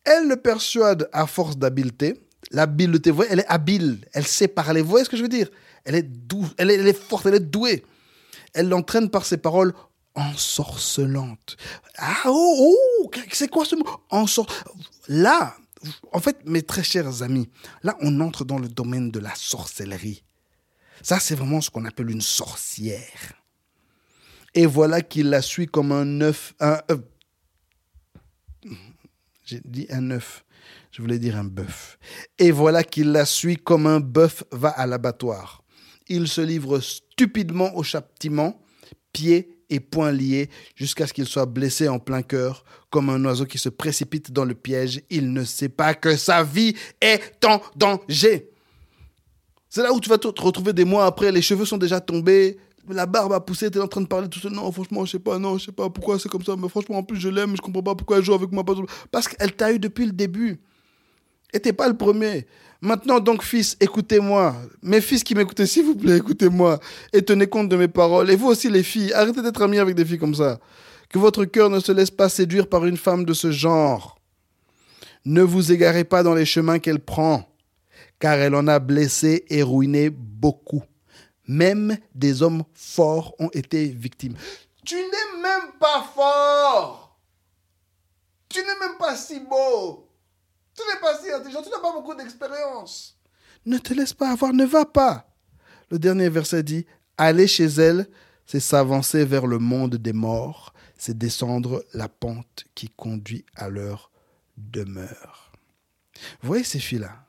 Elle 0.06 0.28
le 0.28 0.38
persuade 0.38 1.10
à 1.12 1.28
force 1.28 1.58
d'habileté. 1.58 2.16
L'habileté, 2.52 3.10
vous 3.10 3.18
voyez, 3.18 3.32
elle 3.32 3.40
est 3.42 3.48
habile, 3.48 4.00
elle 4.14 4.26
sait 4.26 4.48
parler. 4.48 4.82
Vous 4.82 4.90
voyez 4.90 5.06
ce 5.06 5.10
que 5.10 5.18
je 5.18 5.24
veux 5.24 5.30
dire? 5.30 5.50
Elle 5.86 5.96
est, 5.96 6.04
douce, 6.04 6.50
elle, 6.58 6.70
est, 6.72 6.94
forte, 6.94 7.26
elle 7.26 7.36
est 7.36 7.40
douée. 7.40 7.84
Elle 8.54 8.70
l'entraîne 8.70 9.10
par 9.10 9.26
ses 9.26 9.38
paroles 9.38 9.74
ensorcelantes. 10.16 11.58
Ah, 11.98 12.24
oh, 12.26 12.76
oh, 13.04 13.12
c'est 13.32 13.50
quoi 13.50 13.66
ce 13.66 13.76
mot? 13.76 13.86
Ensor... 14.10 14.48
Là, 15.08 15.56
en 16.12 16.20
fait, 16.20 16.46
mes 16.46 16.62
très 16.62 16.84
chers 16.84 17.22
amis, 17.22 17.50
là, 17.82 17.98
on 18.02 18.20
entre 18.22 18.46
dans 18.46 18.60
le 18.60 18.70
domaine 18.70 19.12
de 19.12 19.20
la 19.20 19.34
sorcellerie. 19.36 20.24
Ça, 21.02 21.20
c'est 21.20 21.36
vraiment 21.36 21.60
ce 21.60 21.70
qu'on 21.70 21.86
appelle 21.86 22.10
une 22.10 22.22
sorcière. 22.22 23.34
Et 24.56 24.66
voilà 24.66 25.02
qu'il 25.02 25.30
la 25.30 25.42
suit 25.42 25.68
comme 25.68 25.92
un 25.92 26.22
œuf. 26.22 26.54
J'ai 29.46 29.62
dit 29.66 29.88
un 29.90 30.12
œuf. 30.12 30.46
Je 30.92 31.02
voulais 31.02 31.18
dire 31.20 31.38
un 31.38 31.44
bœuf. 31.44 31.98
Et 32.38 32.52
voilà 32.52 32.84
qu'il 32.84 33.12
la 33.12 33.26
suit 33.26 33.58
comme 33.58 33.88
un 33.88 34.00
bœuf 34.00 34.44
va 34.52 34.70
à 34.70 34.86
l'abattoir. 34.86 35.63
Il 36.08 36.28
se 36.28 36.42
livre 36.42 36.80
stupidement 36.80 37.76
au 37.76 37.84
châtiment, 37.84 38.62
pieds 39.12 39.58
et 39.70 39.80
poings 39.80 40.12
liés, 40.12 40.50
jusqu'à 40.76 41.08
ce 41.08 41.14
qu'il 41.14 41.26
soit 41.26 41.46
blessé 41.46 41.88
en 41.88 42.00
plein 42.00 42.22
cœur, 42.22 42.64
comme 42.90 43.10
un 43.10 43.24
oiseau 43.26 43.46
qui 43.46 43.58
se 43.58 43.70
précipite 43.70 44.32
dans 44.32 44.46
le 44.46 44.54
piège. 44.54 45.02
Il 45.10 45.34
ne 45.34 45.44
sait 45.44 45.70
pas 45.70 45.94
que 45.94 46.16
sa 46.16 46.44
vie 46.44 46.76
est 47.02 47.44
en 47.46 47.62
danger. 47.76 48.50
C'est 49.70 49.82
là 49.82 49.92
où 49.92 50.00
tu 50.00 50.10
vas 50.10 50.20
te 50.20 50.28
retrouver 50.28 50.74
des 50.74 50.86
mois 50.86 51.06
après, 51.06 51.32
les 51.32 51.42
cheveux 51.42 51.66
sont 51.66 51.78
déjà 51.78 52.00
tombés, 52.00 52.58
la 52.90 53.06
barbe 53.06 53.34
a 53.34 53.40
poussé, 53.40 53.72
tu 53.72 53.78
es 53.78 53.82
en 53.82 53.88
train 53.88 54.02
de 54.02 54.08
parler 54.08 54.28
tout 54.28 54.40
seul. 54.40 54.52
Non, 54.52 54.72
franchement, 54.72 55.06
je 55.06 55.12
sais 55.12 55.20
pas, 55.20 55.40
non, 55.40 55.58
je 55.58 55.66
sais 55.66 55.72
pas 55.72 55.90
pourquoi 55.90 56.20
c'est 56.20 56.30
comme 56.30 56.44
ça, 56.44 56.56
mais 56.58 56.70
franchement, 56.70 56.98
en 56.98 57.04
plus, 57.04 57.20
je 57.20 57.30
l'aime, 57.30 57.56
je 57.56 57.62
comprends 57.62 57.82
pas 57.82 57.96
pourquoi 57.96 58.18
elle 58.18 58.24
joue 58.24 58.34
avec 58.34 58.52
moi. 58.52 58.64
Parce 59.12 59.28
qu'elle 59.28 59.54
t'a 59.54 59.72
eu 59.72 59.80
depuis 59.80 60.06
le 60.06 60.12
début. 60.12 60.60
Et 61.54 61.60
t'es 61.60 61.74
pas 61.74 61.88
le 61.88 61.96
premier. 61.96 62.48
Maintenant, 62.82 63.20
donc, 63.22 63.44
fils, 63.44 63.78
écoutez-moi. 63.80 64.56
Mes 64.82 65.00
fils 65.00 65.24
qui 65.24 65.36
m'écoutez, 65.36 65.66
s'il 65.66 65.86
vous 65.86 65.96
plaît, 65.96 66.18
écoutez-moi. 66.18 66.80
Et 67.14 67.22
tenez 67.22 67.48
compte 67.48 67.70
de 67.70 67.78
mes 67.78 67.88
paroles. 67.88 68.30
Et 68.30 68.36
vous 68.36 68.48
aussi, 68.48 68.70
les 68.70 68.84
filles, 68.84 69.14
arrêtez 69.14 69.42
d'être 69.42 69.62
amis 69.62 69.80
avec 69.80 69.96
des 69.96 70.04
filles 70.04 70.18
comme 70.18 70.36
ça. 70.36 70.60
Que 71.10 71.18
votre 71.18 71.46
cœur 71.46 71.70
ne 71.70 71.80
se 71.80 71.92
laisse 71.92 72.12
pas 72.12 72.28
séduire 72.28 72.68
par 72.68 72.86
une 72.86 72.98
femme 72.98 73.24
de 73.24 73.34
ce 73.34 73.52
genre. 73.52 74.20
Ne 75.26 75.42
vous 75.42 75.72
égarez 75.72 76.04
pas 76.04 76.24
dans 76.24 76.34
les 76.34 76.46
chemins 76.46 76.80
qu'elle 76.80 77.00
prend, 77.00 77.48
car 78.20 78.34
elle 78.34 78.56
en 78.56 78.68
a 78.68 78.80
blessé 78.80 79.46
et 79.50 79.64
ruiné 79.64 80.10
beaucoup. 80.10 80.84
Même 81.48 81.98
des 82.14 82.42
hommes 82.42 82.64
forts 82.74 83.34
ont 83.40 83.50
été 83.54 83.86
victimes. 83.86 84.36
Tu 84.86 84.96
n'es 84.96 85.42
même 85.42 85.72
pas 85.80 86.06
fort. 86.14 87.18
Tu 88.50 88.60
n'es 88.60 88.80
même 88.82 88.98
pas 89.00 89.16
si 89.16 89.40
beau. 89.40 90.10
Tu 90.76 90.82
n'es 90.88 91.00
pas 91.00 91.18
si 91.18 91.32
intelligent, 91.32 91.62
tu 91.62 91.70
n'as 91.70 91.80
pas 91.80 91.94
beaucoup 91.94 92.16
d'expérience. 92.16 93.18
Ne 93.66 93.78
te 93.78 93.94
laisse 93.94 94.14
pas 94.14 94.32
avoir, 94.32 94.54
ne 94.54 94.66
va 94.66 94.86
pas. 94.86 95.28
Le 95.90 96.00
dernier 96.00 96.30
verset 96.30 96.64
dit, 96.64 96.86
aller 97.18 97.48
chez 97.48 97.66
elle, 97.66 98.08
c'est 98.46 98.60
s'avancer 98.60 99.26
vers 99.26 99.48
le 99.48 99.60
monde 99.60 99.96
des 99.96 100.14
morts, 100.14 100.74
c'est 100.98 101.18
descendre 101.18 101.86
la 101.94 102.10
pente 102.10 102.66
qui 102.76 102.90
conduit 102.90 103.46
à 103.56 103.70
leur 103.70 104.12
demeure. 104.58 105.52
Vous 106.42 106.48
voyez 106.48 106.64
ces 106.64 106.80
filles-là? 106.80 107.26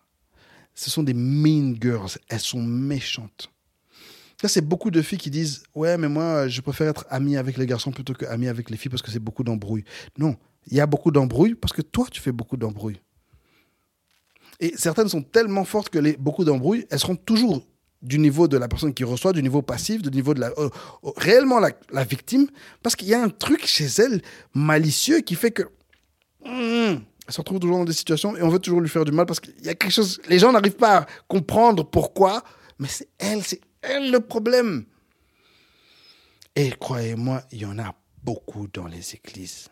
Ce 0.75 0.91
sont 0.91 1.03
des 1.03 1.15
mean 1.15 1.77
girls, 1.81 2.19
elles 2.29 2.41
sont 2.41 2.63
méchantes. 2.63 3.51
Ça, 4.41 4.49
c'est 4.49 4.61
beaucoup 4.61 4.91
de 4.91 5.01
filles 5.03 5.19
qui 5.19 5.31
disent 5.31 5.63
Ouais, 5.75 5.97
mais 5.97 6.09
moi, 6.09 6.49
je 6.49 6.61
préfère 6.61 6.89
être 6.89 7.07
amie 7.09 7.37
avec 7.37 7.57
les 7.57 7.67
garçons 7.67 7.93
plutôt 7.93 8.13
que 8.13 8.27
amie 8.27 8.49
avec 8.49 8.71
les 8.71 8.77
filles 8.77 8.91
parce 8.91 9.03
que 9.03 9.11
c'est 9.11 9.21
beaucoup 9.21 9.45
d'embrouilles. 9.45 9.85
Non, 10.19 10.37
il 10.67 10.77
y 10.77 10.81
a 10.81 10.87
beaucoup 10.87 11.11
d'embrouilles 11.11 11.55
parce 11.55 11.73
que 11.73 11.83
toi, 11.83 12.07
tu 12.11 12.21
fais 12.21 12.33
beaucoup 12.33 12.57
d'embrouilles. 12.57 13.01
Et 14.61 14.75
certaines 14.77 15.09
sont 15.09 15.23
tellement 15.23 15.65
fortes 15.65 15.89
que 15.89 16.17
beaucoup 16.19 16.45
d'embrouilles, 16.45 16.87
elles 16.91 16.99
seront 16.99 17.17
toujours 17.17 17.67
du 18.05 18.19
niveau 18.19 18.47
de 18.49 18.59
la 18.59 18.69
personne 18.69 18.93
qui 18.93 19.03
reçoit, 19.03 19.33
du 19.33 19.43
niveau 19.43 19.63
passif, 19.63 20.03
du 20.03 20.11
niveau 20.11 20.35
de 20.35 20.41
la 20.41 20.49
euh, 20.59 20.69
euh, 21.05 21.11
réellement 21.17 21.59
la, 21.59 22.05
victime, 22.05 22.47
parce 22.83 22.95
qu'il 22.95 23.09
y 23.09 23.15
a 23.15 23.23
un 23.23 23.31
truc 23.31 23.67
chez 23.67 23.87
elle 23.99 24.21
malicieux 24.53 25.21
qui 25.21 25.35
fait 25.35 25.51
que 25.51 25.63
hmm, 26.45 27.01
elle 27.27 27.33
se 27.33 27.41
retrouve 27.41 27.61
toujours 27.61 27.79
dans 27.79 27.85
des 27.85 27.95
situations 27.95 28.37
et 28.37 28.43
on 28.43 28.49
veut 28.49 28.59
toujours 28.59 28.83
lui 28.83 28.91
faire 28.91 29.07
du 29.07 29.13
mal 29.13 29.25
parce 29.25 29.41
qu'il 29.41 29.55
y 29.63 29.71
a 29.71 29.75
quelque 29.75 29.93
chose. 29.93 30.21
Les 30.29 30.39
gens 30.39 30.53
n'arrivent 30.53 30.77
pas 30.77 30.99
à 30.99 31.07
comprendre 31.27 31.85
pourquoi, 31.85 32.45
mais 32.79 32.89
c'est 32.89 33.09
elle, 33.19 33.43
c'est 33.43 33.61
elle 33.81 34.11
le 34.11 34.21
problème. 34.21 34.85
Et 36.55 36.71
croyez-moi, 36.71 37.43
il 37.51 37.63
y 37.63 37.67
en 37.67 37.79
a 37.79 37.95
beaucoup 38.23 38.69
dans 38.69 38.87
les 38.87 39.15
églises. 39.15 39.69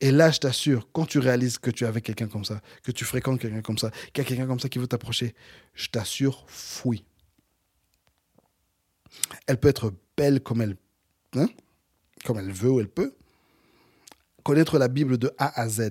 Et 0.00 0.10
là, 0.10 0.30
je 0.30 0.38
t'assure, 0.38 0.88
quand 0.92 1.04
tu 1.04 1.18
réalises 1.18 1.58
que 1.58 1.70
tu 1.70 1.84
es 1.84 1.86
avec 1.86 2.04
quelqu'un 2.04 2.28
comme 2.28 2.44
ça, 2.44 2.62
que 2.82 2.90
tu 2.90 3.04
fréquentes 3.04 3.38
quelqu'un 3.38 3.60
comme 3.60 3.76
ça, 3.76 3.90
qu'il 4.12 4.24
y 4.24 4.26
a 4.26 4.28
quelqu'un 4.28 4.46
comme 4.46 4.60
ça 4.60 4.68
qui 4.68 4.78
veut 4.78 4.86
t'approcher, 4.86 5.34
je 5.74 5.88
t'assure, 5.88 6.44
fouille. 6.48 7.04
Elle 9.46 9.58
peut 9.58 9.68
être 9.68 9.92
belle 10.16 10.40
comme 10.40 10.62
elle, 10.62 10.76
hein, 11.36 11.48
comme 12.24 12.38
elle 12.38 12.50
veut 12.50 12.70
ou 12.70 12.80
elle 12.80 12.88
peut. 12.88 13.14
Connaître 14.42 14.78
la 14.78 14.88
Bible 14.88 15.18
de 15.18 15.30
A 15.36 15.60
à 15.60 15.68
Z. 15.68 15.90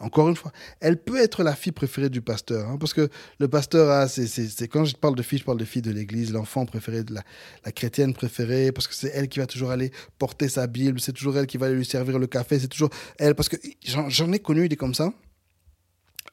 Encore 0.00 0.30
une 0.30 0.36
fois, 0.36 0.50
elle 0.80 0.96
peut 0.96 1.18
être 1.18 1.42
la 1.42 1.54
fille 1.54 1.72
préférée 1.72 2.08
du 2.08 2.22
pasteur, 2.22 2.70
hein, 2.70 2.78
parce 2.78 2.94
que 2.94 3.10
le 3.38 3.48
pasteur 3.48 4.08
c'est, 4.08 4.66
quand 4.66 4.86
je 4.86 4.96
parle 4.96 5.14
de 5.14 5.22
fille, 5.22 5.38
je 5.38 5.44
parle 5.44 5.58
de 5.58 5.64
fille 5.66 5.82
de 5.82 5.90
l'Église, 5.90 6.32
l'enfant 6.32 6.64
préféré, 6.64 7.04
la, 7.10 7.72
chrétienne 7.72 8.14
préférée, 8.14 8.72
parce 8.72 8.88
que 8.88 8.94
c'est 8.94 9.10
elle 9.14 9.28
qui 9.28 9.40
va 9.40 9.46
toujours 9.46 9.70
aller 9.70 9.92
porter 10.18 10.48
sa 10.48 10.66
Bible, 10.66 11.00
c'est 11.00 11.12
toujours 11.12 11.36
elle 11.36 11.46
qui 11.46 11.58
va 11.58 11.66
aller 11.66 11.74
lui 11.74 11.84
servir 11.84 12.18
le 12.18 12.26
café, 12.26 12.58
c'est 12.58 12.68
toujours 12.68 12.88
elle, 13.18 13.34
parce 13.34 13.50
que 13.50 13.56
j'en, 13.84 14.32
ai 14.32 14.38
connu 14.38 14.70
des 14.70 14.76
comme 14.76 14.94
ça. 14.94 15.12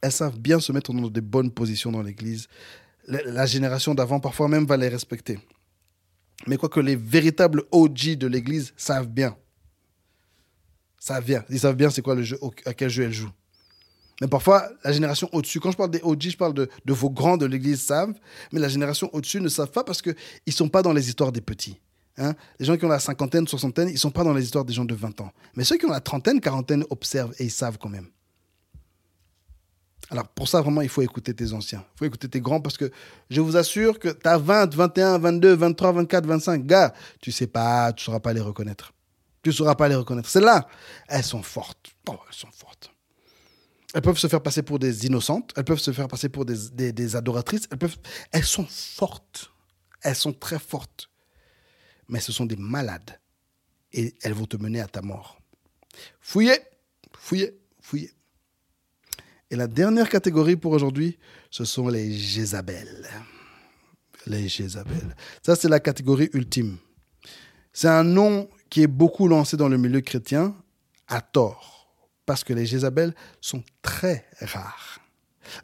Elles 0.02 0.14
savent 0.14 0.40
bien 0.40 0.62
se 0.62 0.72
mettre 0.72 0.94
dans 0.94 1.10
des 1.10 1.22
bonnes 1.22 1.52
positions 1.52 1.92
dans 1.92 2.02
l'Église. 2.02 2.48
La, 3.08 3.46
génération 3.46 3.94
d'avant, 3.94 4.22
parfois 4.22 4.48
même, 4.48 4.66
va 4.66 4.78
les 4.78 4.88
respecter. 4.88 5.40
Mais 6.46 6.56
quoi 6.56 6.70
que 6.70 6.80
les 6.80 6.96
véritables 6.96 7.64
OG 7.72 8.16
de 8.16 8.28
l'Église 8.28 8.74
savent 8.78 9.10
bien. 9.10 9.36
Savent 11.00 11.26
bien. 11.26 11.44
Ils 11.50 11.60
savent 11.60 11.76
bien 11.76 11.90
c'est 11.90 12.02
quoi 12.02 12.16
le 12.16 12.24
jeu, 12.24 12.40
à 12.66 12.74
quel 12.74 12.90
jeu 12.90 13.04
elles 13.04 13.14
jouent. 13.14 13.32
Mais 14.22 14.28
parfois, 14.28 14.70
la 14.84 14.92
génération 14.92 15.30
au-dessus, 15.32 15.60
quand 15.60 15.72
je 15.72 15.78
parle 15.78 15.92
des 15.92 16.02
OG, 16.02 16.30
je 16.30 16.38
parle 16.38 16.54
de, 16.54 16.70
vos 16.88 17.10
grands 17.10 17.38
de 17.38 17.46
l'Église 17.46 17.82
savent, 17.82 18.14
mais 18.52 18.60
la 18.60 18.70
génération 18.70 19.10
au-dessus 19.14 19.40
ne 19.40 19.50
savent 19.50 19.72
pas 19.72 19.84
parce 19.84 20.02
qu'ils 20.02 20.16
ne 20.48 20.52
sont 20.52 20.70
pas 20.70 20.82
dans 20.82 20.94
les 20.94 21.08
histoires 21.08 21.32
des 21.32 21.42
petits. 21.42 21.80
Hein. 22.18 22.34
Les 22.60 22.66
gens 22.66 22.78
qui 22.78 22.86
ont 22.86 22.90
la 22.90 23.00
cinquantaine, 23.00 23.48
soixantaine, 23.48 23.90
ils 23.90 23.94
ne 23.94 24.00
sont 24.00 24.10
pas 24.10 24.24
dans 24.24 24.34
les 24.34 24.44
histoires 24.44 24.66
des 24.66 24.74
gens 24.74 24.86
de 24.86 24.96
20 24.96 25.22
ans. 25.22 25.32
Mais 25.56 25.64
ceux 25.64 25.78
qui 25.78 25.86
ont 25.86 25.92
la 25.92 26.02
trentaine, 26.02 26.42
quarantaine 26.42 26.84
observent 26.90 27.34
et 27.38 27.46
ils 27.46 27.52
savent 27.52 27.78
quand 27.78 27.90
même. 27.90 28.08
Alors 30.10 30.28
pour 30.30 30.48
ça, 30.48 30.62
vraiment, 30.62 30.82
il 30.82 30.90
faut 30.90 31.02
écouter 31.02 31.34
tes 31.34 31.54
anciens. 31.54 31.84
Il 31.96 32.00
faut 32.00 32.06
écouter 32.06 32.30
tes 32.30 32.40
grands 32.40 32.62
parce 32.62 32.78
que 32.78 32.90
je 33.30 33.42
vous 33.42 33.58
assure 33.58 34.00
que 34.00 34.08
tu 34.08 34.28
as 34.28 34.38
20, 34.38 34.74
21, 34.74 35.18
22, 35.20 35.54
23, 35.54 35.92
24, 35.92 36.26
25 36.26 36.66
gars, 36.66 36.94
tu 37.22 37.32
sais 37.32 37.48
pas, 37.48 37.92
tu 37.94 38.02
ne 38.02 38.06
sauras 38.06 38.20
pas 38.20 38.34
les 38.34 38.42
reconnaître. 38.42 38.94
Tu 39.44 39.50
ne 39.50 39.54
sauras 39.54 39.76
pas 39.76 39.88
les 39.88 39.96
reconnaître. 39.96 40.30
C'est 40.30 40.42
là, 40.42 40.68
elles 41.08 41.24
sont 41.24 41.44
fortes. 41.44 41.92
Oh, 42.10 42.16
elles 42.28 42.36
sont 42.36 42.52
fortes. 42.52 42.87
Elles 43.94 44.02
peuvent 44.02 44.18
se 44.18 44.28
faire 44.28 44.42
passer 44.42 44.64
pour 44.64 44.80
des 44.80 45.06
innocentes, 45.06 45.54
elles 45.56 45.64
peuvent 45.64 45.80
se 45.80 45.92
faire 45.92 46.08
passer 46.08 46.30
pour 46.30 46.46
des, 46.46 46.92
des, 46.92 47.16
adoratrices, 47.16 47.68
elles, 47.72 47.78
peuvent, 47.78 47.98
elles 48.32 48.44
sont 48.44 48.66
fortes, 48.66 49.52
elles 50.02 50.16
sont 50.16 50.34
très 50.34 50.60
fortes, 50.60 51.10
mais 52.10 52.20
ce 52.20 52.32
sont 52.32 52.46
des 52.46 52.58
malades 52.58 53.20
et 53.94 54.14
elles 54.22 54.34
vont 54.34 54.46
te 54.46 54.58
mener 54.58 54.82
à 54.82 54.88
ta 54.88 55.02
mort. 55.02 55.40
Fouillez, 56.20 56.60
fouillez, 57.18 57.58
fouillez. 57.80 58.12
Et 59.50 59.56
la 59.56 59.68
dernière 59.68 60.10
catégorie 60.10 60.58
pour 60.58 60.74
aujourd'hui, 60.74 61.18
ce 61.50 61.64
sont 61.64 61.88
les 61.88 62.12
Jézabel. 62.12 63.08
Les 64.26 64.50
Jézabel. 64.50 65.16
Ça, 65.42 65.56
c'est 65.56 65.70
la 65.70 65.80
catégorie 65.80 66.30
ultime. 66.34 66.78
C'est 67.72 67.88
un 67.88 68.04
nom 68.04 68.50
qui 68.70 68.82
est 68.82 68.88
beaucoup 68.88 69.30
lancé 69.30 69.56
dans 69.56 69.70
le 69.70 69.78
milieu 69.78 70.02
chrétien 70.02 70.54
à 71.08 71.22
tort 71.22 71.77
parce 72.28 72.44
que 72.44 72.54
les 72.54 72.68
Jézabel 72.68 73.16
sont 73.42 73.64
très 73.82 74.28
rares. 74.42 75.00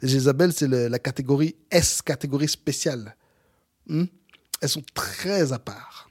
Les 0.02 0.08
Jézabel, 0.08 0.52
c'est 0.52 0.66
la 0.66 0.98
catégorie 0.98 1.54
S, 1.70 2.02
catégorie 2.02 2.48
spéciale. 2.48 3.14
Hmm? 3.86 4.06
Elles 4.60 4.68
sont 4.70 4.82
très 4.94 5.52
à 5.52 5.58
part. 5.58 6.10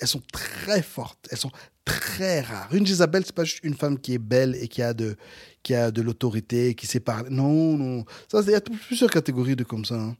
Elles 0.00 0.08
sont 0.08 0.22
très 0.32 0.80
fortes. 0.80 1.28
Elles 1.30 1.38
sont 1.38 1.52
très 1.84 2.40
rare. 2.40 2.74
Une 2.74 2.86
Jézabel, 2.86 3.24
c'est 3.26 3.34
pas 3.34 3.44
juste 3.44 3.62
une 3.62 3.74
femme 3.74 3.98
qui 4.00 4.14
est 4.14 4.18
belle 4.18 4.56
et 4.58 4.68
qui 4.68 4.80
a 4.80 4.94
de, 4.94 5.16
qui 5.62 5.74
a 5.74 5.90
de 5.90 6.00
l'autorité, 6.00 6.74
qui 6.74 6.86
sait 6.86 7.00
parler. 7.00 7.28
Non, 7.28 7.76
non. 7.76 8.04
Il 8.32 8.50
y 8.50 8.54
a 8.54 8.60
plusieurs 8.62 9.10
catégories 9.10 9.54
de 9.54 9.64
comme 9.64 9.84
ça. 9.84 9.96
hein. 9.96 10.16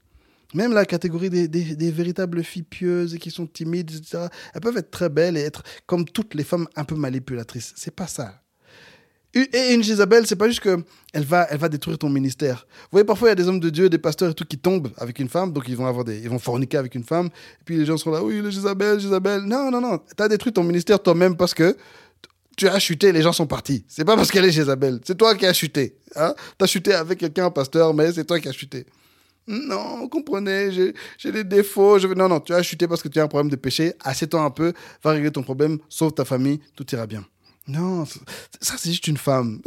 Même 0.53 0.75
la 0.75 0.85
catégorie 0.85 1.31
des 1.31 1.91
véritables 1.91 2.45
filles 2.45 2.65
pieuses 2.65 3.15
et 3.15 3.19
qui 3.19 3.31
sont 3.31 3.47
timides, 3.47 3.91
etc. 3.93 4.27
Elles 4.53 4.61
peuvent 4.61 4.77
être 4.77 4.91
très 4.91 5.09
belles 5.09 5.39
et 5.39 5.43
être 5.43 5.63
comme 5.87 6.05
toutes 6.05 6.35
les 6.35 6.45
femmes 6.45 6.69
un 6.77 6.85
peu 6.85 6.97
manipulatrices. 6.97 7.73
C'est 7.77 7.95
pas 7.95 8.09
ça. 8.09 8.43
Et 9.33 9.75
une 9.75 9.83
Jézabel, 9.83 10.27
c'est 10.27 10.37
pas 10.37 10.49
juste 10.49 10.61
que 10.61 10.83
elle 11.13 11.25
va, 11.25 11.47
elle 11.51 11.59
va 11.59 11.69
détruire 11.69 11.99
ton 11.99 12.09
ministère. 12.09 12.67
Vous 12.69 12.89
voyez, 12.93 13.05
parfois, 13.05 13.29
il 13.29 13.31
y 13.31 13.33
a 13.33 13.37
des 13.37 13.47
hommes 13.49 13.61
de 13.61 13.71
Dieu, 13.71 13.89
des 13.89 13.99
pasteurs 13.99 14.31
et 14.31 14.35
tout 14.35 14.45
qui 14.45 14.59
tombent 14.59 14.91
avec 14.97 15.21
une 15.21 15.29
femme, 15.29 15.53
donc 15.53 15.69
ils 15.69 15.77
vont 15.77 15.87
avoir 15.87 16.05
des, 16.05 16.19
ils 16.19 16.29
vont 16.29 16.41
forniquer 16.41 16.79
avec 16.79 16.97
une 16.97 17.05
femme, 17.05 17.27
et 17.27 17.65
puis 17.65 17.77
les 17.77 17.87
gens 17.87 17.97
seront 17.97 18.11
là, 18.11 18.25
oui, 18.25 18.41
le 18.41 18.51
Jézabel, 18.51 18.99
Jézabel. 18.99 19.43
Non, 19.43 19.71
non, 19.71 19.81
non. 19.81 20.01
T'as 20.17 20.29
détruit 20.29 20.53
ton 20.53 20.65
ministère 20.65 21.01
toi-même 21.01 21.37
parce 21.37 21.55
que 21.55 21.77
tu 22.57 22.67
as 22.69 22.79
chuté, 22.81 23.13
les 23.13 23.23
gens 23.23 23.33
sont 23.33 23.47
partis. 23.47 23.85
C'est 23.87 24.05
pas 24.05 24.17
parce 24.17 24.31
qu'elle 24.33 24.45
est 24.45 24.51
Jézabel, 24.51 25.01
c'est 25.05 25.17
toi 25.17 25.37
qui 25.37 25.47
as 25.47 25.53
chuté. 25.53 25.97
Hein? 26.17 26.35
T'as 26.59 26.67
chuté 26.67 26.93
avec 26.93 27.19
quelqu'un, 27.19 27.51
pasteur, 27.51 27.95
mais 27.95 28.13
c'est 28.13 28.25
toi 28.25 28.41
qui 28.41 28.49
as 28.49 28.53
chuté. 28.53 28.85
Non, 29.47 30.09
comprenez, 30.09 30.71
j'ai 31.19 31.33
des 31.33 31.45
défauts. 31.45 31.99
Je... 31.99 32.07
Non, 32.09 32.29
non, 32.29 32.41
tu 32.41 32.53
as 32.53 32.63
chuté 32.63 32.87
parce 32.87 33.03
que 33.03 33.09
tu 33.09 33.19
as 33.19 33.25
un 33.25 33.29
problème 33.29 33.51
de 33.51 33.57
péché. 33.57 33.95
Assieds-toi 34.01 34.43
un 34.43 34.51
peu, 34.51 34.73
va 35.03 35.13
régler 35.13 35.31
ton 35.31 35.43
problème, 35.43 35.79
sauve 35.89 36.13
ta 36.13 36.25
famille, 36.25 36.61
tout 36.77 36.87
ira 36.93 37.07
bien. 37.07 37.25
Non, 37.69 38.05
ça 38.61 38.75
c'est 38.79 38.91
juste 38.91 39.07
une 39.07 39.17
femme. 39.17 39.61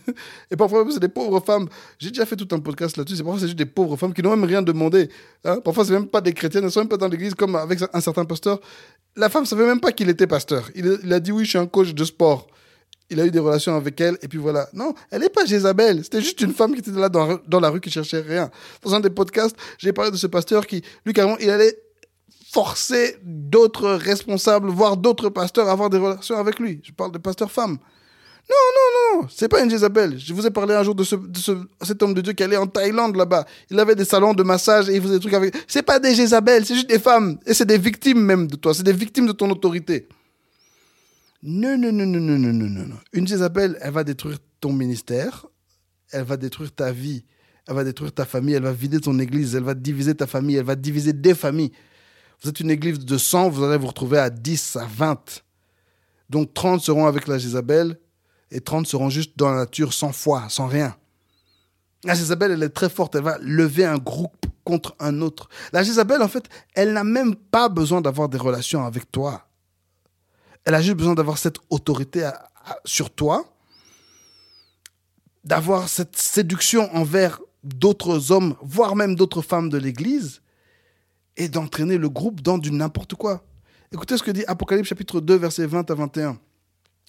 Et 0.50 0.56
parfois 0.56 0.86
c'est 0.90 1.00
des 1.00 1.08
pauvres 1.08 1.40
femmes. 1.40 1.68
J'ai 1.98 2.08
déjà 2.08 2.24
fait 2.24 2.36
tout 2.36 2.48
un 2.54 2.60
podcast 2.60 2.96
là-dessus. 2.96 3.16
C'est 3.16 3.22
parfois 3.22 3.40
c'est 3.40 3.46
juste 3.46 3.58
des 3.58 3.66
pauvres 3.66 3.96
femmes 3.96 4.14
qui 4.14 4.22
n'ont 4.22 4.30
même 4.30 4.44
rien 4.44 4.62
demandé. 4.62 5.10
Hein? 5.44 5.60
Parfois 5.60 5.84
c'est 5.84 5.92
même 5.92 6.06
pas 6.06 6.20
des 6.20 6.32
chrétiennes, 6.32 6.64
elles 6.64 6.70
sont 6.70 6.80
même 6.80 6.88
pas 6.88 6.96
dans 6.96 7.08
l'église 7.08 7.34
comme 7.34 7.56
avec 7.56 7.80
un 7.92 8.00
certain 8.00 8.24
pasteur. 8.24 8.60
La 9.16 9.28
femme 9.28 9.44
savait 9.44 9.66
même 9.66 9.80
pas 9.80 9.92
qu'il 9.92 10.08
était 10.08 10.26
pasteur. 10.26 10.70
Il, 10.74 11.00
il 11.02 11.12
a 11.12 11.20
dit 11.20 11.32
oui, 11.32 11.44
je 11.44 11.50
suis 11.50 11.58
un 11.58 11.66
coach 11.66 11.92
de 11.92 12.04
sport. 12.04 12.46
Il 13.10 13.18
a 13.20 13.26
eu 13.26 13.30
des 13.32 13.40
relations 13.40 13.74
avec 13.74 14.00
elle 14.00 14.16
et 14.22 14.28
puis 14.28 14.38
voilà. 14.38 14.68
Non, 14.72 14.94
elle 15.10 15.22
n'est 15.22 15.28
pas 15.28 15.44
Jézabel. 15.44 16.04
C'était 16.04 16.22
juste 16.22 16.40
une 16.40 16.54
femme 16.54 16.72
qui 16.72 16.78
était 16.78 16.92
là 16.92 17.08
dans, 17.08 17.40
dans 17.48 17.58
la 17.58 17.68
rue 17.68 17.80
qui 17.80 17.90
cherchait 17.90 18.20
rien. 18.20 18.50
Dans 18.82 18.94
un 18.94 19.00
des 19.00 19.10
podcasts, 19.10 19.56
j'ai 19.78 19.92
parlé 19.92 20.12
de 20.12 20.16
ce 20.16 20.28
pasteur 20.28 20.66
qui, 20.66 20.82
lui 21.04 21.12
carrément, 21.12 21.36
il 21.38 21.50
allait 21.50 21.76
forcer 22.52 23.16
d'autres 23.24 23.90
responsables, 23.90 24.68
voire 24.68 24.96
d'autres 24.96 25.28
pasteurs 25.28 25.68
à 25.68 25.72
avoir 25.72 25.90
des 25.90 25.98
relations 25.98 26.36
avec 26.36 26.58
lui. 26.58 26.80
Je 26.82 26.92
parle 26.92 27.12
de 27.12 27.18
pasteur 27.18 27.50
femme. 27.50 27.78
Non, 28.48 28.56
non, 28.76 29.20
non, 29.22 29.28
c'est 29.30 29.48
pas 29.48 29.62
une 29.62 29.70
Jézabel. 29.70 30.18
Je 30.18 30.34
vous 30.34 30.44
ai 30.44 30.50
parlé 30.50 30.74
un 30.74 30.82
jour 30.82 30.94
de, 30.96 31.04
ce, 31.04 31.14
de 31.14 31.38
ce- 31.38 31.64
cet 31.82 32.02
homme 32.02 32.14
de 32.14 32.20
Dieu 32.20 32.32
qui 32.32 32.42
allait 32.42 32.56
en 32.56 32.66
Thaïlande 32.66 33.14
là-bas. 33.14 33.44
Il 33.70 33.78
avait 33.78 33.94
des 33.94 34.04
salons 34.04 34.34
de 34.34 34.42
massage 34.42 34.88
et 34.88 34.96
il 34.96 35.02
faisait 35.02 35.14
des 35.14 35.20
trucs 35.20 35.34
avec. 35.34 35.54
C'est 35.68 35.82
pas 35.84 36.00
des 36.00 36.14
Jézabel, 36.14 36.66
c'est 36.66 36.74
juste 36.74 36.88
des 36.88 36.98
femmes. 36.98 37.38
Et 37.46 37.54
c'est 37.54 37.66
des 37.66 37.78
victimes 37.78 38.18
même 38.20 38.48
de 38.48 38.56
toi. 38.56 38.74
C'est 38.74 38.82
des 38.82 38.92
victimes 38.92 39.26
de 39.28 39.32
ton 39.32 39.48
autorité. 39.50 40.08
Non, 41.42 41.78
non, 41.78 41.92
non, 41.92 42.06
non, 42.06 42.18
non, 42.20 42.38
non, 42.38 42.52
non. 42.52 42.86
non. 42.86 42.96
Une 43.12 43.28
Jézabel, 43.28 43.78
elle 43.80 43.92
va 43.92 44.02
détruire 44.02 44.38
ton 44.60 44.72
ministère, 44.72 45.46
elle 46.10 46.24
va 46.24 46.36
détruire 46.36 46.72
ta 46.74 46.90
vie, 46.90 47.24
elle 47.68 47.74
va 47.76 47.84
détruire 47.84 48.12
ta 48.12 48.24
famille, 48.24 48.54
elle 48.54 48.62
va 48.64 48.72
vider 48.72 48.98
ton 49.00 49.18
église, 49.20 49.54
elle 49.54 49.62
va 49.62 49.74
diviser 49.74 50.14
ta 50.14 50.26
famille, 50.26 50.56
elle 50.56 50.64
va 50.64 50.74
diviser 50.74 51.12
des 51.12 51.34
familles. 51.34 51.70
Vous 52.42 52.48
êtes 52.48 52.60
une 52.60 52.70
église 52.70 52.98
de 52.98 53.18
100, 53.18 53.50
vous 53.50 53.64
allez 53.64 53.76
vous 53.76 53.88
retrouver 53.88 54.18
à 54.18 54.30
10, 54.30 54.76
à 54.76 54.86
20. 54.86 55.42
Donc 56.30 56.54
30 56.54 56.80
seront 56.80 57.06
avec 57.06 57.28
la 57.28 57.38
Jézabel 57.38 57.98
et 58.50 58.60
30 58.60 58.86
seront 58.86 59.10
juste 59.10 59.32
dans 59.36 59.50
la 59.50 59.56
nature 59.58 59.92
sans 59.92 60.12
foi, 60.12 60.46
sans 60.48 60.66
rien. 60.66 60.96
La 62.04 62.14
Jézabel, 62.14 62.52
elle 62.52 62.62
est 62.62 62.70
très 62.70 62.88
forte, 62.88 63.14
elle 63.14 63.22
va 63.22 63.36
lever 63.40 63.84
un 63.84 63.98
groupe 63.98 64.46
contre 64.64 64.94
un 65.00 65.20
autre. 65.20 65.48
La 65.72 65.82
Jézabel, 65.82 66.22
en 66.22 66.28
fait, 66.28 66.48
elle 66.74 66.94
n'a 66.94 67.04
même 67.04 67.34
pas 67.34 67.68
besoin 67.68 68.00
d'avoir 68.00 68.28
des 68.28 68.38
relations 68.38 68.86
avec 68.86 69.10
toi. 69.12 69.46
Elle 70.64 70.74
a 70.74 70.80
juste 70.80 70.96
besoin 70.96 71.14
d'avoir 71.14 71.36
cette 71.36 71.58
autorité 71.68 72.30
sur 72.84 73.10
toi, 73.10 73.44
d'avoir 75.44 75.88
cette 75.88 76.16
séduction 76.16 76.94
envers 76.94 77.40
d'autres 77.62 78.32
hommes, 78.32 78.54
voire 78.62 78.96
même 78.96 79.14
d'autres 79.14 79.42
femmes 79.42 79.68
de 79.68 79.76
l'Église, 79.76 80.40
et 81.36 81.48
d'entraîner 81.48 81.98
le 81.98 82.08
groupe 82.08 82.40
dans 82.40 82.58
du 82.58 82.70
n'importe 82.70 83.14
quoi. 83.14 83.44
Écoutez 83.92 84.16
ce 84.16 84.22
que 84.22 84.30
dit 84.30 84.44
Apocalypse 84.46 84.88
chapitre 84.88 85.20
2, 85.20 85.36
versets 85.36 85.66
20 85.66 85.90
à 85.90 85.94
21. 85.94 86.38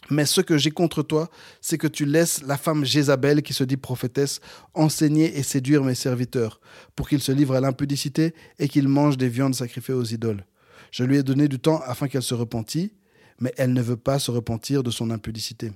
Mais 0.09 0.25
ce 0.25 0.41
que 0.41 0.57
j'ai 0.57 0.71
contre 0.71 1.03
toi, 1.03 1.29
c'est 1.61 1.77
que 1.77 1.87
tu 1.87 2.05
laisses 2.05 2.41
la 2.41 2.57
femme 2.57 2.83
Jézabel, 2.83 3.43
qui 3.43 3.53
se 3.53 3.63
dit 3.63 3.77
prophétesse, 3.77 4.39
enseigner 4.73 5.37
et 5.37 5.43
séduire 5.43 5.83
mes 5.83 5.95
serviteurs, 5.95 6.59
pour 6.95 7.07
qu'ils 7.07 7.21
se 7.21 7.31
livrent 7.31 7.55
à 7.55 7.61
l'impudicité 7.61 8.33
et 8.57 8.67
qu'ils 8.67 8.87
mangent 8.87 9.17
des 9.17 9.29
viandes 9.29 9.55
sacrifiées 9.55 9.93
aux 9.93 10.03
idoles. 10.03 10.45
Je 10.89 11.03
lui 11.03 11.17
ai 11.17 11.23
donné 11.23 11.47
du 11.47 11.59
temps 11.59 11.81
afin 11.85 12.07
qu'elle 12.07 12.23
se 12.23 12.33
repentît, 12.33 12.93
mais 13.39 13.53
elle 13.57 13.73
ne 13.73 13.81
veut 13.81 13.97
pas 13.97 14.19
se 14.19 14.31
repentir 14.31 14.83
de 14.83 14.91
son 14.91 15.11
impudicité. 15.11 15.71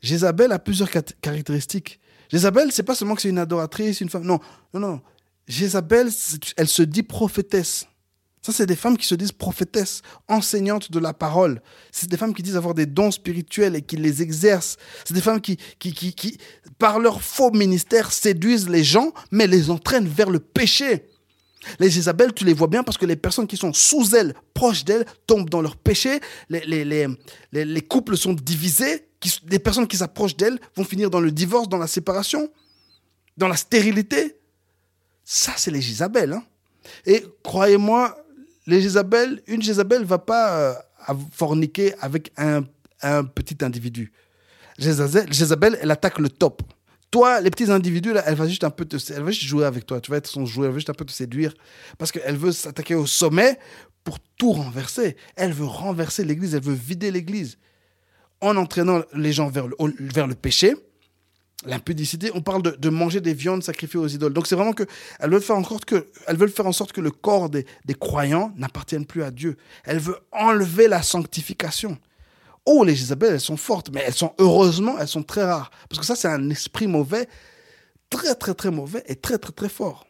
Jézabel 0.00 0.52
a 0.52 0.58
plusieurs 0.58 0.90
caractéristiques. 1.20 2.00
Jézabel, 2.30 2.72
c'est 2.72 2.82
pas 2.82 2.94
seulement 2.94 3.14
que 3.14 3.22
c'est 3.22 3.28
une 3.28 3.38
adoratrice, 3.38 4.00
une 4.00 4.08
femme. 4.08 4.24
Non, 4.24 4.40
non, 4.72 4.80
non. 4.80 5.00
Jézabel, 5.46 6.10
elle 6.56 6.68
se 6.68 6.82
dit 6.82 7.02
prophétesse. 7.02 7.86
Ça, 8.44 8.52
c'est 8.52 8.66
des 8.66 8.76
femmes 8.76 8.98
qui 8.98 9.06
se 9.06 9.14
disent 9.14 9.32
prophétesses, 9.32 10.02
enseignantes 10.28 10.92
de 10.92 10.98
la 10.98 11.14
parole. 11.14 11.62
C'est 11.90 12.10
des 12.10 12.18
femmes 12.18 12.34
qui 12.34 12.42
disent 12.42 12.56
avoir 12.56 12.74
des 12.74 12.84
dons 12.84 13.10
spirituels 13.10 13.74
et 13.74 13.80
qui 13.80 13.96
les 13.96 14.20
exercent. 14.20 14.76
C'est 15.06 15.14
des 15.14 15.22
femmes 15.22 15.40
qui, 15.40 15.56
qui, 15.78 15.94
qui, 15.94 16.36
par 16.78 16.98
leur 16.98 17.22
faux 17.22 17.50
ministère, 17.52 18.12
séduisent 18.12 18.68
les 18.68 18.84
gens, 18.84 19.14
mais 19.30 19.46
les 19.46 19.70
entraînent 19.70 20.06
vers 20.06 20.28
le 20.28 20.40
péché. 20.40 21.06
Les 21.78 21.88
Jézabel, 21.88 22.34
tu 22.34 22.44
les 22.44 22.52
vois 22.52 22.66
bien 22.66 22.82
parce 22.82 22.98
que 22.98 23.06
les 23.06 23.16
personnes 23.16 23.46
qui 23.46 23.56
sont 23.56 23.72
sous 23.72 24.14
elles, 24.14 24.34
proches 24.52 24.84
d'elles, 24.84 25.06
tombent 25.26 25.48
dans 25.48 25.62
leur 25.62 25.76
péché. 25.76 26.20
Les, 26.50 26.60
les, 26.66 26.84
les, 26.84 27.06
les, 27.52 27.64
les 27.64 27.80
couples 27.80 28.18
sont 28.18 28.34
divisés. 28.34 29.08
Les 29.48 29.58
personnes 29.58 29.88
qui 29.88 29.96
s'approchent 29.96 30.36
d'elles 30.36 30.60
vont 30.76 30.84
finir 30.84 31.08
dans 31.08 31.20
le 31.20 31.32
divorce, 31.32 31.70
dans 31.70 31.78
la 31.78 31.86
séparation, 31.86 32.50
dans 33.38 33.48
la 33.48 33.56
stérilité. 33.56 34.36
Ça, 35.24 35.52
c'est 35.56 35.70
les 35.70 35.80
Jézabel. 35.80 36.32
hein. 36.32 36.44
Et 37.06 37.24
croyez-moi, 37.42 38.16
les 38.66 38.80
une 39.46 39.62
Jézabel 39.62 40.04
va 40.04 40.18
pas 40.18 40.58
euh, 40.58 41.14
forniquer 41.32 41.94
avec 42.00 42.32
un, 42.36 42.64
petit 43.34 43.62
individu. 43.62 44.12
Jézabel, 44.78 45.78
elle 45.80 45.90
attaque 45.90 46.18
le 46.18 46.28
top. 46.28 46.62
Toi, 47.10 47.40
les 47.40 47.50
petits 47.50 47.70
individus, 47.70 48.12
là, 48.12 48.22
elle 48.26 48.34
va 48.34 48.48
juste 48.48 48.64
un 48.64 48.70
peu 48.70 48.86
elle 49.10 49.22
va 49.22 49.30
juste 49.30 49.46
jouer 49.46 49.66
avec 49.66 49.86
toi. 49.86 50.00
Tu 50.00 50.10
vas 50.10 50.16
être 50.16 50.26
son 50.26 50.46
jouet, 50.46 50.66
elle 50.66 50.72
va 50.72 50.78
juste 50.78 50.90
un 50.90 50.94
peu 50.94 51.04
te 51.04 51.12
séduire 51.12 51.54
parce 51.98 52.10
qu'elle 52.10 52.36
veut 52.36 52.50
s'attaquer 52.50 52.94
au 52.94 53.06
sommet 53.06 53.58
pour 54.02 54.18
tout 54.36 54.52
renverser. 54.52 55.16
Elle 55.36 55.52
veut 55.52 55.66
renverser 55.66 56.24
l'Église, 56.24 56.54
elle 56.54 56.62
veut 56.62 56.74
vider 56.74 57.10
l'Église 57.10 57.58
en 58.40 58.56
entraînant 58.56 59.02
les 59.14 59.32
gens 59.32 59.48
vers 59.48 59.68
le, 59.68 59.76
vers 60.00 60.26
le 60.26 60.34
péché, 60.34 60.74
l'impudicité. 61.64 62.30
On 62.34 62.42
parle 62.42 62.62
de, 62.62 62.88
manger 62.90 63.20
des 63.20 63.34
viandes 63.34 63.62
sacrifiées 63.62 64.00
aux 64.00 64.08
idoles. 64.08 64.32
Donc 64.32 64.46
c'est 64.46 64.54
vraiment 64.54 64.72
que 64.72 64.84
elles 65.18 65.30
veulent 65.30 65.42
faire 65.42 65.56
en 65.56 65.64
sorte 65.64 65.84
que, 65.84 66.08
elles 66.26 66.36
veulent 66.36 66.50
faire 66.50 66.66
en 66.66 66.72
sorte 66.72 66.92
que 66.92 67.00
le 67.00 67.10
corps 67.10 67.48
des, 67.48 67.66
des 67.84 67.94
croyants 67.94 68.52
n'appartienne 68.56 69.06
plus 69.06 69.22
à 69.22 69.30
Dieu. 69.30 69.56
Elle 69.84 69.98
veut 69.98 70.18
enlever 70.32 70.88
la 70.88 71.02
sanctification. 71.02 71.98
Oh, 72.66 72.82
les 72.84 72.94
Jézabel, 72.94 73.34
elles 73.34 73.40
sont 73.40 73.58
fortes, 73.58 73.90
mais 73.92 74.02
elles 74.06 74.14
sont 74.14 74.34
heureusement, 74.38 74.98
elles 74.98 75.08
sont 75.08 75.22
très 75.22 75.44
rares. 75.44 75.70
Parce 75.88 76.00
que 76.00 76.06
ça, 76.06 76.16
c'est 76.16 76.28
un 76.28 76.48
esprit 76.48 76.86
mauvais, 76.86 77.28
très, 78.08 78.34
très, 78.34 78.54
très 78.54 78.70
mauvais 78.70 79.02
et 79.06 79.16
très, 79.16 79.38
très, 79.38 79.52
très 79.52 79.68
fort. 79.68 80.06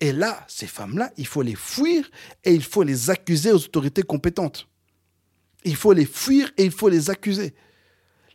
Et 0.00 0.12
là, 0.12 0.44
ces 0.48 0.66
femmes-là, 0.66 1.12
il 1.16 1.26
faut 1.26 1.42
les 1.42 1.54
fuir 1.54 2.10
et 2.42 2.52
il 2.52 2.62
faut 2.62 2.82
les 2.82 3.10
accuser 3.10 3.52
aux 3.52 3.64
autorités 3.64 4.02
compétentes. 4.02 4.68
Il 5.64 5.76
faut 5.76 5.92
les 5.92 6.04
fuir 6.04 6.50
et 6.58 6.64
il 6.64 6.72
faut 6.72 6.88
les 6.88 7.08
accuser. 7.08 7.54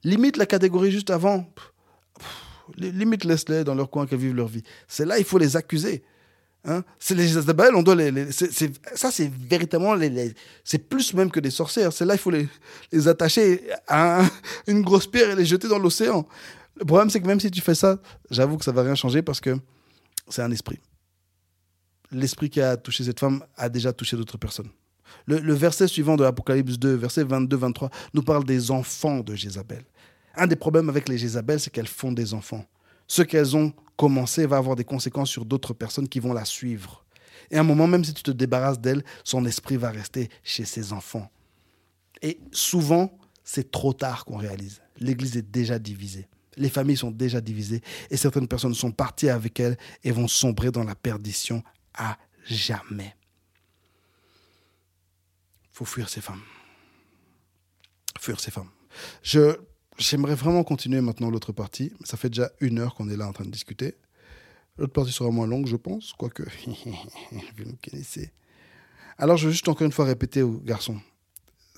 Limite 0.04 0.38
la 0.38 0.46
catégorie 0.46 0.92
juste 0.92 1.10
avant. 1.10 1.46
Limite 2.78 3.24
laisse-les 3.24 3.64
dans 3.64 3.76
leur 3.76 3.90
coin 3.90 4.06
qu'elles 4.06 4.20
vivent 4.20 4.36
leur 4.36 4.48
vie. 4.48 4.64
C'est 4.88 5.06
là 5.06 5.18
il 5.20 5.26
faut 5.26 5.38
les 5.38 5.56
accuser. 5.58 6.04
Hein 6.66 6.84
c'est 7.00 7.16
les 7.16 7.26
Jézabel, 7.28 7.74
on 7.74 7.84
doit 7.84 7.96
les. 7.96 8.32
ça, 8.34 9.12
c'est 9.12 9.32
véritablement. 9.34 9.96
Les, 9.96 10.34
c'est 10.66 10.78
plus 10.90 11.14
même 11.14 11.32
que 11.32 11.40
des 11.40 11.52
sorcières. 11.52 11.94
C'est 11.94 12.04
là 12.06 12.16
il 12.16 12.20
faut 12.20 12.32
les, 12.32 12.48
les 12.92 13.08
attacher 13.08 13.62
à 13.88 14.22
un- 14.24 14.30
une 14.68 14.82
grosse 14.82 15.08
pierre 15.08 15.30
et 15.32 15.36
les 15.36 15.46
jeter 15.46 15.68
dans 15.70 15.80
l'océan. 15.80 16.28
Le 16.78 16.86
problème, 16.86 17.10
c'est 17.10 17.22
que 17.22 17.28
même 17.28 17.40
si 17.40 17.50
tu 17.50 17.62
fais 17.62 17.76
ça, 17.76 17.98
j'avoue 18.30 18.58
que 18.58 18.66
ça 18.66 18.72
va 18.74 18.84
rien 18.84 18.96
changer 18.96 19.22
parce 19.22 19.40
que 19.40 19.58
c'est 20.28 20.42
un 20.42 20.52
esprit. 20.52 20.80
L'esprit 22.12 22.50
qui 22.50 22.60
a 22.62 22.76
touché 22.76 23.04
cette 23.04 23.20
femme 23.20 23.44
a 23.56 23.70
déjà 23.70 23.94
touché 23.94 24.18
d'autres 24.18 24.38
personnes. 24.38 24.70
Le, 25.28 25.40
le 25.40 25.54
verset 25.54 25.88
suivant 25.88 26.16
de 26.18 26.24
Apocalypse 26.24 26.78
2, 26.80 26.96
verset 26.96 27.24
22-23, 27.24 27.90
nous 28.14 28.24
parle 28.24 28.44
des 28.44 28.72
enfants 28.72 29.20
de 29.20 29.36
Jézabel. 29.36 29.84
Un 30.36 30.48
des 30.48 30.56
problèmes 30.56 30.90
avec 30.90 31.10
les 31.10 31.18
Jézabel, 31.18 31.60
c'est 31.60 31.70
qu'elles 31.70 31.88
font 31.88 32.12
des 32.12 32.34
enfants. 32.34 32.66
Ce 33.08 33.22
qu'elles 33.22 33.56
ont 33.56 33.74
commencé 33.98 34.46
va 34.46 34.58
avoir 34.58 34.76
des 34.76 34.84
conséquences 34.84 35.30
sur 35.30 35.46
d'autres 35.46 35.74
personnes 35.74 36.08
qui 36.08 36.20
vont 36.20 36.34
la 36.34 36.46
suivre. 36.46 37.04
Et 37.52 37.58
à 37.58 37.62
un 37.62 37.64
moment, 37.64 37.88
même 37.88 38.04
si 38.04 38.14
tu 38.14 38.24
te 38.24 38.32
débarrasses 38.32 38.80
d'elle, 38.80 39.04
son 39.24 39.46
esprit 39.46 39.78
va 39.78 39.90
rester 39.90 40.30
chez 40.44 40.66
ses 40.66 40.94
enfants. 40.94 41.30
Et 42.22 42.40
souvent, 42.52 43.18
c'est 43.44 43.72
trop 43.72 43.94
tard 43.94 44.26
qu'on 44.26 44.38
réalise. 44.38 44.82
L'Église 45.00 45.38
est 45.38 45.50
déjà 45.50 45.80
divisée. 45.80 46.28
Les 46.58 46.70
familles 46.70 46.98
sont 46.98 47.12
déjà 47.12 47.42
divisées. 47.42 47.82
Et 48.10 48.18
certaines 48.18 48.48
personnes 48.48 48.74
sont 48.74 48.92
parties 48.92 49.30
avec 49.30 49.60
elle 49.60 49.78
et 50.04 50.12
vont 50.12 50.28
sombrer 50.28 50.72
dans 50.72 50.84
la 50.84 50.96
perdition 50.96 51.64
à 51.94 52.18
jamais. 52.46 53.16
faut 55.72 55.86
fuir 55.86 56.10
ces 56.10 56.22
femmes. 56.22 56.42
fuir 58.20 58.40
ces 58.40 58.52
femmes. 58.52 58.70
Je, 59.24 59.58
j'aimerais 60.00 60.36
vraiment 60.36 60.64
continuer 60.64 61.02
maintenant 61.02 61.30
l'autre 61.30 61.52
partie. 61.52 61.94
Ça 62.04 62.18
fait 62.18 62.30
déjà 62.30 62.50
une 62.60 62.80
heure 62.80 62.96
qu'on 62.96 63.10
est 63.10 63.18
là 63.18 63.28
en 63.28 63.34
train 63.34 63.46
de 63.46 63.52
discuter. 63.52 63.96
L'autre 64.78 64.94
partie 64.94 65.12
sera 65.12 65.30
moins 65.30 65.48
longue, 65.48 65.68
je 65.68 65.76
pense, 65.76 66.14
quoique. 66.14 66.44
vous 66.66 67.66
me 67.66 67.90
connaissez. 67.90 68.32
Alors, 69.18 69.38
je 69.38 69.48
veux 69.48 69.52
juste 69.52 69.68
encore 69.68 69.86
une 69.86 69.92
fois 69.92 70.06
répéter 70.06 70.42
aux 70.42 70.60
garçons 70.60 71.00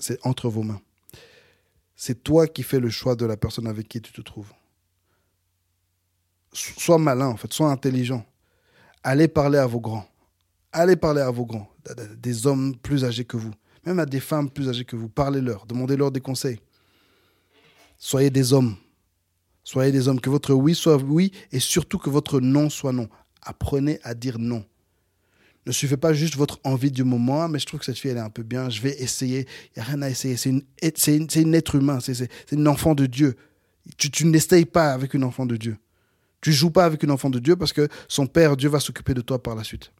c'est 0.02 0.18
entre 0.26 0.48
vos 0.48 0.62
mains. 0.62 0.80
C'est 1.96 2.22
toi 2.24 2.48
qui 2.48 2.62
fais 2.62 2.80
le 2.80 2.90
choix 2.90 3.14
de 3.14 3.24
la 3.24 3.36
personne 3.36 3.66
avec 3.66 3.88
qui 3.88 4.00
tu 4.00 4.12
te 4.12 4.20
trouves. 4.20 4.52
Sois 6.52 6.98
malin, 6.98 7.28
en 7.28 7.36
fait, 7.36 7.52
sois 7.52 7.70
intelligent. 7.70 8.26
Allez 9.04 9.28
parler 9.28 9.58
à 9.58 9.66
vos 9.66 9.80
grands. 9.80 10.06
Allez 10.72 10.96
parler 10.96 11.20
à 11.20 11.30
vos 11.30 11.46
grands, 11.46 11.70
des 12.16 12.46
hommes 12.46 12.74
plus 12.76 13.04
âgés 13.04 13.24
que 13.24 13.36
vous, 13.36 13.52
même 13.84 13.98
à 13.98 14.06
des 14.06 14.20
femmes 14.20 14.50
plus 14.50 14.68
âgées 14.68 14.84
que 14.84 14.96
vous. 14.96 15.08
Parlez-leur, 15.08 15.66
demandez-leur 15.66 16.10
des 16.10 16.20
conseils. 16.20 16.58
Soyez 18.04 18.30
des 18.30 18.52
hommes. 18.52 18.74
Soyez 19.62 19.92
des 19.92 20.08
hommes. 20.08 20.20
Que 20.20 20.28
votre 20.28 20.52
oui 20.54 20.74
soit 20.74 20.96
oui 20.96 21.30
et 21.52 21.60
surtout 21.60 21.98
que 21.98 22.10
votre 22.10 22.40
non 22.40 22.68
soit 22.68 22.92
non. 22.92 23.08
Apprenez 23.42 24.00
à 24.02 24.14
dire 24.14 24.40
non. 24.40 24.64
Ne 25.66 25.70
suivez 25.70 25.96
pas 25.96 26.12
juste 26.12 26.34
votre 26.34 26.58
envie 26.64 26.90
du 26.90 27.04
moment, 27.04 27.48
mais 27.48 27.60
je 27.60 27.66
trouve 27.66 27.78
que 27.78 27.86
cette 27.86 27.96
fille, 27.96 28.10
elle 28.10 28.16
est 28.16 28.20
un 28.20 28.28
peu 28.28 28.42
bien, 28.42 28.68
je 28.70 28.82
vais 28.82 29.00
essayer. 29.00 29.46
Il 29.68 29.78
n'y 29.78 29.82
a 29.82 29.84
rien 29.84 30.02
à 30.02 30.10
essayer. 30.10 30.36
C'est 30.36 30.50
une, 30.50 31.54
être 31.54 31.76
humain, 31.76 32.00
c'est 32.00 32.28
une 32.50 32.66
enfant 32.66 32.96
de 32.96 33.06
Dieu. 33.06 33.36
Tu, 33.96 34.26
n'essayes 34.26 34.64
pas 34.64 34.92
avec 34.92 35.14
une 35.14 35.22
enfant 35.22 35.46
de 35.46 35.56
Dieu. 35.56 35.76
Tu 36.40 36.52
joues 36.52 36.72
pas 36.72 36.84
avec 36.84 37.04
une 37.04 37.12
enfant 37.12 37.30
de 37.30 37.38
Dieu 37.38 37.54
parce 37.54 37.72
que 37.72 37.86
son 38.08 38.26
Père, 38.26 38.56
Dieu, 38.56 38.68
va 38.68 38.80
s'occuper 38.80 39.14
de 39.14 39.20
toi 39.20 39.40
par 39.40 39.54
la 39.54 39.62
suite. 39.62 39.92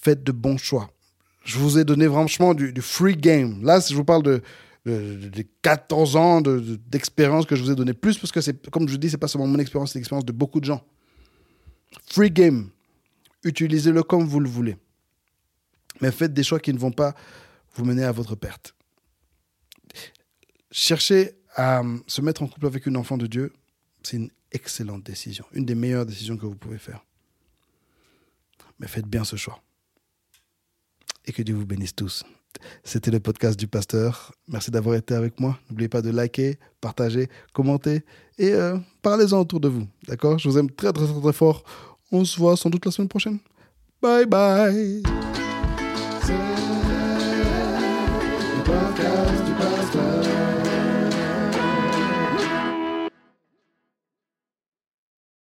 Faites 0.00 0.22
de 0.22 0.30
bons 0.30 0.58
choix. 0.58 0.92
Je 1.42 1.58
vous 1.58 1.76
ai 1.76 1.84
donné 1.84 2.06
franchement 2.06 2.54
du, 2.54 2.72
free 2.80 3.16
game. 3.16 3.64
Là, 3.64 3.80
je 3.80 3.96
vous 3.96 4.04
parle 4.04 4.22
de, 4.22 4.42
de, 4.84 5.44
14 5.62 6.16
ans 6.16 6.40
d'expérience 6.40 7.46
que 7.46 7.56
je 7.56 7.62
vous 7.62 7.70
ai 7.70 7.74
donné 7.74 7.94
plus, 7.94 8.18
parce 8.18 8.32
que 8.32 8.40
c'est, 8.40 8.68
comme 8.70 8.88
je 8.88 8.96
dis, 8.96 9.10
c'est 9.10 9.18
pas 9.18 9.28
seulement 9.28 9.46
mon 9.46 9.58
expérience, 9.58 9.92
c'est 9.92 9.98
l'expérience 9.98 10.24
de 10.24 10.32
beaucoup 10.32 10.60
de 10.60 10.64
gens. 10.64 10.84
Free 12.06 12.30
game. 12.30 12.70
Utilisez-le 13.44 14.02
comme 14.02 14.24
vous 14.24 14.40
le 14.40 14.48
voulez. 14.48 14.76
Mais 16.00 16.10
faites 16.10 16.32
des 16.32 16.42
choix 16.42 16.58
qui 16.58 16.72
ne 16.72 16.78
vont 16.78 16.90
pas 16.90 17.14
vous 17.74 17.84
mener 17.84 18.04
à 18.04 18.12
votre 18.12 18.34
perte. 18.34 18.74
Cherchez 20.70 21.36
à 21.54 21.82
se 22.06 22.20
mettre 22.22 22.42
en 22.42 22.48
couple 22.48 22.66
avec 22.66 22.86
une 22.86 22.96
enfant 22.96 23.18
de 23.18 23.26
Dieu, 23.26 23.52
c'est 24.02 24.16
une 24.16 24.30
excellente 24.52 25.04
décision, 25.04 25.44
une 25.52 25.66
des 25.66 25.74
meilleures 25.74 26.06
décisions 26.06 26.36
que 26.36 26.46
vous 26.46 26.56
pouvez 26.56 26.78
faire. 26.78 27.04
Mais 28.78 28.88
faites 28.88 29.06
bien 29.06 29.24
ce 29.24 29.36
choix. 29.36 29.62
Et 31.24 31.32
que 31.32 31.42
Dieu 31.42 31.54
vous 31.54 31.66
bénisse 31.66 31.94
tous. 31.94 32.24
C'était 32.84 33.10
le 33.10 33.20
podcast 33.20 33.58
du 33.58 33.66
pasteur. 33.66 34.32
Merci 34.48 34.70
d'avoir 34.70 34.96
été 34.96 35.14
avec 35.14 35.40
moi. 35.40 35.58
N'oubliez 35.68 35.88
pas 35.88 36.02
de 36.02 36.10
liker, 36.10 36.58
partager, 36.80 37.28
commenter 37.52 38.02
et 38.38 38.52
euh, 38.52 38.76
parlez-en 39.02 39.40
autour 39.40 39.60
de 39.60 39.68
vous. 39.68 39.86
D'accord? 40.08 40.38
Je 40.38 40.48
vous 40.48 40.58
aime 40.58 40.70
très, 40.70 40.92
très, 40.92 41.06
très, 41.06 41.20
très 41.20 41.32
fort. 41.32 41.64
On 42.10 42.24
se 42.24 42.38
voit 42.38 42.56
sans 42.56 42.70
doute 42.70 42.84
la 42.84 42.92
semaine 42.92 43.08
prochaine. 43.08 43.38
Bye 44.02 44.26
bye 44.26 45.02